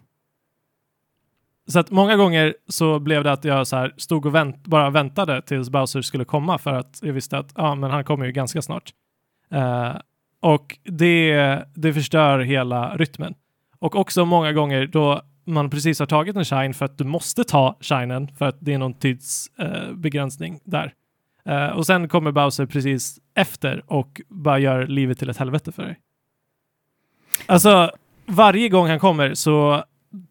Så 1.67 1.79
att 1.79 1.91
många 1.91 2.15
gånger 2.15 2.55
så 2.67 2.99
blev 2.99 3.23
det 3.23 3.31
att 3.31 3.45
jag 3.45 3.67
så 3.67 3.75
här 3.75 3.93
stod 3.97 4.25
och 4.25 4.35
vänt, 4.35 4.67
bara 4.67 4.89
väntade 4.89 5.41
tills 5.41 5.69
Bowser 5.69 6.01
skulle 6.01 6.25
komma 6.25 6.57
för 6.57 6.73
att 6.73 6.99
jag 7.01 7.13
visste 7.13 7.37
att 7.37 7.53
ja, 7.55 7.75
men 7.75 7.91
han 7.91 8.03
kommer 8.03 8.25
ju 8.25 8.31
ganska 8.31 8.61
snart. 8.61 8.93
Uh, 9.53 9.95
och 10.39 10.77
det, 10.83 11.59
det 11.75 11.93
förstör 11.93 12.39
hela 12.39 12.97
rytmen. 12.97 13.35
Och 13.79 13.95
också 13.95 14.25
många 14.25 14.53
gånger 14.53 14.87
då 14.87 15.21
man 15.45 15.69
precis 15.69 15.99
har 15.99 16.05
tagit 16.05 16.35
en 16.35 16.45
shine 16.45 16.73
för 16.73 16.85
att 16.85 16.97
du 16.97 17.03
måste 17.03 17.43
ta 17.43 17.77
shinen 17.81 18.27
för 18.27 18.45
att 18.45 18.57
det 18.59 18.73
är 18.73 18.77
någon 18.77 18.93
tidsbegränsning 18.93 20.53
eh, 20.53 20.55
uh, 20.55 20.61
där. 20.65 20.93
Uh, 21.49 21.77
och 21.77 21.85
sen 21.85 22.09
kommer 22.09 22.31
Bowser 22.31 22.65
precis 22.65 23.19
efter 23.35 23.83
och 23.87 24.21
bara 24.29 24.59
gör 24.59 24.87
livet 24.87 25.19
till 25.19 25.29
ett 25.29 25.37
helvete 25.37 25.71
för 25.71 25.83
dig. 25.83 25.99
Alltså, 27.45 27.91
varje 28.25 28.69
gång 28.69 28.87
han 28.87 28.99
kommer 28.99 29.33
så 29.33 29.83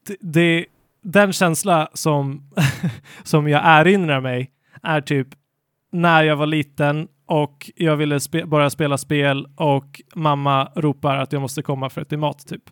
det, 0.06 0.16
det 0.20 0.66
den 1.02 1.32
känsla 1.32 1.88
som, 1.94 2.50
som 3.22 3.48
jag 3.48 3.62
erinrar 3.64 4.20
mig 4.20 4.50
är 4.82 5.00
typ 5.00 5.28
när 5.92 6.22
jag 6.22 6.36
var 6.36 6.46
liten 6.46 7.08
och 7.26 7.70
jag 7.76 7.96
ville 7.96 8.20
spe 8.20 8.44
bara 8.44 8.70
spela 8.70 8.98
spel 8.98 9.46
och 9.56 10.00
mamma 10.14 10.72
ropar 10.74 11.16
att 11.16 11.32
jag 11.32 11.42
måste 11.42 11.62
komma 11.62 11.90
för 11.90 12.00
att 12.00 12.08
det 12.08 12.16
är 12.16 12.18
mat 12.18 12.46
typ. 12.46 12.62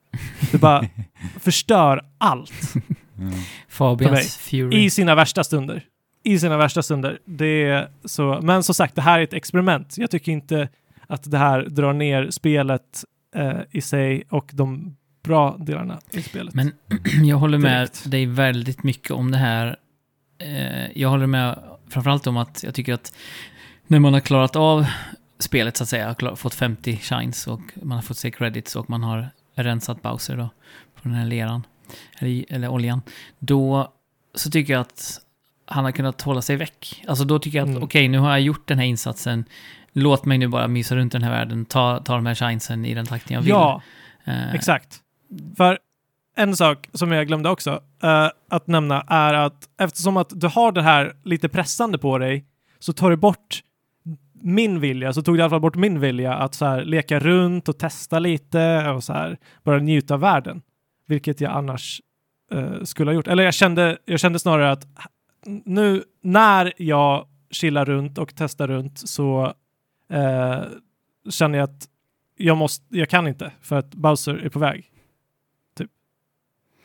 Det 0.52 0.58
bara 0.58 0.84
förstör 1.40 2.02
allt 2.18 2.74
Mm. 3.20 3.34
Fabians 3.68 4.36
Fury. 4.36 4.84
i 4.84 4.90
sina 4.90 5.14
värsta 5.14 5.44
stunder. 5.44 5.84
I 6.22 6.38
sina 6.38 6.56
värsta 6.56 6.82
stunder. 6.82 7.18
Det 7.24 7.64
är 7.64 7.88
så, 8.04 8.40
men 8.42 8.62
som 8.62 8.74
sagt, 8.74 8.94
det 8.94 9.02
här 9.02 9.18
är 9.18 9.22
ett 9.22 9.32
experiment. 9.32 9.94
Jag 9.98 10.10
tycker 10.10 10.32
inte 10.32 10.68
att 11.06 11.30
det 11.30 11.38
här 11.38 11.62
drar 11.62 11.92
ner 11.92 12.30
spelet 12.30 13.04
eh, 13.36 13.58
i 13.70 13.80
sig 13.80 14.22
och 14.30 14.50
de 14.52 14.96
bra 15.22 15.56
delarna 15.60 16.00
i 16.10 16.22
spelet. 16.22 16.54
Men 16.54 16.72
jag 17.24 17.36
håller 17.36 17.58
med 17.58 17.78
Direkt. 17.80 18.10
dig 18.10 18.26
väldigt 18.26 18.82
mycket 18.82 19.10
om 19.10 19.30
det 19.30 19.38
här. 19.38 19.76
Eh, 20.38 20.98
jag 21.00 21.08
håller 21.08 21.26
med 21.26 21.58
framförallt 21.88 22.26
om 22.26 22.36
att 22.36 22.62
jag 22.62 22.74
tycker 22.74 22.94
att 22.94 23.14
när 23.86 23.98
man 23.98 24.12
har 24.12 24.20
klarat 24.20 24.56
av 24.56 24.86
spelet 25.38 25.76
så 25.76 25.82
att 25.82 25.88
säga, 25.88 26.14
fått 26.36 26.54
50 26.54 26.96
shines 26.96 27.46
och 27.46 27.60
man 27.82 27.92
har 27.96 28.02
fått 28.02 28.16
se 28.16 28.30
credits 28.30 28.76
och 28.76 28.90
man 28.90 29.02
har 29.02 29.28
rensat 29.54 30.02
Bowser 30.02 30.36
då 30.36 30.48
på 30.94 31.00
den 31.08 31.14
här 31.14 31.24
leran, 31.26 31.62
eller, 32.18 32.44
eller 32.48 32.68
oljan, 32.68 33.02
då 33.38 33.92
så 34.34 34.50
tycker 34.50 34.72
jag 34.72 34.80
att 34.80 35.20
han 35.66 35.84
har 35.84 35.92
kunnat 35.92 36.22
hålla 36.22 36.42
sig 36.42 36.56
väck. 36.56 37.04
Alltså 37.08 37.24
då 37.24 37.38
tycker 37.38 37.58
jag 37.58 37.64
att 37.64 37.70
Mm. 37.70 37.82
okej, 37.82 38.08
nu 38.08 38.18
har 38.18 38.30
jag 38.30 38.40
gjort 38.40 38.68
den 38.68 38.78
här 38.78 38.86
insatsen, 38.86 39.44
låt 39.92 40.24
mig 40.24 40.38
nu 40.38 40.48
bara 40.48 40.68
mysa 40.68 40.96
runt 40.96 41.12
den 41.12 41.22
här 41.22 41.30
världen, 41.30 41.64
ta, 41.64 42.00
ta 42.04 42.14
de 42.14 42.26
här 42.26 42.34
shinesen 42.34 42.84
i 42.84 42.94
den 42.94 43.06
takten 43.06 43.34
jag 43.34 43.40
vill. 43.40 43.48
ja, 43.50 43.82
Eh, 44.24 44.54
exakt. 44.54 44.98
För 45.56 45.78
en 46.36 46.56
sak 46.56 46.88
som 46.92 47.12
jag 47.12 47.26
glömde 47.26 47.50
också 47.50 47.70
uh, 48.04 48.28
att 48.48 48.66
nämna 48.66 49.04
är 49.08 49.34
att 49.34 49.68
eftersom 49.78 50.16
att 50.16 50.40
du 50.40 50.46
har 50.46 50.72
det 50.72 50.82
här 50.82 51.16
lite 51.22 51.48
pressande 51.48 51.98
på 51.98 52.18
dig 52.18 52.44
så 52.78 52.92
tar 52.92 53.10
du 53.10 53.16
bort 53.16 53.62
min 54.42 54.80
vilja, 54.80 55.12
så 55.12 55.22
tog 55.22 55.36
det 55.36 55.38
i 55.38 55.42
alla 55.42 55.50
fall 55.50 55.60
bort 55.60 55.76
min 55.76 56.00
vilja 56.00 56.34
att 56.34 56.54
så 56.54 56.64
här 56.64 56.84
leka 56.84 57.18
runt 57.18 57.68
och 57.68 57.78
testa 57.78 58.18
lite 58.18 58.90
och 58.90 59.04
så 59.04 59.12
här 59.12 59.38
bara 59.62 59.78
njuta 59.78 60.14
av 60.14 60.20
världen. 60.20 60.62
Vilket 61.06 61.40
jag 61.40 61.52
annars 61.52 62.00
uh, 62.54 62.82
skulle 62.84 63.10
ha 63.10 63.14
gjort. 63.14 63.28
Eller 63.28 63.42
jag 63.42 63.54
kände, 63.54 63.98
jag 64.04 64.20
kände 64.20 64.38
snarare 64.38 64.70
att 64.70 64.86
nu 65.64 66.02
när 66.22 66.72
jag 66.76 67.26
chillar 67.50 67.84
runt 67.84 68.18
och 68.18 68.32
testar 68.36 68.68
runt 68.68 68.98
så 68.98 69.44
uh, 70.12 70.62
känner 71.30 71.58
jag 71.58 71.64
att 71.64 71.88
jag, 72.36 72.56
måste, 72.56 72.98
jag 72.98 73.08
kan 73.08 73.28
inte 73.28 73.52
för 73.60 73.76
att 73.76 73.94
Bowser 73.94 74.34
är 74.34 74.48
på 74.48 74.58
väg. 74.58 74.89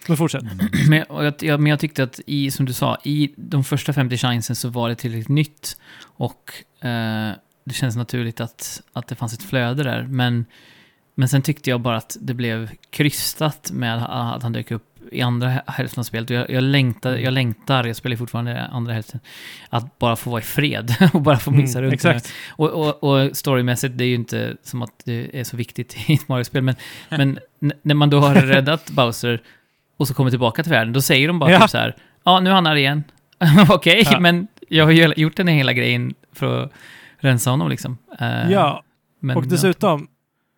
Typ. 0.06 0.08
Men 0.10 0.18
fortsätt. 0.18 0.44
Men 0.90 1.04
jag, 1.10 1.34
jag, 1.40 1.60
men 1.60 1.70
jag 1.70 1.80
tyckte 1.80 2.04
att 2.04 2.20
i, 2.26 2.52
som 2.52 2.66
du 2.66 2.74
sa, 2.74 2.98
i 3.04 3.34
de 3.38 3.64
första 3.64 3.94
50 3.94 4.18
chansen 4.18 4.56
så 4.56 4.70
var 4.70 4.90
det 4.90 4.96
tillräckligt 4.96 5.30
nytt. 5.30 5.78
Och 6.04 6.54
eh, 6.86 7.32
det 7.66 7.74
känns 7.74 7.96
naturligt 7.96 8.40
att, 8.42 8.82
att 8.94 9.08
det 9.08 9.16
fanns 9.16 9.34
ett 9.34 9.44
flöde 9.44 9.84
där. 9.84 10.04
Men, 10.10 10.46
men 11.16 11.30
sen 11.30 11.42
tyckte 11.42 11.70
jag 11.70 11.82
bara 11.82 11.98
att 11.98 12.18
det 12.22 12.34
blev 12.34 12.70
krystat 12.90 13.72
med 13.74 14.06
att 14.36 14.44
han 14.44 14.54
dök 14.54 14.72
upp 14.72 14.92
i 15.12 15.22
andra 15.22 15.50
hälften 15.68 16.00
av 16.00 16.04
spelet. 16.04 16.30
Jag, 16.30 16.50
jag, 16.50 16.64
längtar, 16.64 17.16
jag 17.16 17.34
längtar, 17.34 17.84
jag 17.84 17.96
spelar 17.96 18.16
fortfarande 18.16 18.66
andra 18.66 18.94
hälften, 18.94 19.20
att 19.70 20.00
bara 20.00 20.16
få 20.16 20.30
vara 20.30 20.42
i 20.42 20.44
fred 20.44 20.96
och 21.14 21.22
bara 21.22 21.38
få 21.38 21.52
missa 21.52 21.80
Mm, 21.80 21.84
runt. 21.84 21.94
exakt. 21.94 22.32
Och, 22.50 22.70
och, 22.70 23.04
och 23.04 23.38
storymässigt, 23.38 23.98
det 23.98 24.04
är 24.04 24.08
ju 24.08 24.16
inte 24.16 24.58
som 24.64 24.82
att 24.82 25.02
det 25.06 25.40
är 25.40 25.44
så 25.44 25.58
viktigt 25.58 25.98
i 26.10 26.14
ett 26.14 26.28
Mario-spel, 26.28 26.62
men, 26.64 26.76
men 27.10 27.40
när 27.82 27.96
man 27.96 28.10
då 28.10 28.20
har 28.20 28.36
räddat 28.36 28.90
Bowser 28.90 29.42
och 29.98 30.08
så 30.08 30.14
kommer 30.14 30.30
tillbaka 30.30 30.64
till 30.64 30.72
världen, 30.72 30.94
då 30.94 31.02
säger 31.02 31.28
de 31.28 31.40
bara 31.40 31.52
Ja. 31.52 31.60
typ 31.62 31.70
så 31.70 31.78
här, 31.78 31.96
ja 32.24 32.40
nu 32.40 32.50
är 32.50 32.54
han 32.54 32.66
här 32.66 32.76
igen. 32.76 33.04
Okej, 33.70 34.04
Ja. 34.12 34.20
men 34.20 34.48
jag 34.70 34.86
har 34.86 34.92
ju 34.92 35.14
gjort 35.16 35.36
den 35.38 35.48
här 35.48 35.56
hela 35.56 35.74
grejen 35.74 36.14
för 36.34 36.64
att 36.64 36.72
rensa 37.18 37.50
honom 37.50 37.70
liksom. 37.70 37.98
Eh, 38.20 38.52
Ja, 38.52 38.84
men, 39.20 39.38
och 39.38 39.48
dessutom, 39.48 40.08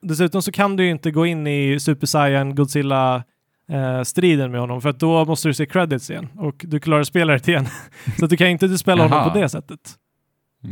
dessutom 0.02 0.42
så 0.42 0.52
kan 0.52 0.76
du 0.76 0.84
ju 0.84 0.92
inte 0.92 1.12
gå 1.12 1.26
in 1.26 1.48
i 1.48 1.80
Super 1.80 2.08
Saiyan 2.08 2.56
Godzilla 2.56 3.24
eh, 3.72 4.02
striden 4.04 4.52
med 4.52 4.60
honom 4.60 4.82
för 4.82 4.90
att 4.90 5.00
då 5.00 5.26
måste 5.26 5.48
du 5.48 5.54
se 5.54 5.66
credits 5.66 6.10
igen 6.10 6.28
och 6.36 6.56
du 6.68 6.80
klarar 6.80 7.04
spelet 7.04 7.48
igen. 7.48 7.68
så 8.20 8.26
att 8.26 8.30
du 8.30 8.38
kan 8.38 8.48
inte 8.48 8.78
spela 8.78 9.04
honom 9.04 9.32
på 9.34 9.40
det 9.40 9.50
sättet. 9.50 9.80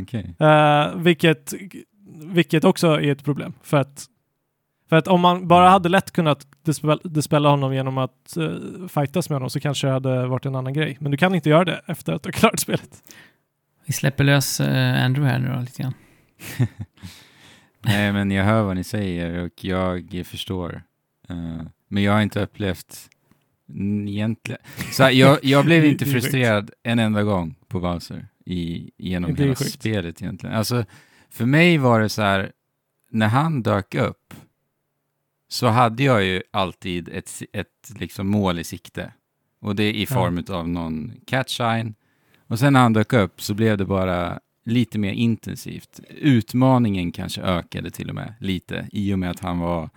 Okej. 0.02 0.34
Eh, 0.40 0.94
vilket, 0.96 1.54
vilket 2.24 2.64
också 2.64 2.88
är 3.00 3.12
ett 3.12 3.24
problem. 3.24 3.52
För 3.62 3.76
att, 3.76 4.04
för 4.88 4.96
att 4.96 5.08
om 5.08 5.20
man 5.20 5.48
bara 5.48 5.68
hade 5.68 5.88
lätt 5.88 6.10
kunnat 6.10 6.46
dispel, 6.64 7.00
dispella 7.04 7.48
honom 7.48 7.74
genom 7.74 7.98
att 7.98 8.36
uh, 8.36 8.88
fightas 8.88 9.30
med 9.30 9.36
honom 9.36 9.50
så 9.50 9.60
kanske 9.60 9.86
det 9.86 9.92
hade 9.92 10.26
varit 10.26 10.46
en 10.46 10.54
annan 10.54 10.72
grej. 10.72 10.96
Men 11.00 11.10
du 11.10 11.16
kan 11.16 11.34
inte 11.34 11.48
göra 11.48 11.64
det 11.64 11.80
efter 11.86 12.12
att 12.12 12.22
du 12.22 12.26
har 12.26 12.32
klarat 12.32 12.60
spelet. 12.60 13.02
Vi 13.86 13.92
släpper 13.92 14.24
lös 14.24 14.60
eh, 14.60 15.04
Andrew 15.04 15.32
här 15.32 15.38
nu 15.38 15.54
då 15.54 15.60
lite 15.60 15.82
grann. 15.82 15.94
Nej, 17.80 18.12
men 18.12 18.30
jag 18.30 18.44
hör 18.44 18.62
vad 18.62 18.76
ni 18.76 18.84
säger 18.84 19.38
och 19.38 19.64
jag 19.64 20.22
förstår. 20.24 20.82
Eh, 21.28 21.62
men 21.88 22.02
jag 22.02 22.12
har 22.12 22.20
inte 22.20 22.40
upplevt 22.40 23.08
egentligen. 24.08 24.60
Så 24.92 25.02
här, 25.02 25.10
jag, 25.10 25.38
jag 25.42 25.64
blev 25.64 25.84
inte 25.92 26.04
frustrerad 26.04 26.70
en 26.82 26.98
enda 26.98 27.22
gång 27.22 27.54
på 27.68 27.80
Bowser 27.80 28.28
i, 28.46 28.90
genom 28.96 29.36
hela 29.36 29.54
sjukt. 29.54 29.72
spelet 29.72 30.22
egentligen. 30.22 30.56
Alltså, 30.56 30.84
för 31.30 31.46
mig 31.46 31.78
var 31.78 32.00
det 32.00 32.08
så 32.08 32.22
här, 32.22 32.52
när 33.10 33.28
han 33.28 33.62
dök 33.62 33.94
upp 33.94 34.34
så 35.48 35.66
hade 35.66 36.02
jag 36.02 36.24
ju 36.24 36.42
alltid 36.50 37.08
ett, 37.08 37.42
ett 37.52 37.92
liksom 38.00 38.26
mål 38.28 38.58
i 38.58 38.64
sikte. 38.64 39.12
Och 39.60 39.76
det 39.76 39.82
är 39.82 39.92
i 39.92 40.00
Ja. 40.10 40.14
form 40.14 40.44
av 40.50 40.68
någon 40.68 41.12
catshine. 41.26 41.94
Och 42.48 42.58
sen 42.58 42.72
när 42.72 42.80
han 42.80 42.92
dök 42.92 43.12
upp 43.12 43.42
så 43.42 43.54
blev 43.54 43.78
det 43.78 43.84
bara 43.84 44.38
lite 44.64 44.98
mer 44.98 45.12
intensivt. 45.12 46.00
Utmaningen 46.10 47.12
kanske 47.12 47.42
ökade 47.42 47.90
till 47.90 48.08
och 48.08 48.14
med 48.14 48.34
lite 48.40 48.88
i 48.92 49.14
och 49.14 49.18
med 49.18 49.30
att 49.30 49.40
han 49.40 49.58
var, 49.58 49.90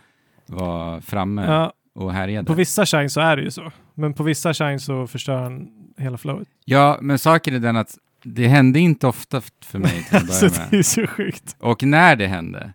var 0.45 1.01
framme 1.01 1.45
Ja, 1.45 1.73
och 1.95 2.13
härjade. 2.13 2.45
på 2.45 2.53
vissa 2.53 2.85
shine 2.85 3.09
så 3.09 3.21
är 3.21 3.37
det 3.37 3.43
ju 3.43 3.51
så. 3.51 3.71
Men 3.93 4.13
på 4.13 4.23
vissa 4.23 4.53
shine 4.53 4.79
så 4.79 5.07
förstör 5.07 5.41
han 5.43 5.69
hela 5.97 6.17
flowet. 6.17 6.47
Ja, 6.65 6.97
men 7.01 7.19
saken 7.19 7.55
är 7.55 7.59
den 7.59 7.75
att 7.77 7.97
det 8.23 8.47
hände 8.47 8.79
inte 8.79 9.07
ofta 9.07 9.41
för 9.61 9.79
mig 9.79 10.03
till 10.09 10.17
att 10.17 10.33
så 10.33 10.45
börja 10.49 10.51
det 10.63 10.71
med. 10.71 10.79
är 10.79 10.83
så 10.83 11.07
sjukt. 11.07 11.55
Och 11.59 11.83
när 11.83 12.15
det 12.15 12.27
hände, 12.27 12.73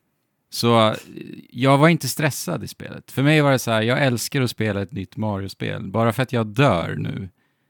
så 0.55 0.89
eh, 0.89 0.97
jag 1.51 1.79
var 1.79 1.89
inte 1.89 2.09
stressad 2.09 2.65
i 2.65 2.69
spelet. 2.69 3.13
För 3.13 3.23
mig 3.23 3.41
var 3.41 3.53
det 3.53 3.59
så 3.59 3.71
här, 3.71 3.83
jag 3.83 4.05
älskar 4.05 4.43
att 4.43 4.51
spela 4.51 4.83
ett 4.83 4.93
nytt 4.93 5.17
Mario-spel. 5.17 5.91
Bara 5.91 6.13
för 6.13 6.23
att 6.23 6.33
jag 6.33 6.47
dör 6.47 6.95
nu, 6.99 7.29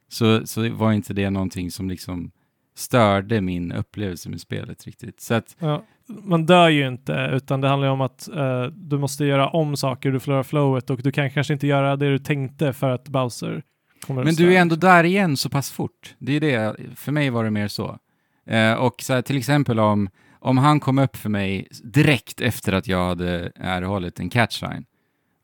så, 0.08 0.46
så 0.46 0.70
var 0.70 0.92
inte 0.92 1.14
det 1.14 1.30
någonting 1.30 1.70
som 1.70 1.90
liksom 1.90 2.30
störde 2.76 3.40
min 3.40 3.72
upplevelse 3.72 4.28
med 4.28 4.40
spelet 4.40 4.86
riktigt. 4.86 5.20
Så 5.20 5.34
att, 5.34 5.56
Ja, 5.58 5.84
man 6.06 6.46
dör 6.46 6.68
ju 6.68 6.88
inte, 6.88 7.30
utan 7.32 7.60
det 7.60 7.68
handlar 7.68 7.88
ju 7.88 7.92
om 7.92 8.00
att 8.00 8.28
eh, 8.28 8.62
du 8.62 8.98
måste 8.98 9.24
göra 9.24 9.48
om 9.48 9.76
saker, 9.76 10.10
du 10.10 10.20
förlorar 10.20 10.42
flowet 10.42 10.90
och 10.90 11.02
du 11.02 11.12
kan 11.12 11.30
kanske 11.30 11.52
inte 11.52 11.66
göra 11.66 11.96
det 11.96 12.10
du 12.10 12.18
tänkte 12.18 12.72
för 12.72 12.90
att 12.90 13.08
Bowser 13.08 13.62
kommer 14.06 14.24
men 14.24 14.34
du 14.34 14.54
är 14.54 14.60
ändå 14.60 14.76
där 14.76 15.04
igen 15.04 15.36
så 15.36 15.48
pass 15.48 15.70
fort. 15.70 16.14
Det 16.18 16.32
är 16.32 16.40
det, 16.40 16.76
för 16.94 17.12
mig 17.12 17.30
var 17.30 17.44
det 17.44 17.50
mer 17.50 17.68
så. 17.68 17.98
Eh, 18.46 18.74
och 18.74 18.94
så 19.02 19.14
här, 19.14 19.22
till 19.22 19.36
exempel 19.36 19.80
om, 19.80 20.08
om 20.44 20.58
han 20.58 20.80
kom 20.80 20.98
upp 20.98 21.16
för 21.16 21.28
mig 21.28 21.68
direkt 21.82 22.40
efter 22.40 22.72
att 22.72 22.88
jag 22.88 23.08
hade 23.08 23.52
erhållit 23.54 24.20
en 24.20 24.30
catchline, 24.30 24.84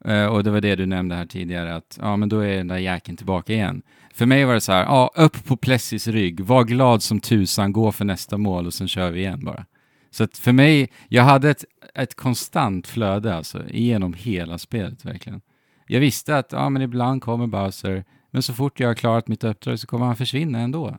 eh, 0.05 0.27
och 0.27 0.45
det 0.45 0.51
var 0.51 0.61
det 0.61 0.77
du 0.77 0.87
nämnde 0.87 1.15
här 1.15 1.27
tidigare, 1.27 1.75
att 1.77 1.99
ja, 2.01 2.17
men 2.17 2.29
då 2.29 2.41
är 2.41 2.57
den 2.57 2.69
där 2.69 2.79
jäkeln 2.79 3.17
tillbaka 3.17 3.53
igen. 3.53 3.83
För 4.15 4.27
mig 4.27 4.45
var 4.45 4.55
det 4.55 4.61
så 4.61 4.73
här, 4.73 4.85
ja, 4.85 5.11
upp 5.15 5.45
på 5.45 5.57
Plessis 5.57 6.07
rygg, 6.07 6.41
var 6.41 6.65
glad 6.65 7.03
som 7.03 7.21
tusan, 7.21 7.73
gå 7.73 7.93
för 7.93 8.05
nästa 8.05 8.37
mål 8.37 8.67
och 8.67 8.75
sen 8.75 8.89
kör 8.89 9.11
vi 9.11 9.21
igen 9.21 9.45
bara. 9.45 9.67
Så 10.11 10.25
att 10.25 10.39
för 10.39 10.53
mig, 10.53 10.91
jag 11.09 11.23
hade 11.23 11.51
ett, 11.51 11.65
ett 11.95 12.15
konstant 12.15 12.87
flöde 12.87 13.35
alltså, 13.35 13.63
genom 13.71 14.13
hela 14.13 14.59
spelet 14.59 15.05
verkligen. 15.05 15.41
Jag 15.87 16.01
visste 16.01 16.39
att 16.39 16.53
ja, 16.53 16.69
men 16.69 16.83
ibland 16.83 17.23
kommer 17.23 17.47
Bowser, 17.47 18.05
men 18.31 18.43
så 18.43 18.55
fort 18.55 18.81
jag 18.81 18.89
har 18.89 18.95
klarat 18.95 19.29
mitt 19.29 19.45
uppdrag 19.45 19.79
så 19.79 19.87
kommer 19.87 20.07
han 20.07 20.17
försvinna 20.17 20.59
ändå. 20.59 20.97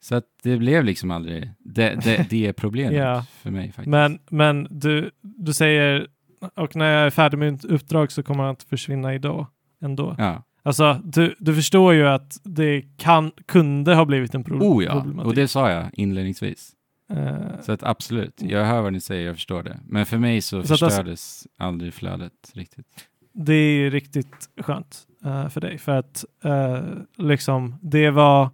Så 0.00 0.14
att 0.14 0.24
det 0.42 0.56
blev 0.56 0.84
liksom 0.84 1.10
aldrig 1.10 1.50
det, 1.58 1.94
det, 2.04 2.26
det 2.30 2.52
problemet 2.56 2.94
Ja. 2.94 3.24
för 3.42 3.50
mig 3.50 3.66
faktiskt. 3.66 3.86
Men, 3.88 4.18
men 4.30 4.66
du, 4.70 5.10
du 5.22 5.52
säger, 5.52 6.06
och 6.54 6.76
när 6.76 6.86
jag 6.92 7.06
är 7.06 7.10
färdig 7.10 7.38
med 7.38 7.52
mitt 7.52 7.64
uppdrag 7.64 8.12
så 8.12 8.22
kommer 8.22 8.42
han 8.44 8.52
att 8.52 8.62
försvinna 8.62 9.14
idag 9.14 9.46
ändå. 9.82 10.14
Ja. 10.18 10.42
Alltså, 10.62 11.00
du, 11.04 11.34
du 11.38 11.54
förstår 11.54 11.94
ju 11.94 12.08
att 12.08 12.40
det 12.44 12.82
kan, 12.96 13.30
kunde 13.46 13.94
ha 13.94 14.04
blivit 14.04 14.34
en 14.34 14.44
pro- 14.44 14.58
Oh 14.62 14.84
ja, 14.84 15.06
och 15.24 15.34
det 15.34 15.48
sa 15.48 15.70
jag 15.70 15.86
inledningsvis. 15.92 16.72
Eh, 17.10 17.60
Så 17.62 17.72
att 17.72 17.82
absolut, 17.82 18.42
jag 18.42 18.64
hör 18.64 18.82
vad 18.82 18.92
ni 18.92 19.00
säger, 19.00 19.26
jag 19.26 19.34
förstår 19.34 19.62
det. 19.62 19.78
Men 19.86 20.06
för 20.06 20.18
mig 20.18 20.40
så, 20.40 20.48
Så 20.62 20.72
alltså- 20.72 20.86
förstördes 20.86 21.46
aldrig 21.58 21.94
flödet 21.94 22.32
riktigt. 22.54 22.86
det 23.34 23.52
är 23.54 23.72
ju 23.78 23.90
riktigt 23.90 24.48
skönt 24.60 24.98
eh, 25.24 25.48
för 25.48 25.60
dig, 25.60 25.78
för 25.78 25.92
att 25.98 26.24
eh, 26.44 26.80
liksom, 27.16 27.74
det 27.82 28.10
var 28.10 28.50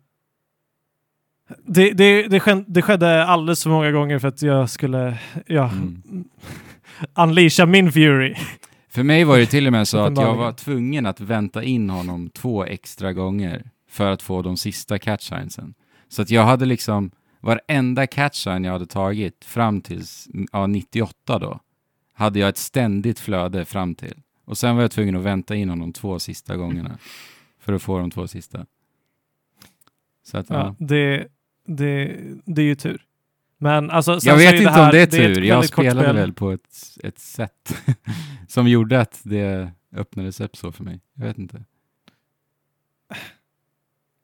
det, 1.67 1.93
det, 1.93 2.29
det, 2.29 2.41
skedde, 2.41 2.65
det 2.67 2.83
skedde 2.83 3.25
alldeles 3.25 3.63
för 3.63 3.71
många 3.71 3.91
gånger 3.91 4.19
för 4.19 4.29
att 4.29 4.43
jag 4.43 4.71
skulle 4.71 5.19
ja, 5.47 5.71
Mm. 5.71 6.03
unleasha 7.15 7.67
min 7.67 7.93
fury. 7.93 8.35
För 8.89 9.03
mig 9.03 9.25
var 9.25 9.39
det 9.39 9.47
till 9.47 9.67
och 9.67 9.73
med 9.73 9.89
så 9.89 9.99
att 10.05 10.17
jag 10.17 10.35
var 10.35 10.53
tvungen 10.53 11.07
att 11.07 11.21
vänta 11.21 11.63
in 11.63 11.91
honom 11.91 12.31
två 12.31 12.65
extra 12.65 13.13
gånger 13.13 13.71
för 13.91 14.11
att 14.11 14.23
få 14.23 14.43
de 14.43 14.57
sista 14.57 14.99
catchsinesen. 14.99 15.75
Så 16.09 16.23
att 16.23 16.31
jag 16.31 16.45
hade 16.45 16.67
liksom 16.67 17.11
varenda 17.41 18.07
catchine 18.07 18.67
jag 18.67 18.73
hade 18.73 18.87
tagit 18.87 19.45
fram 19.45 19.81
till 19.81 20.03
ja, 20.53 20.67
98 20.67 21.39
då, 21.39 21.61
hade 22.15 22.39
jag 22.39 22.49
ett 22.49 22.59
ständigt 22.59 23.21
flöde 23.21 23.65
fram 23.65 23.95
till. 23.95 24.15
Och 24.45 24.59
sen 24.59 24.77
var 24.77 24.83
jag 24.83 24.91
tvungen 24.91 25.17
att 25.17 25.23
vänta 25.23 25.55
in 25.55 25.69
honom 25.69 25.93
två 25.93 26.19
sista 26.19 26.57
gångerna 26.57 26.99
för 27.61 27.73
att 27.73 27.83
få 27.83 27.99
de 27.99 28.11
två 28.11 28.27
sista. 28.27 28.67
Så 30.25 30.39
att, 30.39 30.51
ja. 30.51 30.57
Ja, 30.57 30.87
det, 30.87 31.27
det, 31.67 32.17
det 32.45 32.63
är 32.63 32.67
ju 32.67 32.75
tur. 32.75 33.03
Men 33.59 33.91
alltså, 33.91 34.19
Jag 34.23 34.37
vet 34.37 34.53
är 34.53 34.57
inte 34.57 34.65
det 34.65 34.71
här, 34.71 34.85
om 34.85 34.91
det 34.93 35.01
är 35.03 35.07
tur. 35.07 35.43
jag 35.43 35.55
väldigt 35.55 35.71
kort 35.71 35.85
spelade 35.85 36.09
spel. 36.09 36.17
väl 36.17 36.33
på 36.33 36.51
ett, 36.51 36.69
ett 37.03 37.19
sätt 37.19 37.77
som 38.49 38.69
gjorde 38.69 39.01
att 39.01 39.21
det 39.25 39.73
öppnades 39.97 40.41
upp 40.41 40.57
så 40.57 40.73
för 40.73 40.85
mig. 40.85 41.01
Jag 41.15 41.27
vet 41.27 41.39
inte. 41.39 41.65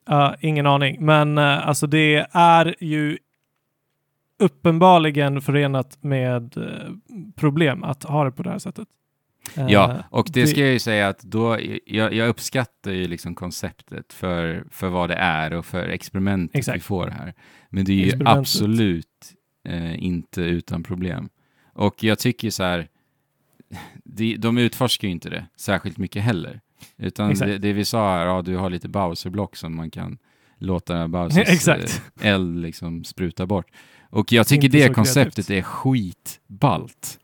Ja, 0.05 0.35
ingen 0.39 0.67
aning, 0.67 1.05
men 1.05 1.37
eh, 1.37 1.67
alltså 1.67 1.87
det 1.87 2.27
är 2.31 2.75
ju 2.79 3.17
uppenbarligen 4.39 5.41
förenat 5.41 6.03
med 6.03 6.57
eh, 6.57 6.93
problem 7.35 7.83
att 7.83 8.03
ha 8.03 8.23
det 8.23 8.31
på 8.31 8.43
det 8.43 8.49
här 8.49 8.59
sättet. 8.59 8.87
Eh, 9.55 9.65
Ja, 9.67 10.03
och 10.09 10.29
det, 10.33 10.47
ska 10.47 10.59
jag 10.59 10.73
ju 10.73 10.79
säga 10.79 11.07
att 11.07 11.23
då, 11.23 11.59
jag, 11.85 12.13
jag 12.13 12.29
uppskattar 12.29 12.91
ju 12.91 13.07
liksom 13.07 13.35
konceptet 13.35 14.13
för, 14.13 14.65
för 14.71 14.89
vad 14.89 15.09
det 15.09 15.15
är 15.15 15.53
och 15.53 15.65
för 15.65 15.89
experimentet 15.89 16.55
vi 16.55 16.59
Exakt. 16.59 16.83
får 16.83 17.07
här. 17.07 17.33
Men 17.69 17.85
det 17.85 17.91
är 17.91 18.05
ju 18.05 18.21
absolut 18.25 19.33
eh, 19.67 20.03
inte 20.03 20.41
utan 20.41 20.83
problem. 20.83 21.29
Och 21.73 22.03
jag 22.03 22.19
tycker 22.19 22.49
så 22.49 22.63
här, 22.63 22.87
de, 24.03 24.37
de 24.37 24.57
utforskar 24.57 25.07
ju 25.07 25.11
inte 25.11 25.29
det 25.29 25.45
särskilt 25.57 25.97
mycket 25.97 26.23
heller. 26.23 26.61
Utan 26.97 27.33
det, 27.33 27.57
det 27.57 27.73
vi 27.73 27.85
sa 27.85 28.17
här, 28.17 28.25
ja 28.25 28.41
du 28.41 28.57
har 28.57 28.69
lite 28.69 28.87
Bowser-block 28.87 29.55
som 29.55 29.75
man 29.75 29.91
kan 29.91 30.17
låta 30.57 31.07
Bowsers 31.07 31.67
eh, 31.67 31.85
eld 32.21 32.61
liksom 32.61 33.03
spruta 33.03 33.45
bort. 33.45 33.67
Och 34.09 34.31
jag 34.31 34.47
tycker 34.47 34.69
det 34.69 34.93
konceptet 34.93 35.47
kreativt. 35.47 35.49
är 35.49 35.61
skitballt. 35.61 37.19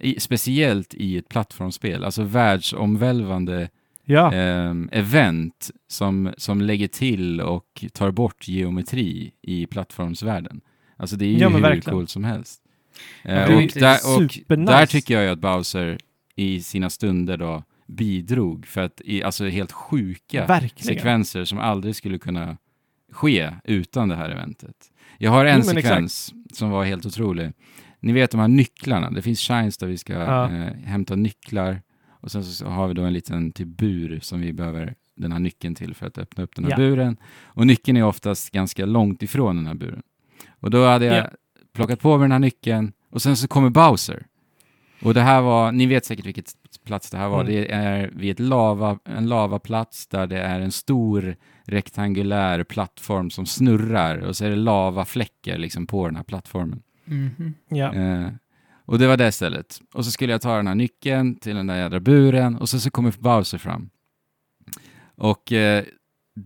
I, 0.00 0.20
speciellt 0.20 0.94
i 0.94 1.16
ett 1.18 1.28
plattformsspel, 1.28 2.04
alltså 2.04 2.22
världsomvälvande 2.22 3.68
Ja, 4.04 4.32
ehm, 4.32 4.88
event 4.92 5.70
som, 5.88 6.32
som 6.36 6.60
lägger 6.60 6.88
till 6.88 7.40
och 7.40 7.84
tar 7.92 8.10
bort 8.10 8.48
geometri 8.48 9.32
i 9.42 9.66
plattformsvärlden. 9.66 10.60
Alltså 10.96 11.16
det 11.16 11.24
är 11.24 11.28
ju 11.30 11.38
Ja, 11.38 11.48
hur 11.48 11.60
verkligen. 11.60 11.94
coolt 11.98 12.10
som 12.10 12.24
helst. 12.24 12.62
Eh, 13.24 13.42
och, 13.56 13.62
där, 13.74 13.98
och 14.16 14.58
där 14.58 14.86
tycker 14.86 15.14
jag 15.14 15.22
ju 15.24 15.30
att 15.30 15.38
Bowser 15.38 15.98
i 16.36 16.60
sina 16.60 16.90
stunder 16.90 17.36
då 17.36 17.64
bidrog 17.86 18.66
för 18.66 18.80
att 18.80 19.00
i 19.04 19.22
alltså 19.22 19.44
helt 19.48 19.72
sjuka 19.72 20.46
verkligen. 20.46 20.96
sekvenser 20.96 21.44
som 21.44 21.58
aldrig 21.58 21.96
skulle 21.96 22.18
kunna 22.18 22.56
ske 23.12 23.50
utan 23.64 24.08
det 24.08 24.16
här 24.16 24.30
eventet. 24.30 24.76
Jag 25.18 25.30
har 25.30 25.44
en 25.44 25.62
Jo, 25.64 25.70
sekvens 25.72 26.34
som 26.52 26.70
var 26.70 26.84
helt 26.84 27.06
otrolig. 27.06 27.52
Ni 28.00 28.12
vet 28.12 28.30
de 28.30 28.40
här 28.40 28.48
nycklarna, 28.48 29.10
det 29.10 29.22
finns 29.22 29.40
shines 29.40 29.76
där 29.78 29.86
vi 29.86 29.98
ska 29.98 30.12
Ja. 30.12 30.44
eh, 30.52 30.72
hämta 30.84 31.16
nycklar 31.16 31.82
och 32.20 32.30
sen 32.30 32.44
så 32.44 32.66
har 32.66 32.88
vi 32.88 32.94
då 32.94 33.02
en 33.02 33.12
liten 33.12 33.52
typ 33.52 33.68
bur 33.68 34.18
som 34.22 34.40
vi 34.40 34.52
behöver 34.52 34.94
den 35.16 35.32
här 35.32 35.38
nyckeln 35.38 35.74
till 35.74 35.94
för 35.94 36.06
att 36.06 36.18
öppna 36.18 36.44
upp 36.44 36.54
den 36.56 36.64
här 36.64 36.70
Ja. 36.70 36.76
buren. 36.76 37.16
Och 37.44 37.66
nyckeln 37.66 37.96
är 37.96 38.04
oftast 38.04 38.50
ganska 38.50 38.86
långt 38.86 39.22
ifrån 39.22 39.56
den 39.56 39.66
här 39.66 39.74
buren. 39.74 40.02
Och 40.60 40.70
då 40.70 40.86
hade 40.86 41.04
jag 41.04 41.16
Ja. 41.16 41.28
plockat 41.72 42.00
på 42.00 42.18
mig 42.18 42.24
den 42.24 42.32
här 42.32 42.38
nyckeln 42.38 42.92
och 43.10 43.22
sen 43.22 43.36
så 43.36 43.48
kommer 43.48 43.70
Bowser. 43.70 44.26
Och 45.02 45.14
det 45.14 45.20
här 45.20 45.40
var, 45.40 45.72
ni 45.72 45.86
vet 45.86 46.04
säkert 46.04 46.26
vilket 46.26 46.52
plats 46.84 47.10
det 47.10 47.18
här 47.18 47.28
var. 47.28 47.40
Mm. 47.40 47.52
Det 47.52 47.72
är 47.72 48.10
vid 48.14 48.30
ett 48.30 48.38
lava, 48.40 48.98
en 49.04 49.26
lavaplats 49.28 50.06
där 50.06 50.26
det 50.26 50.38
är 50.40 50.60
en 50.60 50.72
stor 50.72 51.36
rektangulär 51.64 52.64
plattform 52.64 53.30
som 53.30 53.46
snurrar 53.46 54.16
och 54.18 54.36
så 54.36 54.44
är 54.44 54.50
det 54.50 54.56
lavafläckar 54.56 55.58
liksom 55.58 55.86
på 55.86 56.06
den 56.06 56.16
här 56.16 56.22
plattformen. 56.22 56.82
Mhm. 57.10 57.54
Ja. 57.68 57.94
Eh, 57.94 58.28
och 58.86 58.98
det 58.98 59.06
var 59.06 59.16
det 59.16 59.32
stället. 59.32 59.80
Och 59.94 60.04
så 60.04 60.10
skulle 60.10 60.32
jag 60.32 60.40
ta 60.40 60.56
den 60.56 60.66
här 60.66 60.74
nyckeln 60.74 61.36
till 61.36 61.56
den 61.56 61.66
där 61.66 61.76
jädra 61.76 62.00
buren 62.00 62.56
och 62.56 62.68
så, 62.68 62.80
så 62.80 62.90
kommer 62.90 63.14
Bowser 63.18 63.58
fram. 63.58 63.90
Och 65.16 65.52
eh, 65.52 65.84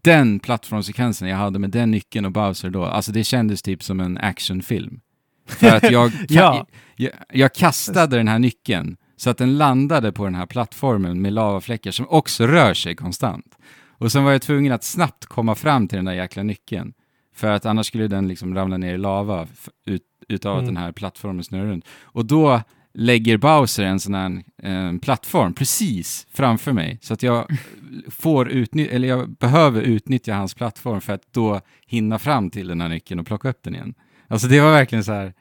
den 0.02 0.38
plattformsekvensen 0.38 1.28
jag 1.28 1.36
hade 1.36 1.58
med 1.58 1.70
den 1.70 1.90
nyckeln 1.90 2.26
och 2.26 2.32
Bowser 2.32 2.70
då, 2.70 2.84
alltså 2.84 3.12
det 3.12 3.24
kändes 3.24 3.62
typ 3.62 3.82
som 3.82 4.00
en 4.00 4.18
actionfilm. 4.18 5.00
För 5.46 5.76
att 5.76 5.90
jag, 5.90 6.12
Ja. 6.28 6.66
jag, 6.96 7.12
jag 7.32 7.54
kastade 7.54 8.16
den 8.16 8.28
här 8.28 8.38
nyckeln 8.38 8.96
så 9.16 9.30
att 9.30 9.38
den 9.38 9.58
landade 9.58 10.12
på 10.12 10.24
den 10.24 10.34
här 10.34 10.46
plattformen 10.46 11.22
med 11.22 11.32
lavafläckar 11.32 11.90
som 11.90 12.08
också 12.08 12.46
rör 12.46 12.74
sig 12.74 12.96
konstant. 12.96 13.58
Och 13.98 14.12
sen 14.12 14.24
var 14.24 14.32
jag 14.32 14.42
tvungen 14.42 14.72
att 14.72 14.84
snabbt 14.84 15.26
komma 15.26 15.54
fram 15.54 15.88
till 15.88 15.96
den 15.96 16.04
där 16.04 16.12
jäkla 16.12 16.42
nyckeln. 16.42 16.92
För 17.34 17.50
att 17.50 17.66
annars 17.66 17.86
skulle 17.86 18.08
den 18.08 18.28
liksom 18.28 18.54
ramla 18.54 18.76
ner 18.76 18.94
i 18.94 18.98
lava 18.98 19.46
ut, 19.86 20.02
utav 20.28 20.56
att 20.56 20.62
Mm. 20.62 20.74
den 20.74 20.82
här 20.82 20.92
plattformen 20.92 21.44
snurrar 21.44 21.66
runt. 21.66 21.84
Och 22.02 22.26
då 22.26 22.60
lägger 22.94 23.36
Bowser 23.38 23.84
en 23.84 24.00
sån 24.00 24.14
här 24.14 24.42
eh, 24.62 24.98
plattform 24.98 25.54
precis 25.54 26.26
framför 26.32 26.72
mig. 26.72 26.98
Så 27.02 27.14
att 27.14 27.22
jag 27.22 27.46
får 28.08 28.48
utny- 28.50 28.88
eller 28.90 29.08
jag 29.08 29.30
behöver 29.30 29.82
utnyttja 29.82 30.34
hans 30.34 30.54
plattform 30.54 31.00
för 31.00 31.12
att 31.12 31.32
då 31.32 31.60
hinna 31.86 32.18
fram 32.18 32.50
till 32.50 32.68
den 32.68 32.80
här 32.80 32.88
nyckeln 32.88 33.20
och 33.20 33.26
plocka 33.26 33.48
upp 33.48 33.62
den 33.62 33.74
igen. 33.74 33.94
Alltså 34.28 34.48
det 34.48 34.60
var 34.60 34.70
verkligen 34.72 35.04
så 35.04 35.12
här, 35.12 35.34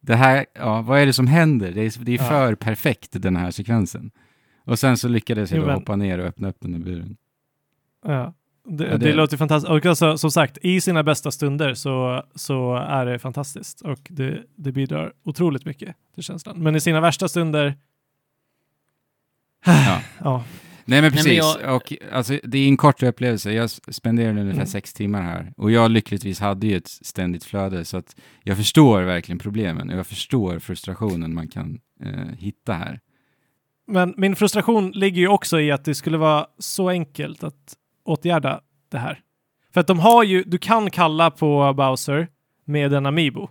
det 0.00 0.14
här, 0.16 0.46
ja, 0.54 0.82
vad 0.82 1.00
är 1.00 1.06
det 1.06 1.12
som 1.12 1.26
händer? 1.26 1.72
Det 1.72 1.80
är, 1.80 2.04
det 2.04 2.12
är 2.14 2.18
Ja. 2.18 2.28
för 2.28 2.54
perfekt 2.54 3.08
den 3.12 3.36
här 3.36 3.50
sekvensen. 3.50 4.10
Och 4.64 4.78
sen 4.78 4.96
så 4.96 5.08
lyckades 5.08 5.50
jag 5.50 5.58
Jo, 5.60 5.66
men- 5.66 5.74
hoppa 5.74 5.96
ner 5.96 6.18
och 6.18 6.26
öppna 6.26 6.48
upp 6.48 6.56
den 6.60 6.72
där 6.72 6.78
buren. 6.78 7.16
Ja. 8.06 8.34
Det, 8.68 8.84
Ja, 8.84 8.90
det... 8.90 8.98
det- 8.98 9.12
låter 9.12 9.36
fantastiskt. 9.36 9.70
Och 9.70 9.86
alltså, 9.86 10.18
som 10.18 10.30
sagt, 10.30 10.58
i 10.62 10.80
sina 10.80 11.02
bästa 11.02 11.30
stunder 11.30 11.74
så, 11.74 12.22
så 12.34 12.74
är 12.76 13.06
det 13.06 13.18
fantastiskt 13.18 13.80
och 13.80 13.98
det, 14.10 14.42
det 14.56 14.72
bidrar 14.72 15.12
otroligt 15.24 15.64
mycket 15.64 15.96
till 16.14 16.22
känslan. 16.22 16.62
Men 16.62 16.76
i 16.76 16.80
sina 16.80 17.00
värsta 17.00 17.28
stunder... 17.28 17.74
Ja. 19.66 20.00
ja. 20.20 20.44
Nej 20.86 21.00
men 21.00 21.02
Nej, 21.02 21.02
men 21.02 21.12
precis, 21.12 21.62
jag- 21.62 21.76
och 21.76 21.92
alltså, 22.12 22.38
det 22.44 22.58
är 22.58 22.68
en 22.68 22.76
kort 22.76 23.02
upplevelse. 23.02 23.52
Jag 23.52 23.70
spenderade 23.70 24.40
ungefär 24.40 24.54
Mm. 24.60 24.66
sex 24.66 24.92
timmar 24.94 25.22
här. 25.22 25.52
Och 25.56 25.70
jag 25.70 25.90
lyckligtvis 25.90 26.40
hade 26.40 26.66
ju 26.66 26.76
ett 26.76 26.88
ständigt 26.88 27.44
flöde, 27.44 27.84
så 27.84 27.96
att 27.96 28.16
jag 28.42 28.56
förstår 28.56 29.02
verkligen 29.02 29.38
problemen 29.38 29.90
och 29.90 29.98
jag 29.98 30.06
förstår 30.06 30.58
frustrationen 30.58 31.34
man 31.34 31.48
kan 31.48 31.78
eh, 32.04 32.28
hitta 32.38 32.72
här. 32.72 33.00
Men 33.86 34.14
min 34.16 34.36
frustration 34.36 34.90
ligger 34.90 35.20
ju 35.20 35.28
också 35.28 35.60
i 35.60 35.70
att 35.70 35.84
det 35.84 35.94
skulle 35.94 36.18
vara 36.18 36.46
så 36.58 36.88
enkelt 36.88 37.44
att 37.44 37.74
åtgärda 38.04 38.60
det 38.88 38.98
här. 38.98 39.20
För 39.74 39.80
att 39.80 39.86
de 39.86 39.98
har 39.98 40.22
ju, 40.24 40.42
du 40.46 40.58
kan 40.58 40.90
kalla 40.90 41.30
på 41.30 41.72
Bowser 41.76 42.28
med 42.64 42.92
en 42.92 43.06
Amiibo. 43.06 43.48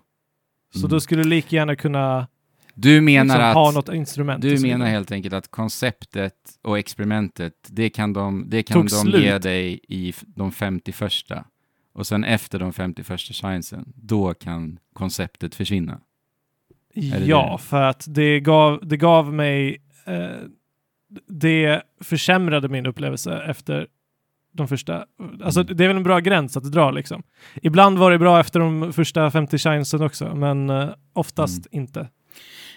Så 0.74 0.80
Mm. 0.80 0.90
då 0.90 1.00
skulle 1.00 1.24
du 1.24 1.30
lika 1.30 1.56
gärna 1.56 1.76
kunna 1.76 2.28
Du 2.74 3.02
menar 3.02 3.36
liksom, 3.36 3.54
ha 3.54 3.70
att 3.70 3.76
något 3.76 3.94
instrument. 3.94 4.42
Du 4.42 4.62
menar 4.62 4.86
helt 4.86 5.12
enkelt 5.12 5.34
att 5.34 5.52
konceptet 5.52 6.34
och 6.62 6.80
experimentet, 6.80 7.54
det 7.68 7.90
kan 7.90 8.14
de, 8.14 8.44
det 8.50 8.64
kan 8.64 8.82
de 8.82 8.90
slut. 8.90 9.24
ge 9.24 9.38
dig 9.38 9.80
i 9.88 10.14
de 10.26 10.52
51 10.52 11.12
Och 11.94 12.08
sen 12.08 12.24
efter 12.24 12.60
de 12.60 12.74
51 12.74 13.20
chansen, 13.22 13.94
då 13.96 14.34
kan 14.34 14.80
konceptet 14.94 15.56
försvinna. 15.56 16.00
Är 16.96 17.20
det 17.20 17.26
Ja, 17.26 17.52
det? 17.58 17.64
för 17.64 17.82
att 17.82 18.06
det 18.10 18.40
gav, 18.40 18.80
det 18.84 18.98
gav 18.98 19.34
mig... 19.34 19.82
Eh, 20.06 20.30
det 21.28 21.82
försämrade 22.02 22.70
min 22.70 22.86
upplevelse 22.86 23.44
efter 23.48 23.88
de 24.54 24.68
första... 24.68 25.06
Alltså 25.44 25.62
Mm. 25.62 25.78
det 25.78 25.84
är 25.84 25.88
väl 25.88 25.98
en 25.98 26.04
bra 26.04 26.20
gräns 26.20 26.58
att 26.58 26.72
dra 26.72 26.92
liksom. 26.92 27.24
Ibland 27.62 27.98
var 27.98 28.12
det 28.12 28.20
bra 28.20 28.40
efter 28.40 28.60
de 28.60 28.94
första 28.94 29.32
50 29.32 29.58
shinesen 29.58 30.02
också, 30.02 30.36
men 30.36 30.70
eh, 30.70 30.90
oftast 31.14 31.68
Mm. 31.72 31.84
inte. 31.84 32.08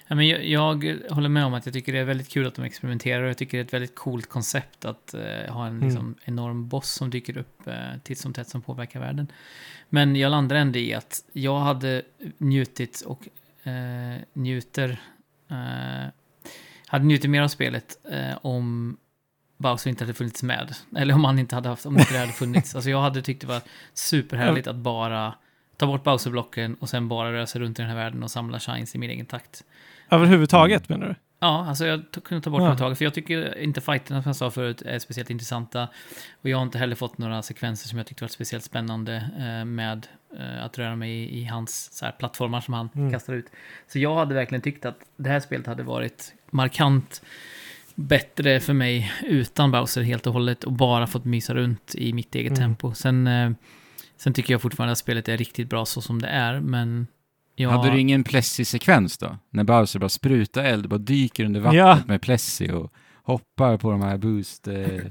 Ja, 0.08 0.14
men 0.16 0.28
jag, 0.28 0.44
jag 0.44 0.94
håller 1.10 1.28
med 1.28 1.44
om 1.44 1.54
att 1.54 1.66
jag 1.66 1.72
tycker 1.72 1.92
det 1.92 1.98
är 1.98 2.04
väldigt 2.04 2.28
kul 2.28 2.46
att 2.46 2.54
de 2.54 2.64
experimenterar 2.64 3.22
och 3.22 3.28
jag 3.28 3.38
tycker 3.38 3.58
det 3.58 3.62
är 3.62 3.64
ett 3.64 3.72
väldigt 3.72 3.94
coolt 3.94 4.28
koncept 4.28 4.84
att 4.84 5.14
eh, 5.14 5.20
ha 5.54 5.66
en 5.66 5.72
Mm. 5.76 5.88
liksom, 5.88 6.14
enorm 6.24 6.68
boss 6.68 6.90
som 6.90 7.10
dyker 7.10 7.38
upp 7.38 7.66
eh, 7.66 7.74
titt 8.04 8.18
som 8.18 8.32
tätt 8.32 8.48
som 8.48 8.62
påverkar 8.62 9.00
världen. 9.00 9.26
Men 9.88 10.16
jag 10.16 10.30
landar 10.30 10.56
ändå 10.56 10.78
i 10.78 10.94
att 10.94 11.14
jag 11.32 11.58
hade 11.58 12.02
njutit 12.38 13.00
och 13.06 13.28
eh, 13.68 14.20
njuter 14.32 15.00
eh, 15.50 16.10
hade 16.86 17.04
njutit 17.04 17.30
mer 17.30 17.42
av 17.42 17.48
spelet 17.48 17.98
eh, 18.12 18.38
om 18.42 18.96
Bowser 19.56 19.90
inte 19.90 20.04
hade 20.04 20.14
funnits 20.14 20.42
med. 20.42 20.74
Eller 20.96 21.14
om 21.14 21.24
han 21.24 21.38
inte 21.38 21.54
hade 21.54 21.68
haft, 21.68 21.86
om 21.86 21.98
inte 21.98 22.12
det 22.12 22.18
hade 22.18 22.32
funnits. 22.32 22.74
Alltså 22.74 22.90
jag 22.90 23.00
hade 23.00 23.22
tyckt 23.22 23.40
det 23.40 23.46
var 23.46 23.62
superhärligt 23.94 24.66
att 24.66 24.76
bara 24.76 25.34
ta 25.76 25.86
bort 25.86 26.04
Bowser-blocken 26.04 26.76
och 26.80 26.88
sen 26.88 27.08
bara 27.08 27.32
röra 27.32 27.46
sig 27.46 27.60
runt 27.60 27.78
i 27.78 27.82
den 27.82 27.88
här 27.90 27.96
världen 27.96 28.22
och 28.22 28.30
samla 28.30 28.60
shines 28.60 28.94
i 28.94 28.98
min 28.98 29.10
egen 29.10 29.26
takt. 29.26 29.64
Överhuvudtaget 30.10 30.88
menar 30.88 31.06
du? 31.06 31.14
Ja, 31.40 31.66
alltså 31.68 31.86
jag 31.86 32.02
kunde 32.24 32.44
ta 32.44 32.50
bort 32.50 32.60
Ja. 32.60 32.64
dem 32.64 32.72
ett 32.72 32.78
tag, 32.78 32.98
för 32.98 33.04
jag 33.04 33.14
tycker 33.14 33.58
inte 33.58 33.80
fighterna 33.80 34.22
som 34.22 34.28
jag 34.28 34.36
sa 34.36 34.50
förut 34.50 34.82
är 34.82 34.98
speciellt 34.98 35.30
intressanta. 35.30 35.88
Och 36.42 36.48
jag 36.48 36.56
har 36.56 36.62
inte 36.62 36.78
heller 36.78 36.96
fått 36.96 37.18
några 37.18 37.42
sekvenser 37.42 37.88
som 37.88 37.98
jag 37.98 38.06
tyckte 38.06 38.24
var 38.24 38.28
speciellt 38.28 38.64
spännande 38.64 39.14
eh, 39.38 39.64
med 39.64 40.06
eh, 40.38 40.64
att 40.64 40.78
röra 40.78 40.96
mig 40.96 41.10
i, 41.10 41.40
i 41.40 41.44
hans 41.44 41.88
så 41.92 42.04
här, 42.04 42.12
plattformar 42.12 42.60
som 42.60 42.74
han 42.74 42.88
Mm. 42.94 43.12
kastar 43.12 43.34
ut. 43.34 43.46
Så 43.88 43.98
jag 43.98 44.14
hade 44.16 44.34
verkligen 44.34 44.62
tyckt 44.62 44.84
att 44.84 44.98
det 45.16 45.30
här 45.30 45.40
spelet 45.40 45.66
hade 45.66 45.82
varit 45.82 46.32
markant 46.50 47.22
bättre 47.96 48.60
för 48.60 48.72
mig 48.72 49.12
utan 49.22 49.70
Bowser 49.70 50.02
helt 50.02 50.26
och 50.26 50.32
hållet 50.32 50.64
och 50.64 50.72
bara 50.72 51.06
fått 51.06 51.24
mysa 51.24 51.54
runt 51.54 51.94
i 51.94 52.12
mitt 52.12 52.34
eget 52.34 52.50
Mm. 52.58 52.60
tempo. 52.62 52.94
Sen, 52.94 53.26
eh, 53.26 53.50
sen 54.16 54.32
tycker 54.32 54.54
jag 54.54 54.62
fortfarande 54.62 54.92
att 54.92 54.98
spelet 54.98 55.28
är 55.28 55.36
riktigt 55.36 55.68
bra 55.68 55.84
så 55.86 56.00
som 56.00 56.22
det 56.22 56.28
är, 56.28 56.60
men 56.60 57.06
jag... 57.54 57.70
Hade 57.70 57.90
du 57.90 58.00
ingen 58.00 58.24
Plessie-sekvens 58.24 59.18
då? 59.18 59.36
När 59.50 59.64
Bowser 59.64 59.98
bara 59.98 60.08
sprutar 60.08 60.64
eld, 60.64 60.88
bara 60.88 60.98
dyker 60.98 61.44
under 61.44 61.60
vattnet 61.60 61.78
Ja. 61.78 61.98
med 62.06 62.22
Plessie 62.22 62.72
och 62.72 62.92
hoppar 63.22 63.76
på 63.76 63.90
de 63.90 64.00
här 64.02 64.16
boost... 64.16 64.68
Eh, 64.68 64.74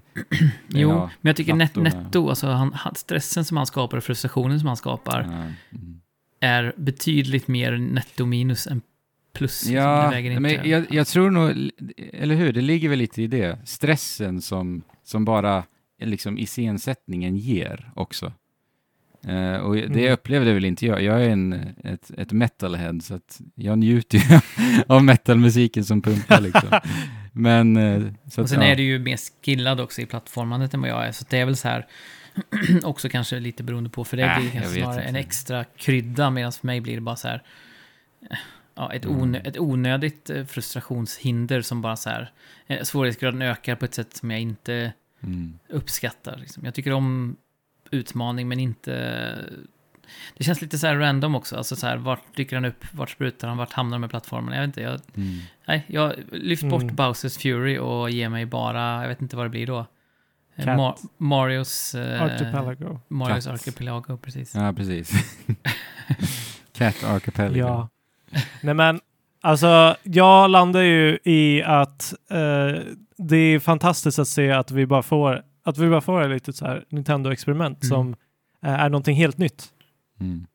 Jo, 0.70 0.90
ja, 0.90 1.10
men 1.22 1.30
jag 1.30 1.36
tycker 1.36 1.54
net, 1.54 1.76
netto, 1.76 2.30
alltså 2.30 2.48
han, 2.48 2.76
stressen 2.96 3.46
som 3.46 3.58
han 3.58 3.66
skapar 3.66 3.98
och 3.98 4.04
frustrationen 4.04 4.60
som 4.60 4.68
han 4.68 4.78
skapar 4.78 5.22
mm. 5.22 5.54
är 6.40 6.74
betydligt 6.78 7.48
mer 7.48 7.78
netto 7.78 8.26
minus 8.26 8.68
än 8.68 8.82
plus. 9.36 9.70
Ja, 9.70 10.10
väger 10.10 10.32
inte. 10.32 10.42
men 10.42 10.70
jag, 10.70 10.86
jag 10.90 11.08
tror 11.08 11.30
nog, 11.32 11.72
eller 12.14 12.36
hur, 12.36 12.54
det 12.54 12.62
ligger 12.62 12.90
väl 12.90 13.00
lite 13.00 13.22
i 13.22 13.28
det. 13.28 13.60
Stressen 13.66 14.42
som, 14.42 14.84
som 15.04 15.26
bara 15.26 15.64
liksom 16.02 16.38
iscensättningen 16.38 17.38
ger 17.38 17.92
också. 17.96 18.34
Eh, 19.28 19.56
och 19.56 19.76
det 19.76 19.84
Mm. 20.28 20.54
väl 20.54 20.66
inte 20.66 20.86
jag. 20.86 21.04
Jag 21.04 21.26
är 21.26 21.30
en, 21.30 21.54
ett, 21.84 22.12
ett 22.18 22.32
metalhead, 22.32 23.00
så 23.02 23.16
att 23.16 23.42
jag 23.56 23.78
njuter 23.80 24.18
ju 24.18 24.40
av 24.88 25.04
metalmusiken 25.04 25.86
som 25.86 26.02
pumpar 26.02 26.42
liksom. 26.42 26.80
Men, 27.32 27.78
eh, 27.78 28.02
så 28.30 28.42
och 28.42 28.46
att, 28.46 28.50
sen 28.50 28.62
ja. 28.62 28.68
är 28.68 28.76
du 28.76 28.84
ju 28.84 29.00
mer 29.00 29.20
skillad 29.46 29.80
också 29.80 30.02
i 30.02 30.06
plattformandet 30.06 30.74
än 30.74 30.82
vad 30.82 30.90
jag 30.90 31.08
är, 31.08 31.12
så 31.12 31.26
det 31.30 31.38
är 31.38 31.46
väl 31.46 31.56
så 31.56 31.68
här 31.68 31.88
också 32.84 33.10
kanske 33.10 33.40
lite 33.40 33.64
beroende 33.64 33.90
på, 33.90 34.04
för 34.04 34.18
det 34.18 34.24
Äh, 34.24 34.38
blir 34.38 34.46
jag 34.46 34.54
kanske 34.54 34.82
snarare 34.82 35.02
en 35.04 35.16
extra 35.16 35.64
krydda, 35.64 36.30
medan 36.30 36.52
för 36.52 36.68
mig 36.68 36.82
blir 36.82 36.96
det 36.96 37.02
bara 37.02 37.16
så 37.16 37.28
här 37.28 37.44
eh, 38.32 38.38
Ja, 38.76 38.94
ett, 38.94 39.06
Mm. 39.06 39.22
onö, 39.22 39.40
ett 39.40 39.58
onödigt 39.60 40.30
eh, 40.30 40.46
frustrationshinder 40.46 41.62
som 41.62 41.82
bara 41.82 41.96
så 41.96 42.10
här 42.10 42.32
eh, 42.68 42.84
Svårighetsgraden 42.84 43.42
ökar 43.42 43.76
på 43.76 43.86
ett 43.86 43.94
sätt 43.94 44.16
som 44.18 44.32
jag 44.32 44.40
inte 44.40 44.94
Mm. 45.24 45.60
uppskattar. 45.70 46.38
Liksom. 46.38 46.66
Jag 46.66 46.74
tycker 46.74 46.92
om 46.94 47.36
utmaning, 47.92 48.48
men 48.48 48.60
inte... 48.60 49.36
Det 50.38 50.44
känns 50.44 50.62
lite 50.62 50.78
så 50.78 50.88
här 50.88 50.96
random 50.96 51.36
också. 51.36 51.56
Alltså 51.58 51.76
så 51.76 51.88
här, 51.88 51.98
vart 51.98 52.36
dyker 52.36 52.56
han 52.56 52.66
upp? 52.66 52.86
Vart 52.94 53.10
sprutar 53.10 53.48
han? 53.48 53.58
Vart 53.58 53.72
hamnar 53.74 53.96
de 53.98 54.02
med 54.02 54.10
plattformen? 54.10 54.54
Jag 54.54 54.62
vet 54.62 54.68
inte. 54.68 54.82
Jag, 54.82 55.00
Mm. 55.16 55.40
nej, 55.68 55.84
jag 55.88 56.14
lyft 56.32 56.64
bort 56.70 56.82
Mm. 56.82 56.96
Bowsers 56.96 57.38
Fury 57.38 57.78
och 57.78 58.10
ger 58.10 58.30
mig 58.30 58.46
bara... 58.46 59.02
Jag 59.02 59.08
vet 59.08 59.22
inte 59.22 59.36
vad 59.36 59.46
det 59.46 59.50
blir 59.50 59.68
då. 59.68 59.86
Eh. 60.56 60.66
Ma- 60.66 60.98
Marios... 61.18 61.96
Eh, 61.96 62.22
Archipelago. 62.22 63.00
Marios 63.08 63.46
Cat. 63.46 63.54
Archipelago, 63.54 64.18
precis. 64.18 64.56
Ja, 64.56 64.74
precis. 64.74 65.12
Cat 66.74 67.04
Archipelago. 67.04 67.58
Ja. 67.58 67.90
Nej 68.64 68.74
men, 68.74 69.00
alltså 69.42 69.96
jag 70.04 70.50
landar 70.50 70.82
ju 70.82 71.20
i 71.24 71.64
att 71.64 72.14
eh, 72.30 72.82
det 73.18 73.38
är 73.38 73.60
fantastiskt 73.60 74.20
att 74.20 74.28
se 74.28 74.52
att 74.52 74.72
vi 74.72 74.86
bara 74.86 75.04
får, 75.04 75.44
att 75.64 75.78
vi 75.78 75.90
bara 75.90 76.02
får 76.02 76.22
ett 76.24 76.30
litet 76.32 76.56
så 76.56 76.66
här 76.66 76.86
Nintendo-experiment 76.90 77.84
Mm. 77.84 77.90
som 77.90 78.16
eh, 78.64 78.74
är 78.80 78.90
någonting 78.90 79.16
helt 79.16 79.38
nytt. 79.38 79.66
Mm. 80.20 80.46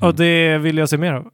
Och 0.00 0.14
det 0.14 0.58
vill 0.58 0.78
jag 0.78 0.88
se 0.88 0.98
mer 0.98 1.12
av. 1.12 1.30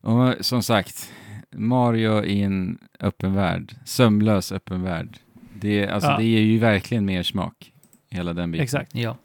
Och 0.00 0.44
som 0.44 0.62
sagt, 0.62 1.12
Mario 1.50 2.24
i 2.24 2.42
en 2.42 2.78
öppen 3.00 3.34
värld, 3.34 3.74
sömlös 3.84 4.52
öppen 4.52 4.82
värld. 4.82 5.18
Det, 5.54 5.88
alltså, 5.88 6.10
Ja. 6.10 6.16
det 6.16 6.24
ger 6.24 6.40
ju 6.40 6.58
verkligen 6.58 7.04
mer 7.04 7.22
smak, 7.22 7.72
hela 8.10 8.32
den 8.32 8.50
biten. 8.50 8.64
Exakt. 8.64 8.94
Ja, 8.94 9.16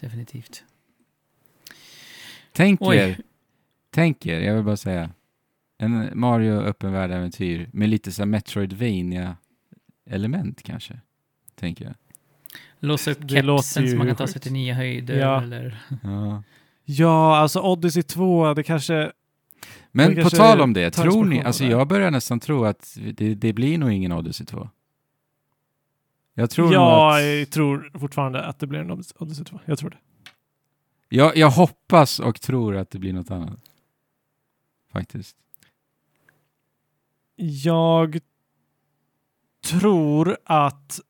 definitivt. 0.00 0.64
Tänk 2.52 2.80
Oj. 2.82 2.96
er, 2.96 3.16
tänk 3.98 4.26
er, 4.26 4.40
jag 4.40 4.54
vill 4.54 4.64
bara 4.64 4.76
säga, 4.76 5.10
en 5.78 6.10
Mario 6.14 6.52
öppen 6.52 6.92
värld-äventyr 6.92 7.68
med 7.72 7.88
lite 7.88 8.12
så 8.12 8.26
metroidvania 8.26 9.36
element 10.10 10.62
kanske, 10.62 11.00
tänker 11.54 11.84
jag. 11.84 11.94
Låsa 12.80 13.10
upp 13.10 13.30
kepsen 13.30 13.90
så 13.90 13.96
man 13.96 14.06
kan 14.06 14.16
ta 14.16 14.26
sig 14.26 14.40
till 14.40 14.52
nya 14.52 14.74
höjder. 14.74 15.18
Ja. 15.18 15.42
Eller... 15.42 15.78
Ja. 16.02 16.42
Ja, 16.84 17.36
alltså 17.36 17.60
Odyssey 17.60 18.02
2, 18.02 18.54
det 18.54 18.62
kanske... 18.62 19.12
Men 19.90 20.08
Det 20.08 20.14
på 20.14 20.20
kanske 20.20 20.36
tal 20.36 20.60
om 20.60 20.72
det, 20.72 20.90
tror 20.90 21.24
ni, 21.24 21.42
alltså 21.42 21.64
jag 21.64 21.88
börjar 21.88 22.10
nästan 22.10 22.40
tro 22.40 22.64
att 22.64 22.98
det, 23.14 23.34
det 23.34 23.52
blir 23.52 23.78
nog 23.78 23.92
ingen 23.92 24.12
Odyssey 24.12 24.46
2. 24.46 24.68
Jag 26.34 26.50
tror 26.50 26.64
nog 26.64 26.74
att... 26.74 27.22
Jag 27.22 27.50
tror 27.50 27.98
fortfarande 27.98 28.44
att 28.44 28.58
det 28.58 28.66
blir 28.66 28.80
en 28.80 28.90
Odyssey 28.90 29.16
Odyssey 29.18 29.44
2. 29.44 29.60
Jag 29.64 29.78
tror 29.78 29.90
det. 29.90 29.98
Jag, 31.08 31.36
jag 31.36 31.50
hoppas 31.50 32.20
och 32.20 32.40
tror 32.40 32.76
att 32.76 32.90
det 32.90 32.98
blir 32.98 33.12
något 33.12 33.30
annat. 33.30 33.60
Faktiskt. 34.92 35.36
Jag 37.36 38.18
tror 39.66 40.36
att 40.44 41.00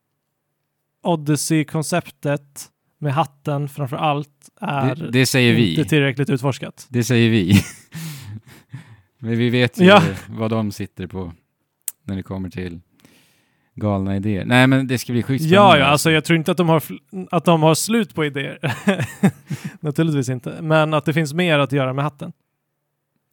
Odyssey-konceptet 1.03 2.71
med 2.97 3.13
hatten 3.13 3.69
framför 3.69 3.97
allt 3.97 4.49
är 4.61 4.95
Det, 4.95 5.11
det 5.11 5.25
inte 5.25 5.81
vi. 5.81 5.85
tillräckligt 5.85 6.29
utforskat. 6.29 6.87
Det 6.89 7.03
säger 7.03 7.29
vi. 7.29 7.53
Men 9.19 9.37
vi 9.37 9.49
vet 9.49 9.79
ju 9.79 9.85
Ja. 9.85 10.01
vad 10.29 10.49
de 10.51 10.71
sitter 10.71 11.07
på 11.07 11.33
när 12.03 12.15
det 12.15 12.23
kommer 12.23 12.49
till 12.49 12.79
galna 13.75 14.15
idéer. 14.15 14.45
Nej, 14.45 14.67
men 14.67 14.87
det 14.87 14.97
ska 14.97 15.13
bli 15.13 15.23
sjukt 15.23 15.43
Ja, 15.43 15.77
ja, 15.77 15.85
alltså 15.85 16.11
jag 16.11 16.25
tror 16.25 16.37
inte 16.37 16.51
att 16.51 16.57
de 16.57 16.69
har, 16.69 16.83
att 17.31 17.45
de 17.45 17.61
har 17.63 17.75
slut 17.75 18.15
på 18.15 18.25
idéer. 18.25 18.59
Naturligtvis 19.79 20.29
inte. 20.29 20.61
Men 20.61 20.93
att 20.93 21.05
det 21.05 21.13
finns 21.13 21.33
mer 21.33 21.59
att 21.59 21.71
göra 21.71 21.93
med 21.93 22.03
hatten, 22.03 22.31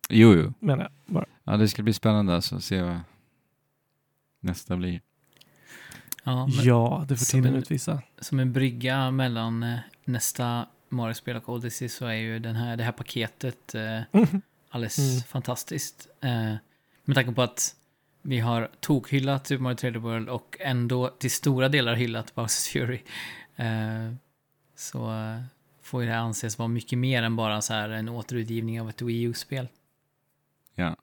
Jo, 0.09 0.35
jo. 0.35 0.53
menar 0.61 0.83
jag 0.83 1.15
bara. 1.15 1.27
Ja, 1.45 1.57
det 1.57 1.69
ska 1.69 1.83
bli 1.83 1.93
spännande 1.93 2.35
alltså, 2.35 2.57
att 2.57 2.65
se 2.65 2.83
vad 2.83 3.01
nästa 4.41 4.77
blir. 4.77 5.01
Ja, 6.25 6.47
men 6.47 6.65
Ja, 6.65 7.05
det 7.09 7.17
får 7.17 7.25
tiden 7.25 7.53
en- 7.55 7.59
utvisa. 7.59 8.03
som 8.21 8.41
en 8.41 8.53
brygga 8.53 9.11
mellan 9.11 9.63
eh, 9.63 9.79
nästa 10.05 10.67
Mario-spel 10.89 11.37
och 11.37 11.49
Odyssey 11.49 11.89
så 11.89 12.07
är 12.07 12.13
ju 12.15 12.39
den 12.39 12.57
här, 12.57 12.77
det 12.77 12.85
här 12.85 12.93
paketet 12.93 13.75
eh, 13.75 14.01
alldeles 14.71 14.99
Mm. 14.99 15.21
fantastiskt. 15.23 16.09
Eh, 16.21 16.55
med 17.05 17.15
tanke 17.15 17.33
på 17.33 17.43
att 17.43 17.77
vi 18.23 18.39
har 18.41 18.71
tokhyllat 18.81 19.47
Super 19.47 19.63
Mario 19.63 19.77
3D 19.77 19.99
World 19.99 20.29
och 20.29 20.57
ändå 20.61 21.09
till 21.09 21.31
stora 21.31 21.69
delar 21.69 21.95
hyllat 21.95 22.35
Bowsers 22.35 22.73
Fury. 22.73 23.01
Eh, 23.57 24.13
så 24.77 25.13
eh, 25.13 25.41
får 25.83 26.03
ju 26.03 26.09
det 26.09 26.15
här 26.15 26.21
anses 26.21 26.59
vara 26.59 26.69
mycket 26.69 26.99
mer 26.99 27.23
än 27.23 27.37
bara 27.37 27.61
så 27.63 27.73
här 27.75 27.89
en 27.89 28.09
återutgivning 28.09 28.81
av 28.81 28.89
ett 28.89 29.03
Wii 29.03 29.23
U-spel. 29.23 29.69
Ja. 30.77 30.97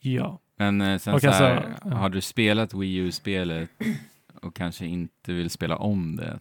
Ja. 0.00 0.40
Men 0.56 0.80
eh, 0.80 0.98
sen 0.98 1.14
Och 1.14 1.20
så 1.20 1.30
här, 1.30 1.56
alltså, 1.56 1.70
ja. 1.88 1.94
har 1.96 2.08
du 2.08 2.20
spelat 2.20 2.74
Wii 2.74 2.96
U-spelet 2.96 3.70
och 4.42 4.54
kanske 4.56 4.86
inte 4.86 5.32
vill 5.32 5.50
spela 5.50 5.76
om 5.76 6.16
det, 6.16 6.38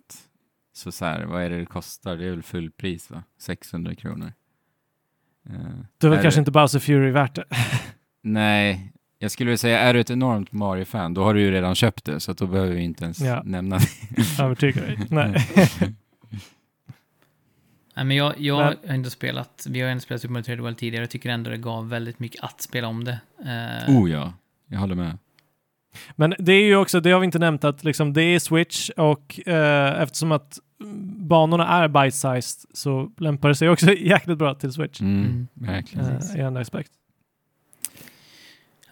så 0.73 0.91
så 0.91 1.05
här, 1.05 1.25
vad 1.25 1.43
är 1.43 1.49
det 1.49 1.59
det 1.59 1.65
kostar? 1.65 2.17
Det 2.17 2.25
är 2.25 2.29
väl 2.29 2.43
fullpris 2.43 3.11
va? 3.11 3.23
600 3.37 3.95
kronor. 3.95 4.33
Eh, 5.49 5.53
Då 5.97 6.07
är 6.07 6.11
väl 6.11 6.21
kanske 6.21 6.37
det- 6.37 6.41
inte 6.41 6.51
Bowser 6.51 6.79
Fury 6.79 7.11
värt 7.11 7.35
det. 7.35 7.45
Nej, 8.21 8.91
jag 9.19 9.31
skulle 9.31 9.47
vilja 9.47 9.57
säga, 9.57 9.79
är 9.79 9.93
du 9.93 9.99
ett 9.99 10.09
enormt 10.09 10.51
Mario-fan, 10.51 11.13
då 11.13 11.23
har 11.23 11.33
du 11.33 11.41
ju 11.41 11.51
redan 11.51 11.75
köpt 11.75 12.05
det, 12.05 12.19
så 12.19 12.33
då 12.33 12.47
behöver 12.47 12.73
vi 12.75 12.81
inte 12.81 13.03
ens 13.03 13.19
Ja. 13.21 13.41
nämna 13.45 13.77
det. 13.77 14.43
Övertyga 14.43 14.81
dig. 14.81 14.99
Nej. 15.09 15.35
Nej, 17.95 18.05
men 18.05 18.17
jag, 18.17 18.33
jag 18.39 18.57
Men- 18.57 18.65
har 18.65 18.75
ändå 18.93 19.09
spelat, 19.09 19.65
vi 19.69 19.81
har 19.81 19.89
ändå 19.89 20.01
spelat 20.01 20.21
Super 20.21 20.33
Mario 20.33 20.43
3D 20.43 20.61
World 20.61 20.77
tidigare, 20.77 21.03
jag 21.03 21.09
tycker 21.09 21.29
ändå 21.29 21.49
det 21.49 21.57
gav 21.57 21.89
väldigt 21.89 22.19
mycket 22.19 22.43
att 22.43 22.61
spela 22.61 22.87
om 22.87 23.03
det. 23.03 23.19
Eh, 23.87 23.95
oh 23.97 24.11
ja, 24.11 24.33
jag 24.67 24.79
håller 24.79 24.95
med. 24.95 25.17
Men 26.15 26.33
det 26.39 26.51
är 26.53 26.65
ju 26.65 26.75
också, 26.75 26.99
det 26.99 27.11
har 27.11 27.19
vi 27.19 27.25
inte 27.25 27.39
nämnt, 27.39 27.63
att 27.63 27.83
liksom 27.83 28.13
det 28.13 28.23
är 28.23 28.39
Switch 28.39 28.89
och 28.89 29.47
eh, 29.47 30.01
eftersom 30.01 30.31
att 30.31 30.59
banorna 31.17 31.67
är 31.67 31.87
bite-sized 31.87 32.65
så 32.73 33.11
lämpar 33.17 33.49
det 33.49 33.55
sig 33.55 33.69
också 33.69 33.93
jäkligt 33.93 34.37
bra 34.37 34.55
till 34.55 34.71
Switch. 34.73 35.01
Mm, 35.01 35.23
Mm. 35.25 35.47
Verkligen. 35.53 36.05
Eh, 36.05 36.35
I 36.37 36.39
en 36.39 36.57
aspekt. 36.57 36.91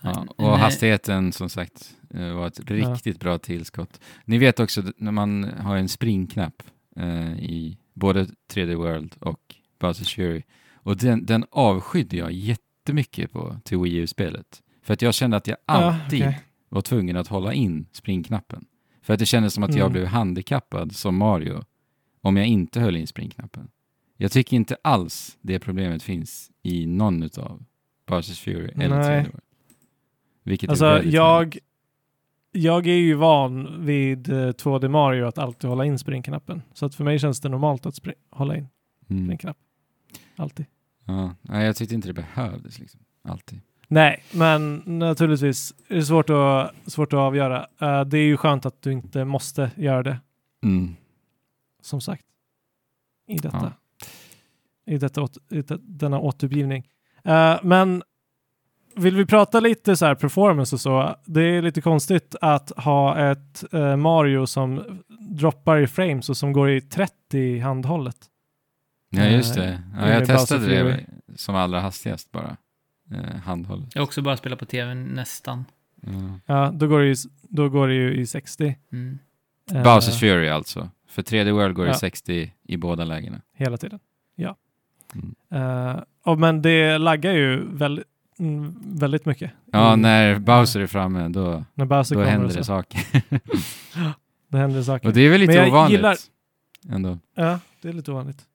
Ja, 0.01 0.25
och 0.35 0.45
eh, 0.53 0.57
hastigheten 0.57 1.31
som 1.31 1.49
sagt 1.49 1.91
eh, 2.13 2.33
var 2.33 2.47
ett 2.47 2.59
riktigt 2.71 3.19
bra 3.19 3.37
tillskott. 3.37 3.99
Ni 4.25 4.37
vet 4.37 4.59
också 4.59 4.83
när 4.97 5.11
man 5.11 5.43
har 5.43 5.75
en 5.77 5.89
springknapp 5.89 6.63
eh, 6.95 7.33
i 7.39 7.77
både 7.93 8.27
3D 8.53 8.75
World 8.75 9.15
och 9.19 9.55
Bowser's 9.79 10.15
Fury. 10.15 10.43
Och 10.73 10.97
den, 10.97 11.25
den 11.25 11.45
avskydde 11.51 12.17
jag 12.17 12.31
jättemycket 12.31 13.31
på 13.31 13.57
till 13.63 13.77
Wii 13.77 13.95
U-spelet. 13.95 14.61
För 14.83 14.93
att 14.93 15.01
jag 15.01 15.13
kände 15.13 15.37
att 15.37 15.47
jag 15.47 15.57
alltid 15.65 16.19
Ja, 16.19 16.27
okej. 16.27 16.41
var 16.69 16.81
tvungen 16.81 17.17
att 17.17 17.27
hålla 17.27 17.53
in 17.53 17.85
springknappen. 17.91 18.65
För 19.01 19.13
att 19.13 19.19
det 19.19 19.25
kändes 19.25 19.53
som 19.53 19.63
att 19.63 19.69
jag 19.75 19.79
Mm. 19.85 19.91
blev 19.91 20.05
handikappad 20.05 20.95
som 20.95 21.17
Mario 21.17 21.63
om 22.21 22.37
jag 22.37 22.47
inte 22.47 22.79
höll 22.79 22.95
in 22.97 23.07
springknappen. 23.07 23.67
Jag 24.17 24.31
tycker 24.31 24.55
inte 24.57 24.77
alls 24.81 25.37
det 25.41 25.59
problemet 25.59 26.03
finns 26.03 26.51
i 26.63 26.85
någon 26.85 27.23
utav 27.23 27.63
Bowser's 28.07 28.43
Fury 28.43 28.71
eller 28.83 28.99
Nej. 28.99 29.07
3D 29.09 29.23
World. 29.31 29.41
Vilket 30.43 30.69
Alltså 30.69 31.03
jag, 31.03 31.57
jag 32.51 32.87
är 32.87 32.95
ju 32.95 33.13
van 33.13 33.85
vid 33.85 34.29
eh, 34.29 34.35
2D 34.35 34.87
Mario 34.87 35.25
att 35.25 35.37
alltid 35.37 35.69
hålla 35.69 35.85
in 35.85 35.99
springknappen. 35.99 36.61
Så 36.73 36.85
att 36.85 36.95
för 36.95 37.03
mig 37.03 37.19
känns 37.19 37.39
det 37.39 37.49
normalt 37.49 37.85
att 37.85 37.95
hålla 38.29 38.57
in 38.57 38.67
Mm. 39.09 39.25
springknapp. 39.25 39.57
Alltid. 40.35 40.65
Ja. 41.05 41.35
Nej, 41.41 41.65
jag 41.65 41.75
tyckte 41.75 41.95
inte 41.95 42.07
det 42.07 42.13
behövdes 42.13 42.79
liksom. 42.79 42.99
Alltid. 43.23 43.59
Nej, 43.87 44.23
men 44.33 44.75
naturligtvis 44.85 45.73
är 45.87 45.95
det 45.95 46.03
svårt 46.05 46.29
att, 46.29 46.71
svårt 46.91 47.13
att 47.13 47.17
avgöra. 47.19 47.67
Eh, 47.81 48.01
det 48.05 48.17
är 48.17 48.23
ju 48.23 48.37
skönt 48.37 48.65
att 48.65 48.81
du 48.81 48.91
inte 48.91 49.25
måste 49.25 49.71
göra 49.75 50.03
det, 50.03 50.17
Mm. 50.63 50.95
som 51.81 52.01
sagt. 52.01 52.25
I 53.27 53.37
detta. 53.37 53.73
Ja. 54.05 54.05
I, 54.93 54.97
detta 54.97 55.21
åt, 55.21 55.37
i 55.49 55.63
denna 55.79 56.19
återgivning. 56.19 56.87
Eh, 57.23 57.59
men 57.63 58.03
vill 58.95 59.15
vi 59.15 59.25
prata 59.25 59.59
lite 59.59 59.95
så 59.95 60.05
här 60.05 60.15
performance 60.15 60.75
och 60.75 60.79
så? 60.81 61.15
Det 61.25 61.41
är 61.43 61.61
lite 61.61 61.81
konstigt 61.81 62.35
att 62.41 62.71
ha 62.77 63.31
ett 63.31 63.73
eh, 63.73 63.95
Mario 63.95 64.45
som 64.45 64.83
droppar 65.19 65.77
i 65.77 65.87
frames 65.87 66.29
och 66.29 66.37
som 66.37 66.53
går 66.53 66.69
i 66.71 66.81
30 66.81 67.37
i 67.37 67.59
handhållet. 67.59 68.17
Ja, 69.09 69.25
just 69.25 69.55
det. 69.55 69.65
Eh, 69.67 69.79
Ja, 69.99 70.07
i 70.07 70.11
jag 70.13 70.25
testade 70.25 70.67
det 70.67 71.05
som 71.35 71.55
allra 71.55 71.79
hastigast 71.79 72.31
bara. 72.31 72.57
Eh, 73.11 73.35
handhållet. 73.43 73.87
Jag 73.95 74.01
har 74.01 74.05
också 74.05 74.21
bara 74.21 74.37
spelat 74.37 74.59
på 74.59 74.65
tv 74.65 74.93
nästan. 74.93 75.65
Ja. 76.01 76.09
Ja, 76.45 76.71
då 76.73 76.87
går 76.87 76.99
det 76.99 77.07
ju, 77.07 77.15
då 77.41 77.69
går 77.69 77.87
det 77.87 77.93
ju 77.93 78.15
i 78.15 78.25
60. 78.25 78.75
Mm. 78.91 79.19
Eh, 79.71 79.83
Bowser's 79.83 80.19
Fury 80.19 80.49
alltså. 80.49 80.89
För 81.09 81.21
3D 81.21 81.51
World 81.51 81.75
går 81.75 81.83
det 81.83 81.89
Ja. 81.91 81.97
60 81.97 82.53
i 82.63 82.77
båda 82.77 83.03
lägena. 83.03 83.41
Hela 83.55 83.77
tiden. 83.77 83.99
Ja. 84.35 84.55
Mm. 85.15 85.35
Eh, 85.51 86.03
och 86.23 86.39
men 86.39 86.61
det 86.61 86.97
laggar 86.97 87.31
ju 87.33 87.63
väldigt, 87.77 88.05
mm, 88.41 88.75
väldigt 88.83 89.25
mycket. 89.25 89.51
Ja, 89.71 89.87
Mm. 89.87 90.01
när 90.01 90.39
Bowser 90.39 90.79
är 90.79 90.87
framme 90.87 91.27
då, 91.29 91.65
när 91.73 91.85
Bowser 91.85 92.15
då 92.15 92.23
händer 92.23 92.55
det 92.57 92.63
saker. 92.63 93.01
Det 94.49 94.57
händer 94.57 94.83
saker. 94.83 95.07
Och 95.07 95.13
det 95.13 95.21
är 95.21 95.29
väl 95.29 95.41
lite 95.41 95.67
ovanligt 95.67 95.97
gillar- 95.97 96.17
ändå. 96.89 97.17
Ja, 97.35 97.59
det 97.81 97.89
är 97.89 97.93
lite 97.93 98.11
ovanligt. 98.11 98.45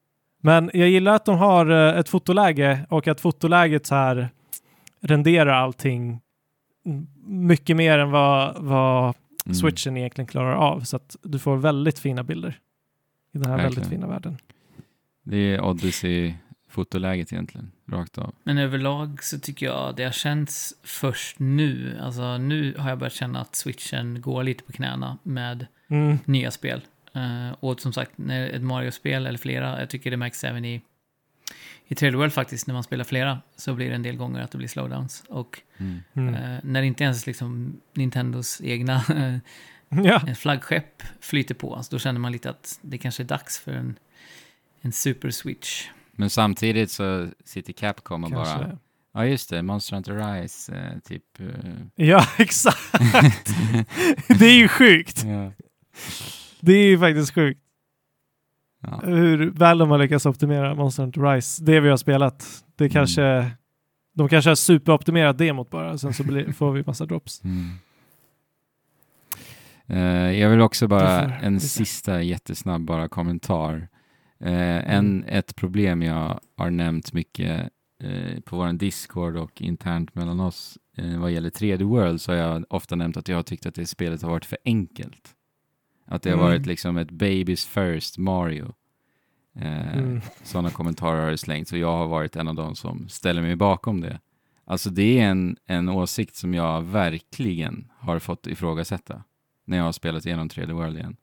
Men 0.41 0.71
jag 0.73 0.89
gillar 0.89 1.15
att 1.15 1.25
de 1.25 1.37
har 1.37 1.71
eh, 1.93 1.99
ett 1.99 2.09
fotoläge 2.09 2.85
och 2.89 3.07
att 3.07 3.21
fotoläget 3.21 3.85
så 3.85 3.95
här 3.95 4.29
renderar 5.01 5.51
allting 5.53 6.19
mycket 7.25 7.77
mer 7.77 7.99
än 7.99 8.11
vad, 8.11 8.55
vad 8.63 9.15
Mm. 9.45 9.55
switchen 9.55 9.97
egentligen 9.97 10.27
klarar 10.27 10.53
av. 10.55 10.81
Så 10.81 10.95
att 10.95 11.15
du 11.23 11.39
får 11.39 11.57
väldigt 11.57 11.99
fina 11.99 12.23
bilder 12.23 12.59
i 13.33 13.37
den 13.37 13.45
här 13.51 13.57
väldigt 13.57 13.77
Verkligen. 13.77 13.89
fina 14.01 14.07
världen. 14.13 14.37
Det 15.23 15.37
är 15.37 15.61
Odyssey-fotoläget 15.61 17.33
egentligen, 17.33 17.71
rakt 17.91 18.17
av. 18.17 18.33
Men 18.43 18.57
överlag 18.57 19.23
så 19.23 19.39
tycker 19.39 19.65
jag 19.65 19.95
det 19.95 20.03
har 20.03 20.11
känts 20.11 20.73
först 20.83 21.39
nu. 21.39 21.99
Alltså 22.01 22.37
nu 22.37 22.75
har 22.77 22.89
jag 22.89 22.99
börjat 22.99 23.13
känna 23.13 23.41
att 23.41 23.55
switchen 23.55 24.21
går 24.21 24.43
lite 24.43 24.63
på 24.63 24.71
knäna 24.71 25.17
med 25.23 25.65
Mm. 25.89 26.19
nya 26.25 26.51
spel. 26.51 26.81
Eh, 27.13 27.51
och 27.59 27.81
som 27.81 27.93
sagt, 27.93 28.11
när 28.15 28.49
ett 28.49 28.61
Mario-spel 28.61 29.25
eller 29.25 29.37
flera, 29.37 29.79
jag 29.79 29.89
tycker 29.89 30.11
det 30.11 30.17
märks 30.17 30.43
även 30.43 30.65
i, 30.65 30.81
i 31.87 31.93
3D 31.93 32.15
World 32.15 32.33
faktiskt, 32.33 32.67
när 32.67 32.73
man 32.73 32.83
spelar 32.83 33.03
flera 33.03 33.41
så 33.55 33.73
blir 33.73 33.89
det 33.89 33.95
en 33.95 34.03
del 34.03 34.15
gånger 34.15 34.41
att 34.41 34.51
det 34.51 34.57
blir 34.57 34.67
slowdowns. 34.67 35.23
Och 35.29 35.61
Mm. 35.77 36.01
Mm. 36.13 36.33
eh, 36.35 36.59
när 36.63 36.81
inte 36.81 37.03
ens 37.03 37.27
liksom 37.27 37.81
Nintendos 37.93 38.61
egna 38.63 38.95
eh, 39.15 39.37
Ja, 40.03 40.19
flaggskepp 40.35 41.03
flyter 41.21 41.55
på, 41.55 41.75
alltså 41.75 41.95
då 41.95 41.99
känner 41.99 42.19
man 42.19 42.31
lite 42.31 42.49
att 42.49 42.79
det 42.81 42.97
kanske 42.97 43.23
är 43.23 43.27
dags 43.27 43.59
för 43.59 43.71
en, 43.71 43.95
en 44.81 44.91
super 44.91 45.29
switch. 45.31 45.87
Men 46.19 46.29
samtidigt 46.29 46.91
så 46.91 47.27
sitter 47.45 47.73
Capcom 47.73 48.23
och 48.23 48.31
bara, 48.31 48.45
kanske. 48.45 48.77
ja 49.13 49.25
just 49.25 49.49
det, 49.49 49.61
Monster 49.63 49.95
Hunter 49.95 50.13
Rise, 50.41 50.75
eh, 50.75 50.99
typ... 50.99 51.23
eh, 51.39 51.47
Ja, 52.07 52.25
exakt. 52.37 52.79
det 54.39 54.45
är 54.45 54.55
ju 54.55 54.67
sjukt. 54.67 55.23
ja. 55.23 55.51
Det 56.59 56.73
är 56.73 56.85
ju 56.87 56.99
faktiskt 56.99 57.33
sjukt 57.33 57.61
Ja. 58.81 59.01
hur 59.03 59.49
väl 59.51 59.77
de 59.77 59.89
har 59.91 59.97
lyckats 59.97 60.25
optimera 60.25 60.75
Monster 60.75 61.03
Hunter 61.03 61.21
Rise. 61.21 61.63
Det 61.63 61.79
vi 61.79 61.89
har 61.89 61.97
spelat. 61.97 62.63
Det 62.75 62.89
kanske, 62.89 63.51
De 64.13 64.29
kanske 64.29 64.49
har 64.49 64.55
superoptimerat 64.55 65.37
demot 65.37 65.69
bara, 65.69 65.97
sen 65.97 66.13
så 66.13 66.23
blir, 66.23 66.51
får 66.53 66.71
vi 66.71 66.83
massa 66.85 67.05
drops. 67.05 67.43
Mm. 67.43 67.69
Eh, 69.87 70.39
jag 70.39 70.49
vill 70.49 70.61
också 70.61 70.87
bara, 70.87 71.21
Det 71.21 71.29
får- 71.39 71.45
en 71.47 71.59
sista 71.59 72.21
jättesnabb 72.21 72.81
bara 72.85 73.07
kommentar. 73.07 73.87
Eh, 74.39 74.93
en, 74.95 75.23
ett 75.27 75.55
problem 75.55 76.01
jag 76.01 76.39
har 76.57 76.69
nämnt 76.69 77.13
mycket 77.13 77.69
eh, 78.03 78.39
på 78.39 78.57
vår 78.57 78.73
Discord 78.73 79.35
och 79.37 79.61
internt 79.61 80.15
mellan 80.15 80.39
oss 80.39 80.77
eh, 80.97 81.19
vad 81.19 81.31
gäller 81.31 81.49
3D 81.49 81.83
World 81.83 82.21
så 82.21 82.31
har 82.31 82.37
jag 82.39 82.65
ofta 82.69 82.95
nämnt 82.95 83.17
att 83.17 83.27
jag 83.27 83.35
har 83.35 83.43
tyckt 83.43 83.65
att 83.65 83.75
det 83.75 83.85
spelet 83.85 84.21
har 84.21 84.29
varit 84.29 84.45
för 84.45 84.57
enkelt. 84.65 85.33
Att 86.05 86.21
det 86.21 86.29
har 86.29 86.37
Mm. 86.37 86.49
varit 86.49 86.65
liksom 86.65 86.97
ett 86.97 87.11
Babys 87.11 87.65
First 87.65 88.17
Mario. 88.17 88.73
Eh, 89.55 89.97
Mm. 89.97 90.21
Sådana 90.43 90.69
kommentarer 90.69 91.23
har 91.23 91.31
det 91.31 91.37
slängt 91.37 91.71
och 91.71 91.77
jag 91.77 91.97
har 91.97 92.07
varit 92.07 92.35
en 92.35 92.47
av 92.47 92.55
dem 92.55 92.75
som 92.75 93.09
ställer 93.09 93.41
mig 93.41 93.55
bakom 93.55 94.01
det. 94.01 94.19
Alltså 94.65 94.89
det 94.89 95.19
är 95.19 95.29
en, 95.29 95.57
en 95.65 95.89
åsikt 95.89 96.35
som 96.35 96.53
jag 96.53 96.81
verkligen 96.81 97.91
har 97.97 98.19
fått 98.19 98.47
ifrågasätta 98.47 99.23
när 99.65 99.77
jag 99.77 99.83
har 99.83 99.91
spelat 99.91 100.25
igenom 100.25 100.47
3D 100.49 100.71
World 100.73 100.97
igen. 100.97 101.17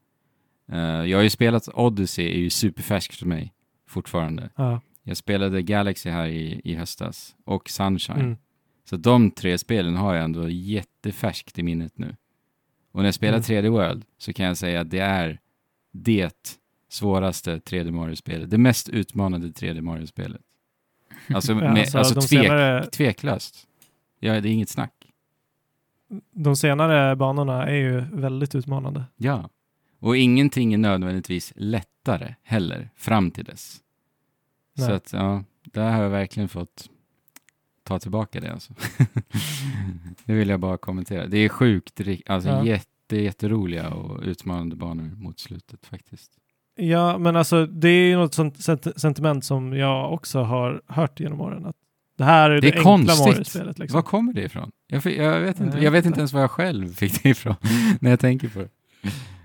Eh, 0.73 0.79
jag 0.81 1.19
har 1.19 1.23
ju 1.23 1.31
spelat 1.31 1.69
Odyssey, 1.75 2.27
är 2.35 2.39
ju 2.39 2.51
superfärskt 2.51 3.17
för 3.17 3.27
mig 3.27 3.53
fortfarande. 3.89 4.51
Ja. 4.57 4.81
Jag 5.03 5.17
spelade 5.17 5.63
Galaxy 5.63 6.11
här 6.11 6.27
i, 6.27 6.61
i 6.65 6.75
höstas 6.75 7.37
och 7.45 7.69
Sunshine. 7.69 8.21
Mm. 8.21 8.37
Så 8.85 8.97
de 8.97 9.31
tre 9.31 9.59
spelen 9.59 9.97
har 9.97 10.15
jag 10.15 10.25
ändå 10.25 10.49
jättefärskt 10.49 11.59
i 11.59 11.63
minnet 11.63 11.99
nu. 11.99 12.17
Och 12.93 12.99
när 13.01 13.05
jag 13.05 13.15
spelar 13.15 13.39
Mm. 13.39 13.43
3D 13.65 13.69
World 13.69 14.05
så 14.19 14.33
kan 14.33 14.47
jag 14.47 14.57
säga 14.57 14.81
att 14.81 14.91
det 14.91 14.99
är 14.99 15.39
det 15.93 16.59
svåraste 16.89 17.57
3D 17.59 17.91
Mario-spelet. 17.91 18.51
Det 18.51 18.59
mest 18.59 18.89
utmanande 18.89 19.49
3D 19.49 19.81
Mario-spelet. 19.81 20.41
Alltså, 21.35 21.53
Ja, 21.63 21.69
alltså, 21.69 21.99
alltså 21.99 22.15
tvek, 22.15 22.29
senare, 22.29 22.87
tveklöst. 22.87 23.67
Ja, 24.21 24.41
det 24.41 24.49
är 24.49 24.53
inget 24.53 24.69
snack. 24.69 24.93
de 26.33 26.57
senare 26.57 27.17
banorna 27.17 27.67
är 27.67 27.75
ju 27.77 28.01
väldigt 28.01 28.55
utmanande. 28.55 29.05
Ja. 29.17 29.49
Och 30.05 30.17
ingenting 30.17 30.75
är 30.75 30.79
nödvändigtvis 30.79 31.53
lättare 31.57 32.35
heller, 32.43 32.91
fram 32.97 33.31
till 33.31 33.45
dess. 33.45 33.81
Så 34.79 34.87
Nej. 34.87 34.93
att, 34.95 35.13
ja, 35.13 35.45
där 35.65 35.91
har 35.93 36.03
jag 36.03 36.11
verkligen 36.11 36.49
fått 36.49 36.89
ta 37.83 37.99
tillbaka 37.99 38.41
det 38.41 38.53
alltså. 38.53 38.73
det 40.25 40.33
vill 40.33 40.49
jag 40.49 40.61
bara 40.61 40.77
kommentera. 40.77 41.27
Det 41.27 41.39
är 41.39 41.49
sjukt, 41.49 42.01
alltså 42.27 42.49
Ja. 42.49 42.65
jätte, 42.65 43.17
jätteroliga 43.17 43.91
och 43.91 44.23
utmanande 44.23 44.77
banor 44.77 45.11
mot 45.17 45.41
slutet 45.41 45.87
faktiskt. 45.87 46.33
Ja, 46.77 47.19
men 47.19 47.37
alltså 47.37 47.67
det 47.67 47.89
är 47.89 48.07
ju 48.09 48.17
något 48.17 48.35
sånt 48.35 48.57
sent- 48.61 49.01
sentiment 49.01 49.45
som 49.45 49.73
jag 49.77 50.13
också 50.13 50.43
har 50.43 50.83
hört 50.87 51.21
genom 51.21 51.41
åren. 51.41 51.67
Att 51.67 51.77
det 52.17 52.25
här 52.25 52.51
är 52.51 52.55
Det 52.55 52.61
det, 52.61 52.69
är 52.79 52.89
enkla. 52.89 53.15
Mario-spelet. 53.15 53.79
Liksom. 53.79 53.97
Var 53.99 54.03
kommer 54.03 54.33
det 54.33 54.43
ifrån? 54.43 54.71
Jag, 54.87 55.07
jag, 55.07 55.41
vet 55.41 55.61
inte, 55.61 55.79
Jag 55.79 55.91
vet 55.91 56.07
inte. 56.07 56.19
ens 56.21 56.33
var 56.33 56.41
jag 56.41 56.51
själv 56.51 56.95
fick 56.95 57.23
det 57.23 57.29
ifrån 57.29 57.55
när 58.01 58.11
jag 58.11 58.21
tänker 58.21 58.49
på 58.49 58.59
det. 58.59 58.69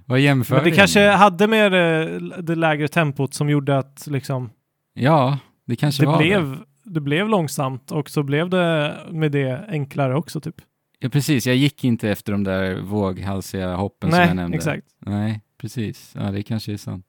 Vad 0.09 0.19
jämför 0.19 0.55
Men 0.55 0.63
det 0.63 0.69
vi 0.69 0.75
kanske 0.77 0.99
med? 0.99 1.17
hade 1.17 1.47
med 1.47 1.71
det, 1.71 2.19
det 2.41 2.55
lägre 2.55 2.87
tempot 2.87 3.33
som 3.33 3.49
gjorde 3.49 3.77
att 3.77 4.07
liksom, 4.07 4.49
Ja, 4.93 5.37
det 5.65 5.75
kanske 5.75 6.03
det, 6.03 6.07
var 6.07 6.17
det. 6.17 6.23
blev, 6.23 6.57
det 6.83 7.01
blev 7.01 7.29
långsamt 7.29 7.91
och 7.91 8.09
så 8.09 8.23
blev 8.23 8.49
det 8.49 8.97
med 9.11 9.31
det 9.31 9.65
enklare 9.69 10.15
också. 10.15 10.41
Typ. 10.41 10.55
Ja, 10.99 11.09
precis. 11.09 11.47
Jag 11.47 11.55
gick 11.55 11.83
inte 11.83 12.09
efter 12.09 12.31
de 12.31 12.43
där 12.43 12.81
våghalsiga 12.81 13.75
hoppen 13.75 14.11
som 14.11 14.19
jag 14.19 14.27
Nej, 14.27 14.35
nämnde. 14.35 14.57
exakt. 14.57 14.87
Nej, 14.99 15.41
precis. 15.57 16.11
Ja, 16.15 16.31
det 16.31 16.43
kanske 16.43 16.73
är 16.73 16.77
sant. 16.77 17.05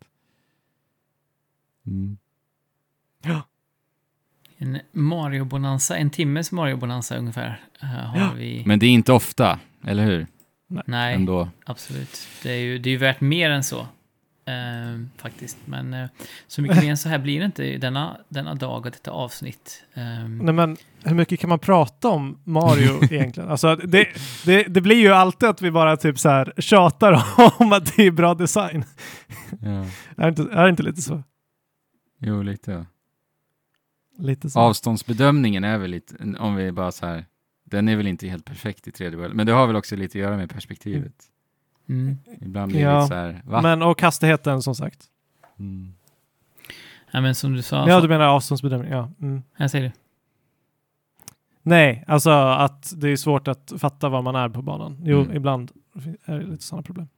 Mm. 1.87 2.17
En 4.59 4.79
Mario-bonanza, 4.93 5.97
en 5.97 6.11
timmes 6.11 6.53
Mario-bonanza 6.53 7.17
ungefär 7.19 7.61
eh, 7.83 7.89
har 7.89 8.19
Ja. 8.21 8.31
vi. 8.37 8.63
Men 8.67 8.79
det 8.79 8.87
är 8.87 8.91
inte 8.91 9.13
ofta, 9.13 9.59
eller 9.87 10.05
hur? 10.05 10.27
Nej, 10.87 11.15
Ändå. 11.15 11.49
absolut. 11.65 12.29
Det 12.43 12.51
är 12.53 12.57
ju 12.59 12.79
det 12.79 12.89
är 12.89 12.93
ju 12.93 12.97
värt 12.97 13.21
mer 13.21 13.51
än 13.51 13.65
så. 13.65 13.81
eh, 14.45 15.01
faktiskt. 15.17 15.59
Men 15.65 15.95
eh, 15.95 16.09
så 16.47 16.63
mycket 16.63 16.83
mer 16.83 16.91
än 16.91 16.97
så 16.97 17.09
här 17.09 17.19
blir 17.19 17.39
det 17.39 17.45
inte 17.47 17.77
denna, 17.79 18.17
denna 18.29 18.55
dag 18.55 18.77
och 18.87 18.93
detta 18.93 19.11
avsnitt. 19.11 19.83
Eh, 19.95 20.29
Nej, 20.29 20.55
men 20.55 20.77
hur 21.05 21.15
mycket 21.15 21.41
kan 21.41 21.49
man 21.51 21.59
prata 21.59 22.09
om 22.09 22.39
Mario 22.45 23.05
egentligen? 23.15 23.51
Alltså, 23.51 23.77
det, 23.77 24.07
det, 24.45 24.63
det 24.63 24.81
blir 24.81 24.97
ju 24.97 25.09
alltid 25.13 25.49
att 25.49 25.63
vi 25.63 25.71
bara 25.71 25.97
typ 25.97 26.19
så 26.19 26.29
här 26.29 26.53
tjatar 26.59 27.23
om 27.61 27.73
att 27.73 27.97
det 27.97 28.07
är 28.07 28.11
bra 28.11 28.35
design. 28.35 28.85
Ja. 29.63 29.69
Är 30.17 30.23
det 30.23 30.29
inte, 30.29 30.43
är 30.43 30.65
det 30.65 30.71
inte 30.71 30.83
lite 30.83 31.03
så? 31.03 31.23
Jo, 32.21 32.43
lite. 32.43 32.87
Lite 34.19 34.51
så. 34.51 34.61
Avståndsbedömningen 34.61 35.65
är 35.65 35.79
väl 35.79 35.91
lite, 35.91 36.15
om 36.39 36.55
vi 36.55 36.73
bara 36.73 36.93
så 36.93 37.07
här, 37.07 37.25
den 37.71 37.89
är 37.89 37.97
väl 37.97 38.07
inte 38.07 38.29
helt 38.29 38.45
perfekt 38.45 38.89
i 38.89 38.91
3D 38.91 39.17
World, 39.17 39.35
men 39.35 39.47
det 39.47 39.53
har 39.53 39.67
väl 39.67 39.77
också 39.77 39.97
lite 39.97 40.19
att 40.19 40.23
göra 40.23 40.37
med 40.37 40.51
perspektivet. 40.51 41.13
mm. 41.89 42.17
Ibland 42.41 42.73
blir 42.73 42.81
det 42.81 42.87
Ja, 42.91 42.99
lite 43.01 43.09
så 43.09 43.15
här, 43.15 43.43
va? 43.45 43.63
Men 43.63 43.83
och 43.83 44.03
hastigheten 44.03 44.63
som 44.63 44.75
sagt. 44.75 45.05
Mm. 45.59 45.95
Ja, 47.11 47.21
men 47.21 47.35
som 47.35 47.53
du 47.53 47.63
sa. 47.63 47.89
Ja, 47.89 48.01
du 48.01 48.09
menar 48.09 48.27
avståndsbedömning. 48.27 48.91
Ja. 48.93 49.11
Mm. 49.21 49.43
Jag 49.57 49.71
säger 49.71 49.85
du. 49.85 49.93
Nej, 51.63 52.05
alltså 52.07 52.31
att 52.31 52.93
det 52.97 53.09
är 53.09 53.17
svårt 53.17 53.49
att 53.49 53.73
fatta 53.79 54.09
var 54.09 54.23
man 54.23 54.35
är 54.37 54.49
på 54.49 54.63
banan. 54.63 54.99
Jo, 55.05 55.21
Mm. 55.21 55.37
ibland 55.37 55.71
är 56.25 56.39
det 56.39 56.47
lite 56.47 56.65
sådana 56.65 56.83
problem. 56.83 57.09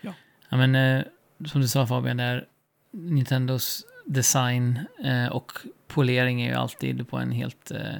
Ja, 0.00 0.12
men 0.50 0.74
eh, 0.74 1.04
som 1.46 1.60
du 1.60 1.68
sa 1.68 1.86
Fabian, 1.86 2.16
där 2.16 2.46
Nintendos 2.90 3.84
design 4.04 4.80
eh, 5.04 5.26
och 5.26 5.52
polering 5.88 6.42
är 6.42 6.48
ju 6.48 6.54
alltid 6.54 7.08
på 7.08 7.18
en 7.18 7.32
helt 7.32 7.70
eh, 7.70 7.96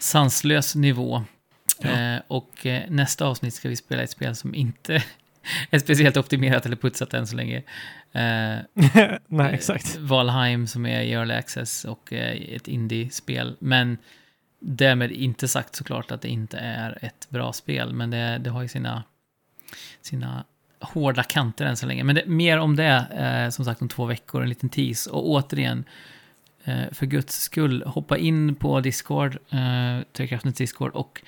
sanslös 0.00 0.74
nivå. 0.74 1.24
Ja. 1.80 1.88
Eh, 1.88 2.20
och 2.26 2.66
nästa 2.88 3.26
avsnitt 3.26 3.54
ska 3.54 3.68
vi 3.68 3.76
spela 3.76 4.02
ett 4.02 4.10
spel 4.10 4.34
som 4.34 4.54
inte 4.54 5.02
är 5.70 5.78
speciellt 5.78 6.16
optimerat 6.16 6.66
eller 6.66 6.76
putsat 6.76 7.14
än 7.14 7.26
så 7.26 7.36
länge. 7.36 7.62
Nej, 9.26 9.54
exakt. 9.54 9.96
Valheim 9.96 10.66
som 10.66 10.86
är 10.86 11.00
i 11.00 11.12
Early 11.12 11.34
Access 11.34 11.84
och 11.84 12.12
ett 12.12 12.68
indie-spel. 12.68 13.56
Men 13.58 13.98
därmed 14.58 15.12
inte 15.12 15.48
sagt 15.48 15.74
såklart 15.74 16.10
att 16.10 16.22
det 16.22 16.28
inte 16.28 16.58
är 16.58 16.98
ett 17.02 17.26
bra 17.30 17.52
spel. 17.52 17.92
Men 17.92 18.10
det, 18.10 18.38
det 18.44 18.50
har 18.50 18.62
ju 18.62 18.68
sina, 18.68 19.02
sina 20.02 20.44
hårda 20.80 21.22
kanter 21.22 21.66
än 21.66 21.76
så 21.76 21.86
länge. 21.86 22.04
Men 22.04 22.14
det, 22.14 22.26
mer 22.26 22.58
om 22.58 22.76
det, 22.76 23.06
eh, 23.44 23.50
som 23.50 23.64
sagt, 23.64 23.82
om 23.82 23.88
två 23.88 24.04
veckor, 24.04 24.42
en 24.42 24.48
liten 24.48 24.68
tease. 24.68 25.10
Och 25.10 25.28
återigen, 25.30 25.84
eh, 26.64 26.92
för 26.92 27.06
guds 27.06 27.40
skull, 27.40 27.82
hoppa 27.86 28.18
in 28.18 28.54
på 28.54 28.80
Discord, 28.80 29.38
eh, 29.50 30.04
Trekraftens 30.12 30.56
Discord, 30.56 30.90
och 30.90 31.22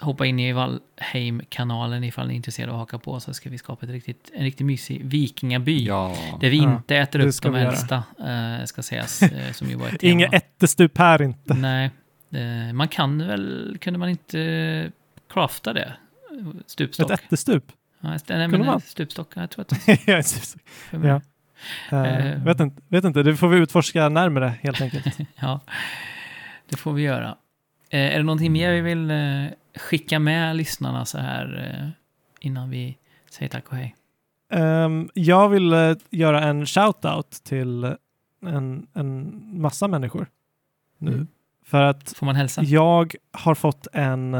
hoppa 0.00 0.26
in 0.26 0.38
i 0.38 0.52
Valheim-kanalen 0.52 2.04
ifall 2.04 2.26
ni 2.26 2.34
är 2.34 2.36
intresserade 2.36 2.72
av 2.72 2.76
att 2.76 2.80
haka 2.80 2.98
på, 2.98 3.20
så 3.20 3.34
ska 3.34 3.50
vi 3.50 3.58
skapa 3.58 3.86
ett 3.86 3.92
riktigt, 3.92 4.30
en 4.34 4.44
riktigt 4.44 4.66
mysig 4.66 5.04
vikingaby. 5.04 5.84
Ja. 5.84 6.16
Där 6.40 6.50
vi 6.50 6.56
Ja, 6.56 6.76
inte 6.76 6.96
äter 6.96 7.18
det 7.18 7.24
upp 7.24 7.42
de 7.42 7.54
äldsta, 7.54 8.04
eh, 8.18 8.64
ska 8.64 8.82
sägas, 8.82 9.22
eh, 9.22 9.52
som 9.52 9.68
ju 9.68 9.76
var 9.76 9.88
ett 9.88 10.00
tema. 10.00 10.12
Inget 10.12 10.34
ättestup 10.34 10.98
här 10.98 11.22
inte. 11.22 11.54
Nej, 11.54 11.90
eh, 12.30 12.72
man 12.72 12.88
kan 12.88 13.26
väl, 13.26 13.76
kunde 13.80 13.98
man 13.98 14.08
inte 14.08 14.92
crafta 15.32 15.72
det? 15.72 15.92
Stupstock? 16.66 17.10
Ett 17.10 17.20
ättestup? 17.24 17.72
Ja, 18.04 18.18
nej, 18.28 18.48
men 18.48 18.66
man? 18.66 18.80
Stupstock, 18.80 19.36
jag 19.36 19.50
tror 19.50 19.62
att 19.62 19.68
det 19.86 20.06
Jag 20.06 20.18
är 20.18 20.98
mig. 20.98 21.08
Ja. 21.08 22.06
Eh, 22.06 22.44
vet, 22.44 22.60
inte, 22.60 22.82
vet 22.88 23.04
inte, 23.04 23.22
det 23.22 23.36
får 23.36 23.48
vi 23.48 23.58
utforska 23.58 24.08
närmare 24.08 24.54
helt 24.62 24.80
enkelt. 24.80 25.18
Ja, 25.34 25.60
det 26.68 26.76
får 26.76 26.92
vi 26.92 27.02
göra. 27.02 27.36
Eh, 27.90 28.00
är 28.00 28.16
det 28.16 28.22
någonting 28.22 28.52
mer 28.52 28.72
vi 28.72 28.80
vill 28.80 29.10
eh, 29.10 29.44
skicka 29.80 30.18
med 30.18 30.56
lyssnarna 30.56 31.04
så 31.04 31.18
här 31.18 31.92
innan 32.40 32.70
vi 32.70 32.98
Säg 33.30 33.48
tack 33.48 33.68
och 33.68 33.76
hej. 33.76 33.96
Ehm, 34.50 35.08
jag 35.14 35.48
vill 35.48 35.96
göra 36.10 36.42
en 36.42 36.66
shout-out 36.66 37.42
till 37.44 37.84
en, 38.46 38.86
en 38.92 39.40
massa 39.60 39.88
människor 39.88 40.26
nu. 40.98 41.12
Mm. 41.12 41.26
För 41.64 41.82
att 41.82 42.12
Får 42.16 42.26
man 42.26 42.36
hälsa? 42.36 42.62
jag 42.62 43.14
har 43.32 43.54
fått 43.54 43.86
en, 43.92 44.34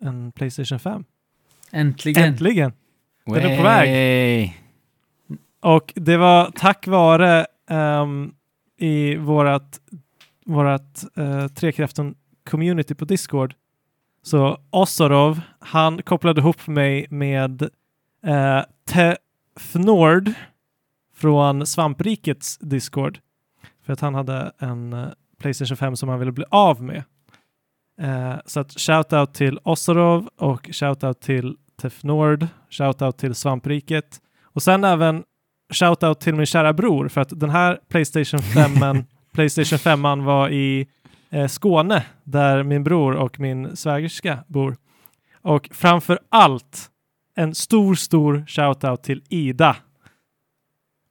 en 0.00 0.32
Playstation 0.32 0.78
5. 0.78 1.04
Äntligen. 1.70 2.24
Äntligen! 2.24 2.72
Den 3.24 3.36
är 3.36 3.56
på 3.56 3.62
väg. 3.62 4.60
Och 5.60 5.92
det 5.96 6.16
var 6.16 6.50
tack 6.56 6.86
vare 6.86 7.46
ehm, 7.70 8.32
i 8.78 9.16
vårat, 9.16 9.80
vårat 10.46 11.04
uh, 11.18 11.46
Trekräften-community 11.46 12.94
på 12.94 13.04
Discord. 13.04 13.54
Så 14.22 14.60
Osorov, 14.70 15.40
han 15.58 16.02
kopplade 16.02 16.40
ihop 16.40 16.66
mig 16.66 17.06
med 17.10 17.62
uh, 17.62 18.62
Tefnord 18.88 20.32
från 21.16 21.66
Svamprikets 21.66 22.58
Discord. 22.58 23.18
För 23.84 23.92
att 23.92 24.00
han 24.00 24.14
hade 24.14 24.52
en 24.58 24.92
eh, 24.92 25.08
Playstation 25.38 25.76
5 25.76 25.96
som 25.96 26.08
han 26.08 26.18
ville 26.18 26.32
bli 26.32 26.44
av 26.50 26.82
med. 26.82 27.02
Eh, 28.00 28.34
så 28.46 28.60
att 28.60 28.80
shoutout 28.80 29.34
till 29.34 29.58
Osorov 29.62 30.28
och 30.36 30.68
shoutout 30.72 31.20
till 31.20 31.56
Tefnord, 31.82 32.46
shoutout 32.70 33.18
till 33.18 33.34
Svampriket 33.34 34.20
och 34.42 34.62
sen 34.62 34.84
även 34.84 35.22
shoutout 35.72 36.20
till 36.20 36.34
min 36.34 36.46
kära 36.46 36.72
bror 36.72 37.08
för 37.08 37.20
att 37.20 37.40
den 37.40 37.50
här 37.50 37.78
Playstation 37.88 38.40
5 38.40 39.04
Playstation 39.32 39.78
5 39.78 40.24
var 40.24 40.48
i 40.48 40.86
eh, 41.30 41.46
Skåne 41.46 42.04
där 42.24 42.62
min 42.62 42.84
bror 42.84 43.14
och 43.14 43.40
min 43.40 43.76
svägerska 43.76 44.38
bor. 44.46 44.76
Och 45.42 45.68
framför 45.72 46.18
allt 46.28 46.90
en 47.36 47.54
stor, 47.54 47.94
stor 47.94 48.44
shoutout 48.46 49.02
till 49.02 49.22
Ida. 49.28 49.76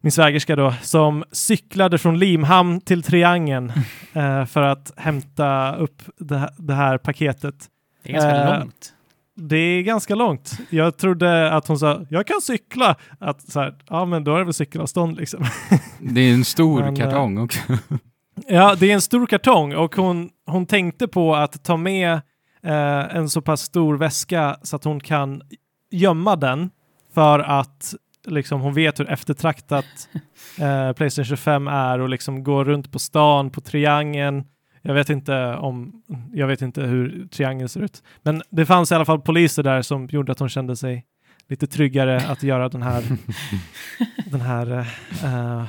Min 0.02 0.12
svägerska 0.12 0.56
då, 0.56 0.74
som 0.82 1.24
cyklade 1.32 1.98
från 1.98 2.20
Limhamn 2.20 2.82
till 2.82 3.04
Triangeln 3.04 3.72
eh, 4.14 4.46
för 4.46 4.62
att 4.62 4.94
hämta 4.98 5.76
upp 5.76 6.02
det 6.20 6.38
här, 6.38 6.50
det 6.58 6.74
här 6.74 6.98
paketet. 6.98 7.56
Det 8.04 8.10
är 8.10 8.14
ganska 8.14 8.30
Eh, 8.32 8.60
långt. 8.60 8.94
Det 9.36 9.58
är 9.58 9.82
ganska 9.82 10.16
långt. 10.16 10.58
Jag 10.70 10.98
trodde 10.98 11.52
att 11.52 11.68
hon 11.68 11.80
sa, 11.80 12.06
jag 12.10 12.28
kan 12.28 12.42
cykla. 12.42 12.96
Att 13.20 13.52
så 13.52 13.60
här, 13.60 13.76
ja 13.90 14.06
men 14.06 14.24
då 14.24 14.36
är 14.36 14.40
det 14.40 14.44
väl 14.44 14.54
cykelavstånd 14.54 15.18
liksom. 15.18 15.46
Det 16.00 16.22
är 16.22 16.34
en 16.34 16.46
stor 16.46 16.82
Men, 16.82 16.94
eh, 16.94 17.00
kartong 17.04 17.38
också. 17.38 17.60
Ja, 18.48 18.76
det 18.80 18.90
är 18.92 18.94
en 18.94 19.02
stor 19.02 19.26
kartong 19.26 19.76
och 19.76 19.96
hon, 19.96 20.30
hon 20.46 20.66
tänkte 20.66 21.08
på 21.08 21.36
att 21.36 21.64
ta 21.64 21.78
med 21.78 22.14
eh, 22.64 23.16
en 23.16 23.30
så 23.30 23.42
pass 23.42 23.62
stor 23.62 23.98
väska 23.98 24.58
så 24.64 24.76
att 24.76 24.84
hon 24.84 25.00
kan 25.00 25.42
gömma 25.92 26.36
den 26.36 26.70
för 27.14 27.40
att 27.40 27.96
liksom, 28.28 28.62
hon 28.62 28.74
vet 28.74 29.00
hur 29.00 29.10
eftertraktat 29.10 29.86
eh, 30.60 30.94
Playstation 30.94 31.26
25 31.26 31.68
är 31.68 32.00
och 32.00 32.10
liksom 32.10 32.44
gå 32.44 32.64
runt 32.64 32.92
på 32.92 33.00
stan 33.00 33.50
på 33.50 33.62
triangeln. 33.62 34.44
Jag 34.82 34.94
vet 34.94 35.10
inte 35.10 35.46
om, 35.46 36.02
jag 36.34 36.48
vet 36.48 36.62
inte 36.62 36.82
hur 36.82 37.28
triangeln 37.28 37.70
ser 37.70 37.82
ut, 37.82 38.04
men 38.24 38.44
det 38.50 38.66
fanns 38.66 38.92
i 38.92 38.96
alla 38.96 39.06
fall 39.06 39.22
poliser 39.22 39.64
där 39.64 39.82
som 39.82 40.08
gjorde 40.12 40.32
att 40.32 40.40
hon 40.40 40.50
kände 40.50 40.76
sig 40.76 41.06
lite 41.50 41.68
tryggare 41.68 42.22
att 42.28 42.44
göra 42.44 42.70
den 42.70 42.82
här, 42.82 43.04
den 44.32 44.42
här 44.42 44.80
eh, 45.24 45.66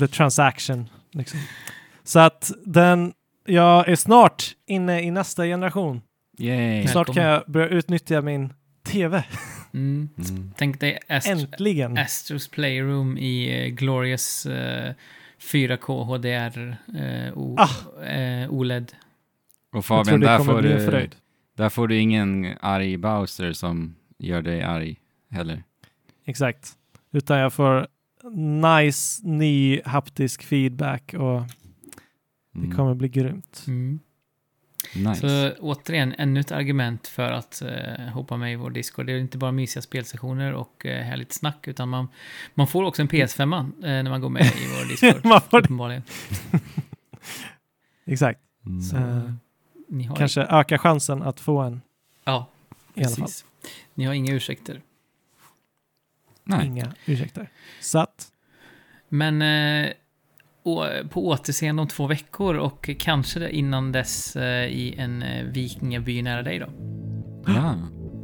the 0.00 0.08
transaction. 0.08 0.88
Liksom. 1.12 1.40
Så 2.04 2.18
att 2.18 2.52
den, 2.64 3.12
jag 3.46 3.88
är 3.88 3.96
snart 3.96 4.44
inne 4.66 5.02
i 5.02 5.10
nästa 5.10 5.44
generation. 5.44 6.00
Yay. 6.38 6.86
Snart 6.86 7.14
kan 7.14 7.24
jag 7.24 7.42
börja 7.46 7.68
utnyttja 7.68 8.20
min 8.20 8.52
tv. 8.86 9.24
Mm. 9.74 10.08
Mm. 10.30 10.52
Tänk 10.56 10.80
dig 10.80 10.98
Ast- 11.08 11.28
Äntligen! 11.28 11.98
Astros 11.98 12.48
Playroom 12.48 13.18
i 13.18 13.64
eh, 13.66 13.68
Glorious 13.74 14.46
eh, 14.46 14.94
4K 15.52 16.04
HDR 16.04 16.76
eh, 16.98 17.38
o- 17.38 17.56
Ah. 17.58 18.04
eh, 18.04 18.50
OLED. 18.50 18.92
Och 19.72 19.84
Fabian, 19.84 20.20
där 20.20 20.38
får, 20.38 20.62
du, 20.62 21.08
där 21.56 21.68
får 21.68 21.88
du 21.88 21.98
ingen 21.98 22.46
arg 22.60 22.96
Bowser 22.96 23.52
som 23.52 23.94
gör 24.18 24.42
dig 24.42 24.62
arg 24.62 24.96
heller. 25.30 25.62
Exakt. 26.24 26.72
Utan 27.12 27.38
jag 27.38 27.52
får 27.52 27.86
nice 28.70 29.26
ny 29.26 29.80
haptisk 29.84 30.42
feedback 30.42 31.14
och 31.14 31.42
det 32.52 32.58
Mm. 32.58 32.76
kommer 32.76 32.94
bli 32.94 33.08
grymt. 33.08 33.64
Mm. 33.66 34.00
Nice. 34.94 35.20
Så 35.20 35.60
återigen, 35.60 36.14
ännu 36.18 36.40
ett 36.40 36.52
argument 36.52 37.06
för 37.08 37.32
att 37.32 37.62
eh, 37.62 38.04
hoppa 38.12 38.36
med 38.36 38.52
i 38.52 38.56
vår 38.56 38.70
Discord. 38.70 39.06
Det 39.06 39.12
är 39.12 39.18
inte 39.18 39.38
bara 39.38 39.52
mysiga 39.52 39.82
spelsessioner 39.82 40.52
och 40.52 40.86
eh, 40.86 41.02
härligt 41.04 41.32
snack, 41.32 41.68
utan 41.68 41.88
man, 41.88 42.08
man 42.54 42.66
får 42.66 42.84
också 42.84 43.02
en 43.02 43.08
PS5 43.08 43.54
eh, 43.56 43.70
när 43.80 44.10
man 44.10 44.20
går 44.20 44.28
med 44.28 44.42
i 44.46 44.66
vår 44.78 44.88
Discord. 44.88 45.24
Man 45.24 45.40
får 45.40 45.58
det. 45.60 45.64
uppenbarligen. 45.64 46.02
Exakt. 48.04 48.40
Mm. 48.66 48.82
Så, 48.82 48.96
Eh, 48.96 50.14
Kanske 50.16 50.40
öka 50.42 50.78
chansen 50.78 51.22
att 51.22 51.40
få 51.40 51.58
en 51.60 51.80
Ja, 52.24 52.48
precis. 52.94 53.44
Ni 53.94 54.04
har 54.04 54.14
inga 54.14 54.32
ursäkter. 54.32 54.80
Nej. 56.44 56.66
Inga 56.66 56.92
ursäkter. 57.06 57.48
Så 57.80 57.98
att, 57.98 58.32
Men 59.08 59.42
eh, 59.42 59.92
på 61.10 61.26
återseende 61.26 61.82
om 61.82 61.88
två 61.88 62.06
veckor 62.06 62.54
och 62.54 62.90
kanske 62.98 63.50
innan 63.50 63.92
dess 63.92 64.36
eh, 64.36 64.66
i 64.66 64.94
en 64.98 65.22
eh, 65.22 65.44
vikingaby 65.44 66.22
nära 66.22 66.42
dig 66.42 66.58
då. 66.58 66.66
Ja. 67.46 67.74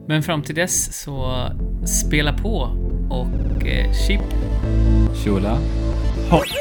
Men 0.09 0.23
fram 0.23 0.43
till 0.43 0.55
dess 0.55 1.03
så 1.03 1.47
spela 1.87 2.33
på 2.33 2.57
och 3.11 3.67
eh, 3.67 3.93
chip 3.93 4.21
Shula. 5.25 5.59
hopp! 6.31 6.58